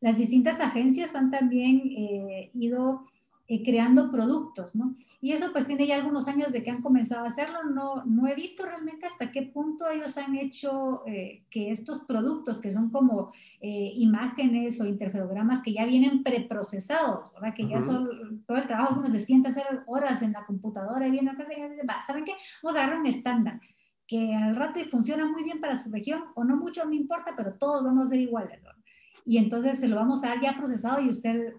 las 0.00 0.16
distintas 0.16 0.58
agencias 0.58 1.14
han 1.14 1.30
también 1.30 1.82
eh, 1.94 2.50
ido 2.54 3.04
eh, 3.52 3.64
creando 3.64 4.12
productos, 4.12 4.76
¿no? 4.76 4.94
Y 5.20 5.32
eso 5.32 5.50
pues 5.50 5.66
tiene 5.66 5.84
ya 5.84 5.96
algunos 5.96 6.28
años 6.28 6.52
de 6.52 6.62
que 6.62 6.70
han 6.70 6.80
comenzado 6.80 7.24
a 7.24 7.26
hacerlo, 7.26 7.64
no, 7.64 8.04
no 8.04 8.28
he 8.28 8.36
visto 8.36 8.64
realmente 8.64 9.06
hasta 9.06 9.32
qué 9.32 9.42
punto 9.42 9.90
ellos 9.90 10.16
han 10.18 10.36
hecho 10.36 11.02
eh, 11.04 11.42
que 11.50 11.72
estos 11.72 12.04
productos 12.04 12.60
que 12.60 12.70
son 12.70 12.90
como 12.90 13.32
eh, 13.60 13.90
imágenes 13.96 14.80
o 14.80 14.86
interferogramas 14.86 15.62
que 15.62 15.72
ya 15.72 15.84
vienen 15.84 16.22
preprocesados, 16.22 17.32
¿verdad? 17.32 17.52
Que 17.52 17.66
ya 17.66 17.82
son 17.82 18.44
todo 18.46 18.56
el 18.56 18.68
trabajo 18.68 18.94
que 18.94 19.00
uno 19.00 19.08
se 19.10 19.18
sienta 19.18 19.48
a 19.48 19.52
hacer 19.52 19.82
horas 19.88 20.22
en 20.22 20.30
la 20.30 20.46
computadora 20.46 21.08
y 21.08 21.10
viene 21.10 21.32
acá 21.32 21.42
y 21.42 21.60
dice, 21.60 21.82
¿saben 22.06 22.24
qué? 22.24 22.34
Vamos 22.62 22.76
a 22.76 22.84
agarrar 22.84 23.00
un 23.00 23.06
estándar 23.06 23.58
que 24.06 24.32
al 24.32 24.54
rato 24.54 24.78
funciona 24.88 25.26
muy 25.26 25.42
bien 25.42 25.60
para 25.60 25.74
su 25.74 25.90
región 25.90 26.22
o 26.36 26.44
no 26.44 26.56
mucho, 26.56 26.84
no 26.84 26.92
importa, 26.92 27.34
pero 27.36 27.54
todos 27.54 27.82
vamos 27.82 28.04
a 28.04 28.10
ser 28.10 28.20
iguales, 28.20 28.62
¿verdad? 28.62 28.78
Y 29.26 29.38
entonces 29.38 29.80
se 29.80 29.88
lo 29.88 29.96
vamos 29.96 30.22
a 30.22 30.28
dar 30.28 30.40
ya 30.40 30.56
procesado 30.56 31.00
y 31.00 31.08
usted 31.08 31.54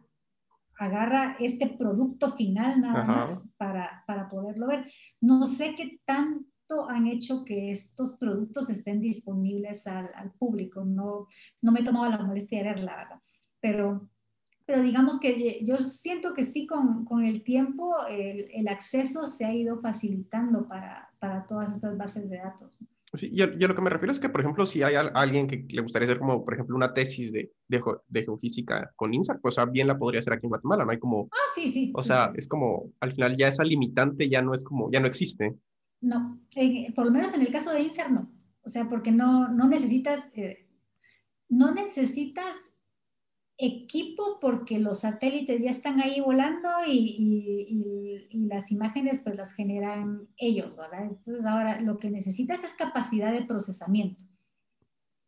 agarra 0.82 1.36
este 1.40 1.68
producto 1.68 2.32
final 2.32 2.82
nada 2.82 3.03
más 3.03 3.48
para, 3.58 4.03
para 4.08 4.28
poderlo 4.28 4.68
ver. 4.68 4.91
No 5.22 5.45
sé 5.45 5.76
qué 5.76 5.99
tanto 6.06 6.90
han 6.90 7.06
hecho 7.06 7.45
que 7.45 7.70
estos 7.70 8.18
productos 8.18 8.72
estén 8.72 8.99
disponibles 8.99 9.86
al, 9.86 10.10
al 10.16 10.32
público. 10.32 10.84
No, 10.84 11.28
no 11.62 11.72
me 11.72 11.82
he 11.82 11.84
tomado 11.84 12.10
la 12.10 12.24
molestia 12.24 12.60
de 12.60 12.70
verla, 12.70 12.95
¿verdad? 12.95 13.22
Pero, 13.60 14.10
pero 14.66 14.82
digamos 14.82 15.20
que 15.20 15.64
yo 15.64 15.78
siento 15.78 16.34
que 16.34 16.44
sí, 16.44 16.66
con, 16.66 17.06
con 17.06 17.24
el 17.24 17.44
tiempo 17.44 18.08
el, 18.08 18.49
el, 18.52 18.68
acceso 18.68 19.28
se 19.28 19.45
ha 19.45 19.53
ido 19.53 19.80
facilitando 19.82 20.68
para, 20.68 21.12
para 21.20 21.45
todas 21.45 21.70
estas 21.76 21.95
bases 21.95 22.28
de 22.28 22.38
datos. 22.38 22.72
Sí, 23.13 23.29
yo, 23.33 23.51
yo, 23.57 23.67
lo 23.67 23.75
que 23.75 23.81
me 23.81 23.89
refiero 23.89 24.11
es 24.11 24.19
que, 24.21 24.29
por 24.29 24.39
ejemplo, 24.39 24.65
si 24.65 24.83
hay 24.83 24.95
alguien 24.95 25.45
que 25.45 25.65
le 25.69 25.81
gustaría 25.81 26.05
hacer 26.05 26.19
como, 26.19 26.45
por 26.45 26.53
ejemplo, 26.53 26.77
una 26.77 26.93
tesis 26.93 27.31
de, 27.33 27.51
de, 27.67 27.81
de 28.07 28.23
geofísica 28.23 28.89
con 28.95 29.13
INSAR, 29.13 29.41
pues 29.41 29.57
bien 29.71 29.88
la 29.88 29.97
podría 29.97 30.19
hacer 30.19 30.33
aquí 30.33 30.45
en 30.45 30.51
Guatemala, 30.51 30.85
¿no? 30.85 30.91
Hay 30.91 30.99
como... 30.99 31.27
Ah, 31.31 31.49
sí, 31.53 31.67
sí. 31.67 31.91
O 31.93 32.01
sea, 32.01 32.31
es 32.35 32.47
como, 32.47 32.93
al 33.01 33.11
final 33.11 33.35
ya 33.35 33.49
esa 33.49 33.65
limitante 33.65 34.29
ya 34.29 34.41
no 34.41 34.53
es 34.53 34.63
como, 34.63 34.89
ya 34.91 35.01
no 35.01 35.07
existe. 35.07 35.55
No, 35.99 36.39
por 36.95 37.05
lo 37.05 37.11
menos 37.11 37.33
en 37.33 37.41
el 37.41 37.51
caso 37.51 37.73
de 37.73 37.81
INSAR 37.81 38.11
no. 38.11 38.31
O 38.63 38.69
sea, 38.69 38.88
porque 38.88 39.11
no, 39.11 39.49
no 39.49 39.67
necesitas, 39.67 40.29
eh, 40.33 40.69
no 41.49 41.73
necesitas 41.73 42.70
equipo 43.61 44.39
porque 44.41 44.79
los 44.79 45.01
satélites 45.01 45.61
ya 45.61 45.69
están 45.69 45.99
ahí 45.99 46.19
volando 46.19 46.67
y, 46.88 48.27
y, 48.31 48.47
las 48.47 48.71
imágenes 48.71 49.19
pues 49.23 49.35
las 49.35 49.53
generan 49.53 50.27
ellos, 50.35 50.75
¿verdad? 50.75 51.03
Entonces 51.03 51.45
ahora 51.45 51.79
lo 51.79 51.97
que 51.97 52.09
necesitas 52.09 52.63
es 52.63 52.73
capacidad 52.73 53.31
de 53.31 53.43
procesamiento. 53.43 54.23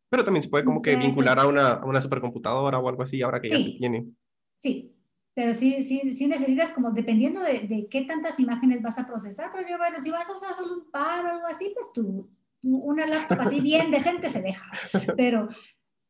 Pero 0.09 0.23
también 0.23 0.43
se 0.43 0.49
puede 0.49 0.65
como 0.65 0.81
que 0.81 0.95
vincular 0.95 1.39
a 1.39 1.47
una, 1.47 1.73
a 1.73 1.85
una, 1.85 2.01
supercomputadora 2.01 2.79
o 2.79 2.89
algo 2.89 3.03
así 3.03 3.21
ahora 3.21 3.39
que 3.39 3.49
ya 3.49 3.61
se 3.61 3.71
tiene. 3.71 4.07
Sí, 4.57 4.95
pero 5.33 5.53
sí, 5.53 5.83
sí, 5.83 6.11
sí 6.13 6.27
necesitas 6.27 6.71
como 6.71 6.91
dependiendo 6.91 7.39
de, 7.41 7.61
de, 7.61 7.87
qué 7.89 8.01
tantas 8.01 8.39
imágenes 8.39 8.81
vas 8.81 8.97
a 8.99 9.07
procesar, 9.07 9.51
porque 9.51 9.77
bueno, 9.77 9.97
si 10.01 10.09
vas 10.11 10.27
a 10.29 10.33
usar 10.33 10.53
solo 10.53 10.73
un 10.73 10.91
par 10.91 11.25
o 11.25 11.29
algo 11.29 11.47
así, 11.47 11.71
pues 11.73 11.91
tú, 11.93 12.29
una 12.63 13.05
laptop 13.05 13.41
así 13.41 13.61
bien 13.61 13.91
decente 13.91 14.29
se 14.29 14.41
deja, 14.41 14.71
pero 15.15 15.49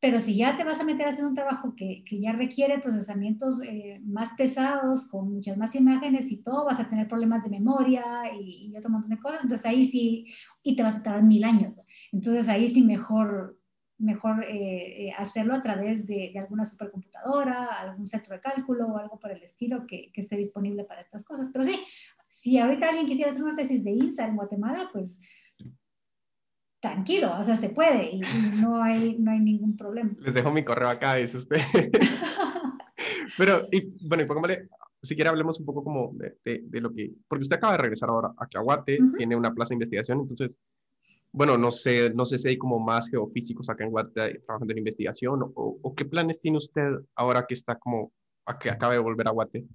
pero 0.03 0.19
si 0.19 0.35
ya 0.35 0.57
te 0.57 0.65
vas 0.65 0.81
a 0.81 0.83
meter 0.83 1.05
a 1.05 1.11
hacer 1.11 1.23
un 1.23 1.33
trabajo 1.33 1.75
que, 1.77 2.03
que 2.05 2.19
ya 2.19 2.33
requiere 2.33 2.81
procesamientos 2.81 3.63
eh, 3.63 4.01
más 4.03 4.33
pesados, 4.33 5.05
con 5.09 5.33
muchas 5.33 5.57
más 5.57 5.75
imágenes 5.75 6.29
y 6.29 6.43
todo, 6.43 6.65
vas 6.65 6.81
a 6.81 6.89
tener 6.89 7.07
problemas 7.07 7.41
de 7.41 7.49
memoria 7.49 8.03
y, 8.37 8.67
y, 8.67 8.77
otro 8.77 8.89
montón 8.89 9.11
de 9.11 9.17
cosas. 9.17 9.43
Entonces 9.43 9.65
ahí 9.65 9.85
sí, 9.85 10.25
y 10.61 10.75
te 10.75 10.83
vas 10.83 10.97
a 10.97 11.03
tardar 11.03 11.23
mil 11.23 11.45
años. 11.45 11.71
Entonces 12.11 12.49
ahí 12.49 12.67
sí 12.67 12.83
mejor, 12.83 13.57
mejor 13.97 14.43
eh, 14.43 15.07
eh, 15.07 15.13
hacerlo 15.17 15.55
a 15.55 15.61
través 15.61 16.05
de, 16.05 16.31
de, 16.33 16.39
alguna 16.39 16.65
supercomputadora, 16.65 17.63
algún 17.63 18.05
centro 18.05 18.35
de 18.35 18.41
cálculo 18.41 18.87
o 18.87 18.97
algo 18.97 19.17
por 19.21 19.31
el 19.31 19.41
estilo 19.41 19.87
que, 19.87 20.11
que 20.11 20.19
esté 20.19 20.35
disponible 20.35 20.83
para 20.83 20.99
estas 20.99 21.23
cosas. 21.23 21.49
Pero 21.53 21.63
sí, 21.63 21.79
si 22.27 22.59
ahorita 22.59 22.89
alguien 22.89 23.05
quisiera 23.05 23.31
hacer 23.31 23.41
una 23.41 23.55
tesis 23.55 23.81
de 23.85 23.91
INSA 23.91 24.27
en 24.27 24.35
Guatemala, 24.35 24.89
pues 24.91 25.21
tranquilo, 26.83 27.33
o 27.39 27.41
sea, 27.41 27.55
se 27.55 27.69
puede 27.69 28.09
y, 28.11 28.21
no, 28.59 28.83
hay, 28.83 29.17
no 29.17 29.31
hay 29.31 29.39
ningún 29.39 29.77
problema. 29.77 30.11
Les 30.19 30.33
dejo 30.33 30.51
mi 30.51 30.65
correo 30.65 30.89
acá, 30.89 31.15
dice 31.15 31.37
usted. 31.37 31.61
Pero, 33.37 33.65
y, 33.71 33.95
bueno, 34.05 34.23
y 34.23 34.27
póngale, 34.27 34.67
si 35.01 35.15
quiere 35.15 35.29
hablemos 35.29 35.57
un 35.61 35.65
poco 35.65 35.81
como 35.81 36.11
de, 36.13 36.61
de, 36.65 36.81
lo 36.81 36.93
que, 36.93 37.13
porque 37.25 37.43
usted 37.43 37.55
acaba 37.55 37.73
de 37.73 37.83
regresar 37.83 38.09
ahora 38.09 38.33
a 38.37 38.47
Cahuate, 38.47 38.99
tiene 39.17 39.33
una 39.33 39.53
plaza 39.53 39.69
de 39.69 39.75
investigación, 39.75 40.19
entonces, 40.19 40.59
bueno, 41.31 41.57
no 41.57 41.71
sé, 41.71 42.09
no 42.09 42.25
sé 42.25 42.37
si 42.37 42.49
hay 42.49 42.57
como 42.57 42.79
más 42.79 43.09
geofísicos 43.09 43.69
acá 43.69 43.85
en 43.85 43.91
Guate 43.91 44.41
trabajando 44.45 44.73
en 44.73 44.79
investigación, 44.79 45.41
o, 45.41 45.79
o 45.81 45.95
qué 45.95 46.03
planes 46.03 46.41
tiene 46.41 46.57
usted 46.57 46.95
ahora 47.15 47.45
que 47.47 47.53
está 47.53 47.79
como, 47.79 48.11
a 48.45 48.59
que 48.59 48.69
acaba 48.69 48.91
de 48.91 48.99
volver 48.99 49.29
a 49.29 49.31
Guate. 49.31 49.65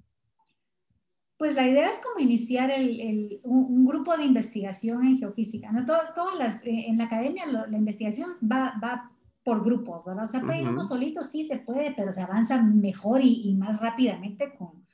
Pues 1.38 1.54
la 1.54 1.66
idea 1.66 1.88
es 1.88 2.00
como 2.00 2.18
iniciar 2.18 2.70
el, 2.70 3.40
un, 3.44 3.86
grupo 3.86 4.16
de 4.16 4.24
investigación 4.24 5.06
en 5.06 5.18
geofísica. 5.18 5.72
¿no? 5.72 5.86
todas 5.86 6.36
las, 6.36 6.62
eh, 6.66 6.86
en 6.88 6.98
la 6.98 7.04
academia 7.04 7.46
la 7.46 7.78
investigación 7.78 8.32
va, 8.42 8.74
va 8.82 9.12
por 9.48 9.64
grupos, 9.64 10.04
¿verdad? 10.04 10.24
O 10.24 10.26
sea, 10.26 10.42
puede 10.42 10.60
ir 10.60 10.68
uno 10.68 10.82
solito, 10.82 11.22
sí 11.22 11.44
se 11.44 11.56
puede, 11.56 11.94
pero 11.96 12.12
se 12.12 12.20
avanza 12.20 12.60
mejor 12.60 13.22
y, 13.22 13.48
y 13.48 13.54
más 13.54 13.80
rápidamente 13.80 14.52
con, 14.52 14.84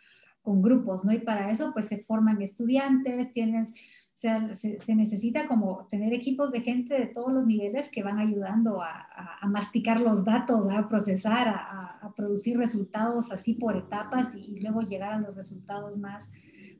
con, 0.42 0.62
grupos, 0.62 1.04
¿no? 1.04 1.12
Y 1.12 1.18
para 1.18 1.50
eso, 1.50 1.72
pues 1.72 1.88
se 1.88 2.04
forman 2.04 2.40
estudiantes, 2.40 3.32
tienes 3.32 3.74
o 4.14 4.16
sea, 4.16 4.54
se, 4.54 4.78
necesita 4.94 5.48
como 5.48 5.88
tener 5.90 6.12
equipos 6.12 6.52
de 6.52 6.60
gente 6.60 6.94
de 6.94 7.06
todos 7.06 7.32
los 7.32 7.46
niveles 7.46 7.90
que 7.90 8.04
van 8.04 8.20
ayudando 8.20 8.80
a, 8.80 9.08
masticar 9.48 10.00
los 10.00 10.24
datos, 10.24 10.68
a 10.70 10.88
procesar, 10.88 11.48
a, 11.48 12.12
producir 12.14 12.56
resultados 12.56 13.32
así 13.32 13.54
por 13.54 13.76
etapas 13.76 14.36
y, 14.36 14.60
luego 14.60 14.82
llegar 14.82 15.12
a 15.12 15.18
los 15.18 15.34
resultados 15.34 15.98
más, 15.98 16.30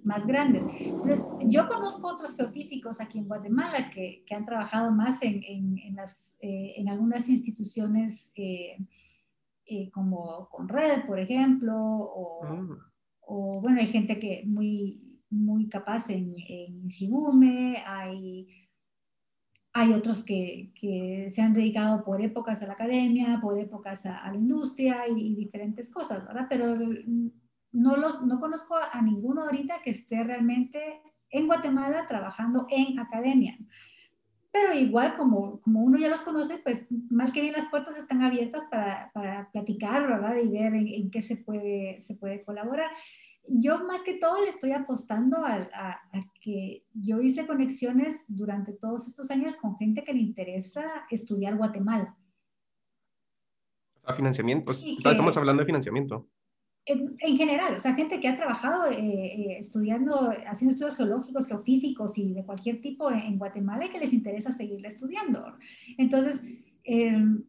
más 0.05 0.25
grandes. 0.29 0.65
Entonces, 0.79 1.27
yo 1.41 1.67
conozco 1.69 2.07
otros 2.07 2.37
geofísicos 2.37 3.01
aquí 3.01 3.19
en 3.19 3.27
Guatemala 3.27 3.91
que, 3.91 4.23
que 4.25 4.35
han 4.37 4.47
trabajado 4.47 4.93
más 4.93 5.21
en, 5.23 5.43
en, 5.43 5.97
las, 5.97 6.37
eh, 6.41 6.75
en 6.77 6.89
algunas 6.89 7.29
instituciones 7.29 8.33
eh, 8.37 8.77
eh, 9.67 9.91
como 9.91 10.49
con 10.51 10.69
Red, 10.69 11.05
por 11.07 11.19
ejemplo, 11.19 11.75
o, 11.77 12.45
ah. 12.45 12.79
o, 13.23 13.61
bueno, 13.61 13.81
hay 13.81 13.89
gente 13.89 14.21
que 14.21 14.45
muy 14.47 15.14
muy 15.35 15.69
capaz 15.69 16.11
en, 16.11 16.35
en 16.49 16.89
hay, 17.87 18.47
hay 19.73 19.93
otros 19.93 20.25
que, 20.25 20.73
que, 20.81 21.29
se 21.31 21.43
han 21.43 21.53
dedicado 21.53 22.05
por 22.05 22.21
épocas 22.21 22.63
a 22.63 22.67
la 22.67 22.75
academia, 22.75 23.41
por 23.43 23.59
épocas 23.59 24.07
a, 24.07 24.29
la 24.29 24.37
industria 24.37 25.09
y, 25.09 25.35
diferentes 25.35 25.91
cosas, 25.91 26.25
¿verdad? 26.27 26.47
Pero 26.49 26.77
no, 27.73 27.97
los, 27.97 28.25
no 28.25 28.41
conozco 28.41 28.77
a, 28.77 29.03
ninguno 29.03 29.43
ahorita 29.43 29.83
que 29.83 29.91
esté 29.91 30.23
realmente 30.23 31.03
en 31.31 31.47
Guatemala 31.47 32.07
trabajando 32.07 32.67
en 32.71 32.99
academia. 32.99 33.59
Pero 34.53 34.73
igual, 34.73 35.17
como, 35.17 35.61
como 35.61 35.83
uno 35.83 35.99
ya 35.99 36.09
los 36.09 36.23
conoce, 36.23 36.59
pues 36.59 36.87
mal 37.11 37.33
que 37.33 37.41
bien 37.41 37.55
las 37.55 37.69
puertas 37.71 37.99
están 37.99 38.23
abiertas 38.23 38.63
para, 38.71 39.11
para 39.13 39.51
platicar, 39.51 40.07
¿verdad? 40.07 40.37
Y 40.37 40.49
ver 40.49 40.75
en, 40.75 40.87
en, 40.87 41.11
qué 41.11 41.21
se 41.21 41.39
puede, 41.39 42.01
se 42.01 42.15
puede 42.15 42.45
colaborar 42.45 42.89
yo 43.47 43.85
más 43.85 44.03
que 44.03 44.15
todo 44.15 44.41
le 44.41 44.49
estoy 44.49 44.73
apostando 44.73 45.39
a, 45.45 46.01
que 46.41 46.85
yo 46.93 47.21
hice 47.21 47.47
conexiones 47.47 48.25
durante 48.29 48.73
todos 48.73 49.07
estos 49.07 49.31
años 49.31 49.57
con 49.57 49.77
gente 49.77 50.05
que 50.05 50.15
le 50.15 50.21
interesa 50.21 50.85
estudiar 51.11 51.57
Guatemala. 51.57 52.17
¿A 54.05 54.15
financiamiento? 54.15 54.67
Pues, 54.67 54.83
estamos 54.83 55.37
hablando 55.37 55.61
de 55.61 55.67
financiamiento. 55.67 56.29
En, 56.87 57.17
general, 57.39 57.77
o 57.77 57.79
sea, 57.79 57.95
gente 57.95 58.21
que 58.21 58.29
ha 58.29 58.37
trabajado 58.37 58.91
eh, 58.91 58.99
eh, 58.99 59.57
estudiando, 59.59 60.31
haciendo 60.47 60.75
estudios 60.75 60.97
geológicos, 60.99 61.49
geofísicos 61.49 62.19
y 62.19 62.35
de 62.35 62.45
cualquier 62.45 62.83
tipo 62.83 63.11
en, 63.11 63.39
Guatemala 63.39 63.87
y 63.87 63.89
que 63.89 63.99
les 63.99 64.13
interesa 64.13 64.53
seguirle 64.53 64.89
estudiando. 64.89 65.57
Entonces, 65.97 66.45
em, 66.83 67.43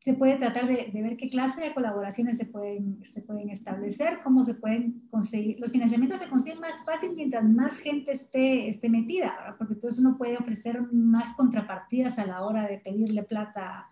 se 0.00 0.14
puede 0.14 0.38
tratar 0.38 0.66
de, 0.66 0.90
ver 0.94 1.16
qué 1.18 1.28
clase 1.28 1.62
de 1.62 1.74
colaboraciones 1.74 2.38
se 2.38 2.46
pueden, 2.46 3.04
se 3.04 3.20
pueden 3.20 3.50
establecer, 3.50 4.20
cómo 4.24 4.42
se 4.42 4.54
pueden 4.54 5.06
conseguir. 5.10 5.60
Los 5.60 5.72
financiamientos 5.72 6.20
se 6.20 6.28
consiguen 6.30 6.60
más 6.60 6.82
fácil 6.86 7.12
mientras 7.14 7.44
más 7.44 7.78
gente 7.78 8.12
esté, 8.12 8.66
esté 8.68 8.88
metida, 8.88 9.54
porque 9.58 9.74
entonces 9.74 10.00
uno 10.00 10.16
puede 10.16 10.38
ofrecer 10.38 10.90
más 10.90 11.34
contrapartidas 11.34 12.18
a 12.18 12.24
la 12.24 12.42
hora 12.44 12.66
de 12.66 12.78
pedirle 12.78 13.24
plata 13.24 13.88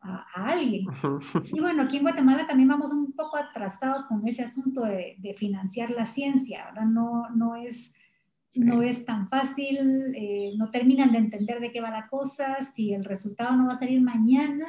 a, 0.00 0.24
alguien. 0.34 0.84
Y 1.52 1.60
bueno, 1.60 1.84
aquí 1.84 1.98
en 1.98 2.02
Guatemala 2.02 2.44
también 2.44 2.68
vamos 2.68 2.92
un 2.92 3.12
poco 3.12 3.36
atrasados 3.36 4.04
con 4.06 4.26
ese 4.26 4.42
asunto 4.42 4.82
de, 4.82 5.16
financiar 5.38 5.90
la 5.90 6.06
ciencia, 6.06 6.64
¿verdad? 6.64 6.86
No, 6.86 7.30
no 7.36 7.54
es... 7.54 7.94
no 8.56 8.82
es 8.82 9.04
tan 9.04 9.28
fácil, 9.28 10.12
eh, 10.16 10.54
no 10.56 10.70
terminan 10.70 11.12
de 11.12 11.18
entender 11.18 11.60
de 11.60 11.70
qué 11.70 11.80
va 11.80 11.90
la 11.92 12.08
cosa, 12.08 12.56
si 12.74 12.92
el 12.92 13.04
resultado 13.04 13.56
no 13.56 13.68
va 13.68 13.74
a 13.74 13.78
salir 13.78 14.00
mañana, 14.02 14.66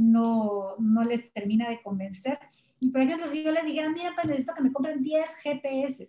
no, 0.00 0.76
no 0.78 1.04
les 1.04 1.32
termina 1.32 1.68
de 1.68 1.82
convencer. 1.82 2.38
Y 2.80 2.90
por 2.90 3.02
ejemplo, 3.02 3.26
si 3.26 3.44
yo 3.44 3.52
les 3.52 3.64
dijera, 3.64 3.90
mira, 3.90 4.12
pues 4.14 4.26
necesito 4.26 4.54
que 4.54 4.62
me 4.62 4.72
compren 4.72 5.02
10 5.02 5.36
GPS 5.42 6.08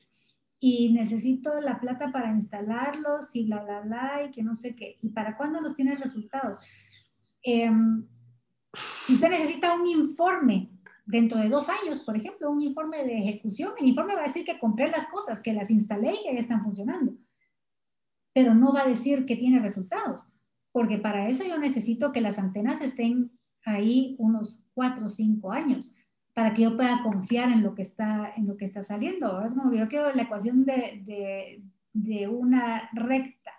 y 0.59 0.93
necesito 0.93 1.59
la 1.59 1.79
plata 1.79 2.11
para 2.11 2.31
instalarlos 2.31 3.35
y 3.35 3.45
bla, 3.45 3.63
bla, 3.63 3.81
bla, 3.81 4.23
y 4.25 4.31
que 4.31 4.43
no 4.43 4.53
sé 4.53 4.75
qué, 4.75 4.97
¿y 5.01 5.09
para 5.09 5.35
cuándo 5.35 5.59
nos 5.59 5.73
tienen 5.73 5.99
resultados? 5.99 6.59
Em, 7.43 8.07
si 9.05 9.15
usted 9.15 9.29
necesita 9.29 9.73
un 9.73 9.87
informe 9.87 10.69
dentro 11.05 11.39
de 11.39 11.49
dos 11.49 11.67
años, 11.67 12.01
por 12.01 12.15
ejemplo, 12.15 12.51
un 12.51 12.61
informe 12.61 13.03
de 13.03 13.17
ejecución, 13.17 13.73
el 13.79 13.87
informe 13.87 14.15
va 14.15 14.21
a 14.21 14.27
decir 14.27 14.45
que 14.45 14.59
compré 14.59 14.87
las 14.89 15.07
cosas, 15.07 15.41
que 15.41 15.53
las 15.53 15.71
instalé 15.71 16.13
y 16.13 16.23
que 16.23 16.35
ya 16.35 16.39
están 16.39 16.63
funcionando, 16.63 17.17
pero 18.33 18.53
no 18.53 18.71
va 18.71 18.83
a 18.83 18.87
decir 18.87 19.25
que 19.25 19.35
tiene 19.35 19.59
resultados, 19.59 20.27
porque 20.71 20.99
para 20.99 21.27
eso 21.27 21.43
yo 21.43 21.57
necesito 21.57 22.13
que 22.13 22.21
las 22.21 22.37
antenas 22.37 22.81
estén 22.81 23.31
ahí 23.65 24.15
unos 24.19 24.67
cuatro 24.73 25.05
o 25.05 25.09
cinco 25.09 25.51
años 25.51 25.95
para 26.33 26.53
que 26.53 26.63
yo 26.63 26.75
pueda 26.75 27.01
confiar 27.03 27.51
en 27.51 27.63
lo 27.63 27.75
que 27.75 27.81
está, 27.81 28.33
en 28.35 28.47
lo 28.47 28.55
que 28.57 28.65
está 28.65 28.83
saliendo. 28.83 29.41
Es 29.43 29.53
como 29.53 29.71
que 29.71 29.79
yo 29.79 29.87
quiero 29.87 30.13
la 30.13 30.23
ecuación 30.23 30.65
de, 30.65 31.01
de, 31.05 31.63
de 31.93 32.27
una 32.27 32.89
recta. 32.93 33.51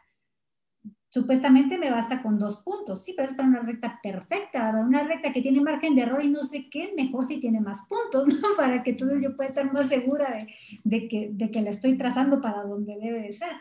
Supuestamente 1.10 1.76
me 1.76 1.90
basta 1.90 2.22
con 2.22 2.38
dos 2.38 2.62
puntos, 2.62 3.04
sí, 3.04 3.12
pero 3.14 3.28
es 3.28 3.34
para 3.34 3.46
una 3.46 3.60
recta 3.60 4.00
perfecta, 4.02 4.70
una 4.70 5.02
recta 5.02 5.30
que 5.30 5.42
tiene 5.42 5.60
margen 5.60 5.94
de 5.94 6.02
error 6.02 6.24
y 6.24 6.30
no 6.30 6.42
sé 6.42 6.70
qué, 6.70 6.94
mejor 6.96 7.26
si 7.26 7.38
tiene 7.38 7.60
más 7.60 7.86
puntos, 7.86 8.26
¿no? 8.28 8.48
Para 8.56 8.82
que 8.82 8.92
entonces 8.92 9.22
yo 9.22 9.36
pueda 9.36 9.50
estar 9.50 9.70
más 9.70 9.88
segura 9.88 10.30
de, 10.30 10.54
de, 10.84 11.08
que, 11.08 11.28
de 11.32 11.50
que 11.50 11.60
la 11.60 11.68
estoy 11.68 11.98
trazando 11.98 12.40
para 12.40 12.62
donde 12.62 12.96
debe 12.98 13.20
de 13.20 13.32
ser. 13.34 13.52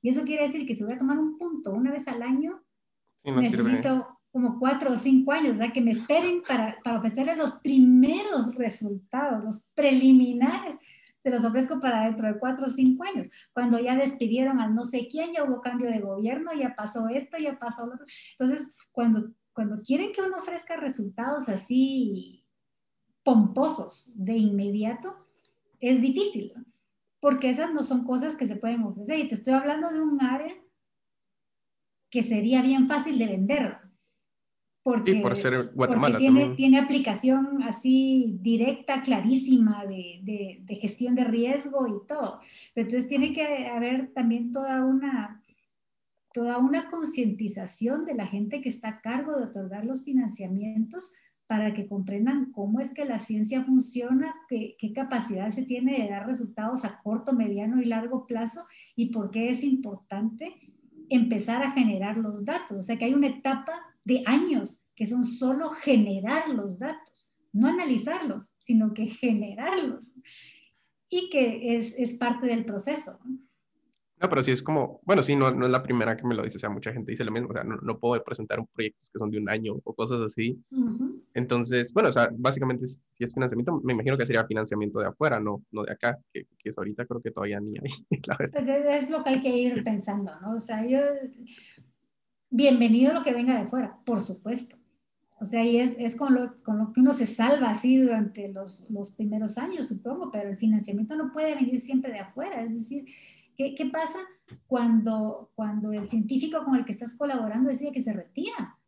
Y 0.00 0.10
eso 0.10 0.22
quiere 0.22 0.46
decir 0.46 0.64
que 0.64 0.76
si 0.76 0.84
voy 0.84 0.92
a 0.92 0.98
tomar 0.98 1.18
un 1.18 1.36
punto 1.36 1.72
una 1.72 1.90
vez 1.90 2.06
al 2.06 2.22
año, 2.22 2.62
necesito 3.24 4.19
como 4.32 4.58
cuatro 4.58 4.92
o 4.92 4.96
cinco 4.96 5.32
años, 5.32 5.56
sea, 5.56 5.72
que 5.72 5.80
me 5.80 5.90
esperen 5.90 6.42
para, 6.46 6.78
para 6.82 6.98
ofrecerles 6.98 7.36
los 7.36 7.52
primeros 7.52 8.54
resultados, 8.54 9.42
los 9.42 9.64
preliminares, 9.74 10.76
te 11.22 11.30
los 11.30 11.44
ofrezco 11.44 11.80
para 11.80 12.04
dentro 12.04 12.26
de 12.28 12.38
cuatro 12.38 12.66
o 12.66 12.70
cinco 12.70 13.04
años. 13.04 13.28
Cuando 13.52 13.78
ya 13.78 13.96
despidieron 13.96 14.60
al 14.60 14.74
no 14.74 14.84
sé 14.84 15.08
quién, 15.10 15.32
ya 15.32 15.44
hubo 15.44 15.60
cambio 15.60 15.90
de 15.90 16.00
gobierno, 16.00 16.52
ya 16.54 16.74
pasó 16.74 17.08
esto, 17.08 17.36
ya 17.38 17.58
pasó 17.58 17.86
lo 17.86 17.94
otro. 17.94 18.06
Entonces, 18.38 18.76
cuando, 18.92 19.32
cuando 19.52 19.82
quieren 19.82 20.12
que 20.12 20.22
uno 20.22 20.38
ofrezca 20.38 20.76
resultados 20.76 21.48
así 21.48 22.46
pomposos 23.22 24.12
de 24.14 24.36
inmediato, 24.36 25.26
es 25.80 26.00
difícil, 26.00 26.54
porque 27.20 27.50
esas 27.50 27.72
no 27.72 27.82
son 27.82 28.04
cosas 28.04 28.36
que 28.36 28.46
se 28.46 28.56
pueden 28.56 28.82
ofrecer. 28.82 29.18
Y 29.18 29.28
te 29.28 29.34
estoy 29.34 29.52
hablando 29.52 29.90
de 29.90 30.00
un 30.00 30.22
área 30.22 30.54
que 32.10 32.22
sería 32.22 32.62
bien 32.62 32.88
fácil 32.88 33.18
de 33.18 33.26
vender. 33.26 33.78
Porque, 34.82 35.16
por 35.16 35.36
ser 35.36 35.72
Guatemala 35.74 36.16
tiene, 36.16 36.54
tiene, 36.56 36.78
aplicación 36.78 37.62
así 37.62 38.38
directa, 38.40 39.02
clarísima 39.02 39.84
de, 39.84 40.60
de, 40.62 40.74
gestión 40.74 41.14
de 41.14 41.24
riesgo 41.24 41.86
y 41.86 42.06
todo. 42.08 42.40
Pero 42.74 42.86
entonces 42.86 43.08
tiene 43.08 43.34
que 43.34 43.66
haber 43.66 44.10
también 44.14 44.52
toda 44.52 44.82
una, 44.82 45.44
toda 46.32 46.56
una 46.56 46.86
concientización 46.86 48.06
de 48.06 48.14
la 48.14 48.26
gente 48.26 48.62
que 48.62 48.70
está 48.70 48.88
a 48.88 49.00
cargo 49.02 49.36
de 49.36 49.44
otorgar 49.44 49.84
los 49.84 50.02
financiamientos 50.02 51.12
para 51.46 51.74
que 51.74 51.86
comprendan 51.86 52.50
cómo 52.52 52.80
es 52.80 52.94
que 52.94 53.04
la 53.04 53.18
ciencia 53.18 53.64
funciona, 53.64 54.34
qué, 54.48 54.76
qué, 54.78 54.94
capacidad 54.94 55.50
se 55.50 55.66
tiene 55.66 56.00
de 56.00 56.08
dar 56.08 56.26
resultados 56.26 56.86
a 56.86 57.02
corto, 57.02 57.34
mediano 57.34 57.82
y 57.82 57.84
largo 57.84 58.26
plazo 58.26 58.64
y 58.96 59.10
por 59.10 59.30
qué 59.30 59.50
es 59.50 59.62
importante 59.62 60.54
empezar 61.10 61.62
a 61.62 61.72
generar 61.72 62.16
los 62.16 62.44
datos. 62.46 62.78
O 62.78 62.82
sea 62.82 62.96
que 62.96 63.04
hay 63.04 63.14
una 63.14 63.26
etapa 63.26 63.72
de 64.04 64.22
años 64.26 64.82
que 64.94 65.06
son 65.06 65.24
solo 65.24 65.70
generar 65.70 66.48
los 66.50 66.78
datos, 66.78 67.32
no 67.52 67.68
analizarlos, 67.68 68.50
sino 68.58 68.92
que 68.92 69.06
generarlos. 69.06 70.12
Y 71.08 71.30
que 71.30 71.76
es, 71.76 71.94
es 71.96 72.14
parte 72.14 72.46
del 72.46 72.64
proceso. 72.64 73.18
No, 74.20 74.28
pero 74.28 74.42
sí 74.42 74.50
es 74.50 74.62
como, 74.62 75.00
bueno, 75.04 75.22
sí, 75.22 75.34
no, 75.34 75.50
no 75.50 75.64
es 75.64 75.72
la 75.72 75.82
primera 75.82 76.14
que 76.14 76.26
me 76.26 76.34
lo 76.34 76.42
dice, 76.42 76.58
o 76.58 76.60
sea, 76.60 76.68
mucha 76.68 76.92
gente 76.92 77.10
dice 77.10 77.24
lo 77.24 77.32
mismo, 77.32 77.48
o 77.48 77.54
sea, 77.54 77.64
no, 77.64 77.76
no 77.76 77.98
puedo 77.98 78.22
presentar 78.22 78.60
un 78.60 78.66
proyectos 78.66 79.10
que 79.10 79.18
son 79.18 79.30
de 79.30 79.38
un 79.38 79.48
año 79.48 79.72
o 79.82 79.94
cosas 79.94 80.20
así. 80.20 80.62
Entonces, 81.32 81.90
bueno, 81.94 82.10
o 82.10 82.12
sea, 82.12 82.28
básicamente 82.36 82.86
si 82.86 83.00
es 83.18 83.32
financiamiento, 83.32 83.80
me 83.82 83.94
imagino 83.94 84.18
que 84.18 84.26
sería 84.26 84.44
financiamiento 84.44 84.98
de 84.98 85.06
afuera, 85.06 85.40
no, 85.40 85.64
no 85.72 85.84
de 85.84 85.92
acá, 85.92 86.18
que, 86.34 86.44
que 86.58 86.68
es 86.68 86.76
ahorita 86.76 87.06
creo 87.06 87.22
que 87.22 87.30
todavía 87.30 87.60
ni 87.60 87.78
hay, 87.78 87.90
la 88.26 88.36
verdad. 88.38 88.62
Pues 88.62 88.68
es, 88.68 89.04
es, 89.04 89.10
lo 89.10 89.24
que 89.24 89.30
hay 89.30 89.40
que 89.40 89.56
ir 89.56 89.82
pensando, 89.82 90.38
¿no? 90.42 90.52
O 90.52 90.58
sea, 90.58 90.86
yo, 90.86 90.98
bienvenido 92.50 93.12
lo 93.12 93.22
que 93.22 93.32
venga 93.32 93.54
de 93.54 93.66
afuera, 93.66 93.98
por 94.04 94.20
supuesto. 94.20 94.76
O 95.40 95.44
sea, 95.44 95.64
y 95.64 95.78
es, 95.78 95.96
es 95.98 96.16
con, 96.16 96.34
lo, 96.34 96.62
con, 96.62 96.76
lo, 96.76 96.92
que 96.92 97.00
uno 97.00 97.14
se 97.14 97.26
salva 97.26 97.70
así 97.70 97.96
durante 97.96 98.48
los, 98.48 98.90
los 98.90 99.12
primeros 99.12 99.56
años, 99.56 99.88
supongo, 99.88 100.30
pero 100.30 100.50
el 100.50 100.58
financiamiento 100.58 101.16
no 101.16 101.32
puede 101.32 101.54
venir 101.54 101.80
siempre 101.80 102.12
de 102.12 102.18
afuera, 102.18 102.62
es 102.62 102.74
decir, 102.74 103.06
¿Qué, 103.76 103.90
pasa 103.92 104.18
cuando, 104.66 105.52
cuando 105.54 105.92
el 105.92 106.08
científico 106.08 106.64
con 106.64 106.76
el 106.76 106.86
que 106.86 106.92
estás 106.92 107.14
colaborando 107.14 107.68
decide 107.68 107.92
que 107.92 108.00
se 108.00 108.14
retira? 108.14 108.78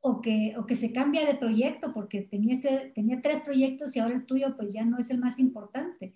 O 0.00 0.22
que, 0.22 0.54
o 0.56 0.64
que 0.64 0.76
se 0.76 0.92
cambia 0.92 1.26
de 1.26 1.34
proyecto 1.34 1.92
porque 1.92 2.22
tenía, 2.22 2.54
este, 2.54 2.90
tenía 2.94 3.20
tres 3.20 3.42
proyectos 3.42 3.94
y 3.94 3.98
ahora 3.98 4.14
el 4.14 4.24
tuyo 4.24 4.56
pues 4.56 4.72
ya 4.72 4.86
no 4.86 4.96
es 4.96 5.10
el 5.10 5.18
más 5.18 5.38
importante. 5.38 6.14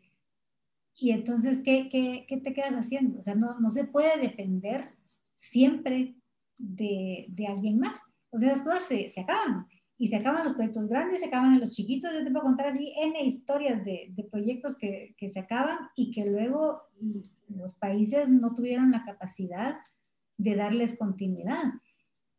Y 0.97 1.11
entonces, 1.11 1.61
¿qué, 1.62 1.90
qué, 1.90 2.24
qué 2.27 2.39
te 2.39 2.55
quedas 2.55 2.73
haciendo? 2.73 3.19
O 3.19 3.23
sea, 3.23 3.35
no, 3.35 3.61
no 3.61 3.69
se 3.69 3.85
puede 3.85 4.19
depender 4.19 4.94
siempre 5.35 6.16
de, 6.59 7.47
alguien 7.48 7.78
más. 7.78 7.97
O 8.31 8.39
sea, 8.39 8.51
las 8.51 8.62
cosas 8.62 8.82
se, 8.85 9.09
se 9.10 9.20
acaban 9.20 9.66
y 9.97 10.09
se 10.09 10.16
acaban 10.16 10.44
los 10.44 10.55
proyectos 10.55 10.89
grandes, 10.89 11.20
se 11.20 11.26
acaban 11.26 11.60
los 11.60 11.72
chiquitos. 11.72 12.12
Yo 12.12 12.24
te 12.24 12.31
puedo 12.31 12.44
contar 12.44 12.66
así 12.66 12.93
N 12.97 13.22
historias 13.24 13.85
de, 13.85 14.09
de 14.10 14.24
proyectos 14.24 14.78
que, 14.78 15.14
que, 15.16 15.28
se 15.28 15.40
acaban 15.40 15.78
y 15.94 16.10
que 16.10 16.26
luego 16.26 16.82
los 17.48 17.74
países 17.74 18.31
no 18.31 18.55
tuvieron 18.55 18.90
la 18.90 19.05
capacidad 19.05 19.76
de 20.36 20.56
darles 20.56 20.98
continuidad. 20.98 21.74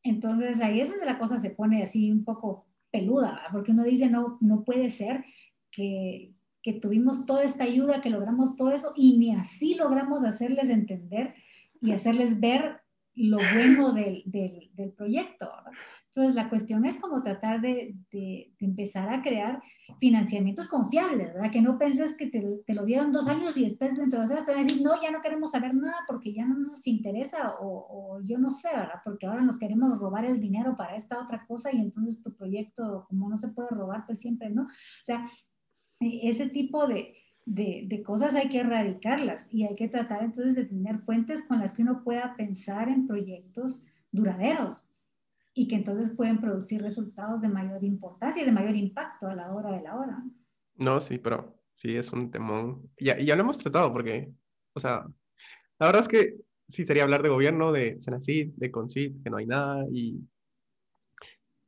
Entonces 0.03 0.61
ahí 0.61 0.81
es 0.81 0.89
donde 0.89 1.05
la 1.05 1.17
cosa 1.17 1.37
se 1.37 1.51
pone 1.51 1.81
así 1.81 2.11
un 2.11 2.23
poco 2.23 2.67
peluda, 2.91 3.41
porque 3.51 3.71
uno 3.71 3.83
dice, 3.83 4.09
no, 4.09 4.37
no 4.41 4.63
puede 4.63 4.89
ser 4.89 5.23
que, 5.71 6.33
que 6.61 6.73
tuvimos 6.73 7.25
toda 7.25 7.43
esta 7.43 7.63
ayuda, 7.63 8.01
que 8.01 8.09
logramos 8.09 8.55
todo 8.55 8.71
eso 8.71 8.93
y 8.95 9.17
ni 9.17 9.35
así 9.35 9.75
logramos 9.75 10.23
hacerles 10.23 10.69
entender 10.69 11.33
y 11.81 11.91
hacerles 11.91 12.39
ver 12.39 12.81
lo 13.15 13.37
bueno 13.53 13.93
del, 13.93 14.23
del, 14.25 14.91
proyecto. 14.93 15.51
Entonces, 16.07 16.35
la 16.35 16.49
cuestión 16.49 16.85
es 16.85 16.99
como 16.99 17.23
tratar 17.23 17.61
de, 17.61 17.95
de, 18.11 18.53
empezar 18.59 19.09
a 19.09 19.21
crear 19.21 19.61
financiamientos 19.99 20.67
confiables, 20.67 21.33
¿verdad? 21.33 21.51
Que 21.51 21.61
no 21.61 21.77
penses 21.77 22.15
que 22.15 22.27
te, 22.27 22.41
te, 22.65 22.73
lo 22.73 22.85
dieron 22.85 23.11
dos 23.11 23.27
años 23.27 23.57
y 23.57 23.63
después 23.63 23.97
dentro 23.97 24.19
de 24.19 24.25
dos 24.25 24.31
años 24.31 24.45
te 24.45 24.51
van 24.51 24.61
a 24.61 24.63
decir, 24.63 24.81
no, 24.81 25.01
ya 25.01 25.11
no 25.11 25.21
queremos 25.21 25.51
saber 25.51 25.73
nada 25.73 25.97
porque 26.07 26.33
ya 26.33 26.45
no 26.45 26.57
nos 26.57 26.85
interesa 26.87 27.55
o, 27.59 27.87
o, 27.89 28.21
yo 28.21 28.37
no 28.37 28.51
sé, 28.51 28.69
¿verdad? 28.69 29.01
Porque 29.03 29.27
ahora 29.27 29.41
nos 29.41 29.57
queremos 29.57 29.97
robar 29.99 30.25
el 30.25 30.39
dinero 30.39 30.75
para 30.75 30.95
esta 30.95 31.21
otra 31.21 31.45
cosa 31.47 31.73
y 31.73 31.79
entonces 31.79 32.21
tu 32.21 32.35
proyecto, 32.35 33.05
como 33.09 33.29
no 33.29 33.37
se 33.37 33.49
puede 33.49 33.69
robar, 33.69 34.05
pues 34.05 34.19
siempre 34.19 34.49
no. 34.49 34.63
O 34.63 35.03
sea, 35.03 35.23
e, 35.99 36.29
ese 36.29 36.49
tipo 36.49 36.87
de, 36.87 37.13
de, 37.45 37.83
de, 37.87 38.01
cosas 38.01 38.33
hay 38.35 38.49
que 38.49 38.59
erradicarlas 38.59 39.47
y 39.53 39.65
hay 39.65 39.75
que 39.75 39.87
tratar 39.87 40.23
entonces 40.23 40.55
de 40.55 40.65
tener 40.65 40.99
fuentes 40.99 41.43
con 41.43 41.59
las 41.59 41.73
que 41.73 41.83
uno 41.83 42.03
pueda 42.03 42.35
pensar 42.35 42.89
en 42.89 43.07
proyectos 43.07 43.85
duraderos, 44.11 44.85
y 45.57 45.69
que 45.69 45.75
entonces 45.75 46.13
pueden 46.15 46.39
producir 46.39 46.81
resultados 46.81 47.41
de 47.41 47.47
mayor 47.47 47.83
importancia 47.83 48.43
y 48.43 48.45
de 48.45 48.51
mayor 48.51 48.75
impacto 48.75 49.27
a 49.27 49.35
la 49.35 49.53
hora 49.53 49.71
de 49.71 49.81
la 49.81 49.95
hora. 49.95 50.21
No, 50.75 50.99
sí, 50.99 51.17
pero 51.17 51.57
sí 51.73 51.95
es 51.95 52.11
un 52.11 52.29
temón. 52.29 52.91
Ya, 52.99 53.17
ya 53.17 53.35
lo 53.35 53.43
hemos 53.43 53.57
tratado 53.57 53.91
porque, 53.93 54.29
o 54.73 54.79
sea, 54.81 55.05
la 55.79 55.85
verdad 55.85 56.01
es 56.01 56.07
que 56.09 56.35
sí 56.67 56.85
sería 56.85 57.03
hablar 57.03 57.23
de 57.23 57.29
gobierno, 57.29 57.71
de 57.71 57.99
Senacid, 58.01 58.51
de 58.57 58.69
Concid, 58.69 59.23
que 59.23 59.29
no 59.29 59.37
hay 59.37 59.47
nada 59.47 59.85
y... 59.89 60.19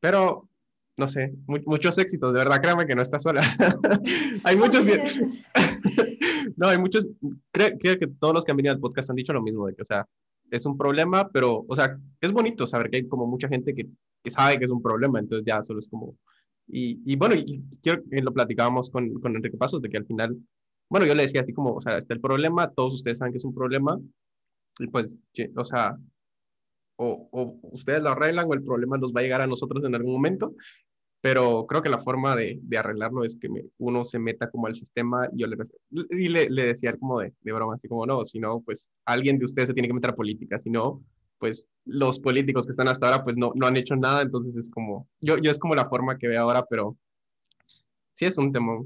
Pero, 0.01 0.49
no 0.97 1.07
sé, 1.07 1.31
muchos 1.45 1.97
éxitos, 1.99 2.33
de 2.33 2.39
verdad, 2.39 2.59
créame 2.59 2.87
que 2.87 2.95
no 2.95 3.03
está 3.03 3.19
sola. 3.19 3.41
hay 4.43 4.57
muchos... 4.57 4.83
no, 6.57 6.67
hay 6.67 6.79
muchos... 6.79 7.07
Creo, 7.51 7.77
creo 7.77 7.99
que 7.99 8.07
todos 8.07 8.33
los 8.33 8.43
que 8.43 8.51
han 8.51 8.57
venido 8.57 8.73
al 8.73 8.79
podcast 8.79 9.11
han 9.11 9.15
dicho 9.15 9.31
lo 9.31 9.43
mismo, 9.43 9.67
de 9.67 9.75
que, 9.75 9.83
o 9.83 9.85
sea, 9.85 10.07
es 10.49 10.65
un 10.65 10.75
problema, 10.75 11.29
pero, 11.29 11.65
o 11.67 11.75
sea, 11.75 11.97
es 12.19 12.31
bonito 12.31 12.65
saber 12.65 12.89
que 12.89 12.97
hay 12.97 13.07
como 13.07 13.27
mucha 13.27 13.47
gente 13.47 13.75
que, 13.75 13.87
que 14.23 14.31
sabe 14.31 14.57
que 14.57 14.65
es 14.65 14.71
un 14.71 14.81
problema, 14.81 15.19
entonces 15.19 15.45
ya 15.45 15.61
solo 15.61 15.79
es 15.79 15.87
como... 15.87 16.17
Y, 16.67 16.99
y 17.05 17.15
bueno, 17.15 17.35
y 17.35 17.63
quiero 17.81 18.01
que 18.09 18.21
lo 18.21 18.33
platicábamos 18.33 18.89
con, 18.89 19.13
con 19.21 19.35
Enrique 19.35 19.57
Pasos, 19.57 19.81
de 19.83 19.89
que 19.89 19.97
al 19.97 20.05
final, 20.05 20.35
bueno, 20.89 21.05
yo 21.05 21.13
le 21.13 21.23
decía 21.23 21.41
así 21.41 21.53
como, 21.53 21.75
o 21.75 21.81
sea, 21.81 21.99
está 21.99 22.15
el 22.15 22.21
problema, 22.21 22.71
todos 22.71 22.95
ustedes 22.95 23.19
saben 23.19 23.33
que 23.33 23.37
es 23.37 23.45
un 23.45 23.53
problema, 23.53 23.99
y 24.79 24.87
pues, 24.87 25.15
o 25.55 25.63
sea, 25.63 25.95
o, 26.97 27.29
o 27.31 27.59
ustedes 27.71 28.01
lo 28.01 28.09
arreglan 28.09 28.47
o 28.49 28.53
el 28.53 28.63
problema 28.63 28.97
nos 28.97 29.13
va 29.13 29.21
a 29.21 29.23
llegar 29.23 29.41
a 29.41 29.47
nosotros 29.47 29.83
en 29.85 29.95
algún 29.95 30.13
momento, 30.13 30.55
pero 31.21 31.65
creo 31.65 31.81
que 31.81 31.89
la 31.89 31.99
forma 31.99 32.35
de, 32.35 32.59
de 32.61 32.77
arreglarlo 32.77 33.23
es 33.23 33.35
que 33.35 33.49
uno 33.77 34.03
se 34.03 34.19
meta 34.19 34.49
como 34.49 34.67
al 34.67 34.75
sistema 34.75 35.27
y 35.33 35.41
yo 35.41 35.47
le, 35.47 35.57
y 36.11 36.27
le, 36.27 36.49
le 36.49 36.65
decía 36.67 36.95
como 36.95 37.19
de, 37.19 37.33
de, 37.41 37.51
broma, 37.51 37.75
así 37.75 37.87
como 37.87 38.05
no, 38.05 38.23
si 38.23 38.39
no, 38.39 38.61
pues 38.61 38.89
alguien 39.05 39.37
de 39.37 39.45
ustedes 39.45 39.67
se 39.67 39.73
tiene 39.73 39.87
que 39.87 39.93
meter 39.93 40.11
a 40.11 40.15
política, 40.15 40.59
si 40.59 40.69
no, 40.69 41.03
pues 41.39 41.67
los 41.85 42.19
políticos 42.19 42.65
que 42.65 42.71
están 42.71 42.87
hasta 42.87 43.07
ahora 43.07 43.23
pues 43.23 43.35
no, 43.35 43.51
no 43.55 43.67
han 43.67 43.77
hecho 43.77 43.95
nada, 43.95 44.21
entonces 44.21 44.55
es 44.57 44.69
como, 44.69 45.07
yo, 45.19 45.37
yo 45.37 45.49
es 45.49 45.59
como 45.59 45.75
la 45.75 45.89
forma 45.89 46.17
que 46.17 46.27
veo 46.27 46.41
ahora, 46.41 46.65
pero 46.69 46.97
sí 48.13 48.25
es 48.25 48.37
un 48.37 48.51
tema. 48.51 48.83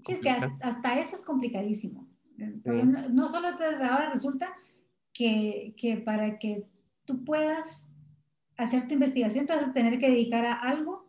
Sí, 0.00 0.12
es 0.12 0.20
que 0.20 0.30
hasta, 0.30 1.00
eso 1.00 1.14
es 1.14 1.24
complicadísimo. 1.24 2.08
No, 2.36 2.84
no, 2.84 3.28
solo 3.28 3.48
entonces 3.48 3.80
ahora 3.80 4.10
resulta 4.10 4.52
que, 5.12 5.74
que 5.76 5.98
para 5.98 6.38
que 6.40 6.66
tú 7.04 7.24
puedas 7.24 7.88
hacer 8.56 8.88
tu 8.88 8.94
investigación, 8.94 9.46
te 9.46 9.52
vas 9.52 9.68
a 9.68 9.72
tener 9.72 9.98
que 9.98 10.10
dedicar 10.10 10.44
a 10.44 10.54
algo 10.54 11.03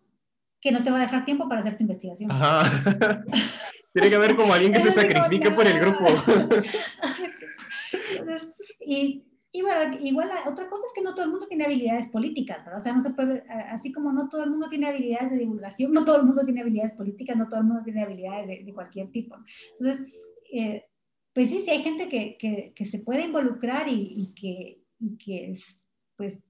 que 0.65 0.71
no 0.71 0.81
te 0.81 0.89
va 0.89 0.97
a 0.97 1.01
dejar 1.01 1.25
tiempo 1.25 1.47
para 1.47 1.61
hacer 1.61 1.77
tu 1.77 1.83
investigación. 1.83 2.31
Tiene 3.93 4.09
que 4.09 4.15
haber 4.15 4.35
como 4.35 4.51
alguien 4.51 4.73
que 4.73 4.79
se 4.79 4.91
sacrifique 4.91 5.51
por 5.51 5.67
el 5.67 5.79
grupo. 5.79 6.05
y, 8.79 9.23
y, 9.51 9.61
bueno, 9.61 9.95
igual 10.01 10.31
otra 10.47 10.67
cosa 10.67 10.85
es 10.87 10.91
que 10.95 11.03
no 11.03 11.13
todo 11.13 11.25
el 11.25 11.29
mundo 11.29 11.47
tiene 11.47 11.65
habilidades 11.65 12.09
políticas, 12.09 12.65
¿verdad? 12.65 12.81
O 12.81 12.83
sea, 12.83 12.93
no 12.93 12.99
se 12.99 13.11
puede, 13.11 13.43
así 13.69 13.91
como 13.91 14.11
no 14.11 14.27
todo 14.27 14.43
el 14.43 14.49
mundo 14.49 14.67
tiene 14.67 14.87
habilidades 14.87 15.29
de 15.29 15.37
divulgación, 15.37 15.93
no 15.93 16.03
todo 16.03 16.17
el 16.17 16.23
mundo 16.23 16.43
tiene 16.43 16.61
habilidades 16.61 16.95
políticas, 16.95 17.37
no 17.37 17.47
todo 17.47 17.59
el 17.59 17.67
mundo 17.67 17.83
tiene 17.83 18.01
habilidades 18.01 18.47
de, 18.47 18.63
de 18.65 18.73
cualquier 18.73 19.11
tipo. 19.11 19.37
Entonces, 19.79 20.11
eh, 20.51 20.83
pues 21.31 21.51
sí, 21.51 21.61
sí 21.61 21.69
hay 21.69 21.83
gente 21.83 22.09
que, 22.09 22.37
que, 22.39 22.73
que 22.75 22.85
se 22.85 22.99
puede 22.99 23.25
involucrar 23.25 23.87
y, 23.87 24.13
y 24.15 24.33
que, 24.33 24.81
y 24.99 25.15
que 25.17 25.51
es, 25.51 25.83
pues 26.17 26.41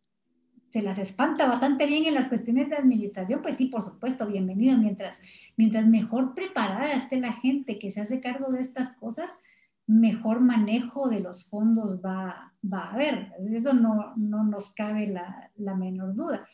se 0.75 0.81
las 0.81 0.97
espanta 0.97 1.47
bastante 1.47 1.85
bien 1.85 2.03
en 2.03 2.15
las 2.15 2.27
cuestiones 2.27 2.69
de 2.69 2.75
administración, 2.75 3.41
pues 3.41 3.55
sí, 3.55 3.67
por 3.67 3.81
supuesto, 3.81 4.27
bienvenido. 4.27 4.77
Mientras, 4.77 5.21
mientras 5.55 5.87
mejor 5.87 6.35
preparada 6.35 6.91
esté 6.91 7.17
la 7.17 7.31
gente 7.31 7.79
que 7.79 7.91
se 7.91 8.01
hace 8.01 8.19
cargo 8.19 8.51
de 8.51 8.59
estas 8.59 8.91
cosas, 8.97 9.29
mejor 9.87 10.41
manejo 10.41 11.07
de 11.07 11.21
los 11.21 11.49
fondos 11.49 12.01
va, 12.03 12.53
va 12.61 12.79
a 12.79 12.93
haber. 12.93 13.31
Eso 13.39 13.71
no, 13.71 14.17
no 14.17 14.43
nos 14.43 14.73
cabe 14.73 15.07
la, 15.07 15.75
menor 15.77 16.13
duda. 16.13 16.45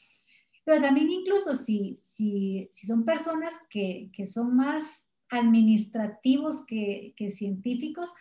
Pero 0.65 0.79
también 0.79 1.09
incluso 1.09 1.55
si, 1.55 1.95
si, 1.95 2.69
si 2.71 2.85
son 2.85 3.03
personas 3.03 3.55
que, 3.71 4.11
que, 4.13 4.27
son 4.27 4.55
más 4.55 5.09
administrativos 5.31 6.63
que, 6.67 7.15
que 7.17 7.31
científicos, 7.31 8.13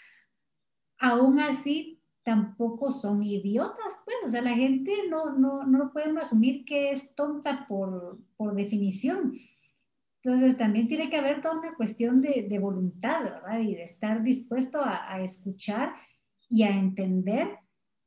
aún 0.99 1.41
así 1.41 2.00
tampoco 2.31 2.93
son 2.93 3.25
idiotas, 3.25 4.01
pues, 4.05 4.17
o 4.25 4.29
sea, 4.29 4.41
la 4.41 4.55
gente 4.55 4.93
no, 5.09 5.37
no, 5.37 5.65
no 5.67 5.93
puede 5.93 6.17
asumir 6.17 6.65
que 6.65 6.93
es 6.93 7.13
tonta 7.17 7.67
por, 7.67 8.21
por 8.37 8.55
definición. 8.55 9.33
Entonces, 10.23 10.57
también 10.57 10.87
tiene 10.87 11.11
que 11.11 11.17
haber 11.17 11.41
toda 11.41 11.59
una 11.59 11.75
cuestión 11.75 12.21
de, 12.21 12.47
de 12.49 12.59
voluntad, 12.61 13.25
¿verdad? 13.25 13.59
Y 13.59 13.75
de 13.75 13.83
estar 13.83 14.23
dispuesto 14.23 14.81
a, 14.81 15.13
a 15.13 15.21
escuchar 15.23 15.93
y 16.49 16.63
a 16.63 16.71
entender 16.71 17.49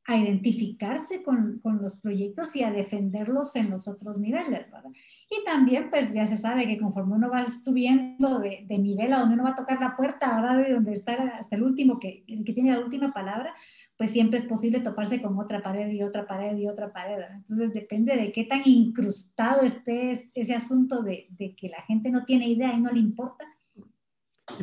a 0.05 0.17
identificarse 0.17 1.23
con, 1.23 1.59
con, 1.59 1.81
los 1.81 1.97
proyectos 1.97 2.55
y 2.57 2.63
a 2.63 2.71
defenderlos 2.71 3.55
en 3.55 3.69
los 3.69 3.87
otros 3.87 4.17
niveles, 4.19 4.69
¿verdad? 4.69 4.91
Y 5.29 5.45
también, 5.45 5.89
pues 5.89 6.13
ya 6.13 6.27
se 6.27 6.35
sabe 6.35 6.67
que 6.67 6.77
conforme 6.77 7.15
uno 7.15 7.29
va 7.29 7.45
subiendo 7.45 8.39
de, 8.39 8.65
de, 8.67 8.77
nivel 8.79 9.13
a 9.13 9.19
donde 9.19 9.35
uno 9.35 9.43
va 9.43 9.51
a 9.51 9.55
tocar 9.55 9.79
la 9.79 9.95
puerta, 9.95 10.35
¿verdad? 10.35 10.57
De 10.57 10.73
donde 10.73 10.93
está 10.93 11.37
hasta 11.39 11.55
el 11.55 11.63
último, 11.63 11.99
que, 11.99 12.25
el 12.27 12.43
que 12.43 12.51
tiene 12.51 12.71
la 12.71 12.81
última 12.81 13.13
palabra, 13.13 13.55
pues 13.98 14.11
siempre 14.11 14.40
es 14.40 14.45
posible 14.45 14.80
toparse 14.80 15.22
con 15.22 15.38
otra 15.40 15.61
pared 15.61 15.90
y 15.91 16.03
otra 16.03 16.26
pared 16.26 16.57
y 16.57 16.68
otra 16.68 16.91
pared. 16.91 17.24
Entonces 17.36 17.74
depende 17.74 18.15
de 18.15 18.32
qué 18.32 18.44
tan 18.45 18.61
incrustado 18.65 19.61
esté 19.61 20.11
ese 20.11 20.56
asunto 20.56 21.03
de, 21.03 21.28
de 21.32 21.56
que 21.56 21.70
la 21.70 21.82
gente 21.84 22.10
no 22.10 22.26
tiene 22.26 22.49
idea 22.49 22.74
y 22.74 22.82
no 22.82 22.91
le 22.91 22.99
importa, 22.99 23.45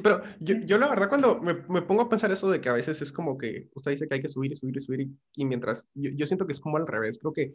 pero 0.02 0.22
yo, 0.40 0.56
yo, 0.56 0.78
la 0.78 0.88
verdad 0.88 1.08
cuando 1.08 1.40
me, 1.40 1.54
me, 1.68 1.82
pongo 1.82 2.02
a 2.02 2.08
pensar 2.08 2.30
eso 2.30 2.50
de 2.50 2.60
que 2.60 2.68
a 2.68 2.74
veces 2.74 3.00
es 3.00 3.12
como 3.12 3.38
que 3.38 3.68
usted 3.74 3.92
dice 3.92 4.06
que 4.06 4.14
hay 4.14 4.20
que 4.20 4.28
subir 4.28 4.52
y 4.52 4.56
subir 4.56 4.76
y 4.76 4.80
subir 4.80 5.08
y, 5.34 5.44
mientras 5.44 5.88
yo, 5.94 6.10
yo, 6.14 6.26
siento 6.26 6.46
que 6.46 6.52
es 6.52 6.60
como 6.60 6.76
al 6.76 6.86
revés, 6.86 7.18
creo 7.18 7.32
que 7.32 7.54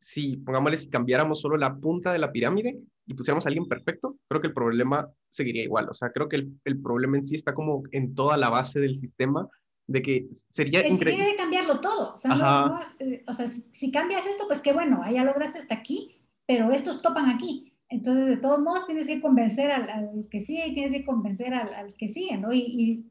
si, 0.00 0.38
pongámosle, 0.38 0.78
si 0.78 0.88
cambiáramos 0.88 1.40
solo 1.40 1.56
la 1.56 1.76
punta 1.76 2.12
de 2.12 2.18
la 2.18 2.32
pirámide 2.32 2.80
y 3.06 3.14
pusiéramos 3.14 3.46
a 3.46 3.48
alguien 3.48 3.68
perfecto, 3.68 4.16
creo 4.28 4.40
que 4.40 4.48
el 4.48 4.52
problema 4.52 5.08
seguiría 5.28 5.62
igual, 5.62 5.88
o 5.88 5.94
sea, 5.94 6.10
creo 6.10 6.28
que 6.28 6.36
el, 6.36 6.60
el 6.64 6.80
problema 6.80 7.18
en 7.18 7.24
sí 7.24 7.36
está 7.36 7.54
como 7.54 7.82
en 7.92 8.14
toda 8.14 8.36
la 8.36 8.48
base 8.48 8.80
del 8.80 8.98
sistema 8.98 9.48
de 9.90 10.02
que 10.02 10.28
sería 10.50 10.86
increíble. 10.86 11.26
de 11.26 11.36
cambiarlo 11.36 11.80
todo, 11.80 12.14
o 12.14 12.16
sea, 12.16 12.34
no, 12.34 12.68
no, 12.68 12.80
eh, 13.00 13.24
o 13.26 13.32
sea 13.32 13.48
si, 13.48 13.64
si 13.72 13.90
cambias 13.90 14.24
esto, 14.26 14.44
pues 14.46 14.60
qué 14.60 14.72
bueno, 14.72 15.02
ya 15.10 15.24
lograste 15.24 15.58
hasta 15.58 15.74
aquí, 15.74 16.16
pero 16.46 16.70
estos 16.70 17.02
topan 17.02 17.28
aquí 17.28 17.70
entonces, 17.90 18.26
de 18.28 18.36
todos 18.36 18.60
modos, 18.60 18.86
tienes 18.86 19.06
que 19.06 19.20
convencer 19.20 19.72
al, 19.72 20.28
que 20.30 20.40
sigue 20.40 20.68
y 20.68 20.74
tienes 20.74 20.92
que 20.92 21.04
convencer 21.04 21.52
al, 21.52 21.92
que 21.94 22.06
sigue, 22.06 22.38
¿no? 22.38 22.52
Y, 22.52 23.04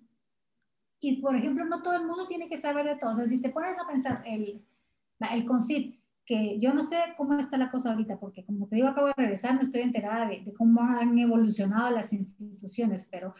y, 1.01 1.22
por 1.22 1.35
ejemplo, 1.35 1.65
no 1.65 1.81
todo 1.81 1.95
el 1.97 2.07
mundo 2.07 2.27
tiene 2.27 2.47
que 2.47 2.57
saber 2.57 2.85
de 2.85 2.95
todo. 2.95 3.11
O 3.11 3.14
sea, 3.14 3.26
si 3.26 3.41
te 3.41 3.49
pones 3.49 3.77
a 3.77 3.85
pensar, 3.85 4.23
el, 4.26 4.65
el 5.34 5.45
CONCID, 5.45 5.95
que 6.26 6.60
yo 6.60 6.73
no 6.73 6.81
sé 6.81 6.97
cómo 7.18 7.38
está 7.38 7.57
la 7.57 7.69
cosa 7.69 7.91
ahorita, 7.91 8.19
porque 8.22 8.45
como 8.45 8.68
te 8.68 8.77
digo, 8.77 8.88
acabo 8.88 9.07
de 9.07 9.14
regresar, 9.18 9.56
no 9.56 9.61
estoy 9.61 9.81
enterada 9.81 10.30
de, 10.30 10.53
cómo 10.57 10.81
han 10.81 11.18
evolucionado 11.19 11.89
las 11.89 12.14
instituciones, 12.14 13.10
pero 13.11 13.34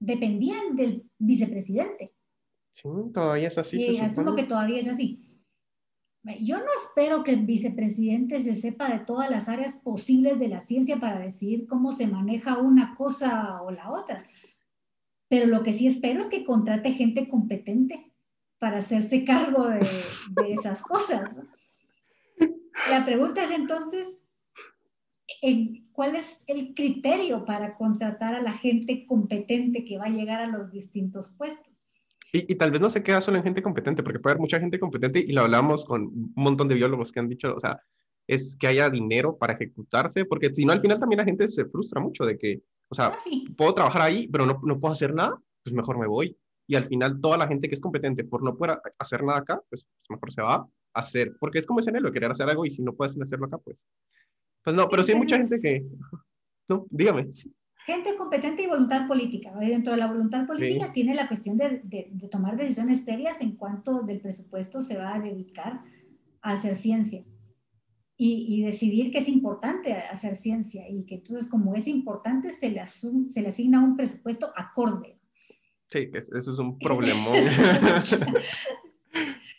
dependían 0.00 0.74
del 0.74 1.08
vicepresidente. 1.18 2.12
Sí, 2.72 2.88
todavía 3.12 3.48
es 3.48 3.58
así. 3.58 3.78
Sí, 3.78 3.98
asumo 3.98 4.34
que 4.34 4.44
todavía 4.44 4.80
es 4.80 4.88
así. 4.88 5.26
Yo 6.42 6.58
no 6.58 6.66
espero 6.84 7.24
que 7.24 7.30
el 7.30 7.46
vicepresidente 7.46 8.40
se 8.40 8.54
sepa 8.54 8.90
de 8.90 8.98
todas 8.98 9.30
las 9.30 9.48
áreas 9.48 9.74
posibles 9.74 10.38
de 10.38 10.48
la 10.48 10.60
ciencia 10.60 11.00
para 11.00 11.18
decidir 11.18 11.66
cómo 11.66 11.92
se 11.92 12.06
maneja 12.06 12.58
una 12.58 12.94
cosa 12.94 13.62
o 13.62 13.70
la 13.70 13.90
otra, 13.90 14.22
pero 15.28 15.46
lo 15.46 15.62
que 15.62 15.72
sí 15.72 15.86
espero 15.86 16.20
es 16.20 16.26
que 16.26 16.44
contrate 16.44 16.92
gente 16.92 17.28
competente 17.28 18.12
para 18.58 18.78
hacerse 18.78 19.24
cargo 19.24 19.68
de, 19.68 19.80
esas 20.52 20.82
cosas. 20.82 21.30
La 22.90 23.04
pregunta 23.04 23.44
es 23.44 23.52
entonces, 23.52 24.20
¿cuál 25.92 26.16
es 26.16 26.44
el 26.48 26.74
criterio 26.74 27.44
para 27.46 27.76
contratar 27.76 28.34
a 28.34 28.42
la 28.42 28.52
gente 28.52 29.06
competente 29.06 29.84
que 29.84 29.96
va 29.96 30.06
a 30.06 30.10
llegar 30.10 30.40
a 30.40 30.48
los 30.48 30.70
distintos 30.70 31.28
puestos? 31.30 31.69
Y, 32.32 32.54
tal 32.54 32.70
vez 32.70 32.80
no 32.80 32.90
se 32.90 33.02
queda 33.02 33.20
solo 33.20 33.38
en 33.38 33.42
gente 33.42 33.62
competente, 33.62 34.02
porque 34.02 34.20
puede 34.20 34.34
haber 34.34 34.40
mucha 34.40 34.60
gente 34.60 34.78
competente 34.78 35.18
y 35.18 35.32
lo 35.32 35.42
hablamos 35.42 35.84
con 35.84 36.02
un 36.02 36.32
montón 36.36 36.68
de 36.68 36.76
biólogos 36.76 37.10
que 37.10 37.20
han 37.20 37.28
dicho, 37.28 37.54
o 37.54 37.58
sea, 37.58 37.80
es 38.28 38.56
que 38.56 38.68
haya 38.68 38.88
dinero 38.88 39.36
para 39.36 39.54
ejecutarse, 39.54 40.24
porque 40.24 40.54
si 40.54 40.64
no, 40.64 40.72
al 40.72 40.80
final 40.80 41.00
también 41.00 41.18
la 41.18 41.24
gente 41.24 41.48
se 41.48 41.64
frustra 41.64 42.00
mucho 42.00 42.24
de 42.24 42.38
que, 42.38 42.62
o 42.88 42.94
sea, 42.94 43.06
ah, 43.06 43.16
puedo 43.56 43.74
trabajar 43.74 44.02
ahí, 44.02 44.28
pero 44.28 44.46
no, 44.46 44.60
no 44.62 44.78
puedo 44.78 44.92
hacer 44.92 45.12
nada, 45.12 45.36
pues 45.64 45.74
mejor 45.74 45.98
me 45.98 46.06
voy. 46.06 46.36
Y 46.68 46.76
al 46.76 46.84
final 46.84 47.20
toda 47.20 47.36
la 47.36 47.48
gente 47.48 47.68
que 47.68 47.74
es 47.74 47.80
competente 47.80 48.22
por 48.22 48.44
no 48.44 48.56
poder 48.56 48.78
hacer 49.00 49.24
nada 49.24 49.40
acá, 49.40 49.60
pues 49.68 49.84
mejor 50.08 50.32
se 50.32 50.42
va 50.42 50.54
a 50.54 50.68
hacer, 50.94 51.32
porque 51.40 51.58
es 51.58 51.66
como 51.66 51.80
ese 51.80 51.90
anhelo, 51.90 52.12
querer 52.12 52.30
hacer 52.30 52.48
algo 52.48 52.64
y 52.64 52.70
si 52.70 52.82
no 52.82 52.94
puedes 52.94 53.20
hacerlo 53.20 53.46
acá, 53.46 53.58
pues, 53.58 53.88
pues 54.62 54.76
no, 54.76 54.86
pero 54.88 55.02
sí 55.02 55.12
hay 55.12 55.18
mucha 55.18 55.36
gente 55.36 55.60
que, 55.60 55.84
no, 56.68 56.86
dígame 56.90 57.32
gente 57.84 58.16
competente 58.16 58.62
y 58.62 58.66
voluntad 58.66 59.06
política. 59.06 59.52
Dentro 59.58 59.92
de 59.92 59.98
la 59.98 60.06
voluntad 60.06 60.46
política 60.46 60.92
tiene 60.92 61.14
la 61.14 61.28
cuestión 61.28 61.56
de, 61.56 61.80
de, 61.84 62.28
tomar 62.28 62.56
decisiones 62.56 63.04
serias 63.04 63.40
en 63.40 63.56
cuanto 63.56 64.02
del 64.02 64.20
presupuesto 64.20 64.82
se 64.82 64.96
va 64.96 65.14
a 65.14 65.20
dedicar 65.20 65.80
a 66.42 66.52
hacer 66.52 66.76
ciencia. 66.76 67.24
Y, 68.16 68.44
y, 68.48 68.62
decidir 68.62 69.10
que 69.10 69.18
es 69.18 69.28
importante 69.28 69.94
hacer 69.94 70.36
ciencia 70.36 70.86
y 70.86 71.06
que 71.06 71.16
entonces 71.16 71.50
como 71.50 71.74
es 71.74 71.88
importante 71.88 72.50
se 72.50 72.68
le, 72.68 72.84
se 72.86 73.40
le 73.40 73.48
asigna 73.48 73.82
un 73.82 73.96
presupuesto 73.96 74.52
acorde. 74.54 75.18
Sí, 75.86 76.10
eso 76.12 76.36
es 76.36 76.58
un 76.58 76.78
problema. 76.78 77.26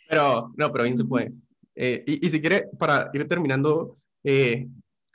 pero, 0.08 0.52
no, 0.56 0.70
pero 0.70 0.84
bien 0.84 0.96
se 0.96 1.04
puede. 1.04 1.32
Eh, 1.74 2.04
y, 2.06 2.24
y, 2.24 2.30
si 2.30 2.40
quiere, 2.40 2.68
para 2.78 3.10
ir 3.12 3.26
terminando, 3.26 3.98
eh, 4.22 4.68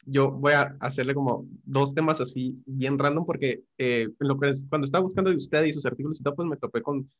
yo 0.09 0.31
voy 0.31 0.53
a 0.53 0.75
hacerle 0.79 1.13
como 1.13 1.45
dos 1.65 1.93
temas 1.93 2.21
así 2.21 2.55
bien 2.65 2.97
random 2.97 3.25
porque 3.25 3.63
eh, 3.77 4.07
lo 4.19 4.39
que 4.39 4.49
es, 4.49 4.65
cuando 4.69 4.85
estaba 4.85 5.03
buscando 5.03 5.29
de 5.29 5.35
usted 5.35 5.63
y 5.65 5.73
sus 5.73 5.85
artículos 5.85 6.19
y 6.19 6.23
todo, 6.23 6.35
pues 6.35 6.47
me 6.47 6.55
topé 6.55 6.81
con, 6.81 7.11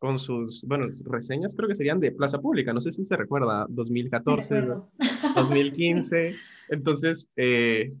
con 0.00 0.18
sus, 0.18 0.64
bueno, 0.66 0.88
reseñas 1.04 1.54
creo 1.54 1.68
que 1.68 1.76
serían 1.76 2.00
de 2.00 2.10
Plaza 2.10 2.40
Pública, 2.40 2.72
no 2.72 2.80
sé 2.80 2.90
si 2.90 3.04
se 3.04 3.16
recuerda, 3.16 3.66
2014, 3.68 4.66
2015. 5.36 6.34
Entonces, 6.68 7.28
eh, 7.36 7.94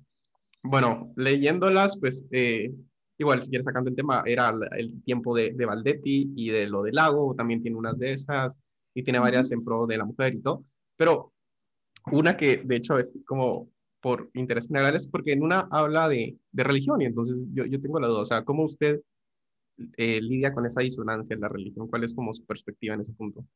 bueno, 0.64 1.12
leyéndolas, 1.16 1.96
pues 1.98 2.26
eh, 2.32 2.72
igual 3.18 3.42
si 3.42 3.48
quieres 3.48 3.64
sacando 3.64 3.90
el 3.90 3.96
tema, 3.96 4.24
era 4.26 4.52
el, 4.76 5.02
tiempo 5.04 5.36
de, 5.36 5.52
de, 5.52 5.66
Valdetti 5.66 6.32
y 6.34 6.50
de 6.50 6.66
lo 6.66 6.82
del 6.82 6.96
lago, 6.96 7.36
también 7.36 7.62
tiene 7.62 7.76
unas 7.76 7.96
de 7.96 8.14
esas 8.14 8.58
y 8.92 9.04
tiene 9.04 9.20
varias 9.20 9.52
en 9.52 9.62
pro 9.62 9.86
de 9.86 9.98
la 9.98 10.04
mujer 10.04 10.34
y 10.34 10.40
todo, 10.40 10.64
pero 10.96 11.32
una 12.10 12.36
que 12.36 12.56
de 12.56 12.76
hecho 12.76 12.98
es 12.98 13.14
como 13.24 13.71
por 14.02 14.30
interés 14.34 14.66
generales, 14.66 15.08
porque 15.08 15.32
en 15.32 15.42
una 15.42 15.60
habla 15.70 16.08
de, 16.08 16.36
de 16.50 16.64
religión 16.64 17.00
y 17.00 17.06
entonces 17.06 17.38
yo, 17.54 17.64
yo, 17.64 17.80
tengo 17.80 18.00
la 18.00 18.08
duda, 18.08 18.20
o 18.20 18.26
sea, 18.26 18.44
¿cómo 18.44 18.64
usted 18.64 19.00
eh, 19.96 20.20
lidia 20.20 20.52
con 20.52 20.66
esa 20.66 20.82
disonancia 20.82 21.34
en 21.34 21.40
la 21.40 21.48
religión? 21.48 21.88
¿Cuál 21.88 22.04
es 22.04 22.12
como 22.12 22.34
su 22.34 22.44
perspectiva 22.44 22.94
en 22.94 23.00
ese 23.00 23.12
punto? 23.12 23.46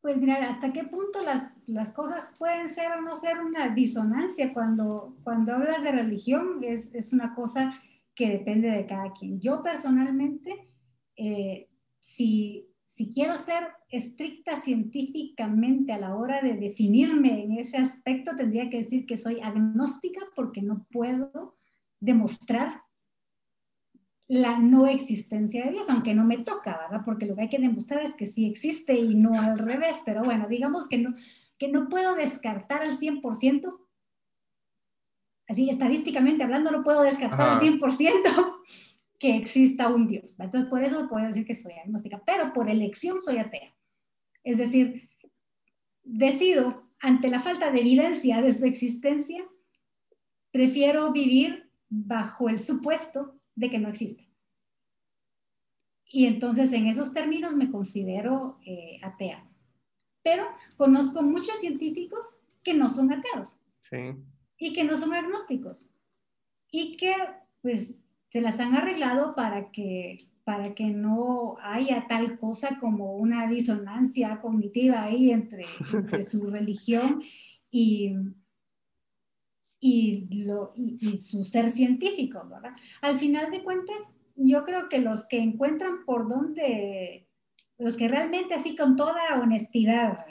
Pues 0.00 0.16
mirar, 0.16 0.42
¿hasta 0.42 0.72
qué 0.72 0.84
punto 0.84 1.22
las, 1.22 1.62
las 1.68 1.92
cosas 1.92 2.34
pueden 2.36 2.68
ser 2.68 2.90
o 2.92 3.02
no 3.02 3.14
ser 3.14 3.38
una 3.38 3.72
disonancia 3.72 4.52
cuando, 4.52 5.14
cuando 5.22 5.52
hablas 5.52 5.84
de 5.84 5.92
religión? 5.92 6.58
Es, 6.62 6.88
es 6.92 7.12
una 7.12 7.34
cosa 7.34 7.80
que 8.14 8.30
depende 8.30 8.70
de 8.70 8.86
cada 8.86 9.12
quien. 9.12 9.40
Yo 9.40 9.62
personalmente, 9.62 10.68
eh, 11.16 11.68
si, 12.00 12.71
si 12.94 13.10
quiero 13.10 13.36
ser 13.36 13.68
estricta 13.88 14.58
científicamente 14.58 15.94
a 15.94 15.98
la 15.98 16.14
hora 16.14 16.42
de 16.42 16.54
definirme 16.54 17.42
en 17.42 17.52
ese 17.52 17.78
aspecto, 17.78 18.36
tendría 18.36 18.68
que 18.68 18.78
decir 18.78 19.06
que 19.06 19.16
soy 19.16 19.40
agnóstica 19.40 20.20
porque 20.36 20.60
no 20.60 20.86
puedo 20.90 21.56
demostrar 22.00 22.82
la 24.28 24.58
no 24.58 24.86
existencia 24.86 25.64
de 25.64 25.70
Dios, 25.70 25.88
aunque 25.88 26.14
no 26.14 26.24
me 26.24 26.38
toca, 26.38 26.76
¿verdad? 26.76 27.02
Porque 27.02 27.24
lo 27.24 27.34
que 27.34 27.42
hay 27.42 27.48
que 27.48 27.58
demostrar 27.58 28.02
es 28.02 28.14
que 28.14 28.26
sí 28.26 28.44
existe 28.46 28.94
y 28.94 29.14
no 29.14 29.40
al 29.40 29.58
revés, 29.58 30.02
pero 30.04 30.22
bueno, 30.22 30.46
digamos 30.46 30.86
que 30.86 30.98
no, 30.98 31.14
que 31.56 31.68
no 31.68 31.88
puedo 31.88 32.14
descartar 32.14 32.82
al 32.82 32.98
100%, 32.98 33.80
así 35.48 35.70
estadísticamente 35.70 36.44
hablando, 36.44 36.70
no 36.70 36.84
puedo 36.84 37.00
descartar 37.00 37.52
al 37.52 37.60
100% 37.60 38.51
que 39.22 39.36
exista 39.36 39.86
un 39.86 40.08
Dios. 40.08 40.34
Entonces, 40.40 40.68
por 40.68 40.82
eso 40.82 41.08
puedo 41.08 41.24
decir 41.24 41.46
que 41.46 41.54
soy 41.54 41.74
agnóstica, 41.74 42.20
pero 42.26 42.52
por 42.52 42.68
elección 42.68 43.22
soy 43.22 43.38
atea. 43.38 43.72
Es 44.42 44.58
decir, 44.58 45.10
decido, 46.02 46.90
ante 46.98 47.28
la 47.28 47.38
falta 47.38 47.70
de 47.70 47.82
evidencia 47.82 48.42
de 48.42 48.52
su 48.52 48.66
existencia, 48.66 49.48
prefiero 50.50 51.12
vivir 51.12 51.70
bajo 51.88 52.48
el 52.48 52.58
supuesto 52.58 53.38
de 53.54 53.70
que 53.70 53.78
no 53.78 53.90
existe. 53.90 54.28
Y 56.04 56.26
entonces 56.26 56.72
en 56.72 56.88
esos 56.88 57.14
términos 57.14 57.54
me 57.54 57.70
considero 57.70 58.58
eh, 58.66 58.98
atea. 59.02 59.48
Pero 60.24 60.48
conozco 60.76 61.22
muchos 61.22 61.60
científicos 61.60 62.40
que 62.64 62.74
no 62.74 62.88
son 62.88 63.12
ateos. 63.12 63.56
Sí. 63.78 64.16
Y 64.58 64.72
que 64.72 64.82
no 64.82 64.96
son 64.96 65.14
agnósticos. 65.14 65.94
Y 66.72 66.96
que 66.96 67.14
pues 67.60 68.01
se 68.32 68.40
las 68.40 68.58
han 68.60 68.74
arreglado 68.74 69.34
para 69.34 69.70
que, 69.70 70.26
para 70.44 70.74
que 70.74 70.86
no 70.86 71.56
haya 71.62 72.06
tal 72.08 72.38
cosa 72.38 72.78
como 72.80 73.16
una 73.16 73.46
disonancia 73.46 74.40
cognitiva 74.40 75.02
ahí 75.02 75.30
entre, 75.30 75.64
su 76.22 76.50
religión 76.50 77.22
y, 77.70 78.14
y, 79.78 80.44
lo, 80.44 80.72
y, 80.74 81.18
su 81.18 81.44
ser 81.44 81.70
científico, 81.70 82.48
¿verdad? 82.50 82.72
Al 83.02 83.18
final 83.18 83.50
de 83.50 83.62
cuentas, 83.62 84.14
yo 84.34 84.64
creo 84.64 84.88
que 84.88 85.00
los 85.00 85.28
que 85.28 85.38
encuentran 85.38 86.06
por 86.06 86.26
dónde, 86.26 87.28
los 87.76 87.98
que 87.98 88.08
realmente 88.08 88.54
así 88.54 88.74
con 88.74 88.96
toda 88.96 89.40
honestidad, 89.42 90.24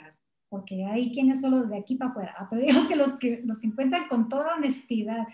porque 0.48 0.84
hay 0.84 1.12
quienes 1.12 1.40
solo 1.40 1.62
de 1.62 1.78
aquí 1.78 1.94
para 1.94 2.10
afuera, 2.10 2.48
pero 2.50 2.62
digamos 2.62 2.88
que 2.88 2.96
los 2.96 3.12
que, 3.12 3.42
los 3.44 3.60
que 3.60 3.68
encuentran 3.68 4.08
con 4.08 4.28
toda 4.28 4.56
honestidad 4.56 5.26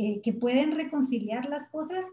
eh, 0.00 0.20
que 0.22 0.32
pueden 0.32 0.76
reconciliar 0.76 1.48
las 1.48 1.68
cosas, 1.70 2.04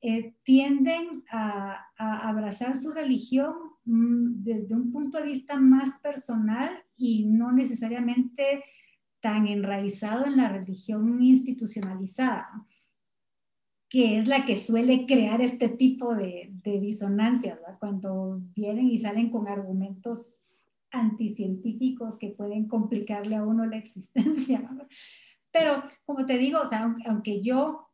eh, 0.00 0.34
tienden 0.42 1.22
a, 1.30 1.86
abrazar 1.96 2.74
su 2.74 2.90
religión 2.90 3.54
mm, 3.84 4.42
desde 4.42 4.74
un 4.74 4.90
punto 4.90 5.18
de 5.18 5.26
vista 5.26 5.54
más 5.54 6.00
personal 6.00 6.82
y 6.96 7.26
no 7.26 7.52
necesariamente 7.52 8.64
tan 9.20 9.46
enraizado 9.46 10.26
en 10.26 10.36
la 10.36 10.48
religión 10.48 11.22
institucionalizada, 11.22 12.66
que 13.88 14.18
es 14.18 14.26
la 14.26 14.44
que 14.44 14.56
suele 14.56 15.06
crear 15.06 15.40
este 15.40 15.68
tipo 15.68 16.16
de, 16.16 16.50
de 16.64 16.80
disonancias, 16.80 17.60
cuando 17.78 18.40
vienen 18.52 18.88
y 18.88 18.98
salen 18.98 19.30
con 19.30 19.46
argumentos 19.46 20.40
anticientíficos 20.90 22.18
que 22.18 22.30
pueden 22.30 22.66
complicarle 22.66 23.36
a 23.36 23.44
uno 23.44 23.64
la 23.64 23.76
existencia. 23.76 24.68
Pero 25.52 25.82
como 26.04 26.26
te 26.26 26.38
digo, 26.38 26.60
o 26.60 26.66
sea, 26.66 26.94
aunque 27.06 27.40
yo 27.42 27.88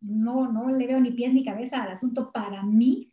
no, 0.00 0.50
no 0.50 0.68
le 0.68 0.86
veo 0.86 1.00
ni 1.00 1.12
pies 1.12 1.32
ni 1.32 1.44
cabeza 1.44 1.82
al 1.82 1.92
asunto 1.92 2.32
para 2.32 2.62
mí. 2.62 3.12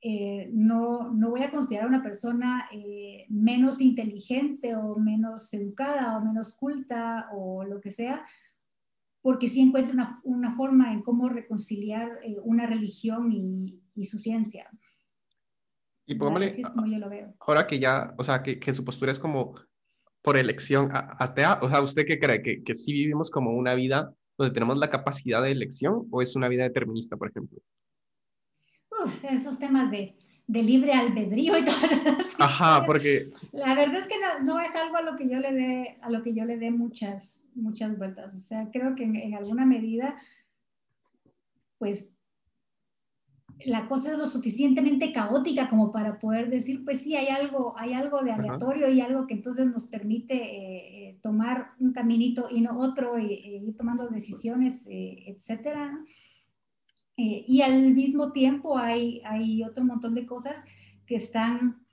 Eh, 0.00 0.48
no, 0.52 1.12
no, 1.12 1.30
voy 1.30 1.42
a 1.42 1.50
considerar 1.50 1.86
a 1.86 1.88
una 1.88 2.02
persona 2.02 2.68
eh, 2.70 3.26
menos 3.28 3.80
inteligente 3.80 4.76
o 4.76 4.96
menos 4.96 5.52
educada 5.52 6.16
o 6.16 6.24
menos 6.24 6.56
culta 6.56 7.28
o 7.32 7.64
lo 7.64 7.80
que 7.80 7.90
sea, 7.90 8.24
porque 9.20 9.48
sí 9.48 9.60
encuentro 9.60 9.94
una, 9.94 10.20
una 10.22 10.54
forma 10.54 10.92
en 10.92 11.02
cómo 11.02 11.28
reconciliar 11.28 12.20
eh, 12.22 12.36
una 12.44 12.66
religión 12.66 13.32
y, 13.32 13.82
y, 13.96 14.04
su 14.04 14.18
ciencia. 14.18 14.70
Y 16.06 16.14
póngale, 16.14 16.46
así 16.46 16.60
es 16.60 16.70
como 16.70 16.86
yo 16.86 16.98
lo 16.98 17.08
veo. 17.08 17.34
Ahora 17.40 17.66
que 17.66 17.80
ya, 17.80 18.14
o 18.16 18.22
sea, 18.22 18.44
que, 18.44 18.60
que 18.60 18.72
su 18.72 18.84
postura 18.84 19.10
es 19.10 19.18
como 19.18 19.56
por 20.22 20.36
elección 20.36 20.90
atea, 20.92 21.60
o 21.62 21.68
sea, 21.68 21.80
¿usted 21.80 22.06
qué 22.06 22.18
cree? 22.18 22.42
¿Que, 22.42 22.62
que 22.62 22.74
sí 22.74 22.92
vivimos 22.92 23.30
como 23.30 23.52
una 23.52 23.74
vida 23.74 24.12
donde 24.36 24.52
tenemos 24.52 24.78
la 24.78 24.90
capacidad 24.90 25.42
de 25.42 25.50
elección 25.50 26.06
o 26.10 26.22
es 26.22 26.36
una 26.36 26.48
vida 26.48 26.64
determinista, 26.64 27.16
por 27.16 27.30
ejemplo? 27.30 27.58
Uf, 29.04 29.24
esos 29.24 29.58
temas 29.58 29.90
de, 29.90 30.16
de 30.46 30.62
libre 30.62 30.92
albedrío 30.92 31.56
y 31.56 31.64
todas 31.64 31.92
esas 31.92 32.34
Ajá, 32.38 32.84
porque... 32.84 33.28
La 33.52 33.74
verdad 33.74 34.00
es 34.00 34.08
que 34.08 34.16
no, 34.18 34.44
no, 34.44 34.60
es 34.60 34.74
algo 34.74 34.96
a 34.96 35.02
lo 35.02 35.16
que 35.16 35.28
yo 35.28 35.38
le 35.38 35.52
dé, 35.52 35.98
a 36.00 36.10
lo 36.10 36.22
que 36.22 36.34
yo 36.34 36.44
le 36.44 36.56
dé 36.56 36.70
muchas, 36.70 37.44
muchas 37.54 37.96
vueltas. 37.96 38.34
O 38.34 38.40
sea, 38.40 38.68
creo 38.72 38.94
que 38.94 39.04
en, 39.04 39.16
en 39.16 39.34
alguna 39.34 39.66
medida, 39.66 40.16
pues 41.78 42.17
la 43.64 43.88
cosa 43.88 44.12
es 44.12 44.18
lo 44.18 44.26
suficientemente 44.26 45.12
caótica 45.12 45.68
como 45.68 45.90
para 45.90 46.18
poder 46.18 46.48
decir, 46.48 46.84
pues 46.84 47.00
sí, 47.00 47.16
hay 47.16 47.28
algo, 47.28 47.74
hay 47.76 47.92
algo 47.92 48.22
de 48.22 48.32
aleatorio 48.32 48.88
y 48.88 49.00
algo 49.00 49.26
que 49.26 49.34
entonces 49.34 49.66
nos 49.66 49.86
permite 49.86 50.34
eh, 50.34 51.08
eh, 51.08 51.18
tomar 51.22 51.72
un 51.78 51.92
caminito 51.92 52.48
y 52.50 52.60
no 52.60 52.78
otro 52.78 53.18
y, 53.18 53.32
ir 53.32 53.76
tomando 53.76 54.08
decisiones, 54.08 54.86
eh, 54.88 55.24
etcétera. 55.26 55.98
y 57.16 57.62
al 57.62 57.94
mismo 57.94 58.30
tiempo 58.30 58.78
hay, 58.78 59.22
hay 59.24 59.64
otro 59.64 59.84
montón 59.84 60.14
de 60.14 60.24
cosas 60.24 60.64
que 61.04 61.16
están, 61.16 61.84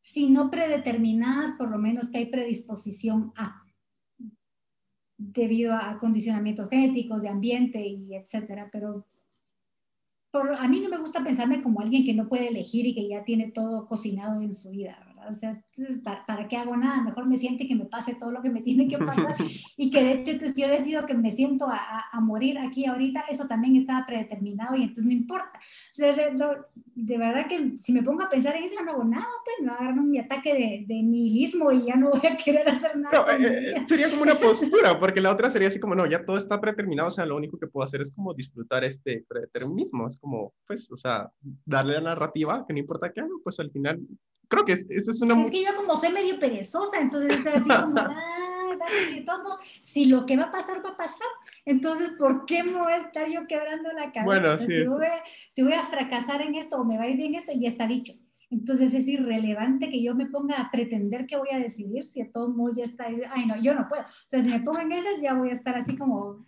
si 0.00 0.28
no 0.28 0.50
predeterminadas, 0.50 1.52
por 1.52 1.70
lo 1.70 1.78
menos 1.78 2.10
que 2.10 2.18
hay 2.18 2.26
predisposición 2.26 3.32
a 3.36 3.62
debido 5.16 5.74
a 5.74 5.98
condicionamientos 5.98 6.68
genéticos, 6.68 7.22
de 7.22 7.28
ambiente 7.28 7.84
y 7.84 8.14
etcétera, 8.14 8.68
pero 8.70 9.06
a 10.32 10.68
mí 10.68 10.80
no 10.80 10.88
me 10.90 10.98
gusta 10.98 11.24
pensarme 11.24 11.62
como 11.62 11.80
alguien 11.80 12.04
que 12.04 12.14
no 12.14 12.28
puede 12.28 12.48
elegir 12.48 12.86
y 12.86 12.94
que 12.94 13.08
ya 13.08 13.24
tiene 13.24 13.50
todo 13.50 13.86
cocinado 13.86 14.42
en 14.42 14.52
su 14.52 14.70
vida, 14.70 15.07
o 15.28 15.34
sea, 15.34 15.50
entonces, 15.50 16.02
¿para, 16.02 16.48
qué 16.48 16.56
hago 16.56 16.76
nada? 16.76 17.02
Mejor 17.02 17.26
me 17.26 17.38
siento 17.38 17.64
y 17.64 17.68
que 17.68 17.74
me 17.74 17.84
pase 17.84 18.14
todo 18.14 18.30
lo 18.30 18.42
que 18.42 18.50
me 18.50 18.62
tiene 18.62 18.88
que 18.88 18.98
pasar 18.98 19.34
y 19.76 19.90
que 19.90 20.02
de 20.02 20.12
hecho 20.12 20.32
entonces 20.32 20.56
yo 20.56 20.68
decido 20.68 21.06
que 21.06 21.14
me 21.14 21.30
siento 21.30 21.66
a, 21.68 22.04
a, 22.10 22.20
morir 22.20 22.58
aquí 22.58 22.86
ahorita, 22.86 23.24
eso 23.28 23.46
también 23.46 23.76
estaba 23.76 24.06
predeterminado 24.06 24.76
y 24.76 24.82
entonces 24.82 25.04
no 25.04 25.12
importa. 25.12 25.58
O 25.92 25.94
sea, 25.94 26.14
de, 26.14 27.18
verdad 27.18 27.46
que 27.48 27.78
si 27.78 27.92
me 27.92 28.02
pongo 28.02 28.22
a 28.22 28.30
pensar 28.30 28.56
en 28.56 28.64
eso 28.64 28.82
no 28.82 28.92
hago 28.92 29.04
nada, 29.04 29.26
pues 29.44 29.66
me 29.66 29.72
agarro 29.72 30.02
mi 30.02 30.18
ataque 30.18 30.52
de, 30.52 30.84
de, 30.86 31.02
nihilismo 31.02 31.70
y 31.72 31.86
ya 31.86 31.96
no 31.96 32.10
voy 32.10 32.26
a 32.26 32.36
querer 32.36 32.68
hacer 32.68 32.96
nada. 32.96 33.16
No, 33.18 33.30
eh, 33.32 33.84
sería 33.86 34.10
como 34.10 34.22
una 34.22 34.34
postura, 34.40 34.98
porque 34.98 35.20
la 35.20 35.32
otra 35.32 35.50
sería 35.50 35.68
así 35.68 35.80
como, 35.80 35.94
no, 35.94 36.06
ya 36.06 36.24
todo 36.24 36.36
está 36.36 36.60
predeterminado, 36.60 37.08
o 37.08 37.12
sea, 37.12 37.26
lo 37.26 37.36
único 37.36 37.58
que 37.58 37.66
puedo 37.66 37.84
hacer 37.84 38.02
es 38.02 38.10
como 38.10 38.34
disfrutar 38.34 38.84
este 38.84 39.24
predeterminismo, 39.28 40.08
es 40.08 40.16
como, 40.16 40.52
pues, 40.66 40.90
o 40.90 40.96
sea, 40.96 41.30
darle 41.64 41.94
la 41.94 42.00
narrativa, 42.00 42.64
que 42.66 42.72
no 42.72 42.80
importa 42.80 43.12
qué 43.12 43.20
hago, 43.20 43.40
pues 43.42 43.58
al 43.60 43.70
final 43.70 44.00
creo 44.48 44.64
que 44.64 44.72
esa 44.72 45.10
es 45.10 45.22
una... 45.22 45.40
Es 45.40 45.50
que 45.50 45.64
yo 45.64 45.76
como 45.76 45.96
soy 45.96 46.12
medio 46.12 46.38
perezosa, 46.38 47.00
entonces 47.00 47.36
estoy 47.36 47.52
así 47.52 47.68
como, 47.68 48.00
si, 48.98 49.24
si 49.82 50.04
lo 50.06 50.26
que 50.26 50.36
va 50.36 50.44
a 50.44 50.52
pasar, 50.52 50.84
va 50.84 50.90
a 50.90 50.96
pasar, 50.96 51.28
entonces, 51.64 52.10
¿por 52.18 52.46
qué 52.46 52.62
me 52.62 52.80
voy 52.80 52.92
a 52.92 52.96
estar 52.98 53.28
yo 53.28 53.46
quebrando 53.46 53.92
la 53.92 54.12
cabeza? 54.12 54.24
Bueno, 54.24 54.58
sí. 54.58 54.66
Si 54.66 54.86
voy, 54.86 55.06
si 55.54 55.62
voy, 55.62 55.74
a 55.74 55.86
fracasar 55.86 56.40
en 56.42 56.54
esto 56.54 56.76
o 56.76 56.84
me 56.84 56.96
va 56.96 57.04
a 57.04 57.08
ir 57.08 57.16
bien 57.16 57.34
esto, 57.34 57.52
ya 57.54 57.68
está 57.68 57.86
dicho. 57.86 58.14
Entonces 58.50 58.94
es 58.94 59.06
irrelevante 59.06 59.90
que 59.90 60.02
yo 60.02 60.14
me 60.14 60.26
ponga 60.26 60.58
a 60.58 60.70
pretender 60.70 61.26
que 61.26 61.36
voy 61.36 61.50
a 61.52 61.58
decidir 61.58 62.02
si 62.02 62.22
a 62.22 62.32
todos 62.32 62.54
modos 62.54 62.76
ya 62.76 62.84
está. 62.84 63.06
Ay, 63.30 63.46
no, 63.46 63.60
yo 63.62 63.74
no 63.74 63.86
puedo. 63.88 64.02
O 64.02 64.28
sea, 64.28 64.42
si 64.42 64.48
me 64.48 64.60
pongo 64.60 64.80
en 64.80 64.92
esas, 64.92 65.20
ya 65.20 65.34
voy 65.34 65.50
a 65.50 65.52
estar 65.52 65.76
así 65.76 65.96
como, 65.96 66.46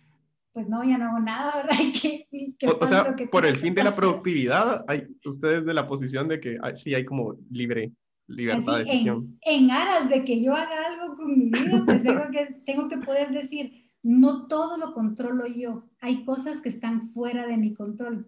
pues 0.53 0.67
no, 0.67 0.83
ya 0.83 0.97
no 0.97 1.09
hago 1.09 1.19
nada, 1.19 1.53
¿verdad? 1.63 1.77
que, 2.01 2.67
o, 2.67 2.87
sea, 2.87 3.15
por 3.31 3.45
el 3.45 3.55
fin 3.55 3.73
de 3.73 3.83
la 3.83 3.95
productividad, 3.95 4.83
hay, 4.87 5.03
ustedes 5.25 5.65
de 5.65 5.73
la 5.73 5.87
posición 5.87 6.27
de 6.27 6.39
que 6.39 6.57
sí 6.75 6.93
hay 6.93 7.05
como 7.05 7.35
libre, 7.49 7.91
libertad 8.27 8.77
de 8.77 8.85
decisión. 8.85 9.37
En, 9.41 9.65
en, 9.65 9.71
aras 9.71 10.09
de 10.09 10.23
que 10.23 10.41
yo 10.41 10.53
haga 10.53 10.87
algo 10.87 11.15
con 11.15 11.37
mi 11.37 11.49
vida, 11.49 11.83
pues 11.85 12.03
tengo 12.03 12.23
que, 12.31 12.45
tengo 12.65 12.87
que 12.89 12.97
poder 12.97 13.31
decir, 13.31 13.89
no 14.03 14.47
todo 14.47 14.77
lo 14.77 14.91
controlo 14.91 15.47
yo, 15.47 15.89
hay 15.99 16.25
cosas 16.25 16.61
que 16.61 16.69
están 16.69 17.01
fuera 17.01 17.47
de 17.47 17.57
mi 17.57 17.73
control. 17.73 18.27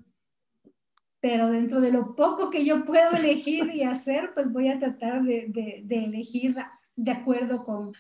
Pero 1.20 1.50
dentro 1.50 1.80
de 1.80 1.90
lo 1.90 2.16
poco 2.16 2.50
que 2.50 2.66
yo 2.66 2.84
puedo 2.84 3.12
elegir 3.12 3.72
y 3.74 3.84
hacer, 3.84 4.32
pues 4.34 4.52
voy 4.52 4.68
a 4.68 4.78
tratar 4.78 5.24
de, 5.24 5.46
de, 5.48 5.82
de 5.86 6.04
elegir 6.04 6.54
de 6.98 7.12
acuerdo 7.12 7.64
con, 7.64 7.94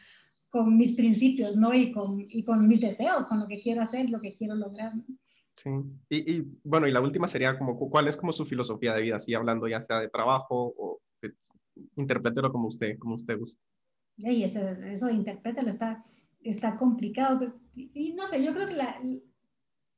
con 0.54 0.78
mis 0.78 0.94
principios, 0.94 1.56
¿no? 1.56 1.74
Y 1.74 1.92
con, 1.92 2.22
y 2.22 2.44
con 2.44 2.68
mis 2.68 2.80
deseos, 2.80 3.26
con 3.26 3.40
lo 3.40 3.48
que 3.48 3.60
quiero 3.60 3.82
hacer, 3.82 4.12
lo 4.12 4.22
que 4.22 4.36
quiero 4.36 4.54
lograr. 4.54 4.94
Sí, 5.56 5.72
y, 6.10 6.32
y, 6.32 6.48
bueno, 6.64 6.88
y 6.88 6.92
la 6.92 7.02
última 7.02 7.28
sería 7.28 7.58
como, 7.58 7.76
¿cuál 7.76 8.08
es 8.08 8.16
como 8.16 8.32
su 8.32 8.46
filosofía 8.46 8.94
de 8.94 9.02
vida? 9.02 9.16
Así 9.16 9.34
hablando 9.34 9.68
ya 9.68 9.82
sea 9.82 10.00
de 10.00 10.10
trabajo 10.10 10.76
o 10.78 11.02
de, 11.24 11.34
interprételo 11.96 12.52
como 12.52 12.68
usted, 12.68 13.00
como 13.00 13.16
usted 13.16 13.40
guste. 13.40 13.60
Y 14.18 14.44
eso, 14.44 14.60
eso 14.60 15.08
de 15.08 15.14
interprételo 15.14 15.70
está, 15.70 16.06
está 16.44 16.78
complicado, 16.78 17.40
pues, 17.40 17.56
y, 17.76 18.14
no 18.14 18.28
sé, 18.28 18.44
yo 18.44 18.54
creo 18.54 18.68
que 18.68 18.76
la, 18.76 19.02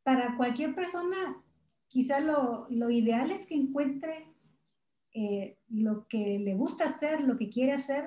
para 0.03 0.38
cualquier 0.38 0.73
persona, 0.73 1.44
quizá 1.88 2.22
lo, 2.22 2.65
lo 2.69 2.90
ideal 2.90 3.30
es 3.30 3.45
que 3.45 3.56
encuentre 3.56 4.34
eh, 5.11 5.57
lo 5.68 6.07
que 6.07 6.40
le 6.40 6.56
gusta 6.56 6.86
hacer, 6.86 7.23
lo 7.23 7.36
que 7.38 7.49
quiere 7.49 7.73
hacer, 7.73 8.06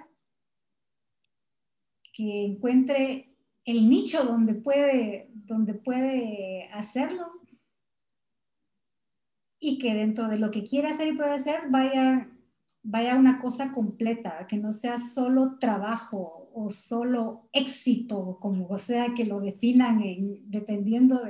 que 2.19 2.47
encuentre 2.47 3.29
el 3.65 3.89
nicho 3.89 4.25
donde 4.25 4.53
puede, 4.55 5.31
donde 5.33 5.75
puede 5.75 6.69
hacerlo 6.73 7.31
y 9.61 9.79
que 9.79 9.95
dentro 9.95 10.27
de 10.27 10.41
lo 10.41 10.51
que 10.51 10.65
quiere 10.65 10.89
hacer 10.89 11.13
y 11.13 11.17
puede 11.17 11.31
hacer 11.31 11.71
vaya, 11.71 12.29
vaya 12.83 13.15
una 13.15 13.39
cosa 13.39 13.73
completa, 13.73 14.49
que 14.49 14.57
no 14.57 14.73
sea 14.73 14.99
solo 14.99 15.59
trabajo 15.61 16.51
o 16.53 16.69
solo 16.71 17.49
éxito, 17.53 18.39
como 18.41 18.77
sea 18.81 19.15
que 19.15 19.25
lo 19.25 19.39
definan 19.39 20.03
dependiendo 20.47 21.23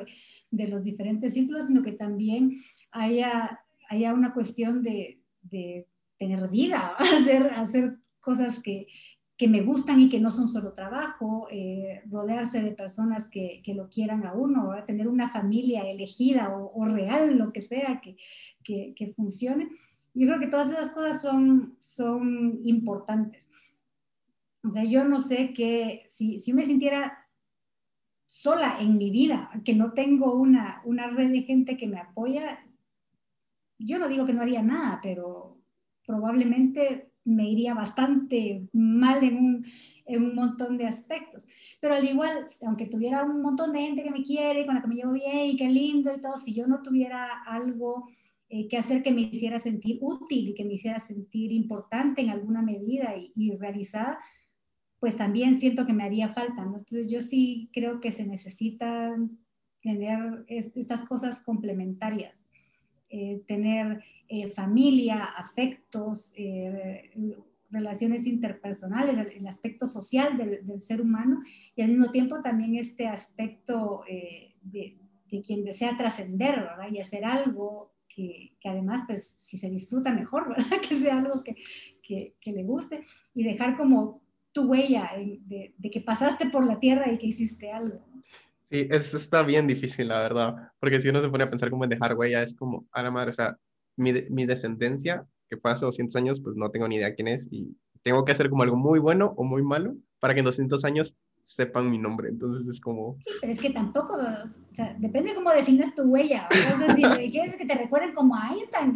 de, 0.50 0.68
los 0.68 0.84
diferentes 0.84 1.34
ciclos, 1.34 1.66
sino 1.66 1.82
que 1.82 1.92
también 1.92 2.56
haya, 2.92 3.60
haya 3.90 4.14
una 4.14 4.32
cuestión 4.32 4.82
de, 4.82 5.20
de 5.42 5.86
tener 6.16 6.48
vida, 6.48 6.94
hacer, 6.98 7.48
hacer 7.48 7.98
cosas 8.20 8.62
que, 8.62 8.86
que 9.38 9.46
me 9.46 9.62
gustan 9.62 10.00
y 10.00 10.08
que 10.08 10.18
no 10.18 10.32
son 10.32 10.48
solo 10.48 10.72
trabajo, 10.72 11.46
eh, 11.52 12.02
rodearse 12.10 12.60
de 12.60 12.72
personas 12.72 13.28
que, 13.28 13.62
que, 13.64 13.72
lo 13.72 13.88
quieran 13.88 14.26
a 14.26 14.32
uno, 14.32 14.74
tener 14.84 15.06
una 15.06 15.30
familia 15.30 15.88
elegida 15.88 16.52
o, 16.52 16.84
real, 16.86 17.38
lo 17.38 17.52
que 17.52 17.62
sea, 17.62 18.00
que, 18.00 18.16
que, 18.64 18.94
que, 18.96 19.14
funcione. 19.14 19.68
Yo 20.12 20.26
creo 20.26 20.40
que 20.40 20.48
todas 20.48 20.72
esas 20.72 20.90
cosas 20.90 21.22
son, 21.22 21.76
son 21.78 22.58
importantes. 22.64 23.48
O 24.64 24.72
sea, 24.72 24.82
yo 24.82 25.04
no 25.04 25.20
sé 25.20 25.52
que 25.52 26.04
si, 26.08 26.40
si 26.40 26.52
me 26.52 26.64
sintiera 26.64 27.16
sola 28.26 28.78
en 28.80 28.98
mi 28.98 29.10
vida, 29.10 29.50
que 29.64 29.72
no 29.72 29.92
tengo 29.92 30.34
una, 30.34 30.82
una 30.84 31.10
red 31.10 31.30
de 31.30 31.42
gente 31.42 31.76
que 31.76 31.86
me 31.86 32.00
apoya, 32.00 32.58
yo 33.78 34.00
no 34.00 34.08
digo 34.08 34.26
que 34.26 34.34
no 34.34 34.42
haría 34.42 34.64
nada, 34.64 34.98
pero 35.00 35.58
probablemente 36.04 37.07
me 37.24 37.50
iría 37.50 37.74
bastante 37.74 38.68
mal 38.72 39.22
en 39.22 39.36
un, 39.36 39.66
en 40.06 40.24
un 40.24 40.34
montón 40.34 40.78
de 40.78 40.86
aspectos. 40.86 41.46
Pero 41.80 41.94
al 41.94 42.08
igual, 42.08 42.46
aunque 42.66 42.86
tuviera 42.86 43.24
un 43.24 43.42
montón 43.42 43.72
de 43.72 43.80
gente 43.80 44.02
que 44.02 44.10
me 44.10 44.22
quiere, 44.22 44.64
con 44.64 44.74
la 44.74 44.82
que 44.82 44.88
me 44.88 44.96
llevo 44.96 45.12
bien 45.12 45.46
y 45.46 45.56
qué 45.56 45.68
lindo 45.68 46.14
y 46.14 46.20
todo, 46.20 46.36
si 46.36 46.54
yo 46.54 46.66
no 46.66 46.82
tuviera 46.82 47.42
algo 47.44 48.08
eh, 48.48 48.66
que 48.68 48.78
hacer 48.78 49.02
que 49.02 49.12
me 49.12 49.22
hiciera 49.22 49.58
sentir 49.58 49.98
útil 50.00 50.48
y 50.48 50.54
que 50.54 50.64
me 50.64 50.74
hiciera 50.74 50.98
sentir 50.98 51.52
importante 51.52 52.22
en 52.22 52.30
alguna 52.30 52.62
medida 52.62 53.14
y, 53.16 53.32
y 53.34 53.56
realizada, 53.56 54.18
pues 55.00 55.16
también 55.16 55.60
siento 55.60 55.86
que 55.86 55.92
me 55.92 56.04
haría 56.04 56.30
falta. 56.30 56.62
Entonces 56.62 57.10
yo 57.10 57.20
sí 57.20 57.70
creo 57.72 58.00
que 58.00 58.10
se 58.10 58.26
necesitan 58.26 59.38
tener 59.82 60.44
estas 60.48 61.04
cosas 61.04 61.42
complementarias, 61.42 62.37
eh, 63.10 63.42
tener 63.46 64.02
eh, 64.28 64.48
familia, 64.48 65.24
afectos, 65.24 66.32
eh, 66.36 67.10
relaciones 67.70 68.26
interpersonales, 68.26 69.18
el, 69.18 69.46
aspecto 69.46 69.86
social 69.86 70.36
del, 70.36 70.80
ser 70.80 71.00
humano 71.00 71.42
y 71.76 71.82
al 71.82 71.88
mismo 71.88 72.10
tiempo 72.10 72.40
también 72.42 72.76
este 72.76 73.06
aspecto 73.06 74.02
de, 74.62 74.96
quien 75.46 75.64
desea 75.64 75.96
trascender 75.96 76.66
y 76.90 76.98
hacer 76.98 77.24
algo 77.24 77.92
que, 78.08 78.56
además, 78.64 79.02
pues 79.06 79.36
si 79.38 79.58
se 79.58 79.70
disfruta 79.70 80.12
mejor, 80.12 80.48
¿verdad? 80.48 80.80
que 80.88 80.96
sea 80.96 81.18
algo 81.18 81.44
que, 81.44 81.56
que, 82.02 82.34
que 82.40 82.52
le 82.52 82.64
guste 82.64 83.04
y 83.34 83.44
dejar 83.44 83.76
como 83.76 84.22
tu 84.52 84.64
huella 84.64 85.10
de, 85.16 85.90
que 85.90 86.00
pasaste 86.00 86.50
por 86.50 86.66
la 86.66 86.78
tierra 86.80 87.12
y 87.12 87.18
que 87.18 87.26
hiciste 87.26 87.70
algo. 87.70 88.00
Sí, 88.70 88.86
eso 88.90 89.16
está 89.16 89.42
bien 89.42 89.66
difícil, 89.66 90.08
la 90.08 90.20
verdad, 90.20 90.54
porque 90.78 91.00
si 91.00 91.08
uno 91.08 91.22
se 91.22 91.28
pone 91.28 91.44
a 91.44 91.48
pensar 91.48 91.70
como 91.70 91.84
en 91.84 91.90
dejar 91.90 92.14
huella, 92.14 92.42
es 92.42 92.54
como, 92.54 92.86
a 92.92 93.02
la 93.02 93.10
madre, 93.10 93.30
o 93.30 93.32
sea, 93.32 93.56
mi, 93.96 94.12
mi 94.28 94.44
descendencia, 94.44 95.26
que 95.48 95.56
fue 95.56 95.70
hace 95.70 95.86
200 95.86 96.14
años, 96.16 96.40
pues 96.40 96.54
no 96.56 96.70
tengo 96.70 96.86
ni 96.86 96.96
idea 96.96 97.14
quién 97.14 97.28
es 97.28 97.48
y 97.50 97.74
tengo 98.02 98.24
que 98.24 98.32
hacer 98.32 98.50
como 98.50 98.62
algo 98.62 98.76
muy 98.76 98.98
bueno 98.98 99.34
o 99.36 99.44
muy 99.44 99.62
malo 99.62 99.94
para 100.20 100.34
que 100.34 100.40
en 100.40 100.46
200 100.46 100.84
años 100.84 101.16
sepan 101.42 101.90
mi 101.90 101.98
nombre. 101.98 102.28
Entonces 102.28 102.66
es 102.68 102.80
como... 102.80 103.16
Sí, 103.20 103.30
pero 103.40 103.52
es 103.52 103.60
que 103.60 103.70
tampoco, 103.70 104.14
o 104.16 104.74
sea, 104.74 104.94
depende 104.98 105.34
cómo 105.34 105.50
defines 105.50 105.94
tu 105.94 106.02
huella. 106.02 106.48
O 106.50 106.78
sea, 106.78 106.94
si 106.94 107.02
quieres 107.30 107.56
que 107.56 107.64
te 107.64 107.74
recuerden 107.74 108.14
como 108.14 108.36
Einstein, 108.36 108.92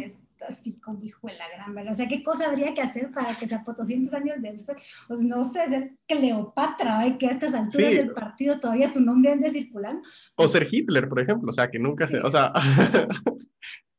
así 0.47 0.79
de 1.27 1.33
la 1.33 1.49
gran 1.55 1.73
verdad. 1.73 1.93
O 1.93 1.95
sea, 1.95 2.07
¿qué 2.07 2.23
cosa 2.23 2.47
habría 2.47 2.73
que 2.73 2.81
hacer 2.81 3.11
para 3.11 3.33
que 3.35 3.47
200 3.47 4.13
años 4.13 4.35
después? 4.39 4.77
Pues 5.07 5.23
no 5.23 5.43
sé, 5.43 5.67
ser 5.67 5.91
Cleopatra, 6.07 7.05
¿eh? 7.05 7.17
que 7.17 7.27
a 7.27 7.31
estas 7.31 7.53
alturas 7.53 7.91
del 7.91 8.11
partido 8.11 8.59
todavía 8.59 8.93
tu 8.93 9.01
nombre 9.01 9.31
ande 9.31 9.49
circulando. 9.49 10.07
O 10.35 10.47
ser 10.47 10.67
Hitler, 10.69 11.07
por 11.07 11.19
ejemplo, 11.19 11.49
o 11.49 11.53
sea, 11.53 11.69
que 11.69 11.79
nunca 11.79 12.07
se, 12.07 12.19
o 12.19 12.29
sea... 12.29 12.53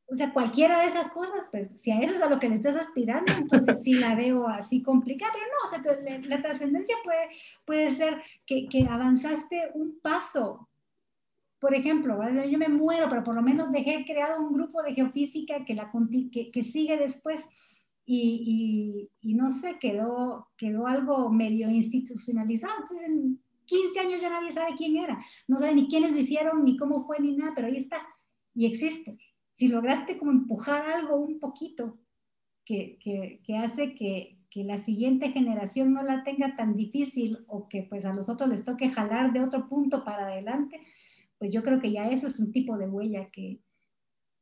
o 0.06 0.14
sea, 0.14 0.32
cualquiera 0.32 0.80
de 0.80 0.86
esas 0.86 1.10
cosas, 1.10 1.46
pues 1.50 1.70
si 1.76 1.90
a 1.90 2.00
eso 2.00 2.14
es 2.14 2.22
a 2.22 2.28
lo 2.28 2.38
que 2.38 2.48
le 2.48 2.56
estás 2.56 2.76
aspirando, 2.76 3.32
entonces 3.38 3.82
sí 3.82 3.94
la 3.94 4.14
veo 4.14 4.46
así 4.46 4.82
complicada, 4.82 5.32
pero 5.32 5.46
no, 5.46 5.66
o 5.66 5.82
sea, 5.82 6.20
la, 6.28 6.42
trascendencia 6.42 6.96
puede, 7.02 7.28
puede 7.64 7.90
ser 7.90 8.20
que, 8.46 8.68
que 8.68 8.86
avanzaste 8.88 9.70
un 9.74 9.98
paso 10.00 10.68
por 11.65 11.74
ejemplo, 11.74 12.20
yo 12.45 12.59
me 12.59 12.69
muero, 12.69 13.09
pero 13.09 13.24
por 13.24 13.35
lo 13.35 13.41
menos 13.41 13.73
dejé 13.73 14.05
creado 14.05 14.39
un 14.39 14.53
grupo 14.53 14.82
de 14.82 14.93
geofísica 14.93 15.65
que, 15.65 15.73
la, 15.73 15.91
que, 16.31 16.51
que 16.51 16.62
sigue 16.62 16.99
después 16.99 17.49
y, 18.05 19.09
y, 19.23 19.32
no 19.32 19.51
sé, 19.51 19.78
quedó, 19.81 20.49
quedó 20.59 20.86
algo 20.86 21.31
medio 21.31 21.70
institucionalizado. 21.70 22.74
Entonces, 22.81 23.09
en 23.09 23.41
15 23.65 23.99
años 23.99 24.20
ya 24.20 24.28
nadie 24.28 24.53
sabe 24.53 24.74
quién 24.77 24.99
era, 24.99 25.19
no 25.49 25.57
sabe 25.57 25.74
ni 25.74 25.89
quiénes 25.89 26.12
lo 26.12 26.19
hicieron, 26.19 26.65
ni 26.65 26.77
cómo 26.77 27.07
fue, 27.07 27.19
ni 27.19 27.35
nada, 27.35 27.53
pero 27.55 27.69
ahí 27.69 27.78
está 27.78 27.97
y 28.55 28.66
existe. 28.66 29.16
Si 29.55 29.69
lograste 29.69 30.19
como 30.19 30.32
empujar 30.32 30.86
algo 30.86 31.16
un 31.16 31.41
poquito 31.41 31.99
que, 32.66 32.99
que, 33.03 33.41
que 33.43 33.57
hace 33.57 33.95
que, 33.95 34.39
que 34.51 34.65
la 34.65 34.77
siguiente 34.77 35.31
generación 35.31 35.95
no 35.95 36.03
la 36.03 36.24
tenga 36.24 36.57
tan 36.57 36.77
difícil 36.77 37.39
o 37.49 37.70
que 37.70 37.85
pues 37.85 38.05
a 38.05 38.12
los 38.12 38.28
otros 38.28 38.51
les 38.51 38.65
toque 38.66 38.91
jalar 38.91 39.32
de 39.32 39.41
otro 39.41 39.66
punto 39.66 40.05
para 40.05 40.27
adelante, 40.27 40.82
pues 41.44 41.52
yo 41.52 41.62
creo 41.62 41.78
que 41.78 41.92
ya 41.92 42.08
eso 42.08 42.26
es 42.26 42.40
un 42.40 42.52
tipo 42.52 42.78
de 42.78 42.88
huella 42.88 43.28
que, 43.30 43.60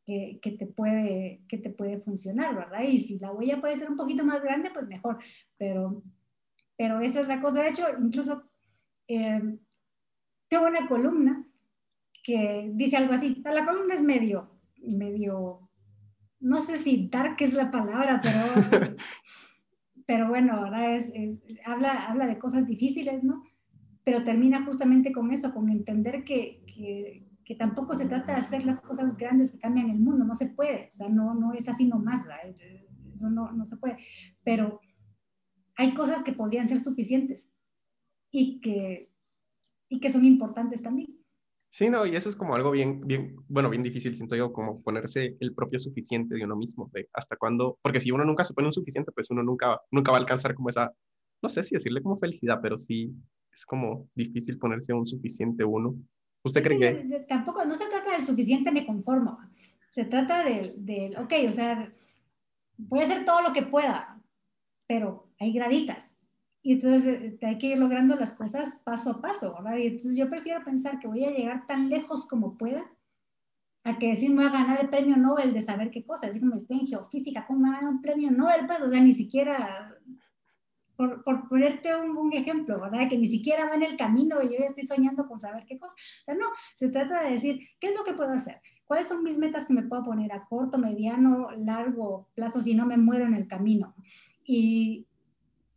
que, 0.07 0.57
te 0.57 0.67
puede, 0.69 1.43
que 1.49 1.59
te 1.59 1.71
puede 1.71 1.99
funcionar, 1.99 2.55
¿verdad? 2.55 2.83
Y 2.83 2.99
si 2.99 3.19
la 3.19 3.33
huella 3.33 3.61
puede 3.61 3.77
ser 3.77 3.91
un 3.91 3.97
poquito 3.97 4.25
más 4.25 4.41
grande, 4.41 4.71
pues 4.73 4.87
mejor, 4.87 5.19
pero, 5.59 6.05
pero 6.77 7.01
esa 7.01 7.23
es 7.23 7.27
la 7.27 7.41
cosa. 7.41 7.61
De 7.61 7.71
hecho, 7.71 7.85
incluso 8.01 8.45
eh, 9.09 9.59
tengo 10.47 10.69
una 10.69 10.87
columna 10.87 11.45
que 12.23 12.71
dice 12.73 12.99
algo 12.99 13.15
así, 13.15 13.43
la 13.45 13.65
columna 13.65 13.95
es 13.95 14.03
medio, 14.03 14.61
medio, 14.77 15.69
no 16.39 16.61
sé 16.61 16.79
si 16.79 17.09
dark 17.09 17.35
es 17.41 17.53
la 17.53 17.73
palabra, 17.73 18.21
pero, 18.23 18.95
pero 20.07 20.29
bueno, 20.29 20.53
ahora 20.53 20.95
es, 20.95 21.13
habla, 21.65 22.07
habla 22.07 22.29
de 22.29 22.39
cosas 22.39 22.69
difíciles, 22.69 23.25
¿no? 23.25 23.43
Pero 24.05 24.23
termina 24.23 24.65
justamente 24.65 25.11
con 25.11 25.33
eso, 25.33 25.53
con 25.53 25.69
entender 25.69 26.23
que, 26.23 26.62
que, 26.75 27.29
tampoco 27.59 27.95
se 27.95 28.07
trata 28.09 28.33
de 28.33 28.39
hacer 28.39 28.65
las 28.65 28.81
cosas 28.81 29.15
grandes 29.15 29.53
que 29.53 29.59
cambian 29.59 29.91
el 29.91 29.99
mundo, 29.99 30.25
no 30.25 30.35
se 30.35 30.47
puede, 30.47 30.89
o 30.89 30.93
sea, 30.93 31.11
no, 31.11 31.35
no 31.35 31.53
es 31.53 31.69
así 31.69 31.87
nomás, 31.87 32.25
eso 33.13 33.29
no, 33.29 33.53
no 33.53 33.67
se 33.67 33.77
puede, 33.77 33.99
pero 34.43 34.81
hay 35.77 35.93
cosas 35.93 36.25
que 36.25 36.33
podrían 36.33 36.69
ser 36.69 36.79
suficientes 36.79 37.51
y 38.31 38.59
que, 38.63 39.13
y 39.91 40.01
que 40.01 40.09
son 40.09 40.25
importantes 40.25 40.83
también. 40.83 41.23
Sí, 41.71 41.89
no, 41.89 42.07
y 42.07 42.17
eso 42.17 42.29
es 42.29 42.37
como 42.37 42.55
algo 42.55 42.71
bien, 42.71 43.01
bien, 43.07 43.37
bueno, 43.49 43.71
bien 43.71 43.83
difícil, 43.83 44.15
siento 44.15 44.37
yo, 44.37 44.53
como 44.53 44.83
ponerse 44.83 45.37
el 45.41 45.55
propio 45.55 45.79
suficiente 45.79 46.35
de 46.35 46.45
uno 46.45 46.57
mismo, 46.57 46.91
de 46.93 47.09
hasta 47.15 47.37
cuándo, 47.37 47.79
porque 47.83 48.01
si 48.01 48.11
uno 48.11 48.25
nunca 48.25 48.45
se 48.45 48.53
pone 48.53 48.69
un 48.69 48.75
suficiente, 48.75 49.11
pues 49.13 49.31
uno 49.31 49.43
nunca, 49.43 49.81
nunca 49.91 50.11
va 50.11 50.19
a 50.19 50.21
alcanzar 50.21 50.55
como 50.55 50.69
esa, 50.69 50.93
no 51.43 51.49
sé 51.49 51.63
si 51.63 51.75
decirle 51.75 52.03
como 52.03 52.17
felicidad, 52.19 52.61
pero 52.63 52.79
sí 52.79 53.15
es 53.51 53.65
como 53.67 54.09
difícil 54.15 54.59
ponerse 54.59 54.93
un 54.93 55.07
suficiente 55.07 55.65
uno. 55.65 55.97
¿Usted 56.45 56.63
cree 56.63 56.79
que...? 56.79 57.25
tampoco, 57.29 57.65
no 57.65 57.75
se 57.75 57.89
trata 57.89 58.13
del 58.13 58.27
suficiente 58.27 58.73
me 58.73 58.87
conformo. 58.87 59.39
Se 59.91 60.05
trata 60.05 60.43
del, 60.43 60.85
del, 60.85 61.17
ok, 61.19 61.33
o 61.49 61.53
sea, 61.53 61.93
voy 62.77 63.01
a 63.01 63.05
hacer 63.05 63.25
todo 63.25 63.43
lo 63.43 63.53
que 63.53 63.63
pueda, 63.63 64.21
pero 64.87 65.29
hay 65.39 65.53
graditas. 65.53 66.15
Y 66.63 66.75
entonces 66.75 67.07
eh, 67.07 67.39
hay 67.43 67.59
que 67.59 67.69
ir 67.69 67.79
logrando 67.79 68.15
las 68.15 68.33
cosas 68.33 68.81
paso 68.85 69.11
a 69.11 69.21
paso, 69.21 69.55
¿verdad? 69.55 69.79
Y 69.79 69.87
entonces 69.89 70.17
yo 70.17 70.31
prefiero 70.31 70.65
pensar 70.65 70.99
que 70.99 71.09
voy 71.09 71.25
a 71.25 71.31
llegar 71.31 71.67
tan 71.67 71.91
lejos 71.91 72.27
como 72.27 72.57
pueda 72.57 72.85
a 73.85 73.99
que 73.99 74.09
decir 74.09 74.31
me 74.31 74.37
voy 74.37 74.47
a 74.47 74.51
ganar 74.51 74.81
el 74.81 74.89
premio 74.89 75.17
Nobel 75.17 75.53
de 75.53 75.61
saber 75.61 75.91
qué 75.91 76.05
cosa, 76.05 76.29
decir 76.29 76.45
me 76.45 76.57
estoy 76.57 76.81
en 76.81 76.87
geofísica, 76.87 77.45
¿cómo 77.47 77.61
me 77.61 77.71
van 77.71 77.85
a 77.85 77.89
un 77.89 78.01
premio 78.01 78.31
Nobel? 78.31 78.67
Pues, 78.67 78.81
o 78.81 78.89
sea, 78.89 79.01
ni 79.01 79.13
siquiera 79.13 79.99
por, 81.03 81.25
por 81.25 81.49
ponerte 81.49 81.91
un, 81.97 82.33
ejemplo, 82.33 82.81
¿verdad? 82.81 83.09
Que 83.09 83.19
ni 83.19 83.27
siquiera 83.27 83.69
va 83.69 83.75
en 83.75 83.83
el 83.83 83.97
camino 83.97 84.41
y 84.41 84.47
yo 84.47 84.61
ya 84.61 84.67
estoy 84.67 84.85
soñando 84.85 85.27
con 85.27 85.41
saber 85.41 85.65
qué 85.67 85.77
cosa. 85.77 85.95
O 85.95 86.25
sea, 86.25 86.35
no, 86.37 86.47
se 86.77 86.91
trata 86.91 87.25
de 87.25 87.33
decir, 87.33 87.59
¿qué 87.81 87.89
es 87.89 87.97
lo 87.97 88.05
que 88.05 88.15
puedo 88.15 88.31
hacer? 88.31 88.61
¿Cuáles 88.85 89.09
son 89.09 89.25
mis 89.25 89.37
metas 89.37 89.67
que 89.67 89.75
me 89.75 89.83
puedo 89.83 90.05
poner 90.05 90.33
a 90.33 90.45
corto, 90.45 90.79
mediano, 90.79 91.51
largo 91.59 92.29
plazo 92.35 92.61
si 92.61 92.75
no 92.75 92.87
me 92.87 92.97
muero 92.97 93.27
en 93.27 93.35
el 93.35 93.49
camino? 93.49 93.97
Y, 94.45 95.09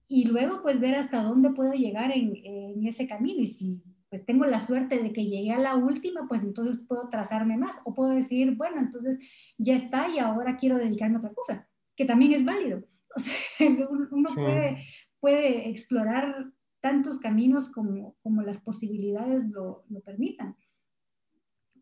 y 0.07 0.25
luego 0.25 0.61
pues 0.61 0.79
ver 0.79 0.93
hasta 0.93 1.23
dónde 1.23 1.49
puedo 1.49 1.73
llegar 1.73 2.11
en, 2.11 2.35
en 2.35 2.85
ese 2.85 3.07
camino 3.07 3.41
y 3.41 3.47
si 3.47 3.81
pues 4.09 4.23
tengo 4.27 4.45
la 4.45 4.59
suerte 4.59 5.01
de 5.01 5.11
que 5.11 5.25
llegué 5.25 5.53
a 5.53 5.59
la 5.59 5.75
última, 5.75 6.27
pues 6.27 6.43
entonces 6.43 6.85
puedo 6.87 7.09
trazarme 7.09 7.57
más 7.57 7.81
o 7.83 7.95
puedo 7.95 8.11
decir, 8.11 8.55
bueno, 8.55 8.77
entonces 8.79 9.19
ya 9.57 9.73
está 9.73 10.07
y 10.07 10.19
ahora 10.19 10.55
quiero 10.55 10.77
dedicarme 10.77 11.15
a 11.15 11.19
otra 11.19 11.33
cosa, 11.33 11.67
que 11.95 12.05
también 12.05 12.33
es 12.33 12.45
válido. 12.45 12.83
O 13.15 13.19
sea, 13.21 13.33
uno 14.11 14.29
puede, 14.35 14.83
puede 15.25 15.69
explorar 15.69 16.53
tantos 16.81 17.17
caminos 17.17 17.71
como, 17.71 18.15
como 18.21 18.43
las 18.43 18.61
posibilidades 18.61 19.49
lo, 19.49 19.83
lo 19.89 20.01
permitan. 20.01 20.55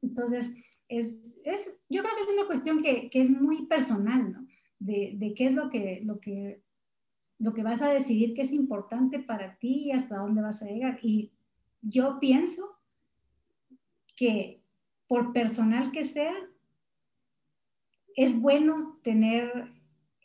Entonces, 0.02 0.54
es, 0.88 1.20
es, 1.44 1.76
yo 1.90 2.04
creo 2.04 2.16
que 2.16 2.22
es 2.22 2.38
una 2.38 2.48
cuestión 2.48 2.82
que, 2.82 3.10
que 3.10 3.22
es 3.22 3.30
muy 3.30 3.66
personal, 3.66 4.32
¿no? 4.32 4.48
De, 4.80 5.16
de, 5.18 5.34
qué 5.34 5.48
es 5.48 5.54
lo 5.56 5.70
que, 5.70 6.00
lo, 6.06 6.22
que, 6.22 6.64
lo 7.38 7.52
que 7.52 7.64
vas 7.64 7.82
a 7.82 7.92
decidir 7.92 8.34
que 8.34 8.44
es 8.44 8.54
importante 8.54 9.20
para 9.20 9.58
ti 9.58 9.88
y 9.88 9.92
hasta 9.92 10.20
dónde 10.20 10.42
vas 10.42 10.62
a 10.62 10.68
llegar. 10.68 11.00
Y 11.02 11.34
yo 11.82 12.20
pienso 12.22 12.80
que 14.16 14.64
por 15.06 15.34
personal 15.34 15.92
que 15.92 16.06
sea, 16.06 16.34
es 18.16 18.40
bueno 18.40 19.02
tener 19.04 19.52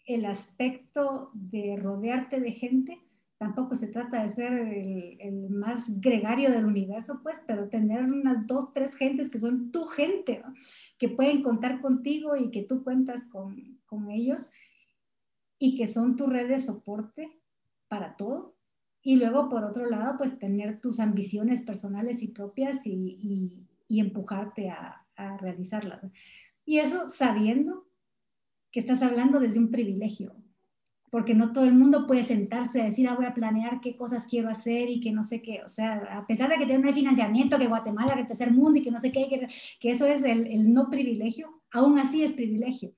el 0.07 0.25
aspecto 0.25 1.33
de 1.35 1.75
rodearte 1.83 2.39
de 2.39 2.53
gente 2.53 3.08
tampoco 3.39 3.77
se 3.77 3.87
trata 3.87 4.23
de 4.23 4.29
ser 4.29 4.53
el, 4.53 5.49
más 5.51 6.01
gregario 6.01 6.51
del 6.51 6.67
universo, 6.67 7.21
pues, 7.23 7.41
pero 7.47 7.69
tener 7.69 8.03
unas 8.03 8.47
dos, 8.47 8.73
tres 8.75 8.97
gentes 8.97 9.31
que 9.31 9.39
son 9.39 9.71
tu 9.71 9.85
gente, 9.85 10.43
que 10.99 11.09
pueden 11.09 11.43
contar 11.43 11.81
contigo 11.81 12.37
y 12.37 12.51
que 12.51 12.65
tú 12.65 12.83
cuentas 12.83 13.27
con, 13.27 13.79
ellos 14.11 14.51
y 15.59 15.77
que 15.77 15.87
son 15.87 16.17
tu 16.17 16.27
red 16.27 16.49
de 16.49 16.59
soporte 16.59 17.41
para 17.89 18.17
todo. 18.17 18.57
Y 19.03 19.17
luego, 19.17 19.49
por 19.49 19.65
otro 19.65 19.89
lado, 19.89 20.17
pues 20.19 20.39
tener 20.39 20.81
tus 20.81 21.01
ambiciones 21.01 21.63
personales 21.63 22.23
y 22.23 22.29
propias 22.29 22.87
y, 22.87 23.65
empujarte 23.89 24.69
a 24.71 25.37
realizarlas. 25.39 26.01
Y 26.67 26.79
eso 26.79 27.09
sabiendo 27.09 27.89
que 28.71 28.81
estás 28.81 29.03
hablando 29.03 29.41
desde 29.41 29.59
un 29.59 29.71
privilegio, 29.71 30.37
porque 31.11 31.35
no 31.35 31.53
todo 31.53 31.65
el 31.65 31.75
mundo 31.75 32.07
puede 32.07 32.23
sentarse 32.23 32.81
a 32.81 32.85
decir, 32.85 33.09
ah, 33.09 33.15
voy 33.15 33.27
a 33.27 33.35
planear 33.35 33.81
qué 33.81 33.97
cosas 33.97 34.27
quiero 34.27 34.49
hacer 34.49 34.91
y 34.91 35.01
que 35.01 35.13
no 35.13 35.23
sé 35.23 35.43
qué, 35.43 35.63
o 35.65 35.69
sea, 35.69 35.95
a 36.19 36.27
pesar 36.27 36.51
de 36.51 36.57
que 36.57 36.73
hay 36.73 36.93
financiamiento, 36.93 37.59
que 37.59 37.67
Guatemala, 37.67 38.15
que 38.15 38.21
el 38.21 38.27
tercer 38.27 38.53
mundo 38.53 38.79
y 38.79 38.83
que 38.83 38.91
no 38.91 38.99
sé 38.99 39.13
qué, 39.13 39.49
que, 39.81 39.91
eso 39.91 40.07
es 40.07 40.25
el, 40.25 40.73
no 40.73 40.91
privilegio, 40.91 41.63
aún 41.73 41.99
así 41.99 42.23
es 42.23 42.33
privilegio. 42.33 42.93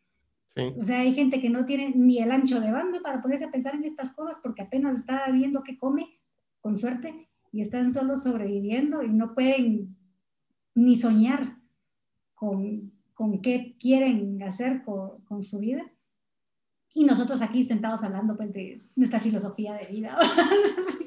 O 0.77 0.83
sea, 0.83 1.01
hay 1.01 1.15
gente 1.15 1.41
que 1.41 1.49
no 1.49 1.65
tiene 1.65 1.93
ni 1.95 2.19
el 2.19 2.33
ancho 2.33 2.61
de 2.61 2.73
banda 2.73 2.99
para 3.03 3.23
ponerse 3.23 3.45
a 3.45 3.53
pensar 3.53 3.77
en 3.77 3.85
estas 3.85 4.13
cosas 4.13 4.41
porque 4.43 4.63
apenas 4.63 4.99
está 4.99 5.31
viendo 5.31 5.63
qué 5.63 5.79
come, 5.79 6.19
con 6.61 6.77
suerte, 6.77 7.29
y 7.53 7.61
están 7.61 7.93
solo 7.93 8.17
sobreviviendo 8.17 9.03
y 9.03 9.09
no 9.09 9.35
pueden 9.35 9.97
ni 10.75 10.97
soñar 10.97 11.57
con, 12.35 12.93
con 13.15 13.41
qué 13.43 13.77
quieren 13.79 14.43
hacer 14.43 14.83
con, 14.83 15.21
con 15.25 15.43
su 15.43 15.61
vida. 15.61 15.91
Y 16.95 17.05
nosotros 17.05 17.41
aquí 17.41 17.63
sentados 17.63 18.03
hablando 18.03 18.37
pues 18.37 18.53
de 18.53 18.81
nuestra 18.97 19.21
filosofía 19.21 19.75
de 19.75 19.87
vida. 19.87 20.19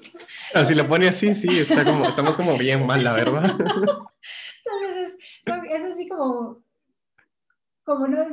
Si 0.66 0.76
lo 0.76 0.86
pone 0.86 1.08
así, 1.08 1.34
sí, 1.34 1.48
está 1.50 1.84
como, 1.84 2.06
estamos 2.06 2.38
como 2.38 2.58
bien 2.58 2.86
mal, 2.86 3.04
la 3.04 3.14
verdad. 3.14 3.44
Entonces 3.44 5.18
es, 5.46 5.92
así 5.92 6.08
como, 6.08 6.64
como 7.84 8.08
no, 8.08 8.24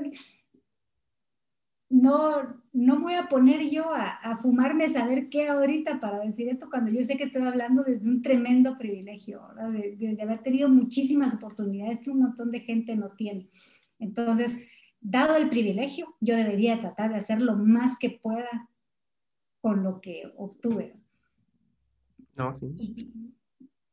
no, 1.89 2.63
no 2.73 3.01
voy 3.01 3.15
a 3.15 3.29
poner 3.29 3.69
yo 3.71 3.93
a, 3.93 4.11
a, 4.11 4.37
fumarme 4.37 4.89
saber 4.91 5.29
qué 5.31 5.49
ahorita 5.49 5.99
para 5.99 6.21
decir 6.21 6.49
esto 6.49 6.69
cuando 6.71 6.91
yo 6.91 7.03
sé 7.03 7.17
que 7.17 7.25
estoy 7.25 7.43
hablando 7.43 7.83
desde 7.83 8.09
un 8.09 8.21
tremendo 8.21 8.77
privilegio, 8.77 9.43
de, 9.73 10.15
de 10.15 10.23
haber 10.23 10.43
tenido 10.43 10.69
muchísimas 10.69 11.35
oportunidades 11.35 12.01
que 12.01 12.11
un 12.11 12.21
montón 12.21 12.51
de 12.51 12.61
gente 12.61 12.97
no 12.97 13.13
tiene. 13.13 13.49
Entonces, 13.99 14.59
dado 15.01 15.37
el 15.37 15.49
privilegio, 15.49 16.17
yo 16.21 16.37
debería 16.37 16.79
tratar 16.79 17.11
de 17.11 17.17
hacer 17.17 17.41
lo 17.41 17.57
más 17.57 17.99
que 17.99 18.11
pueda 18.11 18.69
con 19.61 19.83
lo 19.83 20.01
que 20.01 20.33
obtuve. 20.37 20.97
No, 22.37 22.55
sí. 22.55 22.95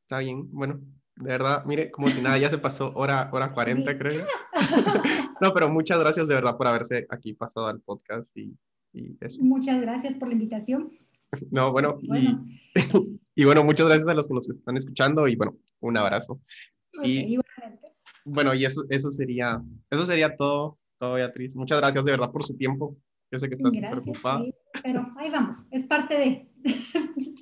Está 0.04 0.20
bien. 0.20 0.50
Bueno, 0.52 0.80
de 1.16 1.30
verdad, 1.30 1.66
mire, 1.66 1.92
como 1.92 2.08
si 2.08 2.22
nada, 2.22 2.38
ya 2.38 2.50
se 2.50 2.58
pasó 2.58 2.92
hora, 2.94 3.30
hora 3.34 3.54
40, 3.54 3.98
creo. 3.98 4.26
no, 5.42 5.54
pero 5.54 5.70
muchas 5.70 6.00
gracias 6.00 6.28
de 6.28 6.36
verdad 6.36 6.56
por 6.56 6.68
haberse 6.68 7.08
aquí 7.10 7.34
pasado 7.34 7.68
al 7.68 7.82
podcast 7.82 8.36
y, 8.38 8.56
eso. 9.20 9.42
Muchas 9.44 9.80
gracias 9.82 10.16
por 10.16 10.28
la 10.28 10.34
invitación. 10.34 10.92
No, 11.52 11.74
bueno, 11.74 12.00
Y, 13.36 13.44
bueno, 13.44 13.62
muchas 13.64 13.86
gracias 13.86 14.08
a 14.08 14.14
los 14.14 14.30
que 14.30 14.34
nos 14.34 14.50
están 14.50 14.78
escuchando 14.78 15.28
y 15.28 15.36
bueno, 15.36 15.58
un 15.82 15.98
abrazo. 15.98 16.40
y, 17.04 17.38
bueno, 18.24 18.54
y 18.56 18.64
eso, 18.64 18.86
eso 18.90 19.12
sería, 19.12 19.62
eso 19.92 20.06
sería 20.06 20.38
todo 20.38 20.80
todo, 20.98 21.14
Beatriz. 21.14 21.56
Muchas 21.56 21.80
gracias 21.80 22.03
de 22.03 22.11
verdad 22.11 22.32
por 22.32 22.44
su 22.44 22.56
tiempo. 22.56 22.98
Yo 23.32 23.40
sé 23.40 23.48
que 23.49 23.56
estás 23.56 23.78
preocupada. 23.78 24.44
pero 24.84 25.06
ahí 25.18 25.30
vamos, 25.30 25.68
es 25.72 25.84
parte 25.84 26.18
de... 26.18 26.52